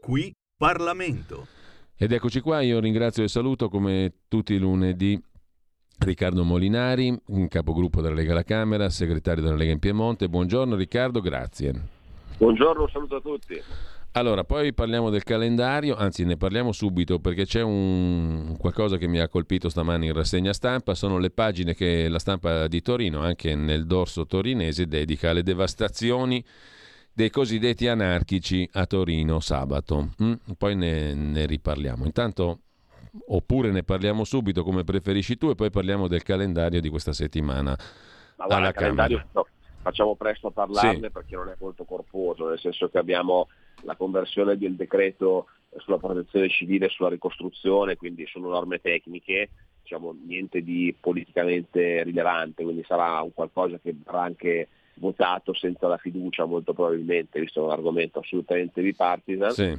Qui 0.00 0.32
Parlamento. 0.56 1.48
Ed 1.98 2.12
eccoci 2.12 2.40
qua, 2.40 2.62
io 2.62 2.80
ringrazio 2.80 3.24
e 3.24 3.28
saluto 3.28 3.68
come 3.68 4.20
tutti 4.26 4.54
i 4.54 4.58
lunedì 4.58 5.22
Riccardo 5.98 6.44
Molinari, 6.44 7.20
capogruppo 7.48 8.00
della 8.00 8.14
Lega 8.14 8.32
alla 8.32 8.44
Camera, 8.44 8.88
segretario 8.88 9.42
della 9.42 9.56
Lega 9.56 9.72
in 9.72 9.78
Piemonte. 9.78 10.28
Buongiorno 10.28 10.76
Riccardo, 10.76 11.20
grazie. 11.20 11.74
Buongiorno, 12.38 12.88
saluto 12.88 13.16
a 13.16 13.20
tutti. 13.20 13.60
Allora, 14.12 14.42
poi 14.42 14.72
parliamo 14.72 15.10
del 15.10 15.22
calendario, 15.22 15.94
anzi 15.94 16.24
ne 16.24 16.36
parliamo 16.36 16.72
subito 16.72 17.18
perché 17.18 17.44
c'è 17.44 17.62
un 17.62 18.56
qualcosa 18.58 18.96
che 18.96 19.06
mi 19.06 19.20
ha 19.20 19.28
colpito 19.28 19.68
stamani 19.68 20.06
in 20.06 20.12
rassegna 20.12 20.52
stampa, 20.52 20.94
sono 20.94 21.18
le 21.18 21.30
pagine 21.30 21.74
che 21.74 22.08
la 22.08 22.18
stampa 22.18 22.68
di 22.68 22.80
Torino, 22.80 23.20
anche 23.20 23.54
nel 23.54 23.86
dorso 23.86 24.26
torinese, 24.26 24.86
dedica 24.86 25.30
alle 25.30 25.42
devastazioni 25.42 26.42
dei 27.12 27.30
cosiddetti 27.30 27.86
anarchici 27.86 28.68
a 28.72 28.86
Torino 28.86 29.40
sabato. 29.40 30.10
Mm? 30.22 30.32
Poi 30.56 30.74
ne, 30.74 31.14
ne 31.14 31.46
riparliamo. 31.46 32.04
Intanto 32.04 32.60
oppure 33.26 33.70
ne 33.70 33.82
parliamo 33.82 34.24
subito 34.24 34.62
come 34.62 34.84
preferisci 34.84 35.36
tu 35.36 35.50
e 35.50 35.54
poi 35.54 35.70
parliamo 35.70 36.08
del 36.08 36.22
calendario 36.22 36.80
di 36.80 36.88
questa 36.88 37.12
settimana 37.12 37.76
Ma 38.36 38.46
guarda, 38.46 38.56
alla 38.56 38.72
Camera. 38.72 39.26
No, 39.32 39.46
facciamo 39.82 40.14
presto 40.16 40.48
a 40.48 40.50
parlarne 40.50 41.06
Sì. 41.06 41.10
perché 41.10 41.36
non 41.36 41.48
è 41.48 41.56
molto 41.58 41.84
corposo, 41.84 42.48
nel 42.48 42.58
senso 42.58 42.88
che 42.88 42.98
abbiamo 42.98 43.48
la 43.82 43.96
conversione 43.96 44.56
del 44.56 44.74
decreto 44.74 45.46
sulla 45.76 45.98
protezione 45.98 46.48
civile 46.48 46.86
e 46.86 46.90
sulla 46.90 47.10
ricostruzione, 47.10 47.96
quindi 47.96 48.26
sono 48.26 48.48
norme 48.48 48.80
tecniche, 48.80 49.50
diciamo 49.82 50.14
niente 50.26 50.62
di 50.62 50.94
politicamente 50.98 52.02
rilevante, 52.02 52.62
quindi 52.62 52.84
sarà 52.86 53.20
un 53.20 53.32
qualcosa 53.32 53.78
che 53.78 53.94
verrà 54.04 54.22
anche 54.22 54.68
votato 54.94 55.54
senza 55.54 55.86
la 55.86 55.96
fiducia 55.96 56.44
molto 56.44 56.72
probabilmente, 56.72 57.40
visto 57.40 57.60
che 57.60 57.66
è 57.66 57.68
un 57.70 57.76
argomento 57.76 58.18
assolutamente 58.18 58.82
bipartisan. 58.82 59.50
Sì. 59.50 59.78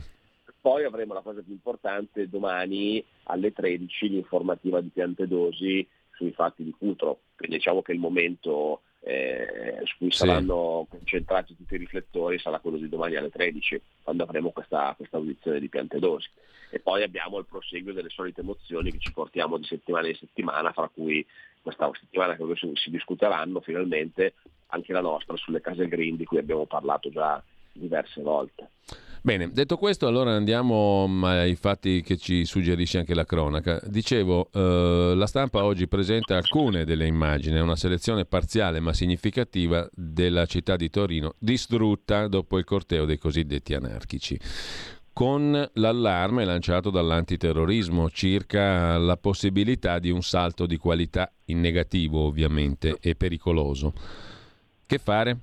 Poi 0.61 0.83
avremo 0.83 1.13
la 1.13 1.21
cosa 1.21 1.41
più 1.41 1.53
importante 1.53 2.27
domani 2.27 3.03
alle 3.23 3.53
13 3.53 4.09
l'informativa 4.09 4.81
di 4.81 4.89
Piantedosi 4.89 5.87
sui 6.11 6.31
fatti 6.31 6.63
di 6.63 6.71
Cutro, 6.77 7.21
quindi 7.37 7.57
diciamo 7.57 7.81
che 7.81 7.93
il 7.93 7.99
momento 7.99 8.81
eh, 9.01 9.79
su 9.85 9.97
cui 9.97 10.11
Sì. 10.11 10.17
saranno 10.17 10.85
concentrati 10.89 11.55
tutti 11.55 11.75
i 11.75 11.77
riflettori 11.77 12.37
sarà 12.39 12.59
quello 12.59 12.77
di 12.77 12.89
domani 12.89 13.15
alle 13.15 13.29
13, 13.29 13.81
quando 14.03 14.23
avremo 14.23 14.51
questa, 14.51 14.93
questa 14.97 15.17
audizione 15.17 15.59
di 15.59 15.69
Piantedosi. 15.69 16.29
E 16.71 16.79
poi 16.79 17.01
abbiamo 17.03 17.39
il 17.39 17.45
proseguio 17.45 17.93
delle 17.93 18.09
solite 18.09 18.41
mozioni 18.43 18.91
che 18.91 18.99
ci 18.99 19.11
portiamo 19.11 19.57
di 19.57 19.63
settimana 19.63 20.07
in 20.07 20.15
settimana, 20.15 20.71
fra 20.71 20.89
cui 20.93 21.25
questa 21.61 21.89
settimana 21.99 22.35
si, 22.35 22.71
si 22.75 22.89
discuteranno 22.91 23.61
finalmente 23.61 24.33
anche 24.67 24.93
la 24.93 25.01
nostra 25.01 25.35
sulle 25.37 25.61
case 25.61 25.87
green 25.87 26.15
di 26.15 26.25
cui 26.25 26.37
abbiamo 26.37 26.65
parlato 26.65 27.09
già 27.09 27.41
diverse 27.79 28.21
volte. 28.21 28.69
Bene, 29.21 29.51
detto 29.51 29.75
questo, 29.75 30.07
allora 30.07 30.31
andiamo 30.31 31.05
mm, 31.05 31.23
ai 31.25 31.55
fatti 31.55 32.01
che 32.01 32.15
ci 32.15 32.45
suggerisce 32.45 32.99
anche 32.99 33.13
la 33.13 33.25
cronaca. 33.25 33.79
Dicevo, 33.85 34.49
eh, 34.53 35.13
la 35.15 35.27
stampa 35.27 35.65
oggi 35.65 35.89
presenta 35.89 36.37
alcune 36.37 36.85
delle 36.85 37.05
immagini, 37.05 37.59
una 37.59 37.75
selezione 37.75 38.23
parziale 38.23 38.79
ma 38.79 38.93
significativa 38.93 39.87
della 39.93 40.45
città 40.45 40.77
di 40.77 40.89
Torino, 40.89 41.33
distrutta 41.37 42.27
dopo 42.27 42.57
il 42.57 42.63
corteo 42.63 43.03
dei 43.03 43.17
cosiddetti 43.17 43.73
anarchici. 43.73 44.39
Con 45.11 45.69
l'allarme 45.73 46.45
lanciato 46.45 46.89
dall'antiterrorismo 46.89 48.09
circa 48.09 48.97
la 48.97 49.17
possibilità 49.17 49.99
di 49.99 50.11
un 50.11 50.21
salto 50.21 50.65
di 50.65 50.77
qualità 50.77 51.29
in 51.45 51.59
negativo, 51.59 52.21
ovviamente, 52.21 52.95
e 53.01 53.15
pericoloso. 53.15 53.91
Che 54.85 54.97
fare? 54.97 55.39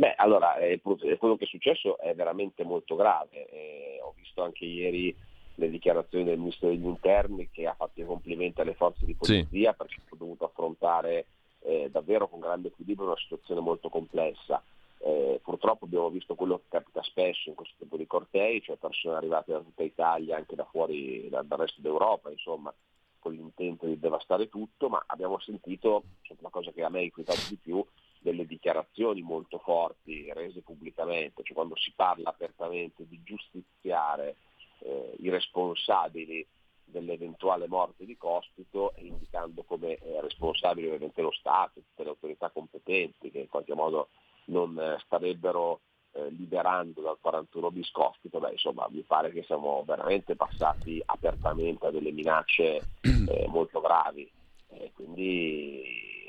Beh, 0.00 0.14
allora, 0.16 0.56
eh, 0.56 0.80
eh, 0.82 1.16
quello 1.18 1.36
che 1.36 1.44
è 1.44 1.46
successo 1.46 1.98
è 1.98 2.14
veramente 2.14 2.64
molto 2.64 2.96
grave. 2.96 3.50
Eh, 3.50 4.00
ho 4.02 4.14
visto 4.16 4.42
anche 4.42 4.64
ieri 4.64 5.14
le 5.56 5.68
dichiarazioni 5.68 6.24
del 6.24 6.38
Ministro 6.38 6.68
degli 6.68 6.86
Interni 6.86 7.50
che 7.50 7.66
ha 7.66 7.74
fatto 7.74 8.00
i 8.00 8.06
complimenti 8.06 8.62
alle 8.62 8.72
forze 8.72 9.04
di 9.04 9.14
Sì. 9.20 9.44
polizia 9.44 9.74
perché 9.74 9.96
hanno 9.98 10.18
dovuto 10.18 10.46
affrontare 10.46 11.26
eh, 11.64 11.90
davvero 11.90 12.28
con 12.28 12.40
grande 12.40 12.68
equilibrio 12.68 13.08
una 13.08 13.18
situazione 13.18 13.60
molto 13.60 13.90
complessa. 13.90 14.62
Eh, 15.00 15.38
purtroppo 15.42 15.84
abbiamo 15.84 16.08
visto 16.08 16.34
quello 16.34 16.56
che 16.56 16.64
capita 16.70 17.02
spesso 17.02 17.50
in 17.50 17.54
questo 17.54 17.74
tipo 17.78 17.98
di 17.98 18.06
cortei, 18.06 18.62
cioè 18.62 18.76
persone 18.76 19.16
arrivate 19.16 19.52
da 19.52 19.60
tutta 19.60 19.82
Italia, 19.82 20.34
anche 20.34 20.54
da 20.56 20.64
fuori, 20.64 21.28
da- 21.28 21.42
dal 21.42 21.58
resto 21.58 21.82
d'Europa, 21.82 22.30
insomma, 22.30 22.72
con 23.18 23.34
l'intento 23.34 23.84
di 23.84 23.98
devastare 23.98 24.48
tutto, 24.48 24.88
ma 24.88 25.02
abbiamo 25.08 25.38
sentito, 25.40 26.04
cioè, 26.22 26.38
la 26.40 26.48
cosa 26.48 26.70
che 26.70 26.82
a 26.82 26.88
me 26.88 27.00
ha 27.00 27.02
inquietato 27.02 27.42
di 27.50 27.56
più, 27.56 27.84
delle 28.20 28.44
dichiarazioni 28.44 29.22
molto 29.22 29.58
forti 29.58 30.30
rese 30.32 30.60
pubblicamente, 30.60 31.42
cioè 31.42 31.54
quando 31.54 31.76
si 31.76 31.92
parla 31.96 32.28
apertamente 32.28 33.06
di 33.08 33.20
giustiziare 33.24 34.36
eh, 34.80 35.14
i 35.18 35.30
responsabili 35.30 36.46
dell'eventuale 36.84 37.66
morte 37.66 38.04
di 38.04 38.16
Cospito 38.16 38.92
indicando 38.98 39.62
come 39.62 39.94
eh, 39.94 40.20
responsabili 40.20 40.88
ovviamente 40.88 41.22
lo 41.22 41.32
Stato, 41.32 41.80
tutte 41.80 42.02
le 42.02 42.10
autorità 42.10 42.50
competenti 42.50 43.30
che 43.30 43.38
in 43.38 43.48
qualche 43.48 43.74
modo 43.74 44.08
non 44.46 44.78
eh, 44.78 44.98
starebbero 45.04 45.80
eh, 46.12 46.28
liberando 46.30 47.00
dal 47.00 47.18
41 47.20 47.70
bis 47.70 47.90
Cospito, 47.90 48.38
beh 48.38 48.52
insomma 48.52 48.86
mi 48.90 49.02
pare 49.02 49.30
che 49.30 49.44
siamo 49.44 49.82
veramente 49.86 50.36
passati 50.36 51.00
apertamente 51.04 51.86
a 51.86 51.90
delle 51.90 52.12
minacce 52.12 52.80
eh, 53.00 53.46
molto 53.48 53.80
gravi. 53.80 54.30
Eh, 54.72 54.92
quindi 54.94 56.19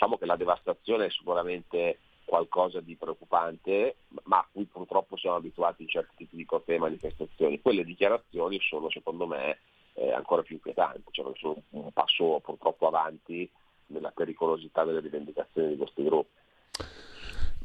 diciamo 0.00 0.16
che 0.16 0.24
la 0.24 0.36
devastazione 0.36 1.06
è 1.06 1.10
sicuramente 1.10 1.98
qualcosa 2.24 2.80
di 2.80 2.96
preoccupante, 2.96 3.96
ma 4.22 4.38
a 4.38 4.48
cui 4.50 4.64
purtroppo 4.64 5.18
siamo 5.18 5.36
abituati 5.36 5.82
in 5.82 5.88
certi 5.88 6.16
tipi 6.16 6.36
di 6.36 6.46
cortei 6.46 6.76
e 6.76 6.78
manifestazioni. 6.78 7.60
Quelle 7.60 7.84
dichiarazioni 7.84 8.58
sono 8.62 8.88
secondo 8.88 9.26
me 9.26 9.58
eh, 9.94 10.10
ancora 10.10 10.40
più 10.40 10.54
inquietanti, 10.54 11.02
cioè 11.10 11.30
sono 11.36 11.62
un 11.70 11.92
passo 11.92 12.40
purtroppo 12.42 12.86
avanti 12.86 13.50
nella 13.88 14.10
pericolosità 14.10 14.84
delle 14.84 15.00
rivendicazioni 15.00 15.68
di 15.68 15.76
questi 15.76 16.02
gruppi. 16.02 16.38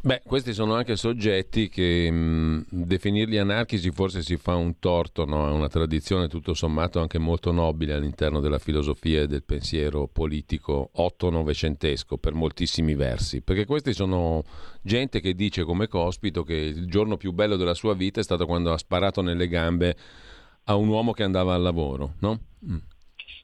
Beh, 0.06 0.22
questi 0.23 0.53
sono 0.53 0.76
anche 0.76 0.98
soggetti 0.98 1.68
che 1.68 2.11
mh, 2.11 2.68
definirli 2.69 3.40
anarchici 3.40 3.90
forse 3.90 4.22
si 4.22 4.38
fa 4.38 4.53
un 4.53 4.77
torto, 4.77 5.26
no? 5.26 5.48
è 5.48 5.52
una 5.52 5.68
tradizione 5.68 6.27
tutto 6.27 6.53
sommato 6.53 6.99
anche 6.99 7.18
molto 7.18 7.52
nobile 7.52 7.94
all'interno 7.94 8.40
della 8.40 8.60
filosofia 8.60 9.23
e 9.23 9.27
del 9.27 9.41
pensiero 9.41 10.06
politico 10.06 10.91
otto-novecentesco 10.94 12.18
per 12.18 12.34
moltissimi 12.34 12.94
versi, 12.94 13.41
perché 13.41 13.65
questi 13.65 13.94
sono 13.94 14.44
gente 14.84 15.22
che 15.22 15.34
dice 15.34 15.64
come 15.64 15.88
Cospito 15.88 16.44
che 16.44 16.53
il 16.53 16.86
giorno 16.86 17.18
più 17.18 17.32
bello 17.32 17.56
della 17.56 17.73
sua 17.73 17.95
vita 17.95 18.19
è 18.19 18.23
stato 18.23 18.45
quando 18.45 18.72
ha 18.72 18.77
sparato 18.77 19.23
nelle 19.23 19.48
gambe 19.48 19.98
a 20.65 20.76
un 20.76 20.88
uomo 20.88 21.14
che 21.14 21.23
andava 21.23 21.56
al 21.56 21.64
lavoro, 21.64 22.14
no? 22.19 22.40
Mm. 22.64 22.77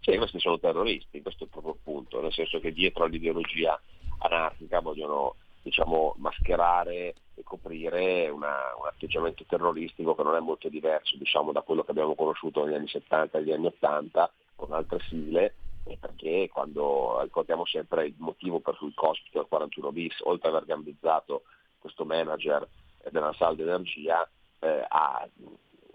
Cioè, 0.02 0.16
questi 0.18 0.40
sono 0.40 0.60
terroristi, 0.60 1.24
questo 1.24 1.46
è 1.46 1.48
proprio 1.48 1.74
il 1.74 1.80
punto, 1.84 2.22
nel 2.22 2.32
senso 2.32 2.60
che 2.60 2.72
dietro 2.72 3.06
all'ideologia 3.06 3.82
anarchica 4.20 4.80
vogliono 4.80 5.38
diciamo, 5.62 6.16
mascherare 6.18 7.14
e 7.36 7.44
coprire 7.44 8.30
una- 8.30 8.74
un 8.80 8.88
atteggiamento 8.88 9.44
terroristico 9.48 10.16
che 10.16 10.24
non 10.24 10.36
è 10.36 10.40
molto 10.40 10.70
diverso 10.70 11.18
diciamo, 11.18 11.52
da 11.52 11.62
quello 11.62 11.84
che 11.84 11.92
abbiamo 11.92 12.16
conosciuto 12.16 12.64
negli 12.66 12.76
anni 12.76 12.88
70 12.88 13.38
e 13.38 13.42
negli 13.42 13.52
anni 13.52 13.66
80 13.68 14.32
con 14.56 14.74
altre 14.74 15.00
sigle, 15.08 15.56
perché 16.00 16.50
quando 16.52 17.22
ricordiamo 17.22 17.66
sempre 17.66 18.06
il 18.06 18.16
motivo 18.18 18.60
per 18.60 18.78
cui 18.78 18.94
Cospito 18.94 19.40
al 19.40 19.48
41 19.48 19.92
bis, 19.92 20.20
oltre 20.22 20.50
ad 20.50 20.56
aver 20.56 20.68
gambizzato 20.68 21.44
questo 21.80 22.06
manager 22.06 22.68
eh, 23.00 23.10
della 23.10 23.34
Salda 23.34 23.64
Energia, 23.64 24.28
eh, 24.60 24.86
ha 24.88 25.28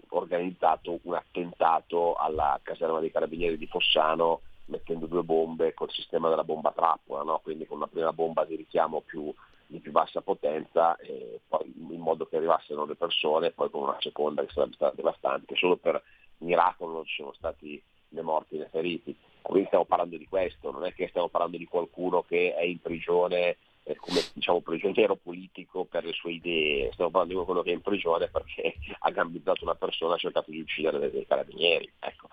organizzato 0.09 0.99
un 1.03 1.15
attentato 1.15 2.15
alla 2.15 2.59
caserma 2.61 2.99
dei 2.99 3.11
carabinieri 3.11 3.57
di 3.57 3.67
Fossano 3.67 4.41
mettendo 4.67 5.05
due 5.05 5.23
bombe 5.23 5.73
col 5.73 5.91
sistema 5.91 6.29
della 6.29 6.43
bomba 6.43 6.71
trappola, 6.71 7.23
no? 7.23 7.39
quindi 7.41 7.65
con 7.65 7.77
una 7.77 7.87
prima 7.87 8.13
bomba 8.13 8.45
di 8.45 8.55
richiamo 8.55 9.01
più, 9.01 9.33
di 9.67 9.79
più 9.79 9.91
bassa 9.91 10.21
potenza, 10.21 10.97
e 10.97 11.41
poi 11.47 11.71
in 11.75 11.99
modo 11.99 12.25
che 12.25 12.37
arrivassero 12.37 12.85
le 12.85 12.95
persone, 12.95 13.51
poi 13.51 13.69
con 13.69 13.83
una 13.83 13.97
seconda 13.99 14.43
che 14.43 14.51
sarebbe 14.53 14.75
stata 14.75 14.95
devastante. 14.95 15.55
Solo 15.55 15.75
per 15.77 16.01
miracolo 16.39 16.93
non 16.93 17.05
ci 17.05 17.15
sono 17.15 17.33
stati 17.33 17.81
né 18.09 18.21
morti 18.21 18.57
né 18.57 18.67
feriti. 18.71 19.15
Quindi 19.41 19.67
stiamo 19.67 19.85
parlando 19.85 20.17
di 20.17 20.27
questo, 20.27 20.71
non 20.71 20.85
è 20.85 20.93
che 20.93 21.07
stiamo 21.07 21.29
parlando 21.29 21.57
di 21.57 21.65
qualcuno 21.65 22.23
che 22.23 22.53
è 22.55 22.63
in 22.63 22.81
prigione 22.81 23.57
eh, 23.87 23.95
come 23.95 24.21
diciamo, 24.33 24.59
prigioniero 24.59 25.15
politico 25.15 25.85
per 25.85 26.03
le 26.03 26.11
sue 26.11 26.33
idee, 26.33 26.91
stiamo 26.91 27.09
parlando 27.09 27.33
di 27.33 27.39
qualcuno 27.39 27.63
che 27.63 27.71
è 27.71 27.75
in 27.75 27.81
prigione 27.81 28.27
perché 28.27 28.75
ha 28.99 29.11
gambizzato 29.11 29.63
una 29.63 29.75
persona 29.75 30.13
e 30.13 30.15
ha 30.15 30.19
cercato 30.19 30.51
di 30.51 30.59
uccidere 30.59 30.99
dei, 30.99 31.11
dei 31.11 31.25
carabinieri. 31.25 31.89
Ecco. 31.99 32.27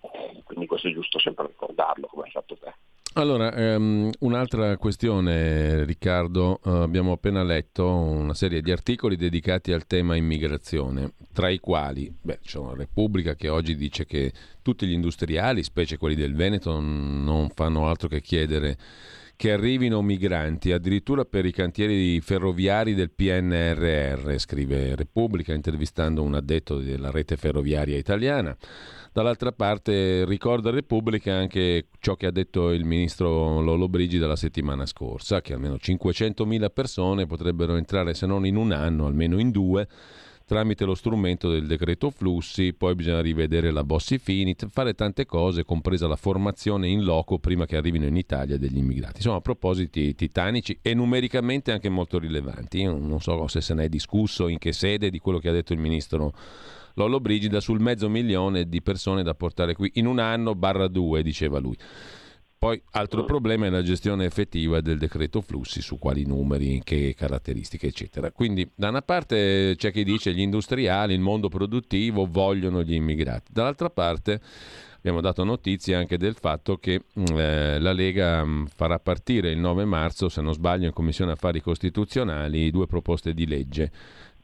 Eh, 0.00 0.42
quindi 0.44 0.66
questo 0.66 0.88
è 0.88 0.92
giusto 0.92 1.18
sempre 1.18 1.46
ricordarlo, 1.48 2.06
come 2.06 2.24
hai 2.24 2.30
fatto 2.30 2.56
te. 2.56 2.74
Allora, 3.18 3.50
um, 3.76 4.10
un'altra 4.18 4.76
questione, 4.76 5.86
Riccardo, 5.86 6.60
uh, 6.62 6.68
abbiamo 6.68 7.12
appena 7.12 7.42
letto 7.42 7.88
una 7.88 8.34
serie 8.34 8.60
di 8.60 8.70
articoli 8.70 9.16
dedicati 9.16 9.72
al 9.72 9.86
tema 9.86 10.16
immigrazione, 10.16 11.14
tra 11.32 11.48
i 11.48 11.58
quali 11.58 12.14
beh, 12.20 12.40
c'è 12.44 12.58
una 12.58 12.74
Repubblica 12.74 13.34
che 13.34 13.48
oggi 13.48 13.74
dice 13.74 14.04
che 14.04 14.34
tutti 14.60 14.86
gli 14.86 14.92
industriali, 14.92 15.62
specie 15.62 15.96
quelli 15.96 16.14
del 16.14 16.34
Veneto, 16.34 16.78
non 16.78 17.48
fanno 17.54 17.88
altro 17.88 18.08
che 18.08 18.20
chiedere 18.20 18.76
che 19.36 19.52
arrivino 19.52 20.00
migranti, 20.00 20.72
addirittura 20.72 21.26
per 21.26 21.44
i 21.44 21.52
cantieri 21.52 22.20
ferroviari 22.22 22.94
del 22.94 23.10
PNRR, 23.10 24.38
scrive 24.38 24.96
Repubblica 24.96 25.52
intervistando 25.52 26.22
un 26.22 26.34
addetto 26.34 26.78
della 26.78 27.10
rete 27.10 27.36
ferroviaria 27.36 27.98
italiana. 27.98 28.56
Dall'altra 29.12 29.52
parte 29.52 30.24
ricorda 30.24 30.70
Repubblica 30.70 31.34
anche 31.34 31.88
ciò 32.00 32.16
che 32.16 32.26
ha 32.26 32.30
detto 32.30 32.70
il 32.70 32.84
ministro 32.84 33.60
Lolo 33.60 33.88
Brigida 33.88 34.26
la 34.26 34.36
settimana 34.36 34.86
scorsa, 34.86 35.42
che 35.42 35.52
almeno 35.52 35.74
500.000 35.74 36.70
persone 36.72 37.26
potrebbero 37.26 37.76
entrare 37.76 38.14
se 38.14 38.26
non 38.26 38.46
in 38.46 38.56
un 38.56 38.72
anno, 38.72 39.06
almeno 39.06 39.38
in 39.38 39.50
due, 39.50 39.86
tramite 40.46 40.84
lo 40.84 40.94
strumento 40.94 41.50
del 41.50 41.66
decreto 41.66 42.10
flussi, 42.10 42.72
poi 42.72 42.94
bisogna 42.94 43.20
rivedere 43.20 43.72
la 43.72 43.82
Bossi 43.82 44.16
Fini, 44.18 44.54
fare 44.70 44.94
tante 44.94 45.26
cose, 45.26 45.64
compresa 45.64 46.06
la 46.06 46.14
formazione 46.14 46.86
in 46.86 47.02
loco 47.02 47.40
prima 47.40 47.66
che 47.66 47.76
arrivino 47.76 48.06
in 48.06 48.16
Italia 48.16 48.56
degli 48.56 48.76
immigrati. 48.78 49.16
Insomma, 49.16 49.40
propositi 49.40 50.14
titanici 50.14 50.78
e 50.80 50.94
numericamente 50.94 51.72
anche 51.72 51.88
molto 51.88 52.20
rilevanti. 52.20 52.82
Io 52.82 52.96
non 52.96 53.20
so 53.20 53.48
se 53.48 53.60
se 53.60 53.74
ne 53.74 53.84
è 53.84 53.88
discusso, 53.88 54.46
in 54.46 54.58
che 54.58 54.72
sede 54.72 55.10
di 55.10 55.18
quello 55.18 55.40
che 55.40 55.48
ha 55.48 55.52
detto 55.52 55.72
il 55.72 55.80
ministro 55.80 56.32
Lollo 56.94 57.18
Brigida 57.18 57.58
sul 57.58 57.80
mezzo 57.80 58.08
milione 58.08 58.68
di 58.68 58.80
persone 58.82 59.24
da 59.24 59.34
portare 59.34 59.74
qui 59.74 59.90
in 59.94 60.06
un 60.06 60.20
anno 60.20 60.54
barra 60.54 60.86
due, 60.86 61.24
diceva 61.24 61.58
lui. 61.58 61.76
Poi 62.58 62.80
altro 62.92 63.24
problema 63.24 63.66
è 63.66 63.70
la 63.70 63.82
gestione 63.82 64.24
effettiva 64.24 64.80
del 64.80 64.98
decreto 64.98 65.40
flussi, 65.42 65.82
su 65.82 65.98
quali 65.98 66.24
numeri, 66.24 66.80
che 66.82 67.14
caratteristiche, 67.16 67.88
eccetera. 67.88 68.30
Quindi 68.32 68.68
da 68.74 68.88
una 68.88 69.02
parte 69.02 69.74
c'è 69.76 69.92
chi 69.92 70.04
dice 70.04 70.32
gli 70.32 70.40
industriali, 70.40 71.12
il 71.12 71.20
mondo 71.20 71.48
produttivo 71.48 72.26
vogliono 72.28 72.82
gli 72.82 72.94
immigrati, 72.94 73.52
dall'altra 73.52 73.90
parte 73.90 74.40
abbiamo 75.06 75.20
dato 75.20 75.44
notizie 75.44 75.94
anche 75.94 76.18
del 76.18 76.34
fatto 76.34 76.78
che 76.78 77.02
mm, 77.18 77.24
eh, 77.38 77.78
la 77.78 77.92
Lega 77.92 78.44
mm, 78.44 78.66
farà 78.74 78.98
partire 78.98 79.50
il 79.50 79.58
9 79.58 79.84
marzo, 79.84 80.28
se 80.28 80.40
non 80.40 80.52
sbaglio, 80.52 80.86
in 80.86 80.92
Commissione 80.92 81.32
Affari 81.32 81.60
Costituzionali 81.60 82.70
due 82.72 82.88
proposte 82.88 83.32
di 83.32 83.46
legge 83.46 83.92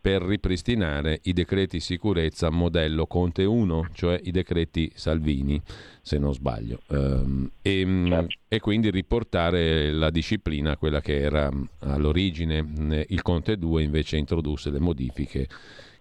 per 0.02 0.20
ripristinare 0.20 1.20
i 1.22 1.32
decreti 1.32 1.78
sicurezza 1.78 2.50
modello 2.50 3.06
Conte 3.06 3.44
1, 3.44 3.90
cioè 3.92 4.20
i 4.24 4.32
decreti 4.32 4.90
Salvini, 4.92 5.62
se 6.02 6.18
non 6.18 6.34
sbaglio, 6.34 6.80
um, 6.88 7.48
e, 7.62 7.86
certo. 8.08 8.34
e, 8.48 8.58
quindi 8.58 8.90
riportare 8.90 9.92
la 9.92 10.10
disciplina, 10.10 10.76
quella 10.76 11.00
che 11.00 11.20
era 11.20 11.48
all'origine. 11.82 13.04
Il 13.08 13.22
Conte 13.22 13.56
2 13.56 13.84
invece 13.84 14.16
introdusse 14.16 14.70
le 14.70 14.80
modifiche 14.80 15.46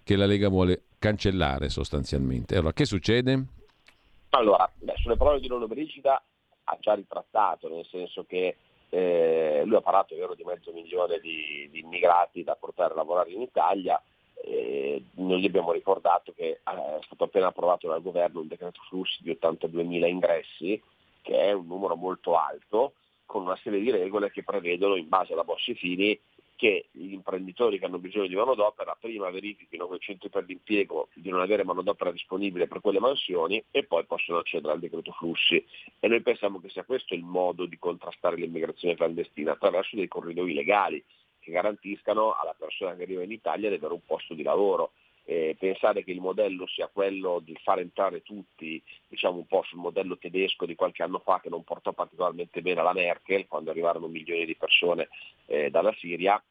che 0.03 0.15
la 0.15 0.25
Lega 0.25 0.49
vuole 0.49 0.85
cancellare 0.97 1.69
sostanzialmente. 1.69 2.55
Allora, 2.55 2.73
che 2.73 2.85
succede? 2.85 3.45
Allora, 4.29 4.67
sulle 4.95 5.15
parole 5.15 5.39
di 5.39 5.47
Lolo 5.47 5.67
Brigida 5.67 6.19
ha 6.63 6.77
già 6.79 6.95
ritrattato, 6.95 7.69
nel 7.69 7.85
senso 7.85 8.25
che 8.27 8.55
eh, 8.93 9.61
lui 9.65 9.77
ha 9.77 9.81
parlato 9.81 10.15
vero, 10.15 10.35
di 10.35 10.43
mezzo 10.43 10.73
milione 10.73 11.19
di, 11.19 11.69
di, 11.71 11.79
immigrati 11.79 12.43
da 12.43 12.55
portare 12.55 12.91
a 12.91 12.97
lavorare 12.97 13.31
in 13.31 13.41
Italia. 13.41 14.01
Eh, 14.43 15.01
noi 15.13 15.39
gli 15.39 15.45
abbiamo 15.45 15.71
ricordato 15.71 16.33
che 16.35 16.47
eh, 16.47 16.59
è 16.63 16.99
stato 17.03 17.23
appena 17.23 17.47
approvato 17.47 17.87
dal 17.87 18.01
governo 18.01 18.41
un 18.41 18.47
decreto 18.47 18.81
flussi 18.89 19.23
di 19.23 19.31
82.000 19.31 20.07
ingressi, 20.07 20.81
che 21.21 21.39
è 21.39 21.51
un 21.53 21.67
numero 21.67 21.95
molto 21.95 22.35
alto, 22.35 22.93
con 23.25 23.43
una 23.43 23.57
serie 23.63 23.79
di 23.79 23.91
regole 23.91 24.29
che 24.29 24.43
prevedono 24.43 24.97
in 24.97 25.07
base 25.07 25.31
alla 25.31 25.45
Bossi 25.45 25.73
Fini 25.73 26.19
che 26.61 26.89
gli 26.91 27.13
imprenditori 27.13 27.79
che 27.79 27.85
hanno 27.85 27.97
bisogno 27.97 28.27
di 28.27 28.35
manodopera 28.35 28.95
prima 28.99 29.31
verifichino 29.31 29.87
quei 29.87 29.99
centri 29.99 30.29
per 30.29 30.45
l'impiego 30.45 31.07
di 31.15 31.31
non 31.31 31.41
avere 31.41 31.63
manodopera 31.63 32.11
disponibile 32.11 32.67
per 32.67 32.81
quelle 32.81 32.99
mansioni 32.99 33.63
e 33.71 33.83
poi 33.83 34.05
possono 34.05 34.37
accedere 34.37 34.73
al 34.73 34.79
decreto 34.79 35.11
flussi. 35.11 35.65
E 35.99 36.07
noi 36.07 36.21
pensiamo 36.21 36.61
che 36.61 36.69
sia 36.69 36.83
questo 36.83 37.15
il 37.15 37.23
modo 37.23 37.65
di 37.65 37.79
contrastare 37.79 38.35
l'immigrazione 38.35 38.93
clandestina 38.93 39.53
attraverso 39.53 39.95
dei 39.95 40.07
corridoi 40.07 40.53
legali 40.53 41.03
che 41.39 41.49
garantiscano 41.49 42.33
alla 42.33 42.55
persona 42.55 42.93
che 42.93 43.01
arriva 43.01 43.23
in 43.23 43.31
Italia 43.31 43.69
di 43.69 43.75
avere 43.77 43.93
un 43.93 44.05
posto 44.05 44.35
di 44.35 44.43
lavoro. 44.43 44.91
Eh, 45.23 45.55
pensare 45.57 46.03
che 46.03 46.11
il 46.11 46.19
modello 46.19 46.67
sia 46.67 46.89
quello 46.93 47.39
di 47.43 47.55
far 47.63 47.79
entrare 47.79 48.21
tutti, 48.21 48.81
diciamo 49.07 49.37
un 49.37 49.47
po' 49.47 49.63
sul 49.63 49.79
modello 49.79 50.17
tedesco 50.17 50.67
di 50.67 50.75
qualche 50.75 51.01
anno 51.01 51.19
fa 51.19 51.39
che 51.39 51.49
non 51.49 51.63
portò 51.63 51.91
particolarmente 51.91 52.61
bene 52.61 52.81
alla 52.81 52.93
Merkel 52.93 53.47
quando 53.47 53.71
arrivarono 53.71 54.07
milioni 54.07 54.45
di 54.45 54.55
persone 54.55 55.09
eh, 55.45 55.69
dalla 55.69 55.93
Siria, 55.93 56.41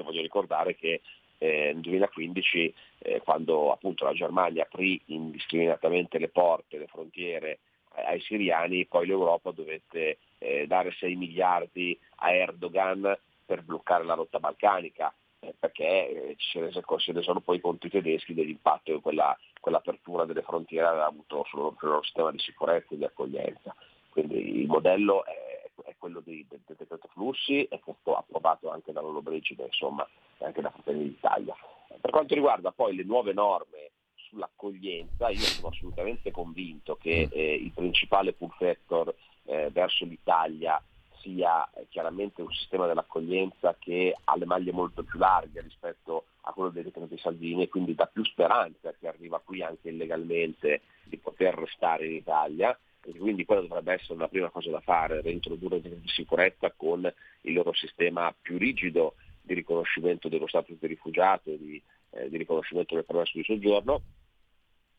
io 0.00 0.06
voglio 0.06 0.22
ricordare 0.22 0.74
che 0.74 1.00
eh, 1.38 1.72
nel 1.72 1.80
2015, 1.80 2.74
eh, 2.98 3.20
quando 3.22 3.72
appunto 3.72 4.04
la 4.04 4.12
Germania 4.12 4.62
aprì 4.62 5.00
indiscriminatamente 5.06 6.18
le 6.18 6.28
porte, 6.28 6.78
le 6.78 6.86
frontiere 6.86 7.58
eh, 7.96 8.02
ai 8.02 8.20
siriani, 8.20 8.86
poi 8.86 9.06
l'Europa 9.06 9.50
dovette 9.50 10.18
eh, 10.38 10.66
dare 10.66 10.92
6 10.92 11.16
miliardi 11.16 11.98
a 12.16 12.32
Erdogan 12.32 13.18
per 13.44 13.62
bloccare 13.62 14.04
la 14.04 14.14
rotta 14.14 14.38
balcanica 14.38 15.12
eh, 15.44 15.54
perché 15.58 15.84
eh, 15.84 16.36
si 16.38 17.12
resero 17.12 17.40
poi 17.40 17.60
i 17.62 17.88
tedeschi 17.90 18.34
dell'impatto 18.34 18.92
che 18.92 19.00
quella, 19.00 19.36
quell'apertura 19.60 20.24
delle 20.24 20.42
frontiere 20.42 20.86
aveva 20.86 21.06
avuto 21.06 21.44
sul 21.48 21.74
loro 21.78 22.02
sistema 22.02 22.30
di 22.30 22.38
sicurezza 22.38 22.94
e 22.94 22.96
di 22.96 23.04
accoglienza. 23.04 23.74
Quindi 24.08 24.60
il 24.60 24.66
modello 24.66 25.24
è 25.24 25.43
è 25.82 25.94
quello 25.98 26.20
di, 26.20 26.46
del, 26.48 26.60
del 26.66 26.76
decreto 26.78 27.08
flussi 27.08 27.64
e 27.64 27.80
questo 27.80 28.14
approvato 28.16 28.70
anche 28.70 28.92
da 28.92 29.00
Lollobrigida 29.00 29.64
insomma 29.64 30.06
e 30.38 30.44
anche 30.44 30.60
da 30.60 30.70
Fratelli 30.70 31.04
d'Italia. 31.04 31.54
Per 32.00 32.10
quanto 32.10 32.34
riguarda 32.34 32.72
poi 32.72 32.94
le 32.94 33.04
nuove 33.04 33.32
norme 33.32 33.90
sull'accoglienza, 34.28 35.28
io 35.28 35.38
sono 35.38 35.68
assolutamente 35.68 36.30
convinto 36.30 36.96
che 36.96 37.26
mm. 37.26 37.30
eh, 37.32 37.54
il 37.54 37.72
principale 37.72 38.32
pull 38.32 38.50
factor 38.50 39.14
eh, 39.44 39.70
verso 39.70 40.04
l'Italia 40.04 40.80
sia 41.20 41.68
eh, 41.72 41.86
chiaramente 41.88 42.42
un 42.42 42.52
sistema 42.52 42.86
dell'accoglienza 42.86 43.76
che 43.78 44.14
ha 44.22 44.36
le 44.36 44.44
maglie 44.44 44.72
molto 44.72 45.02
più 45.02 45.18
larghe 45.18 45.62
rispetto 45.62 46.26
a 46.42 46.52
quello 46.52 46.70
dei 46.70 46.82
decreti 46.82 47.16
Salvini 47.16 47.62
e 47.62 47.68
quindi 47.68 47.94
dà 47.94 48.06
più 48.06 48.22
speranza 48.24 48.90
a 48.90 48.94
chi 48.98 49.06
arriva 49.06 49.40
qui 49.42 49.62
anche 49.62 49.88
illegalmente 49.88 50.82
di 51.04 51.16
poter 51.16 51.54
restare 51.54 52.06
in 52.06 52.14
Italia 52.14 52.78
quindi 53.12 53.44
quella 53.44 53.60
dovrebbe 53.60 53.94
essere 53.94 54.18
la 54.18 54.28
prima 54.28 54.48
cosa 54.50 54.70
da 54.70 54.80
fare, 54.80 55.20
reintrodurre 55.20 55.80
di 55.80 56.00
sicurezza 56.06 56.72
con 56.74 57.10
il 57.42 57.52
loro 57.52 57.72
sistema 57.74 58.34
più 58.40 58.58
rigido 58.58 59.16
di 59.42 59.54
riconoscimento 59.54 60.28
dello 60.28 60.46
status 60.46 60.78
di 60.78 60.86
rifugiato 60.86 61.50
di, 61.50 61.80
eh, 62.10 62.28
di 62.30 62.38
riconoscimento 62.38 62.94
del 62.94 63.04
permesso 63.04 63.32
di 63.34 63.44
soggiorno. 63.44 64.02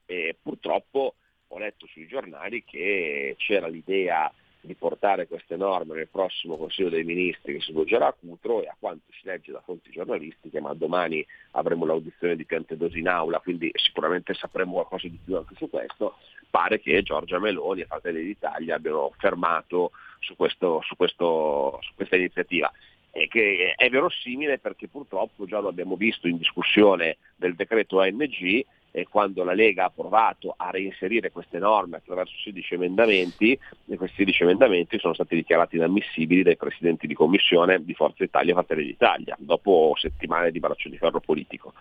E 0.05 0.37
purtroppo 0.39 1.15
ho 1.47 1.57
letto 1.57 1.87
sui 1.87 2.07
giornali 2.07 2.63
che 2.63 3.35
c'era 3.37 3.67
l'idea 3.67 4.31
di 4.65 4.75
portare 4.75 5.27
queste 5.27 5.55
norme 5.55 5.95
nel 5.95 6.07
prossimo 6.07 6.57
Consiglio 6.57 6.89
dei 6.89 7.03
Ministri 7.03 7.53
che 7.53 7.61
si 7.61 7.71
svolgerà 7.71 8.07
a 8.07 8.15
Cutro 8.17 8.61
e 8.61 8.67
a 8.67 8.75
quanto 8.77 9.05
si 9.11 9.21
legge 9.23 9.51
da 9.51 9.61
fonti 9.61 9.91
giornalistiche, 9.91 10.59
ma 10.59 10.73
domani 10.73 11.25
avremo 11.51 11.85
l'audizione 11.85 12.35
di 12.35 12.45
Piantedosi 12.45 12.99
in 12.99 13.07
aula, 13.07 13.39
quindi 13.39 13.71
sicuramente 13.73 14.33
sapremo 14.33 14.73
qualcosa 14.73 15.07
di 15.07 15.19
più 15.23 15.35
anche 15.37 15.55
su 15.55 15.69
questo, 15.69 16.17
pare 16.49 16.79
che 16.79 17.03
Giorgia 17.03 17.39
Meloni 17.39 17.81
e 17.81 17.85
Fratelli 17.85 18.23
d'Italia 18.23 18.75
abbiano 18.75 19.11
fermato 19.17 19.91
su, 20.19 20.35
questo, 20.35 20.81
su, 20.83 20.95
questo, 20.95 21.79
su 21.81 21.93
questa 21.95 22.15
iniziativa. 22.15 22.71
Che 23.11 23.73
è 23.77 23.89
verosimile 23.89 24.59
perché 24.59 24.89
purtroppo 24.89 25.45
già 25.45 25.59
lo 25.59 25.69
abbiamo 25.69 25.95
visto 25.95 26.27
in 26.27 26.37
discussione 26.37 27.15
del 27.37 27.55
decreto 27.55 28.01
ANG 28.01 28.65
e 28.97 29.05
quando 29.09 29.43
la 29.43 29.51
Lega 29.51 29.83
ha 29.83 29.89
provato 29.89 30.53
a 30.55 30.69
reinserire 30.69 31.29
queste 31.29 31.59
norme 31.59 31.97
attraverso 31.97 32.33
16 32.37 32.75
emendamenti 32.75 33.51
e 33.51 33.97
questi 33.97 34.19
16 34.19 34.43
emendamenti 34.43 34.97
sono 34.99 35.13
stati 35.13 35.35
dichiarati 35.35 35.75
inammissibili 35.75 36.43
dai 36.43 36.55
presidenti 36.55 37.05
di 37.05 37.13
commissione 37.13 37.83
di 37.83 37.93
Forza 37.93 38.23
Italia 38.23 38.51
e 38.51 38.53
Fratelli 38.53 38.85
d'Italia 38.85 39.35
dopo 39.37 39.95
settimane 39.97 40.49
di 40.49 40.61
braccio 40.61 40.87
di 40.87 40.97
ferro 40.97 41.19
politico. 41.19 41.73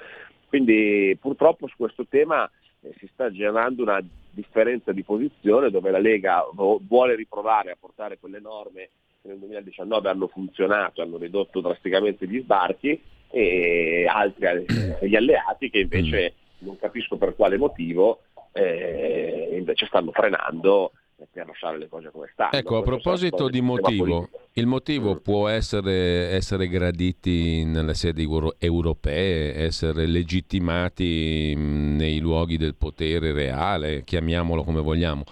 Quindi 0.49 1.17
purtroppo 1.21 1.69
su 1.69 1.77
questo 1.77 2.05
tema 2.09 2.51
eh, 2.81 2.93
si 2.99 3.09
sta 3.13 3.31
generando 3.31 3.83
una 3.83 4.05
differenza 4.33 4.91
di 4.91 5.05
posizione 5.05 5.71
dove 5.71 5.93
la 5.93 6.01
Lega 6.01 6.45
vuole 6.53 7.15
riprovare 7.15 7.71
a 7.71 7.77
portare 7.79 8.19
quelle 8.19 8.41
norme 8.41 8.89
che 9.23 9.29
nel 9.29 9.39
2019 9.39 10.09
hanno 10.09 10.27
funzionato, 10.27 11.01
hanno 11.01 11.19
ridotto 11.19 11.61
drasticamente 11.61 12.27
gli 12.27 12.41
sbarchi 12.41 13.01
e 13.31 14.05
altri 14.09 14.65
eh, 14.67 15.09
gli 15.09 15.15
alleati 15.15 15.71
che 15.71 15.79
invece 15.79 16.35
non 16.65 16.77
capisco 16.77 17.17
per 17.17 17.35
quale 17.37 17.57
motivo 17.57 18.23
eh, 18.53 19.51
invece 19.53 19.87
stanno 19.87 20.13
frenando 20.13 20.93
per 21.31 21.47
lasciare 21.47 21.79
le 21.79 21.89
cose 21.89 22.11
come 22.11 22.29
stanno. 22.33 22.53
Ecco, 22.53 22.79
a 22.79 22.83
proposito 22.83 23.49
di 23.49 23.61
motivo, 23.61 24.29
il 24.53 24.67
motivo 24.67 25.15
mm. 25.15 25.19
può 25.19 25.49
essere, 25.49 26.31
essere, 26.31 26.69
graditi 26.69 27.65
nelle 27.65 27.95
sedi 27.95 28.29
europee, 28.59 29.55
essere 29.55 30.07
legittimati 30.07 31.55
mm, 31.57 31.97
nei 31.97 32.19
luoghi 32.19 32.57
del 32.57 32.75
potere 32.75 33.33
reale, 33.33 34.05
chiamiamolo 34.05 34.63
come 34.65 34.81
vogliamo. 34.81 35.25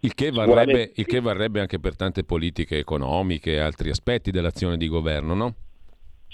Il 0.00 0.14
che, 0.14 0.30
varrebbe, 0.30 0.92
il 0.94 1.04
che 1.04 1.20
varrebbe 1.20 1.60
anche 1.60 1.78
per 1.78 1.94
tante 1.94 2.24
politiche 2.24 2.78
economiche 2.78 3.52
e 3.52 3.58
altri 3.58 3.90
aspetti 3.90 4.30
dell'azione 4.30 4.78
di 4.78 4.88
governo, 4.88 5.34
no? 5.34 5.54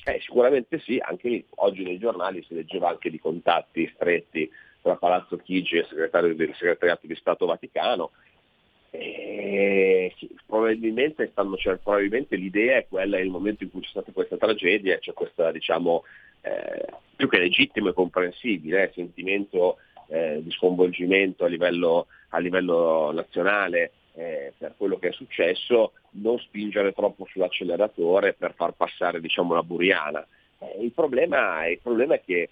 Eh, 0.09 0.21
sicuramente 0.21 0.79
sì, 0.79 1.01
anche 1.03 1.29
lì, 1.29 1.45
oggi 1.57 1.83
nei 1.83 1.99
giornali 1.99 2.41
si 2.47 2.55
leggeva 2.55 2.89
anche 2.89 3.11
di 3.11 3.19
contatti 3.19 3.91
stretti 3.93 4.49
tra 4.81 4.95
Palazzo 4.95 5.37
Chigi 5.37 5.75
e 5.75 5.79
il 5.81 5.87
segretario 5.87 6.33
del 6.33 6.55
segretariato 6.55 7.09
di 7.09 7.17
Stato 7.17 7.45
Vaticano, 7.45 8.13
sì, 10.17 10.31
probabilmente, 10.47 11.29
stanno, 11.33 11.57
cioè, 11.57 11.77
probabilmente, 11.77 12.37
l'idea 12.37 12.77
è 12.77 12.87
quella 12.89 13.17
nel 13.17 13.29
momento 13.29 13.65
in 13.65 13.71
cui 13.71 13.81
c'è 13.81 13.89
stata 13.89 14.13
questa 14.13 14.37
tragedia, 14.37 14.99
c'è 14.99 15.13
questa 15.13 15.51
diciamo 15.51 16.05
eh, 16.43 16.87
più 17.17 17.29
che 17.29 17.39
legittimo 17.39 17.89
e 17.89 17.93
comprensibile 17.93 18.85
eh, 18.85 18.93
sentimento 18.95 19.79
eh, 20.09 20.41
di 20.41 20.51
sconvolgimento 20.53 21.45
a 21.45 21.49
livello, 21.49 22.07
a 22.29 22.39
livello 22.39 23.11
nazionale 23.13 23.91
eh, 24.17 24.55
per 24.57 24.75
quello 24.77 24.99
che 24.99 25.09
è 25.09 25.13
successo, 25.13 25.93
non 26.13 26.39
spingere 26.39 26.93
troppo 26.93 27.27
sull'acceleratore 27.27 28.33
per 28.33 28.55
far 28.55 28.73
passare 28.73 29.21
diciamo, 29.21 29.55
la 29.55 29.63
buriana. 29.63 30.27
Eh, 30.59 30.83
il 30.83 30.93
problema, 30.93 31.67
il, 31.67 31.79
problema, 31.81 32.15
è 32.15 32.23
che 32.25 32.49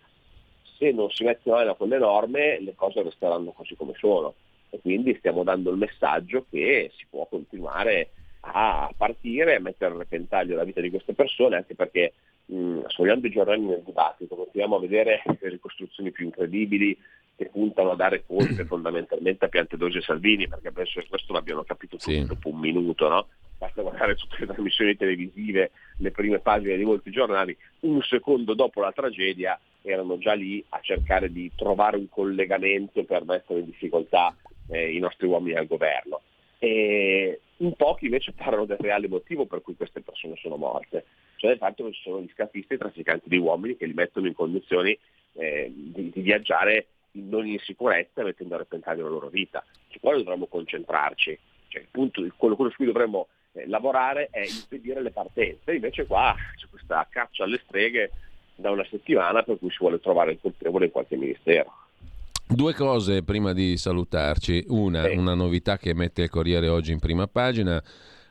se 0.76 0.92
non 0.92 1.10
si 1.10 1.24
mette 1.24 1.50
mano 1.50 1.70
a 1.70 1.74
quelle 1.76 1.98
norme 1.98 2.60
le 2.60 2.74
cose 2.74 3.02
resteranno 3.02 3.52
così 3.52 3.74
come 3.76 3.94
sono 3.96 4.34
e 4.68 4.78
quindi 4.80 5.16
stiamo 5.18 5.42
dando 5.42 5.70
il 5.70 5.78
messaggio 5.78 6.44
che 6.50 6.90
si 6.96 7.06
può 7.08 7.26
continuare 7.26 8.10
a 8.40 8.92
partire, 8.94 9.56
a 9.56 9.60
mettere 9.60 9.94
a 9.94 9.98
repentaglio 9.98 10.56
la 10.56 10.64
vita 10.64 10.82
di 10.82 10.90
queste 10.90 11.14
persone, 11.14 11.56
anche 11.56 11.74
perché 11.74 12.12
sfogliando 12.46 13.26
i 13.26 13.30
giornali 13.30 13.62
nel 13.62 13.82
dibattito 13.84 14.34
continuiamo 14.36 14.76
a 14.76 14.80
vedere 14.80 15.22
le 15.24 15.48
ricostruzioni 15.48 16.10
più 16.10 16.26
incredibili 16.26 16.96
che 17.36 17.46
puntano 17.46 17.92
a 17.92 17.96
dare 17.96 18.24
colpe 18.26 18.64
fondamentalmente 18.66 19.44
a 19.44 19.48
Piantedosi 19.48 19.98
e 19.98 20.02
Salvini, 20.02 20.48
perché 20.48 20.70
penso 20.70 21.00
che 21.00 21.08
questo 21.08 21.32
l'abbiano 21.32 21.64
capito 21.64 21.96
tutti 21.96 22.12
sì. 22.12 22.24
dopo 22.24 22.48
un 22.50 22.58
minuto, 22.58 23.08
no? 23.08 23.26
Basta 23.58 23.82
guardare 23.82 24.14
tutte 24.14 24.36
le 24.38 24.46
trasmissioni 24.46 24.96
televisive, 24.96 25.70
le 25.98 26.10
prime 26.10 26.38
pagine 26.38 26.76
di 26.76 26.84
molti 26.84 27.10
giornali, 27.10 27.56
un 27.80 28.00
secondo 28.02 28.54
dopo 28.54 28.80
la 28.80 28.92
tragedia 28.92 29.58
erano 29.82 30.18
già 30.18 30.32
lì 30.32 30.64
a 30.70 30.80
cercare 30.80 31.30
di 31.30 31.50
trovare 31.54 31.96
un 31.96 32.08
collegamento 32.08 33.04
per 33.04 33.24
mettere 33.24 33.60
in 33.60 33.66
difficoltà 33.66 34.34
eh, 34.68 34.94
i 34.94 34.98
nostri 34.98 35.26
uomini 35.26 35.56
al 35.56 35.66
governo. 35.66 36.20
E 36.58 37.40
in 37.58 37.72
pochi 37.74 38.06
invece 38.06 38.32
parlano 38.32 38.64
del 38.64 38.78
reale 38.78 39.08
motivo 39.08 39.46
per 39.46 39.60
cui 39.60 39.76
queste 39.76 40.00
persone 40.00 40.36
sono 40.36 40.56
morte, 40.56 41.04
cioè 41.44 41.50
del 41.50 41.58
fatto 41.58 41.84
che 41.84 41.92
ci 41.92 42.00
sono 42.02 42.22
gli 42.22 42.30
scafisti 42.32 42.72
e 42.72 42.76
i 42.76 42.78
trafficanti 42.78 43.28
di 43.28 43.36
uomini 43.36 43.76
che 43.76 43.84
li 43.84 43.92
mettono 43.92 44.26
in 44.26 44.34
condizioni 44.34 44.98
eh, 45.34 45.70
di, 45.74 46.10
di, 46.10 46.20
viaggiare 46.22 46.86
non 47.12 47.46
in 47.46 47.58
sicurezza 47.58 48.22
mettendo 48.22 48.54
a 48.54 48.58
repentaglio 48.58 49.04
la 49.04 49.10
loro 49.10 49.28
vita. 49.28 49.62
Su 49.88 50.00
quello 50.00 50.22
dovremmo 50.22 50.46
concentrarci, 50.46 51.38
cioè, 51.68 51.82
il 51.82 51.88
punto, 51.90 52.26
quello, 52.36 52.56
quello 52.56 52.70
su 52.70 52.78
cui 52.78 52.86
dovremmo 52.86 53.28
eh, 53.52 53.68
lavorare 53.68 54.28
è 54.30 54.40
impedire 54.40 55.02
le 55.02 55.10
partenze, 55.10 55.74
invece 55.74 56.06
qua 56.06 56.34
c'è 56.56 56.66
questa 56.70 57.06
caccia 57.10 57.44
alle 57.44 57.60
streghe 57.66 58.10
da 58.54 58.70
una 58.70 58.86
settimana 58.88 59.42
per 59.42 59.58
cui 59.58 59.70
si 59.70 59.76
vuole 59.80 60.00
trovare 60.00 60.32
il 60.32 60.38
colpevole 60.40 60.86
in 60.86 60.92
qualche 60.92 61.16
ministero. 61.16 61.72
Due 62.46 62.72
cose 62.72 63.22
prima 63.22 63.52
di 63.52 63.76
salutarci. 63.76 64.64
Una, 64.68 65.04
sì. 65.04 65.16
una 65.16 65.34
novità 65.34 65.76
che 65.76 65.92
mette 65.92 66.22
il 66.22 66.30
Corriere 66.30 66.68
oggi 66.68 66.92
in 66.92 67.00
prima 67.00 67.26
pagina, 67.26 67.82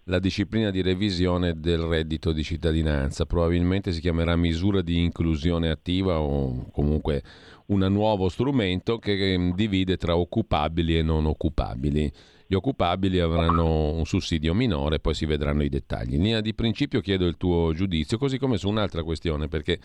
la 0.05 0.19
disciplina 0.19 0.69
di 0.69 0.81
revisione 0.81 1.59
del 1.59 1.79
reddito 1.79 2.31
di 2.31 2.43
cittadinanza. 2.43 3.25
Probabilmente 3.25 3.91
si 3.91 4.01
chiamerà 4.01 4.35
misura 4.35 4.81
di 4.81 5.01
inclusione 5.01 5.69
attiva 5.69 6.19
o 6.19 6.69
comunque 6.71 7.23
un 7.67 7.79
nuovo 7.89 8.27
strumento 8.29 8.97
che 8.97 9.51
divide 9.55 9.97
tra 9.97 10.17
occupabili 10.17 10.97
e 10.97 11.01
non 11.01 11.25
occupabili. 11.25 12.11
Gli 12.45 12.55
occupabili 12.55 13.19
avranno 13.19 13.93
un 13.93 14.05
sussidio 14.05 14.53
minore, 14.53 14.99
poi 14.99 15.13
si 15.13 15.25
vedranno 15.25 15.63
i 15.63 15.69
dettagli. 15.69 16.15
In 16.15 16.23
linea 16.23 16.41
di 16.41 16.53
principio 16.53 17.01
chiedo 17.01 17.25
il 17.25 17.37
tuo 17.37 17.73
giudizio, 17.73 18.17
così 18.17 18.37
come 18.37 18.57
su 18.57 18.67
un'altra 18.69 19.03
questione, 19.03 19.47
perché 19.47 19.79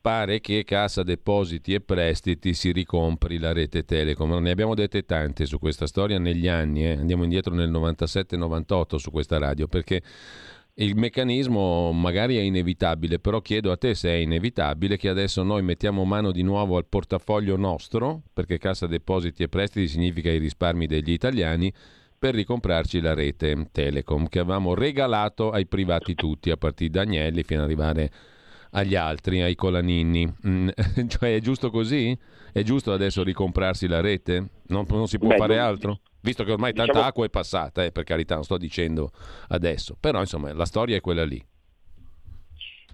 pare 0.00 0.40
che 0.40 0.64
Cassa 0.64 1.02
Depositi 1.02 1.74
e 1.74 1.80
Prestiti 1.80 2.54
si 2.54 2.72
ricompri 2.72 3.38
la 3.38 3.52
rete 3.52 3.84
Telecom. 3.84 4.32
Ne 4.40 4.50
abbiamo 4.50 4.74
dette 4.74 5.04
tante 5.04 5.46
su 5.46 5.58
questa 5.58 5.86
storia 5.86 6.18
negli 6.18 6.48
anni, 6.48 6.86
eh? 6.86 6.92
andiamo 6.92 7.22
indietro 7.22 7.54
nel 7.54 7.70
97-98 7.70 8.96
su 8.96 9.10
questa 9.10 9.38
radio, 9.38 9.68
perché 9.68 10.02
il 10.74 10.96
meccanismo 10.96 11.92
magari 11.92 12.36
è 12.36 12.40
inevitabile, 12.40 13.18
però 13.18 13.40
chiedo 13.40 13.70
a 13.70 13.76
te 13.76 13.94
se 13.94 14.08
è 14.08 14.14
inevitabile 14.14 14.96
che 14.96 15.08
adesso 15.08 15.42
noi 15.42 15.62
mettiamo 15.62 16.04
mano 16.04 16.32
di 16.32 16.42
nuovo 16.42 16.78
al 16.78 16.86
portafoglio 16.86 17.56
nostro, 17.56 18.22
perché 18.32 18.58
Cassa 18.58 18.86
Depositi 18.86 19.42
e 19.42 19.48
Prestiti 19.48 19.88
significa 19.88 20.30
i 20.30 20.38
risparmi 20.38 20.86
degli 20.86 21.10
italiani, 21.10 21.72
per 22.18 22.34
ricomprarci 22.34 23.00
la 23.00 23.14
rete 23.14 23.68
Telecom 23.72 24.28
che 24.28 24.38
avevamo 24.38 24.74
regalato 24.74 25.50
ai 25.50 25.66
privati 25.66 26.14
tutti, 26.14 26.50
a 26.50 26.56
partire 26.56 26.90
da 26.90 27.00
Agnelli 27.02 27.42
fino 27.42 27.60
ad 27.60 27.66
arrivare 27.66 28.10
agli 28.70 28.94
altri, 28.94 29.42
ai 29.42 29.56
Colaninni. 29.56 30.32
Mm, 30.46 30.68
cioè 31.08 31.34
è 31.34 31.40
giusto 31.40 31.70
così? 31.70 32.16
È 32.52 32.62
giusto 32.62 32.92
adesso 32.92 33.22
ricomprarsi 33.22 33.88
la 33.88 34.00
rete? 34.00 34.48
Non, 34.68 34.86
non 34.88 35.08
si 35.08 35.18
può 35.18 35.28
Beh, 35.28 35.36
fare 35.36 35.58
altro? 35.58 36.00
Visto 36.22 36.44
che 36.44 36.52
ormai 36.52 36.72
diciamo... 36.72 36.92
tanta 36.92 37.08
acqua 37.08 37.26
è 37.26 37.30
passata, 37.30 37.84
eh, 37.84 37.92
per 37.92 38.04
carità, 38.04 38.34
non 38.34 38.44
sto 38.44 38.56
dicendo 38.56 39.10
adesso, 39.48 39.96
però 39.98 40.20
insomma 40.20 40.52
la 40.52 40.64
storia 40.64 40.96
è 40.96 41.00
quella 41.00 41.24
lì. 41.24 41.44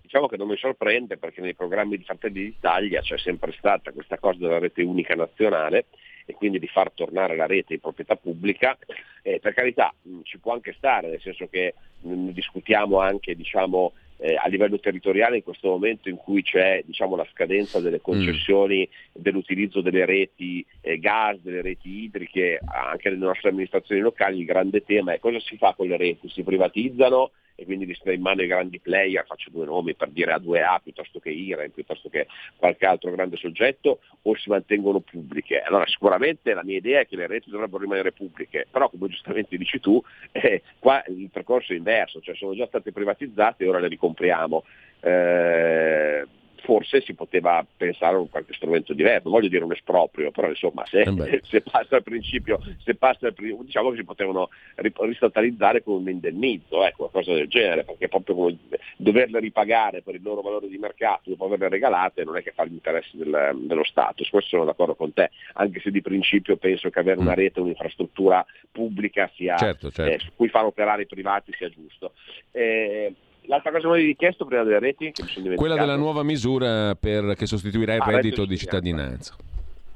Diciamo 0.00 0.26
che 0.26 0.38
non 0.38 0.48
mi 0.48 0.56
sorprende 0.56 1.18
perché 1.18 1.42
nei 1.42 1.54
programmi 1.54 1.98
di 1.98 2.04
Fratelli 2.04 2.44
d'Italia 2.44 3.02
c'è 3.02 3.18
sempre 3.18 3.54
stata 3.58 3.92
questa 3.92 4.18
cosa 4.18 4.38
della 4.38 4.58
rete 4.58 4.82
unica 4.82 5.14
nazionale 5.14 5.84
e 6.24 6.32
quindi 6.32 6.58
di 6.58 6.66
far 6.66 6.90
tornare 6.92 7.36
la 7.36 7.44
rete 7.44 7.74
in 7.74 7.80
proprietà 7.80 8.16
pubblica. 8.16 8.78
Eh, 9.20 9.38
per 9.38 9.52
carità 9.52 9.92
mh, 10.00 10.20
ci 10.22 10.38
può 10.38 10.54
anche 10.54 10.74
stare, 10.78 11.10
nel 11.10 11.20
senso 11.20 11.46
che 11.48 11.74
mh, 12.00 12.30
discutiamo 12.30 12.98
anche 12.98 13.34
diciamo, 13.34 13.92
eh, 14.18 14.34
a 14.34 14.48
livello 14.48 14.78
territoriale 14.78 15.36
in 15.36 15.42
questo 15.42 15.68
momento 15.68 16.08
in 16.08 16.16
cui 16.16 16.42
c'è 16.42 16.82
diciamo, 16.84 17.16
la 17.16 17.26
scadenza 17.32 17.80
delle 17.80 18.00
concessioni 18.00 18.88
mm. 18.88 19.22
dell'utilizzo 19.22 19.80
delle 19.80 20.04
reti 20.04 20.64
eh, 20.80 20.98
gas, 20.98 21.38
delle 21.38 21.62
reti 21.62 22.04
idriche, 22.04 22.60
anche 22.64 23.10
nelle 23.10 23.24
nostre 23.24 23.50
amministrazioni 23.50 24.00
locali, 24.00 24.38
il 24.38 24.44
grande 24.44 24.82
tema 24.84 25.12
è 25.12 25.18
cosa 25.18 25.40
si 25.40 25.56
fa 25.56 25.74
con 25.74 25.86
le 25.86 25.96
reti, 25.96 26.28
si 26.28 26.42
privatizzano 26.42 27.30
e 27.60 27.64
quindi 27.64 27.86
di 27.86 27.94
stare 27.94 28.14
in 28.14 28.22
mano 28.22 28.40
ai 28.40 28.46
grandi 28.46 28.78
player, 28.78 29.26
faccio 29.26 29.50
due 29.50 29.64
nomi 29.64 29.92
per 29.96 30.10
dire 30.10 30.32
A2A 30.32 30.78
piuttosto 30.80 31.18
che 31.18 31.30
IRE, 31.30 31.70
piuttosto 31.70 32.08
che 32.08 32.28
qualche 32.54 32.86
altro 32.86 33.10
grande 33.10 33.36
soggetto, 33.36 33.98
o 34.22 34.36
si 34.36 34.48
mantengono 34.48 35.00
pubbliche. 35.00 35.62
Allora 35.62 35.84
sicuramente 35.88 36.54
la 36.54 36.62
mia 36.62 36.76
idea 36.76 37.00
è 37.00 37.06
che 37.08 37.16
le 37.16 37.26
reti 37.26 37.50
dovrebbero 37.50 37.82
rimanere 37.82 38.12
pubbliche, 38.12 38.68
però 38.70 38.88
come 38.88 39.08
giustamente 39.08 39.56
dici 39.56 39.80
tu, 39.80 40.00
eh, 40.30 40.62
qua 40.78 41.02
il 41.08 41.30
percorso 41.32 41.72
è 41.72 41.76
inverso, 41.76 42.20
cioè 42.20 42.36
sono 42.36 42.54
già 42.54 42.66
state 42.68 42.92
privatizzate 42.92 43.64
e 43.64 43.68
ora 43.68 43.80
le 43.80 43.88
ricompriamo. 43.88 44.64
Eh, 45.00 46.26
forse 46.68 47.00
si 47.00 47.14
poteva 47.14 47.64
pensare 47.78 48.16
a 48.16 48.18
un 48.18 48.28
qualche 48.28 48.52
strumento 48.52 48.92
diverso, 48.92 49.30
voglio 49.30 49.48
dire 49.48 49.64
un 49.64 49.72
esproprio, 49.72 50.30
però 50.30 50.50
insomma 50.50 50.84
se, 50.84 51.00
eh 51.00 51.40
se 51.48 51.62
passa 51.62 51.96
il 51.96 52.02
principio, 52.02 52.60
se 52.84 52.94
passa 52.94 53.28
il 53.28 53.32
principio, 53.32 53.64
diciamo 53.64 53.88
che 53.88 53.96
si 53.96 54.04
potevano 54.04 54.50
ristatalizzare 54.74 55.82
con 55.82 55.94
un 55.94 56.10
indennizzo, 56.10 56.84
ecco, 56.84 57.08
qualcosa 57.08 57.32
del 57.32 57.48
genere, 57.48 57.84
perché 57.84 58.08
proprio 58.08 58.34
come 58.34 58.58
doverle 58.98 59.40
ripagare 59.40 60.02
per 60.02 60.16
il 60.16 60.22
loro 60.22 60.42
valore 60.42 60.68
di 60.68 60.76
mercato 60.76 61.30
dopo 61.30 61.46
averle 61.46 61.70
regalate 61.70 62.22
non 62.22 62.36
è 62.36 62.42
che 62.42 62.52
fa 62.52 62.66
gli 62.66 62.74
interessi 62.74 63.16
del, 63.16 63.58
dello 63.62 63.84
Stato, 63.84 64.22
su 64.22 64.30
questo 64.30 64.50
sono 64.50 64.66
d'accordo 64.66 64.94
con 64.94 65.14
te, 65.14 65.30
anche 65.54 65.80
se 65.80 65.90
di 65.90 66.02
principio 66.02 66.58
penso 66.58 66.90
che 66.90 66.98
avere 66.98 67.18
una 67.18 67.32
mm. 67.32 67.36
rete, 67.36 67.60
un'infrastruttura 67.60 68.44
pubblica 68.70 69.30
sia, 69.36 69.56
certo, 69.56 69.90
certo. 69.90 70.12
Eh, 70.12 70.18
su 70.18 70.32
cui 70.36 70.50
far 70.50 70.66
operare 70.66 71.00
i 71.00 71.06
privati 71.06 71.50
sia 71.56 71.70
giusto. 71.70 72.12
Eh, 72.50 73.14
L'altra 73.48 73.70
cosa 73.70 73.88
che 73.88 73.94
avevi 73.94 74.14
chiesto 74.14 74.44
prima 74.44 74.62
delle 74.62 74.78
reti? 74.78 75.10
Quella 75.56 75.76
della 75.76 75.96
nuova 75.96 76.22
misura 76.22 76.94
per, 76.94 77.34
che 77.34 77.46
sostituirà 77.46 77.94
il 77.94 78.02
ah, 78.02 78.10
reddito 78.10 78.44
di 78.44 78.58
cittadinanza. 78.58 79.34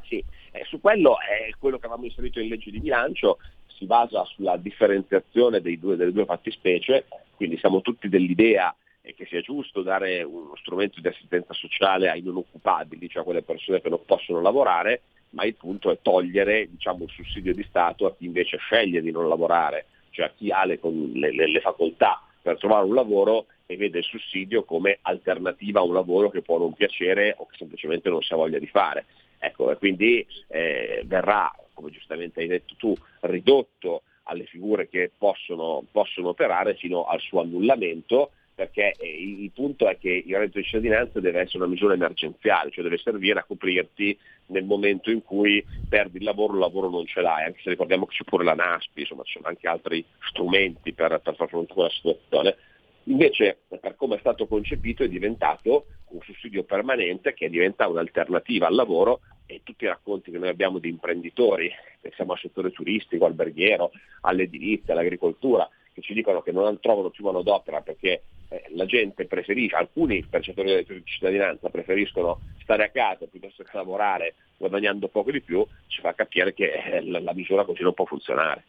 Sì, 0.04 0.24
eh, 0.52 0.64
su 0.64 0.80
quello 0.80 1.16
è 1.20 1.52
quello 1.58 1.78
che 1.78 1.84
avevamo 1.84 2.06
inserito 2.06 2.40
in 2.40 2.48
legge 2.48 2.70
di 2.70 2.80
bilancio, 2.80 3.38
si 3.66 3.84
basa 3.84 4.24
sulla 4.24 4.56
differenziazione 4.56 5.60
due, 5.60 5.96
delle 5.96 6.12
due 6.12 6.24
fattispecie, 6.24 7.04
quindi 7.36 7.58
siamo 7.58 7.82
tutti 7.82 8.08
dell'idea 8.08 8.74
che 9.02 9.26
sia 9.26 9.42
giusto 9.42 9.82
dare 9.82 10.22
uno 10.22 10.56
strumento 10.56 11.02
di 11.02 11.08
assistenza 11.08 11.52
sociale 11.52 12.08
ai 12.08 12.22
non 12.22 12.36
occupabili, 12.36 13.10
cioè 13.10 13.20
a 13.20 13.24
quelle 13.24 13.42
persone 13.42 13.82
che 13.82 13.90
non 13.90 14.02
possono 14.06 14.40
lavorare, 14.40 15.02
ma 15.30 15.44
il 15.44 15.56
punto 15.56 15.90
è 15.90 15.98
togliere 16.00 16.68
diciamo, 16.70 17.04
il 17.04 17.10
sussidio 17.10 17.52
di 17.52 17.66
Stato 17.68 18.06
a 18.06 18.14
chi 18.16 18.24
invece 18.24 18.56
sceglie 18.56 19.02
di 19.02 19.10
non 19.10 19.28
lavorare, 19.28 19.86
cioè 20.08 20.26
a 20.26 20.32
chi 20.34 20.50
ha 20.50 20.64
le, 20.64 20.78
le, 20.80 21.48
le 21.48 21.60
facoltà 21.60 22.22
per 22.42 22.58
trovare 22.58 22.84
un 22.84 22.94
lavoro 22.94 23.46
e 23.66 23.76
vede 23.76 23.98
il 23.98 24.04
sussidio 24.04 24.64
come 24.64 24.98
alternativa 25.02 25.80
a 25.80 25.84
un 25.84 25.94
lavoro 25.94 26.28
che 26.28 26.42
può 26.42 26.58
non 26.58 26.74
piacere 26.74 27.34
o 27.38 27.46
che 27.46 27.56
semplicemente 27.56 28.10
non 28.10 28.20
si 28.20 28.32
ha 28.32 28.36
voglia 28.36 28.58
di 28.58 28.66
fare. 28.66 29.06
Ecco, 29.38 29.70
e 29.70 29.76
quindi 29.76 30.26
eh, 30.48 31.02
verrà, 31.06 31.52
come 31.72 31.90
giustamente 31.90 32.40
hai 32.40 32.48
detto 32.48 32.74
tu, 32.76 32.94
ridotto 33.20 34.02
alle 34.24 34.44
figure 34.44 34.88
che 34.88 35.10
possono, 35.16 35.84
possono 35.90 36.28
operare 36.28 36.74
fino 36.74 37.04
al 37.04 37.20
suo 37.20 37.40
annullamento 37.40 38.32
perché 38.62 38.94
eh, 38.98 39.22
il 39.22 39.50
punto 39.50 39.88
è 39.88 39.98
che 39.98 40.22
il 40.24 40.36
reddito 40.36 40.58
di 40.58 40.64
cittadinanza 40.64 41.18
deve 41.18 41.40
essere 41.40 41.58
una 41.58 41.66
misura 41.66 41.94
emergenziale, 41.94 42.70
cioè 42.70 42.84
deve 42.84 42.98
servire 42.98 43.40
a 43.40 43.44
coprirti 43.44 44.16
nel 44.46 44.64
momento 44.64 45.10
in 45.10 45.22
cui 45.22 45.64
perdi 45.88 46.18
il 46.18 46.24
lavoro, 46.24 46.52
il 46.52 46.60
lavoro 46.60 46.88
non 46.88 47.04
ce 47.06 47.20
l'hai, 47.20 47.44
anche 47.44 47.60
se 47.62 47.70
ricordiamo 47.70 48.06
che 48.06 48.14
c'è 48.16 48.24
pure 48.24 48.44
la 48.44 48.54
NASPI, 48.54 49.00
insomma 49.00 49.24
ci 49.24 49.32
sono 49.32 49.48
anche 49.48 49.66
altri 49.66 50.04
strumenti 50.28 50.92
per, 50.92 51.20
per 51.22 51.34
far 51.34 51.48
fronte 51.48 51.72
a 51.72 51.74
quella 51.74 51.90
situazione. 51.90 52.56
Invece, 53.04 53.58
per 53.80 53.96
come 53.96 54.14
è 54.14 54.18
stato 54.20 54.46
concepito, 54.46 55.02
è 55.02 55.08
diventato 55.08 55.86
un 56.10 56.20
sussidio 56.20 56.62
permanente 56.62 57.34
che 57.34 57.50
diventa 57.50 57.88
un'alternativa 57.88 58.68
al 58.68 58.74
lavoro 58.74 59.22
e 59.46 59.62
tutti 59.64 59.84
i 59.84 59.88
racconti 59.88 60.30
che 60.30 60.38
noi 60.38 60.50
abbiamo 60.50 60.78
di 60.78 60.88
imprenditori, 60.88 61.68
pensiamo 62.00 62.32
al 62.32 62.38
settore 62.38 62.70
turistico, 62.70 63.24
alberghiero, 63.24 63.90
all'edilizia, 64.20 64.92
all'agricoltura, 64.92 65.68
che 65.92 66.00
ci 66.00 66.14
dicono 66.14 66.42
che 66.42 66.52
non 66.52 66.78
trovano 66.80 67.10
più 67.10 67.24
manodopera 67.24 67.80
perché 67.80 68.22
eh, 68.48 68.64
la 68.74 68.86
gente 68.86 69.26
preferisce, 69.26 69.76
alcuni 69.76 70.24
percettori 70.24 70.84
di 70.84 71.02
cittadinanza 71.04 71.68
preferiscono 71.68 72.40
stare 72.62 72.84
a 72.84 72.88
casa 72.88 73.26
piuttosto 73.26 73.62
che 73.62 73.70
lavorare 73.76 74.34
guadagnando 74.56 75.08
poco 75.08 75.30
di 75.30 75.40
più, 75.40 75.64
ci 75.88 76.00
fa 76.00 76.14
capire 76.14 76.54
che 76.54 76.70
eh, 76.72 77.04
la, 77.04 77.20
la 77.20 77.34
misura 77.34 77.64
così 77.64 77.82
non 77.82 77.94
può 77.94 78.04
funzionare. 78.04 78.64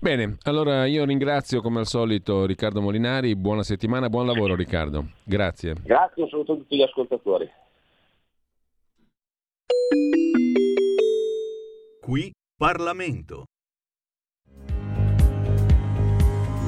Bene, 0.00 0.36
allora 0.42 0.86
io 0.86 1.04
ringrazio 1.04 1.60
come 1.60 1.80
al 1.80 1.86
solito 1.86 2.46
Riccardo 2.46 2.80
Molinari, 2.80 3.34
buona 3.34 3.62
settimana, 3.62 4.08
buon 4.08 4.26
lavoro 4.26 4.54
Riccardo, 4.54 5.06
grazie. 5.24 5.74
Grazie, 5.82 6.22
un 6.22 6.28
saluto 6.28 6.52
a 6.52 6.56
tutti 6.56 6.76
gli 6.76 6.82
ascoltatori. 6.82 7.50
Qui 12.00 12.32
Parlamento. 12.56 13.44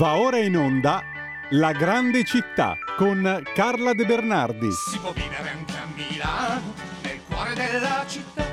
Va 0.00 0.18
ora 0.18 0.38
in 0.38 0.56
onda 0.56 1.02
La 1.50 1.72
grande 1.72 2.24
città 2.24 2.74
con 2.96 3.42
Carla 3.54 3.92
De 3.92 4.06
Bernardi. 4.06 4.70
Si 4.70 4.98
può 4.98 5.12
vivere 5.12 5.50
anche 5.50 5.72
a 5.74 5.86
Milano, 5.94 6.72
nel 7.02 7.20
cuore 7.28 7.52
della 7.52 8.04
città. 8.08 8.46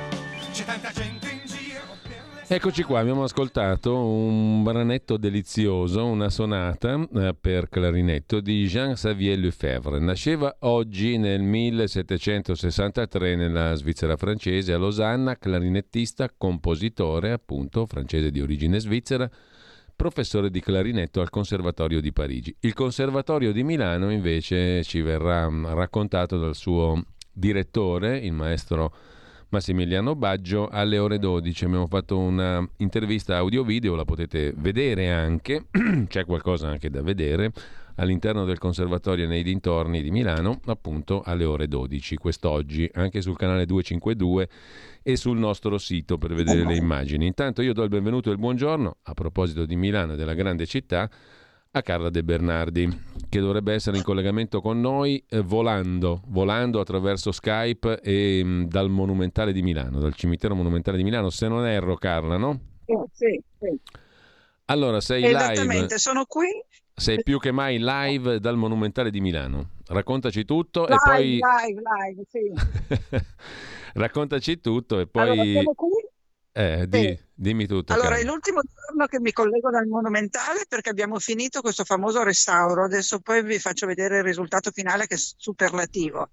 C'è 0.52 0.64
tanta 0.66 0.90
gente 0.90 1.30
in 1.30 1.40
giro. 1.46 1.80
Eccoci 2.46 2.82
qua, 2.82 3.00
abbiamo 3.00 3.22
ascoltato 3.22 3.96
un 3.96 4.62
branetto 4.62 5.16
delizioso, 5.16 6.04
una 6.04 6.28
sonata 6.28 7.08
eh, 7.14 7.34
per 7.40 7.70
clarinetto 7.70 8.40
di 8.40 8.66
Jean-Xavier 8.66 9.38
Lefebvre. 9.38 10.00
Nasceva 10.00 10.54
oggi 10.60 11.16
nel 11.16 11.40
1763 11.40 13.36
nella 13.36 13.74
Svizzera 13.74 14.18
francese, 14.18 14.74
a 14.74 14.76
Losanna, 14.76 15.38
clarinettista, 15.38 16.28
compositore, 16.36 17.32
appunto, 17.32 17.86
francese 17.86 18.30
di 18.30 18.42
origine 18.42 18.78
svizzera 18.80 19.30
professore 19.98 20.48
di 20.48 20.60
clarinetto 20.60 21.20
al 21.20 21.28
Conservatorio 21.28 22.00
di 22.00 22.12
Parigi. 22.12 22.54
Il 22.60 22.72
Conservatorio 22.72 23.50
di 23.50 23.64
Milano 23.64 24.12
invece 24.12 24.84
ci 24.84 25.00
verrà 25.00 25.50
mm, 25.50 25.66
raccontato 25.66 26.38
dal 26.38 26.54
suo 26.54 27.02
direttore, 27.32 28.16
il 28.18 28.32
maestro 28.32 28.94
Massimiliano 29.48 30.14
Baggio, 30.14 30.68
alle 30.68 30.98
ore 30.98 31.18
12. 31.18 31.64
Abbiamo 31.64 31.88
fatto 31.88 32.16
una 32.16 32.64
intervista 32.76 33.38
audio-video, 33.38 33.96
la 33.96 34.04
potete 34.04 34.54
vedere 34.56 35.10
anche, 35.10 35.64
c'è 36.06 36.24
qualcosa 36.24 36.68
anche 36.68 36.90
da 36.90 37.02
vedere 37.02 37.50
all'interno 37.98 38.44
del 38.44 38.58
Conservatorio 38.58 39.26
nei 39.26 39.42
dintorni 39.42 40.02
di 40.02 40.10
Milano, 40.10 40.60
appunto 40.66 41.22
alle 41.24 41.44
ore 41.44 41.68
12, 41.68 42.16
quest'oggi, 42.16 42.88
anche 42.94 43.20
sul 43.20 43.36
canale 43.36 43.66
252 43.66 44.48
e 45.02 45.16
sul 45.16 45.38
nostro 45.38 45.78
sito 45.78 46.18
per 46.18 46.34
vedere 46.34 46.64
le 46.64 46.76
immagini. 46.76 47.26
Intanto 47.26 47.62
io 47.62 47.72
do 47.72 47.82
il 47.82 47.88
benvenuto 47.88 48.28
e 48.28 48.32
il 48.32 48.38
buongiorno, 48.38 48.96
a 49.02 49.14
proposito 49.14 49.64
di 49.64 49.76
Milano 49.76 50.14
e 50.14 50.16
della 50.16 50.34
grande 50.34 50.66
città, 50.66 51.10
a 51.70 51.82
Carla 51.82 52.08
De 52.08 52.24
Bernardi, 52.24 52.88
che 53.28 53.40
dovrebbe 53.40 53.74
essere 53.74 53.98
in 53.98 54.02
collegamento 54.02 54.60
con 54.60 54.80
noi 54.80 55.22
eh, 55.28 55.40
volando, 55.40 56.22
volando 56.28 56.80
attraverso 56.80 57.30
Skype 57.30 58.00
e 58.00 58.42
mh, 58.42 58.48
mm, 58.48 58.64
dal 58.64 58.88
Monumentale 58.88 59.52
di 59.52 59.62
Milano, 59.62 59.98
dal 59.98 60.14
cimitero 60.14 60.54
Monumentale 60.54 60.96
di 60.96 61.02
Milano, 61.02 61.30
se 61.30 61.48
non 61.48 61.66
erro 61.66 61.96
Carla, 61.96 62.36
no? 62.36 62.60
Sì, 63.12 63.40
sì. 63.58 63.80
Allora, 64.66 65.00
sei 65.00 65.24
Esattamente, 65.24 65.82
live. 65.82 65.98
sono 65.98 66.24
qui. 66.26 66.48
Sei 66.98 67.22
più 67.22 67.38
che 67.38 67.52
mai 67.52 67.78
live 67.80 68.40
dal 68.40 68.56
Monumentale 68.56 69.10
di 69.10 69.20
Milano. 69.20 69.70
Raccontaci 69.86 70.44
tutto 70.44 70.82
live, 70.82 70.94
e 70.94 70.98
poi... 70.98 71.38
Live, 71.38 71.82
live, 71.84 72.22
sì. 72.28 73.24
Raccontaci 73.94 74.60
tutto 74.60 74.98
e 74.98 75.06
poi... 75.06 75.30
Allora, 75.30 75.42
siamo 75.44 75.74
qui. 75.74 75.90
Eh, 76.52 76.88
di, 76.88 76.98
sì. 76.98 77.18
dimmi 77.34 77.66
tutto. 77.68 77.92
Allora, 77.92 78.08
cara. 78.08 78.20
è 78.20 78.24
l'ultimo 78.24 78.60
giorno 78.62 79.06
che 79.06 79.20
mi 79.20 79.30
collego 79.30 79.70
dal 79.70 79.86
Monumentale 79.86 80.64
perché 80.68 80.90
abbiamo 80.90 81.20
finito 81.20 81.60
questo 81.60 81.84
famoso 81.84 82.24
restauro. 82.24 82.84
Adesso 82.84 83.20
poi 83.20 83.44
vi 83.44 83.60
faccio 83.60 83.86
vedere 83.86 84.18
il 84.18 84.24
risultato 84.24 84.72
finale 84.72 85.06
che 85.06 85.14
è 85.14 85.18
superlativo. 85.18 86.30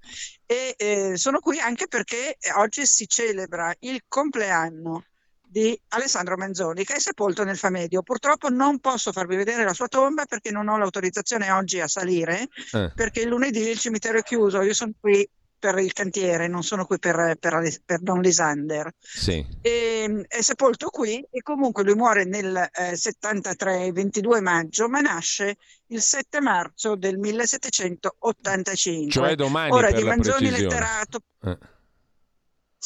E 0.48 0.74
eh, 0.78 1.16
sono 1.16 1.40
qui 1.40 1.60
anche 1.60 1.88
perché 1.88 2.38
oggi 2.56 2.88
si 2.88 3.08
celebra 3.08 3.72
il 3.82 4.04
compleanno 4.08 5.04
di 5.56 5.80
Alessandro 5.90 6.36
Manzoni, 6.36 6.84
che 6.84 6.96
è 6.96 7.00
sepolto 7.00 7.46
nel 7.46 7.56
Famedio. 7.56 8.02
Purtroppo 8.02 8.50
non 8.50 8.80
posso 8.80 9.14
farvi 9.14 9.38
vedere 9.38 9.64
la 9.64 9.74
sua 9.74 9.88
tomba 9.88 10.26
perché 10.26 10.52
non 10.52 10.68
ho 10.68 10.78
l'autorizzazione 10.78 11.50
oggi 11.50 11.80
a 11.80 11.88
salire, 11.88 12.50
eh. 12.74 12.92
perché 12.94 13.22
il 13.22 13.30
lunedì 13.30 13.70
il 13.70 13.80
cimitero 13.80 14.18
è 14.18 14.22
chiuso. 14.22 14.62
Io 14.64 14.74
sono 14.74 14.92
qui 15.00 15.26
per 15.58 15.78
il 15.78 15.94
cantiere, 15.94 16.50
non 16.50 16.62
sono 16.62 16.86
qui 16.86 17.00
per, 17.00 17.38
per, 17.40 17.74
per 17.86 18.02
Don 18.02 18.20
Lisander. 18.20 18.92
Sì. 19.00 19.46
E, 19.62 20.04
ehm, 20.04 20.26
è 20.28 20.42
sepolto 20.42 20.90
qui 20.90 21.26
e 21.32 21.42
comunque 21.42 21.86
lui 21.86 21.96
muore 21.96 22.26
nel 22.26 22.70
eh, 22.74 22.98
73, 22.98 23.94
22 23.94 24.42
maggio, 24.42 24.90
ma 24.90 25.00
nasce 25.00 25.56
il 25.88 26.02
7 26.02 26.42
marzo 26.42 26.98
del 26.98 27.18
1785. 27.18 29.10
Cioè 29.10 29.36
domani 29.36 29.72
Ora 29.72 29.88
per 29.88 29.96
di 29.96 30.04
Manzoni 30.04 30.50
precisione. 30.50 30.68
letterato. 30.68 31.20
Eh. 31.46 31.58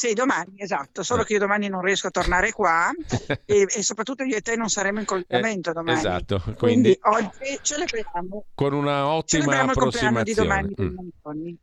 Sì, 0.00 0.14
domani, 0.14 0.54
esatto, 0.56 1.02
solo 1.02 1.20
Eh. 1.20 1.24
che 1.26 1.34
io 1.34 1.40
domani 1.40 1.68
non 1.68 1.82
riesco 1.82 2.06
a 2.06 2.10
tornare 2.10 2.52
qua 2.52 2.90
e, 3.44 3.66
e 3.68 3.82
soprattutto 3.82 4.22
io 4.22 4.34
e 4.36 4.40
te 4.40 4.56
non 4.56 4.70
saremo 4.70 4.98
in 5.00 5.04
collegamento 5.04 5.72
domani. 5.72 5.98
Esatto, 5.98 6.40
Quindi 6.56 6.56
quindi 6.56 6.98
oggi 7.02 7.58
celebriamo, 7.60 8.46
con 8.54 8.72
una 8.72 9.08
ottima 9.08 9.42
celebriamo 9.42 9.72
il 9.72 9.76
compleanno 9.76 10.22
di 10.22 10.30
approssimazione. 10.30 10.72
domani 10.72 10.88
Mm. 11.28 11.54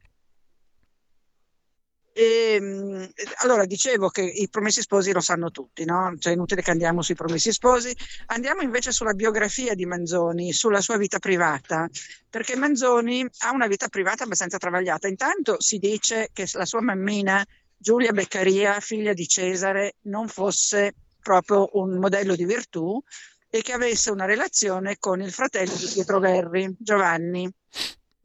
E, 2.13 2.59
mh, 2.61 3.09
allora, 3.41 3.65
dicevo 3.65 4.09
che 4.09 4.21
i 4.21 4.47
promessi 4.49 4.81
sposi 4.81 5.11
lo 5.11 5.19
sanno 5.19 5.49
tutti, 5.49 5.83
no? 5.83 6.13
Cioè, 6.19 6.31
è 6.31 6.35
inutile 6.35 6.61
che 6.61 6.69
andiamo 6.69 7.01
sui 7.01 7.15
promessi 7.15 7.51
sposi. 7.51 7.91
Andiamo 8.27 8.61
invece 8.61 8.91
sulla 8.91 9.13
biografia 9.13 9.73
di 9.73 9.87
Manzoni, 9.87 10.53
sulla 10.53 10.81
sua 10.81 10.97
vita 10.97 11.17
privata, 11.17 11.87
perché 12.29 12.55
Manzoni 12.55 13.27
ha 13.39 13.51
una 13.51 13.65
vita 13.65 13.87
privata 13.87 14.25
abbastanza 14.25 14.59
travagliata. 14.59 15.07
Intanto 15.07 15.59
si 15.59 15.79
dice 15.79 16.29
che 16.33 16.47
la 16.53 16.65
sua 16.65 16.81
mammina 16.81 17.43
Giulia 17.77 18.11
Beccaria, 18.11 18.79
figlia 18.79 19.13
di 19.13 19.27
Cesare, 19.27 19.95
non 20.03 20.27
fosse 20.27 20.95
proprio 21.21 21.69
un 21.73 21.99
modello 21.99 22.35
di 22.35 22.45
virtù 22.45 23.01
e 23.49 23.61
che 23.61 23.71
avesse 23.71 24.11
una 24.11 24.25
relazione 24.25 24.97
con 24.97 25.21
il 25.21 25.31
fratello 25.31 25.75
di 25.75 25.87
Pietro 25.93 26.19
Verri, 26.19 26.75
Giovanni. 26.77 27.49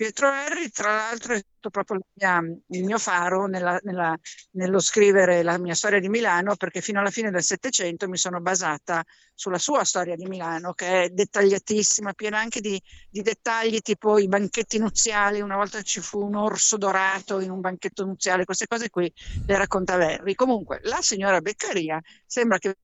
Pietro 0.02 0.30
Verri, 0.30 0.68
tra 0.72 0.96
l'altro, 0.96 1.34
è 1.34 1.38
stato 1.38 1.70
proprio 1.70 2.00
mia, 2.14 2.40
il 2.40 2.84
mio 2.84 2.98
faro 2.98 3.46
nella, 3.46 3.78
nella, 3.84 4.18
nello 4.54 4.80
scrivere 4.80 5.44
la 5.44 5.58
mia 5.58 5.74
storia 5.74 6.00
di 6.00 6.08
Milano, 6.08 6.56
perché 6.56 6.80
fino 6.80 6.98
alla 6.98 7.12
fine 7.12 7.30
del 7.30 7.44
Settecento 7.44 8.08
mi 8.08 8.16
sono 8.16 8.40
basata 8.40 9.04
sulla 9.32 9.58
sua 9.58 9.84
storia 9.84 10.16
di 10.16 10.26
Milano, 10.26 10.72
che 10.72 11.04
è 11.04 11.08
dettagliatissima, 11.10 12.14
piena 12.14 12.40
anche 12.40 12.60
di, 12.60 12.82
di 13.08 13.22
dettagli 13.22 13.78
tipo 13.78 14.18
i 14.18 14.26
banchetti 14.26 14.78
nuziali. 14.78 15.40
Una 15.40 15.54
volta 15.54 15.80
ci 15.82 16.00
fu 16.00 16.20
un 16.20 16.34
orso 16.34 16.76
dorato 16.76 17.38
in 17.38 17.52
un 17.52 17.60
banchetto 17.60 18.04
nuziale, 18.04 18.44
queste 18.44 18.66
cose 18.66 18.90
qui 18.90 19.12
le 19.46 19.56
racconta 19.56 19.96
Verri. 19.96 20.34
Comunque, 20.34 20.80
la 20.82 21.00
signora 21.00 21.40
Beccaria 21.40 22.00
sembra 22.26 22.58
che 22.58 22.74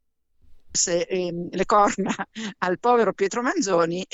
ehm, 0.86 1.48
le 1.50 1.66
corna 1.66 2.14
al 2.58 2.78
povero 2.78 3.12
Pietro 3.12 3.42
Manzoni 3.42 4.06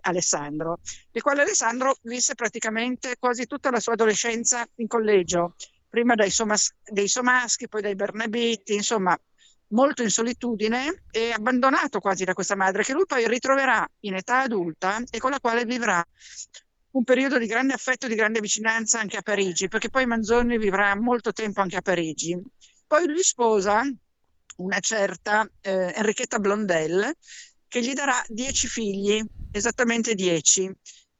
Alessandro, 0.00 0.80
il 1.12 1.22
quale 1.22 1.42
Alessandro 1.42 1.96
visse 2.02 2.34
praticamente 2.34 3.16
quasi 3.18 3.46
tutta 3.46 3.70
la 3.70 3.80
sua 3.80 3.92
adolescenza 3.92 4.66
in 4.76 4.86
collegio, 4.86 5.54
prima 5.88 6.14
dai, 6.14 6.30
Somas- 6.30 6.74
dei 6.82 7.08
Somaschi, 7.08 7.68
poi 7.68 7.82
dai 7.82 7.94
Bernabiti, 7.94 8.74
insomma 8.74 9.18
molto 9.68 10.02
in 10.02 10.10
solitudine 10.10 11.04
e 11.10 11.32
abbandonato 11.32 11.98
quasi 11.98 12.24
da 12.24 12.32
questa 12.32 12.54
madre 12.54 12.84
che 12.84 12.92
lui 12.92 13.06
poi 13.06 13.26
ritroverà 13.28 13.86
in 14.00 14.14
età 14.14 14.40
adulta 14.40 15.02
e 15.10 15.18
con 15.18 15.30
la 15.30 15.40
quale 15.40 15.64
vivrà 15.64 16.04
un 16.92 17.04
periodo 17.04 17.38
di 17.38 17.46
grande 17.46 17.72
affetto, 17.72 18.06
di 18.06 18.14
grande 18.14 18.40
vicinanza 18.40 19.00
anche 19.00 19.16
a 19.16 19.22
Parigi, 19.22 19.68
perché 19.68 19.88
poi 19.88 20.06
Manzoni 20.06 20.58
vivrà 20.58 20.94
molto 20.94 21.32
tempo 21.32 21.60
anche 21.60 21.76
a 21.76 21.82
Parigi. 21.82 22.40
Poi 22.86 23.06
lui 23.08 23.22
sposa 23.22 23.82
una 24.56 24.78
certa 24.78 25.48
eh, 25.60 25.92
Enrichetta 25.96 26.38
Blondel 26.38 27.12
che 27.66 27.82
gli 27.82 27.92
darà 27.92 28.22
dieci 28.28 28.68
figli, 28.68 29.20
esattamente 29.56 30.14
dieci. 30.14 30.70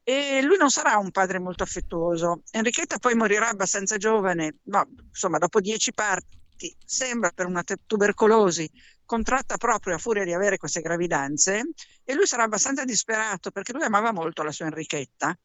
E 0.03 0.43
lui 0.43 0.59
non 0.59 0.71
sarà 0.71 0.99
un 0.99 1.11
padre 1.11 1.39
molto 1.39 1.63
affettuoso. 1.63 2.43
Enrichetta 2.51 2.99
poi 2.99 3.15
morirà 3.15 3.49
abbastanza 3.49 3.97
giovane, 3.97 4.59
ma 4.65 4.87
insomma 5.09 5.39
dopo 5.39 5.61
dieci 5.61 5.93
parti, 5.95 6.77
sembra 6.85 7.31
per 7.35 7.47
una 7.47 7.65
tubercolosi 7.87 8.71
contratta 9.05 9.57
proprio 9.57 9.95
a 9.95 9.99
furia 9.99 10.25
di 10.25 10.33
avere 10.33 10.57
queste 10.57 10.81
gravidanze 10.81 11.63
e 12.05 12.15
lui 12.15 12.27
sarà 12.27 12.45
abbastanza 12.45 12.85
disperato 12.85 13.51
perché 13.51 13.73
lui 13.73 13.83
amava 13.83 14.13
molto 14.13 14.43
la 14.43 14.53
sua 14.53 14.67
Enrichetta. 14.67 15.37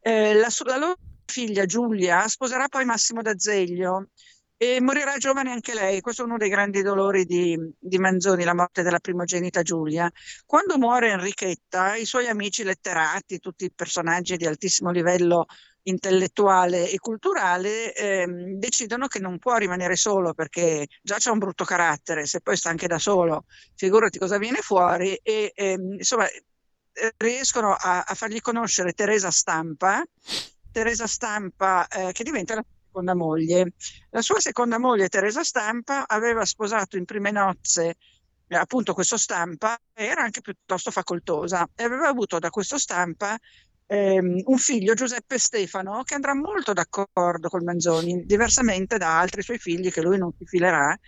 Eh, 0.00 0.34
la, 0.34 0.48
la 0.64 0.76
loro 0.76 0.96
figlia 1.24 1.66
Giulia 1.66 2.26
sposerà 2.28 2.68
poi 2.68 2.84
Massimo 2.84 3.22
d'Azeglio 3.22 4.08
e 4.60 4.80
morirà 4.80 5.16
giovane 5.18 5.52
anche 5.52 5.72
lei. 5.72 6.00
Questo 6.00 6.22
è 6.22 6.24
uno 6.24 6.36
dei 6.36 6.48
grandi 6.48 6.82
dolori 6.82 7.24
di, 7.24 7.56
di, 7.78 7.98
Manzoni, 7.98 8.42
la 8.42 8.54
morte 8.54 8.82
della 8.82 8.98
primogenita 8.98 9.62
Giulia. 9.62 10.10
Quando 10.44 10.76
muore 10.78 11.10
Enrichetta, 11.10 11.94
i 11.94 12.04
suoi 12.04 12.26
amici 12.26 12.64
letterati, 12.64 13.38
tutti 13.38 13.70
personaggi 13.72 14.36
di 14.36 14.46
altissimo 14.46 14.90
livello 14.90 15.46
intellettuale 15.84 16.90
e 16.90 16.98
culturale, 16.98 17.94
ehm, 17.94 18.58
decidono 18.58 19.06
che 19.06 19.20
non 19.20 19.38
può 19.38 19.56
rimanere 19.56 19.94
solo 19.94 20.34
perché 20.34 20.86
già 21.02 21.16
c'è 21.16 21.30
un 21.30 21.38
brutto 21.38 21.64
carattere, 21.64 22.26
se 22.26 22.40
poi 22.40 22.56
sta 22.56 22.68
anche 22.68 22.88
da 22.88 22.98
solo, 22.98 23.44
figurati 23.76 24.18
cosa 24.18 24.38
viene 24.38 24.58
fuori 24.58 25.14
e 25.22 25.52
ehm, 25.54 25.94
insomma 25.94 26.26
riescono 27.16 27.74
a, 27.78 28.02
a, 28.02 28.14
fargli 28.14 28.40
conoscere 28.40 28.92
Teresa 28.92 29.30
Stampa, 29.30 30.04
Teresa 30.72 31.06
Stampa 31.06 31.86
eh, 31.86 32.12
che 32.12 32.24
diventa 32.24 32.56
la 32.56 32.64
seconda 32.98 33.14
moglie. 33.14 33.72
La 34.10 34.22
sua 34.22 34.40
seconda 34.40 34.78
moglie, 34.78 35.08
Teresa 35.08 35.44
Stampa, 35.44 36.06
aveva 36.08 36.44
sposato 36.44 36.96
in 36.96 37.04
prime 37.04 37.30
nozze 37.30 37.96
eh, 38.48 38.56
appunto 38.56 38.94
questo 38.94 39.16
Stampa, 39.16 39.78
era 39.92 40.22
anche 40.22 40.40
piuttosto 40.40 40.90
facoltosa 40.90 41.68
e 41.76 41.84
aveva 41.84 42.08
avuto 42.08 42.38
da 42.38 42.50
questo 42.50 42.78
Stampa 42.78 43.38
ehm, 43.86 44.42
un 44.44 44.58
figlio, 44.58 44.94
Giuseppe 44.94 45.38
Stefano, 45.38 46.02
che 46.02 46.14
andrà 46.14 46.34
molto 46.34 46.72
d'accordo 46.72 47.48
con 47.48 47.62
Manzoni, 47.62 48.24
diversamente 48.24 48.98
da 48.98 49.18
altri 49.18 49.42
suoi 49.42 49.58
figli 49.58 49.90
che 49.90 50.02
lui 50.02 50.18
non 50.18 50.32
si 50.36 50.44
filerà, 50.44 50.98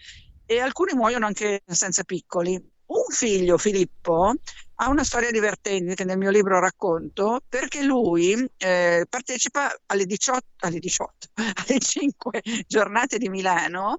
e 0.47 0.61
alcuni 0.61 0.95
muoiono 0.95 1.27
anche 1.27 1.63
senza 1.67 2.05
piccoli. 2.05 2.79
Un 2.91 3.05
figlio, 3.15 3.57
Filippo, 3.57 4.35
ha 4.75 4.89
una 4.89 5.05
storia 5.05 5.31
divertente 5.31 5.95
che 5.95 6.03
nel 6.03 6.19
mio 6.19 6.31
libro 6.31 6.59
racconto 6.59 7.41
perché 7.49 7.85
lui 7.85 8.35
eh, 8.57 9.07
partecipa 9.09 9.73
alle 9.87 10.07
18, 10.07 10.43
alle 10.61 10.81
18, 10.81 11.29
alle 11.69 11.79
5 11.79 12.43
giornate 12.67 13.19
di 13.19 13.29
Milano. 13.29 13.99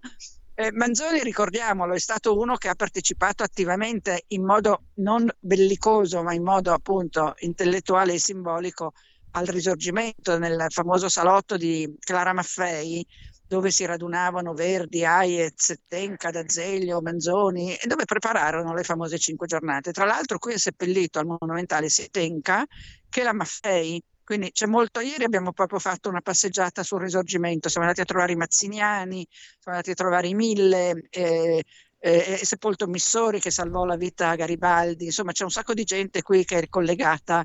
Eh, 0.54 0.74
Manzoni, 0.74 1.24
ricordiamolo, 1.24 1.94
è 1.94 2.00
stato 2.00 2.38
uno 2.38 2.58
che 2.58 2.68
ha 2.68 2.76
partecipato 2.76 3.44
attivamente 3.44 4.26
in 4.28 4.44
modo 4.44 4.88
non 4.96 5.26
bellicoso, 5.40 6.22
ma 6.22 6.34
in 6.34 6.44
modo 6.44 6.74
appunto 6.74 7.36
intellettuale 7.40 8.14
e 8.14 8.20
simbolico 8.20 8.92
al 9.32 9.46
risorgimento 9.46 10.38
nel 10.38 10.66
famoso 10.68 11.08
salotto 11.08 11.56
di 11.56 11.96
Clara 11.98 12.34
Maffei 12.34 13.08
dove 13.52 13.69
si 13.69 13.84
radunavano 13.84 14.53
Verdi, 14.53 15.03
Hayez, 15.03 15.82
Tenca, 15.86 16.32
D'Azeglio, 16.32 17.02
Manzoni 17.02 17.76
e 17.76 17.86
dove 17.86 18.06
prepararono 18.06 18.73
le 18.73 18.84
famose 18.84 19.19
cinque 19.19 19.45
giornate. 19.45 19.91
Tra 19.91 20.06
l'altro 20.06 20.38
qui 20.38 20.53
è 20.53 20.57
seppellito 20.57 21.19
al 21.19 21.26
monumentale 21.26 21.90
sia 21.90 22.07
Tenca 22.10 22.65
che 23.10 23.23
la 23.23 23.34
Maffei, 23.34 24.02
quindi 24.23 24.53
c'è 24.53 24.68
molto. 24.68 25.02
Ieri 25.02 25.26
abbiamo 25.26 25.52
proprio 25.52 25.80
fatto 25.80 26.07
una 26.07 26.22
passeggiata 26.22 26.82
sul 26.82 27.02
risorgimento, 27.02 27.68
siamo 27.68 27.86
andati 27.86 28.03
a 28.03 28.06
trovare 28.06 28.32
i 28.32 28.38
Mazziniani, 28.38 29.28
siamo 29.30 29.78
andati 29.78 29.91
a 29.91 29.95
trovare 29.95 30.30
i 30.30 30.34
Mille, 30.34 31.07
eh, 31.10 31.61
eh, 31.99 32.40
Sepolto 32.44 32.88
Missori 32.88 33.41
che 33.41 33.52
salvò 33.52 33.84
la 33.84 33.98
vita 33.98 34.30
a 34.30 34.36
Garibaldi, 34.36 35.03
insomma 35.03 35.34
c'è 35.34 35.44
un 35.44 35.52
sacco 35.52 35.73
di 35.73 35.84
gente 35.84 36.22
qui 36.22 36.45
che 36.45 36.57
è 36.57 36.69
collegata 36.69 37.44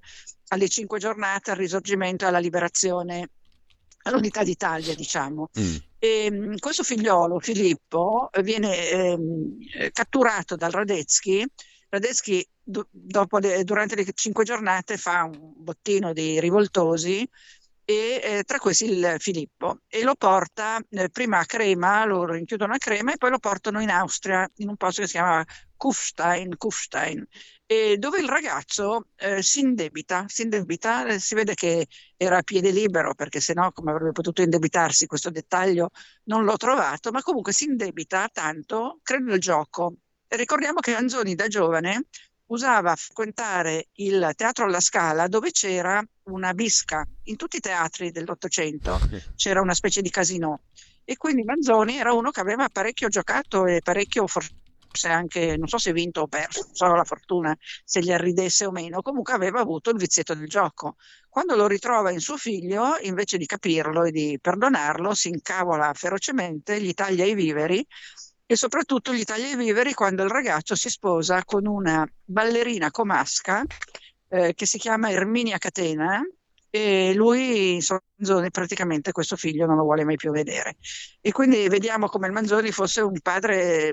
alle 0.50 0.68
cinque 0.68 1.00
giornate, 1.00 1.50
al 1.50 1.56
risorgimento 1.56 2.24
e 2.24 2.28
alla 2.28 2.38
liberazione 2.38 3.30
all'unità 4.06 4.44
d'Italia, 4.44 4.94
diciamo. 4.94 5.48
Mm. 5.58 5.76
E, 5.98 6.24
ehm, 6.27 6.59
questo 6.59 6.82
figliolo, 6.82 7.39
Filippo, 7.40 8.31
viene 8.43 8.89
ehm, 8.90 9.59
catturato 9.93 10.56
dal 10.56 10.70
Radetzky. 10.70 11.44
Radetzky 11.89 12.47
le, 12.64 13.64
durante 13.64 13.94
le 13.94 14.05
cinque 14.12 14.44
giornate 14.44 14.97
fa 14.97 15.24
un 15.24 15.52
bottino 15.56 16.12
di 16.12 16.40
rivoltosi 16.40 17.28
e 17.89 18.20
eh, 18.20 18.43
tra 18.44 18.59
questi 18.59 18.86
il 18.86 19.14
Filippo 19.18 19.82
e 19.86 20.02
lo 20.02 20.16
porta 20.16 20.81
eh, 20.90 21.09
prima 21.09 21.39
a 21.39 21.44
Crema, 21.44 22.05
lo 22.05 22.24
rinchiudono 22.27 22.74
a 22.74 22.78
Crema 22.78 23.12
e 23.12 23.16
poi 23.16 23.31
lo 23.31 23.39
portano 23.39 23.81
in 23.81 23.90
Austria 23.90 24.48
in 24.56 24.68
un 24.68 24.77
posto 24.77 25.02
che 25.02 25.06
si 25.06 25.14
chiama 25.14 25.44
Kufstein, 25.77 26.56
Kufstein 26.56 27.24
e 27.66 27.97
dove 27.98 28.20
il 28.20 28.28
ragazzo 28.28 29.09
eh, 29.16 29.43
si 29.43 29.60
indebita, 29.60 30.26
si 30.28 30.43
indebita, 30.43 31.06
eh, 31.06 31.18
si 31.18 31.34
vede 31.34 31.55
che 31.55 31.88
era 32.16 32.38
a 32.38 32.43
piede 32.43 32.70
libero 32.70 33.14
perché 33.14 33.40
se 33.40 33.55
no 33.55 33.72
come 33.72 33.90
avrebbe 33.90 34.12
potuto 34.12 34.40
indebitarsi, 34.40 35.06
questo 35.06 35.30
dettaglio 35.30 35.90
non 36.24 36.44
l'ho 36.44 36.56
trovato, 36.56 37.10
ma 37.10 37.22
comunque 37.22 37.52
si 37.52 37.64
indebita 37.64 38.28
tanto, 38.32 39.01
credo 39.02 39.30
nel 39.30 39.40
gioco. 39.40 39.97
Ricordiamo 40.28 40.78
che 40.78 40.94
Anzoni 40.94 41.34
da 41.34 41.48
giovane 41.48 42.06
usava 42.47 42.94
frequentare 42.94 43.88
il 43.94 44.30
teatro 44.36 44.64
alla 44.64 44.80
Scala 44.80 45.26
dove 45.26 45.51
c'era 45.51 46.01
una 46.24 46.55
bisca. 46.55 47.05
In 47.24 47.36
tutti 47.36 47.56
i 47.56 47.60
teatri 47.60 48.12
dell'Ottocento 48.12 48.98
c'era 49.34 49.60
una 49.60 49.74
specie 49.74 50.02
di 50.02 50.10
casino 50.10 50.60
e 51.05 51.16
quindi 51.16 51.43
Manzoni 51.43 51.97
era 51.97 52.12
uno 52.12 52.30
che 52.30 52.40
aveva 52.40 52.68
parecchio 52.68 53.09
giocato 53.09 53.66
e 53.66 53.80
parecchio 53.82 54.26
fortunato 54.28 54.64
forse 54.97 55.09
anche, 55.09 55.56
non 55.59 55.68
so 55.68 55.77
se 55.77 55.93
vinto 55.93 56.23
o 56.23 56.27
perso, 56.27 56.62
non 56.64 56.74
so 56.74 56.94
la 56.94 57.05
fortuna 57.05 57.56
se 57.85 58.01
gli 58.01 58.10
arridesse 58.10 58.64
o 58.64 58.70
meno, 58.70 59.02
comunque 59.02 59.35
aveva 59.35 59.60
avuto 59.60 59.90
il 59.90 59.98
vizietto 59.98 60.35
del 60.35 60.48
gioco. 60.48 60.97
Quando 61.28 61.55
lo 61.55 61.66
ritrova 61.66 62.10
in 62.10 62.20
suo 62.20 62.39
figlio, 62.39 62.97
invece 63.02 63.36
di 63.36 63.44
capirlo 63.44 64.05
e 64.05 64.10
di 64.10 64.39
perdonarlo, 64.40 65.12
si 65.14 65.28
incavola 65.28 65.93
ferocemente, 65.93 66.81
gli 66.81 66.94
taglia 66.94 67.27
i 67.27 67.35
viveri 67.35 67.86
e 68.47 68.56
soprattutto 68.56 69.12
gli 69.12 69.24
taglia 69.24 69.48
i 69.48 69.56
viveri 69.56 69.93
quando 69.93 70.23
il 70.23 70.31
ragazzo 70.31 70.74
si 70.74 70.89
sposa 70.89 71.44
con 71.44 71.66
una 71.66 72.09
ballerina 72.24 72.90
comasca 72.90 73.62
eh, 74.28 74.55
che 74.55 74.66
si 74.66 74.78
chiama 74.78 75.10
Erminia 75.10 75.59
Catena 75.59 76.23
e 76.70 77.12
lui 77.14 77.74
insomma, 77.74 78.01
praticamente 78.51 79.12
questo 79.12 79.36
figlio 79.36 79.66
non 79.66 79.77
lo 79.77 79.82
vuole 79.82 80.05
mai 80.05 80.16
più 80.16 80.31
vedere 80.31 80.77
e 81.20 81.32
quindi 81.32 81.68
vediamo 81.68 82.06
come 82.09 82.28
il 82.28 82.32
Manzoni 82.32 82.70
fosse 82.70 83.01
un 83.01 83.18
padre 83.20 83.93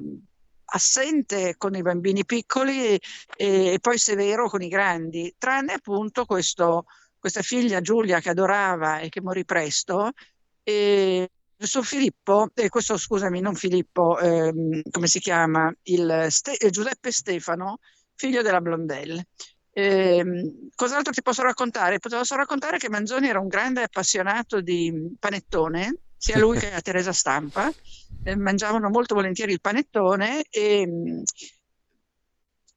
assente 0.65 1.55
con 1.57 1.75
i 1.75 1.81
bambini 1.81 2.25
piccoli 2.25 2.95
e, 2.95 2.99
e, 3.35 3.77
poi 3.79 3.97
severo 3.97 4.49
con 4.49 4.61
i 4.61 4.67
grandi, 4.67 5.33
tranne 5.37 5.73
appunto 5.73 6.25
questo, 6.25 6.85
questa 7.19 7.41
figlia 7.41 7.81
Giulia 7.81 8.19
che 8.19 8.29
adorava 8.29 8.99
e 8.99 9.09
che 9.09 9.21
morì 9.21 9.45
presto. 9.45 10.11
E 10.63 11.29
suo 11.57 11.81
Filippo, 11.81 12.49
eh, 12.53 12.69
questo 12.69 12.97
scusami, 12.97 13.39
non 13.39 13.55
Filippo, 13.55 14.19
ehm, 14.19 14.81
come 14.91 15.07
si 15.07 15.19
chiama? 15.19 15.73
Il 15.83 16.27
Ste- 16.29 16.69
Giuseppe 16.69 17.11
Stefano, 17.11 17.79
figlio 18.15 18.41
della 18.41 18.61
Blondelle. 18.61 19.27
Eh, 19.71 20.23
cos'altro 20.75 21.11
ti 21.11 21.21
posso 21.21 21.41
raccontare? 21.41 21.99
Posso 21.99 22.35
raccontare 22.35 22.77
che 22.77 22.89
Manzoni 22.89 23.27
era 23.27 23.39
un 23.39 23.47
grande 23.47 23.83
appassionato 23.83 24.61
di 24.61 25.15
panettone 25.19 25.97
sia 26.23 26.39
lui 26.39 26.57
che 26.57 26.71
a 26.71 26.79
Teresa 26.79 27.11
Stampa, 27.11 27.69
eh, 28.23 28.37
mangiavano 28.37 28.89
molto 28.89 29.13
volentieri 29.13 29.51
il 29.51 29.59
panettone 29.59 30.43
e, 30.49 31.21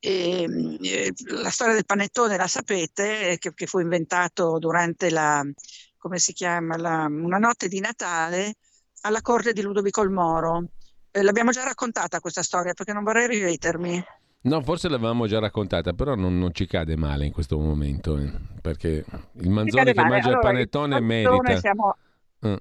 e, 0.00 0.78
e, 0.82 1.12
la 1.26 1.50
storia 1.50 1.74
del 1.74 1.86
panettone 1.86 2.36
la 2.36 2.48
sapete, 2.48 3.36
che, 3.38 3.54
che 3.54 3.66
fu 3.66 3.78
inventato 3.78 4.58
durante 4.58 5.10
la, 5.10 5.44
come 5.96 6.18
si 6.18 6.32
chiama, 6.32 6.76
la, 6.76 7.06
una 7.08 7.38
notte 7.38 7.68
di 7.68 7.78
Natale 7.78 8.56
alla 9.02 9.22
corte 9.22 9.52
di 9.52 9.62
Ludovico 9.62 10.02
il 10.02 10.10
Moro. 10.10 10.64
Eh, 11.12 11.22
l'abbiamo 11.22 11.52
già 11.52 11.62
raccontata 11.62 12.18
questa 12.18 12.42
storia 12.42 12.74
perché 12.74 12.92
non 12.92 13.04
vorrei 13.04 13.28
ripetermi. 13.28 14.04
No, 14.40 14.60
forse 14.62 14.88
l'avevamo 14.88 15.28
già 15.28 15.38
raccontata, 15.38 15.92
però 15.92 16.16
non, 16.16 16.36
non 16.36 16.52
ci 16.52 16.66
cade 16.66 16.96
male 16.96 17.26
in 17.26 17.32
questo 17.32 17.60
momento, 17.60 18.18
eh, 18.18 18.28
perché 18.60 19.04
il 19.34 19.50
manzone 19.50 19.92
che 19.92 20.00
mangia 20.00 20.30
allora, 20.30 20.30
il 20.32 20.38
panettone 20.40 21.00
merita. 21.00 21.60
Siamo... 21.60 21.96
Uh. 22.40 22.56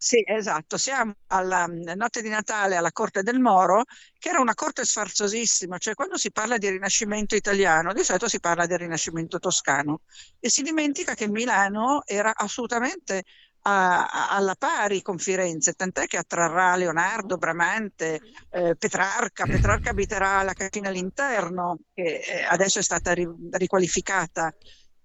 Sì, 0.00 0.22
esatto, 0.24 0.76
siamo 0.78 1.14
alla 1.26 1.66
notte 1.66 2.22
di 2.22 2.28
Natale 2.28 2.76
alla 2.76 2.92
corte 2.92 3.22
del 3.24 3.40
Moro, 3.40 3.82
che 4.16 4.28
era 4.28 4.38
una 4.40 4.54
corte 4.54 4.84
sfarzosissima, 4.84 5.76
cioè 5.78 5.94
quando 5.94 6.16
si 6.16 6.30
parla 6.30 6.56
di 6.56 6.68
rinascimento 6.68 7.34
italiano, 7.34 7.92
di 7.92 8.04
solito 8.04 8.28
si 8.28 8.38
parla 8.38 8.66
del 8.66 8.78
rinascimento 8.78 9.40
toscano 9.40 10.02
e 10.38 10.50
si 10.50 10.62
dimentica 10.62 11.14
che 11.14 11.28
Milano 11.28 12.02
era 12.06 12.32
assolutamente 12.36 13.24
a, 13.62 14.28
alla 14.30 14.54
pari 14.54 15.02
con 15.02 15.18
Firenze, 15.18 15.72
tant'è 15.72 16.06
che 16.06 16.16
attrarrà 16.16 16.76
Leonardo, 16.76 17.36
Bramante, 17.36 18.20
eh, 18.50 18.76
Petrarca, 18.76 19.46
Petrarca 19.46 19.90
abiterà 19.90 20.42
la 20.44 20.52
cantina 20.52 20.90
all'interno, 20.90 21.80
che 21.92 22.20
eh, 22.20 22.44
adesso 22.44 22.78
è 22.78 22.82
stata 22.82 23.12
ri, 23.12 23.26
riqualificata. 23.50 24.54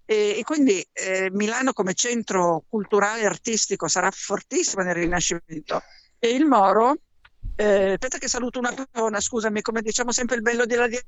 E, 0.06 0.38
e 0.38 0.42
quindi 0.44 0.86
eh, 0.92 1.30
Milano 1.32 1.72
come 1.72 1.94
centro 1.94 2.64
culturale 2.68 3.22
e 3.22 3.26
artistico 3.26 3.88
sarà 3.88 4.10
fortissima 4.10 4.82
nel 4.82 4.94
Rinascimento. 4.94 5.82
E 6.18 6.30
il 6.30 6.44
Moro, 6.44 6.96
eh, 7.56 7.92
aspetta 7.92 8.18
che 8.18 8.28
saluto 8.28 8.58
una 8.58 8.72
persona, 8.72 9.20
scusami, 9.20 9.60
come 9.62 9.82
diciamo 9.82 10.12
sempre 10.12 10.36
il 10.36 10.42
bello 10.42 10.66
di 10.66 10.74
radio. 10.74 11.00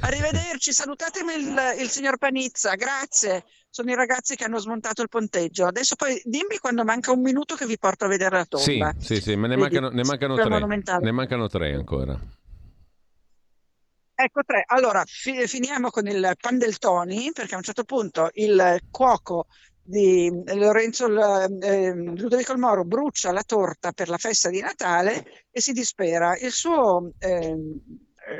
Arrivederci, 0.00 0.72
salutatemi 0.72 1.34
il, 1.34 1.60
il 1.80 1.88
signor 1.88 2.18
Panizza, 2.18 2.74
grazie 2.74 3.44
sono 3.72 3.90
i 3.90 3.94
ragazzi 3.94 4.36
che 4.36 4.44
hanno 4.44 4.58
smontato 4.58 5.00
il 5.00 5.08
ponteggio. 5.08 5.64
Adesso 5.64 5.96
poi 5.96 6.20
dimmi 6.24 6.58
quando 6.60 6.84
manca 6.84 7.10
un 7.10 7.22
minuto 7.22 7.54
che 7.54 7.64
vi 7.64 7.78
porto 7.78 8.04
a 8.04 8.08
vedere 8.08 8.36
la 8.36 8.44
tomba. 8.44 8.94
Sì, 8.98 9.14
sì, 9.14 9.20
sì, 9.22 9.36
ma 9.36 9.46
ne 9.46 9.56
mancano, 9.56 9.88
ne 9.88 10.04
mancano 10.04 10.34
tre. 10.34 10.98
Ne 11.00 11.10
mancano 11.10 11.48
tre 11.48 11.72
ancora. 11.72 12.20
Ecco 14.24 14.42
tre. 14.44 14.62
Allora, 14.66 15.02
fi- 15.04 15.48
finiamo 15.48 15.90
con 15.90 16.06
il 16.06 16.34
pan 16.38 16.56
del 16.56 16.78
Toni, 16.78 17.32
perché 17.32 17.54
a 17.54 17.56
un 17.56 17.64
certo 17.64 17.82
punto 17.82 18.30
il 18.34 18.78
cuoco 18.88 19.46
di 19.82 20.30
Lorenzo 20.54 21.06
eh, 21.60 21.92
Ludovico 21.92 22.52
il 22.52 22.58
Moro 22.58 22.84
brucia 22.84 23.32
la 23.32 23.42
torta 23.42 23.90
per 23.90 24.08
la 24.08 24.18
festa 24.18 24.48
di 24.48 24.60
Natale 24.60 25.48
e 25.50 25.60
si 25.60 25.72
dispera. 25.72 26.36
Il 26.38 26.52
suo 26.52 27.10
eh, 27.18 27.56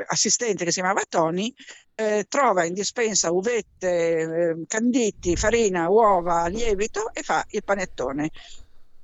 assistente, 0.06 0.64
che 0.64 0.70
si 0.70 0.78
chiamava 0.78 1.02
Tony, 1.08 1.52
eh, 1.96 2.26
trova 2.28 2.64
in 2.64 2.74
dispensa 2.74 3.32
uvette, 3.32 3.88
eh, 3.90 4.64
canditi, 4.68 5.34
farina, 5.34 5.88
uova, 5.88 6.46
lievito 6.46 7.12
e 7.12 7.22
fa 7.22 7.44
il 7.48 7.64
panettone. 7.64 8.30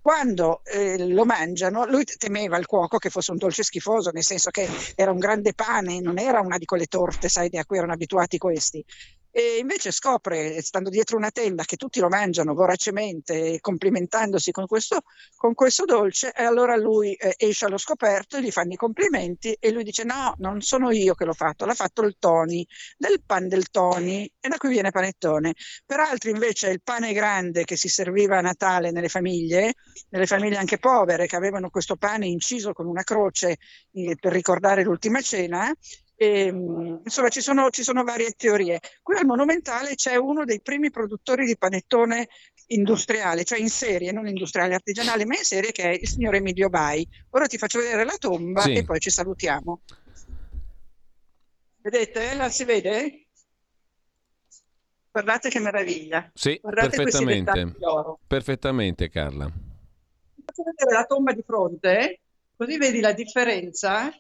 Quando 0.09 0.63
eh, 0.65 1.07
lo 1.07 1.27
mangiano, 1.27 1.85
lui 1.85 2.03
temeva 2.05 2.57
il 2.57 2.65
cuoco 2.65 2.97
che 2.97 3.11
fosse 3.11 3.31
un 3.31 3.37
dolce 3.37 3.63
schifoso, 3.63 4.09
nel 4.11 4.23
senso 4.23 4.49
che 4.49 4.67
era 4.95 5.11
un 5.11 5.19
grande 5.19 5.53
pane, 5.53 6.01
non 6.01 6.19
era 6.19 6.41
una 6.41 6.57
di 6.57 6.65
quelle 6.65 6.87
torte, 6.87 7.29
sai, 7.29 7.51
a 7.59 7.67
cui 7.67 7.77
erano 7.77 7.93
abituati 7.93 8.39
questi 8.39 8.83
e 9.31 9.59
invece 9.59 9.91
scopre, 9.91 10.61
stando 10.63 10.91
dietro 10.91 11.17
una 11.17 11.31
tenda, 11.31 11.65
che 11.65 11.77
tutti 11.77 12.01
lo 12.01 12.09
mangiano 12.09 12.55
voracemente, 12.55 13.59
complimentandosi 13.61 14.51
con 14.51 14.67
questo, 14.67 15.03
con 15.37 15.55
questo 15.55 15.85
dolce, 15.85 16.33
e 16.33 16.43
allora 16.43 16.77
lui 16.77 17.13
eh, 17.15 17.35
esce 17.37 17.67
allo 17.67 17.79
scoperto, 17.79 18.41
gli 18.41 18.51
fanno 18.51 18.73
i 18.73 18.77
complimenti 18.77 19.57
e 19.59 19.71
lui 19.71 19.85
dice 19.85 20.05
no, 20.05 20.35
non 20.39 20.61
sono 20.61 20.91
io 20.91 21.15
che 21.15 21.25
l'ho 21.25 21.33
fatto, 21.33 21.65
l'ha 21.65 21.75
fatto 21.75 22.03
il 22.03 22.17
Tony, 22.19 22.67
del 22.97 23.23
pan 23.25 23.49
del 23.49 23.71
Tony, 23.71 24.31
e 24.41 24.49
da 24.49 24.57
qui 24.57 24.71
viene 24.71 24.91
panettone. 24.91 25.55
Per 25.85 26.01
altri 26.01 26.31
invece 26.31 26.71
il 26.71 26.83
pane 26.83 27.13
grande 27.13 27.65
che 27.65 27.77
si 27.77 27.89
serviva 27.89 28.39
a 28.39 28.41
Natale 28.41 28.91
nelle 28.91 29.09
famiglie, 29.09 29.75
nelle 30.11 30.27
famiglie 30.27 30.57
anche 30.57 30.79
povere, 30.79 31.27
che 31.27 31.37
avevano 31.37 31.71
questo 31.71 31.97
pane 31.97 32.27
inciso 32.27 32.73
con 32.73 32.87
una 32.87 33.03
croce 33.03 33.57
eh, 33.93 34.17
per 34.19 34.33
ricordare 34.33 34.83
l'ultima 34.83 35.21
cena, 35.21 35.71
e, 35.71 35.77
ehm, 36.19 37.01
insomma, 37.05 37.29
ci 37.29 37.41
sono, 37.41 37.71
ci 37.71 37.83
sono, 37.83 38.03
varie 38.03 38.33
teorie. 38.33 38.81
Qui 39.03 39.17
al 39.17 39.25
Monumentale 39.25 39.95
c'è 39.95 40.17
uno 40.17 40.45
dei 40.45 40.61
primi 40.61 40.91
produttori 40.91 41.47
di 41.47 41.57
panettone 41.57 42.29
industriale, 42.67 43.45
cioè 43.45 43.59
in 43.59 43.71
serie, 43.71 44.13
non 44.13 44.27
industriale 44.27 44.75
artigianale, 44.75 45.25
ma 45.25 45.37
in 45.37 45.45
serie, 45.45 45.73
che 45.73 45.85
è 45.85 45.99
il 45.99 46.09
signor 46.09 46.35
Emilio 46.35 46.69
Bai. 46.69 47.09
Ora 47.31 47.47
ti 47.47 47.57
faccio 47.57 47.79
vedere 47.79 48.05
la 48.05 48.17
tomba 48.19 48.63
sì. 48.63 48.75
e 48.75 48.85
poi 48.85 48.99
ci 48.99 49.11
salutiamo. 49.11 49.81
Vedete? 51.81 52.35
La 52.35 52.49
si 52.51 52.65
vede? 52.65 53.27
Guardate 55.11 55.49
che 55.49 55.61
meraviglia. 55.61 56.31
Sì, 56.35 56.59
Guardate 56.61 56.97
perfettamente. 56.97 57.75
Perfettamente, 58.27 59.09
Carla. 59.09 59.51
Faccio 60.45 60.63
vedere 60.65 60.93
la 60.93 61.05
tomba 61.05 61.33
di 61.33 61.43
fronte, 61.47 62.21
così 62.57 62.77
vedi 62.77 63.01
la 63.01 63.13
differenza 63.13 64.13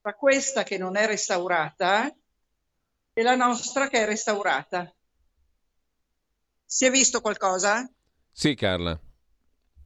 tra 0.00 0.14
questa 0.14 0.62
che 0.62 0.78
non 0.78 0.96
è 0.96 1.06
restaurata 1.06 2.14
e 3.12 3.22
la 3.22 3.36
nostra 3.36 3.88
che 3.88 3.98
è 4.02 4.06
restaurata. 4.06 4.92
Si 6.64 6.84
è 6.86 6.90
visto 6.90 7.20
qualcosa? 7.20 7.88
Sì, 8.32 8.54
Carla. 8.54 8.98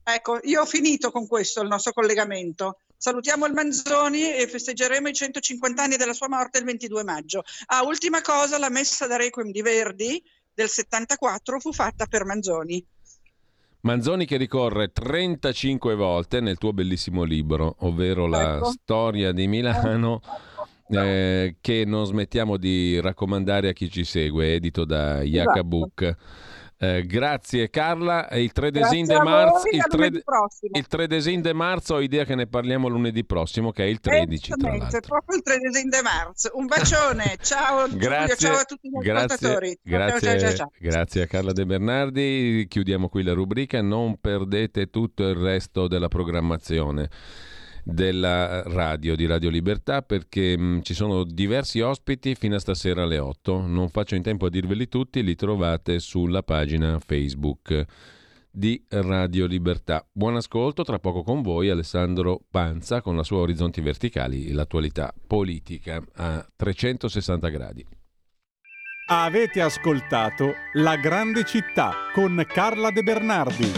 Ecco, 0.07 0.39
io 0.43 0.61
ho 0.61 0.65
finito 0.65 1.11
con 1.11 1.27
questo 1.27 1.61
il 1.61 1.67
nostro 1.67 1.91
collegamento. 1.91 2.79
Salutiamo 2.95 3.45
il 3.45 3.53
Manzoni 3.53 4.33
e 4.33 4.47
festeggeremo 4.47 5.09
i 5.09 5.13
150 5.13 5.81
anni 5.81 5.97
della 5.97 6.13
sua 6.13 6.29
morte 6.29 6.59
il 6.59 6.65
22 6.65 7.03
maggio. 7.03 7.43
Ah, 7.65 7.83
ultima 7.83 8.21
cosa, 8.21 8.57
la 8.57 8.69
messa 8.69 9.07
da 9.07 9.17
Requiem 9.17 9.51
di 9.51 9.61
Verdi 9.61 10.23
del 10.53 10.69
74 10.69 11.59
fu 11.59 11.73
fatta 11.73 12.05
per 12.05 12.23
Manzoni. 12.23 12.85
Manzoni 13.85 14.25
che 14.25 14.37
ricorre 14.37 14.91
35 14.91 15.93
volte 15.93 16.39
nel 16.39 16.57
tuo 16.57 16.73
bellissimo 16.73 17.21
libro, 17.21 17.75
ovvero 17.81 18.25
la 18.25 18.55
ecco. 18.55 18.71
storia 18.71 19.31
di 19.31 19.45
Milano, 19.45 20.21
eh, 20.89 21.57
che 21.61 21.83
non 21.85 22.07
smettiamo 22.07 22.57
di 22.57 22.99
raccomandare 22.99 23.69
a 23.69 23.73
chi 23.73 23.91
ci 23.91 24.03
segue, 24.03 24.55
edito 24.55 24.85
da 24.85 25.21
Yaka 25.21 25.63
Book. 25.63 26.15
Eh, 26.77 27.05
grazie 27.05 27.69
Carla, 27.69 28.27
il 28.31 28.51
3 28.51 28.69
desin 28.69 29.05
de 29.05 29.17
marzo, 29.21 29.69
il 29.71 29.81
3, 29.87 30.11
il 30.73 30.87
3 30.87 31.07
desin 31.07 31.41
de 31.41 31.53
marzo 31.53 31.95
ho 31.95 32.01
idea 32.01 32.25
che 32.25 32.35
ne 32.35 32.47
parliamo 32.47 32.89
lunedì 32.89 33.23
prossimo 33.23 33.71
che 33.71 33.83
è 33.83 33.87
il 33.87 34.01
13 34.01 34.51
tra 34.57 34.75
l'altro. 34.75 34.99
proprio 34.99 35.37
il 35.37 35.43
3 35.43 35.57
desin 35.59 35.89
de 35.89 36.01
marzo. 36.01 36.51
Un 36.55 36.65
bacione, 36.65 37.37
ciao 37.41 37.87
grazie, 37.93 38.35
Giulio, 38.35 38.53
ciao 38.53 38.61
a 38.61 38.63
tutti 38.65 38.87
i 38.87 38.89
grazie, 38.91 39.69
grazie, 39.81 40.39
ciao, 40.39 40.53
ciao, 40.53 40.71
grazie 40.77 41.21
a 41.21 41.27
Carla 41.27 41.53
De 41.53 41.65
Bernardi, 41.65 42.65
chiudiamo 42.67 43.07
qui 43.07 43.23
la 43.23 43.33
rubrica, 43.33 43.81
non 43.81 44.17
perdete 44.19 44.89
tutto 44.89 45.25
il 45.29 45.35
resto 45.35 45.87
della 45.87 46.09
programmazione 46.09 47.09
della 47.87 48.63
radio 48.63 49.15
di 49.15 49.27
Radio 49.27 49.51
Libertà 49.51 50.01
perché 50.01 50.57
mh, 50.57 50.63
mm, 50.63 50.79
ci 50.81 50.95
sono 50.95 51.23
diversi 51.23 51.81
ospiti 51.81 52.33
fino 52.33 52.55
a 52.55 52.59
stasera 52.59 53.03
alle 53.03 53.19
8. 53.19 53.67
Non 53.67 53.89
faccio 53.89 54.15
in 54.15 54.23
tempo 54.23 54.47
a 54.47 54.49
dirveli 54.49 54.89
tutti, 54.89 55.23
li 55.23 55.35
trovate 55.35 55.99
sulla 55.99 56.41
pagina 56.41 56.99
Facebook 56.99 57.85
di 58.49 58.83
Radio 58.89 59.45
Libertà. 59.45 60.03
Buon 60.11 60.35
ascolto, 60.37 60.83
tra 60.83 60.97
poco 60.97 61.21
con 61.21 61.41
voi 61.41 61.69
Alessandro 61.69 62.41
Panza 62.49 63.01
con 63.01 63.15
la 63.15 63.23
sua 63.23 63.39
Orizzonti 63.39 63.81
Verticali, 63.81 64.51
l'attualità 64.51 65.13
politica 65.27 66.01
a 66.15 66.45
360 66.55 67.49
gradi. 67.49 67.85
Avete 69.07 69.61
ascoltato 69.61 70.53
La 70.73 70.95
Grande 70.95 71.43
Città 71.45 71.93
con 72.11 72.43
Carla 72.47 72.89
De 72.89 73.03
Bernardi. 73.03 73.71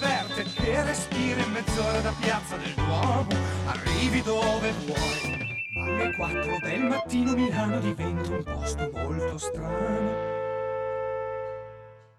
Diverte, 0.00 0.44
che 0.44 0.82
respira 0.82 1.42
in 1.42 1.52
mezz'ora 1.52 2.00
da 2.00 2.14
piazza 2.18 2.56
del 2.56 2.72
Duomo, 2.74 3.28
arrivi 3.66 4.22
dove 4.22 4.72
vuoi. 4.86 5.64
Alle 5.82 6.14
4 6.16 6.58
del 6.62 6.82
mattino 6.84 7.34
Milano 7.34 7.80
diventa 7.80 8.30
un 8.30 8.42
posto 8.42 8.90
molto 8.94 9.38
strano 9.38 10.39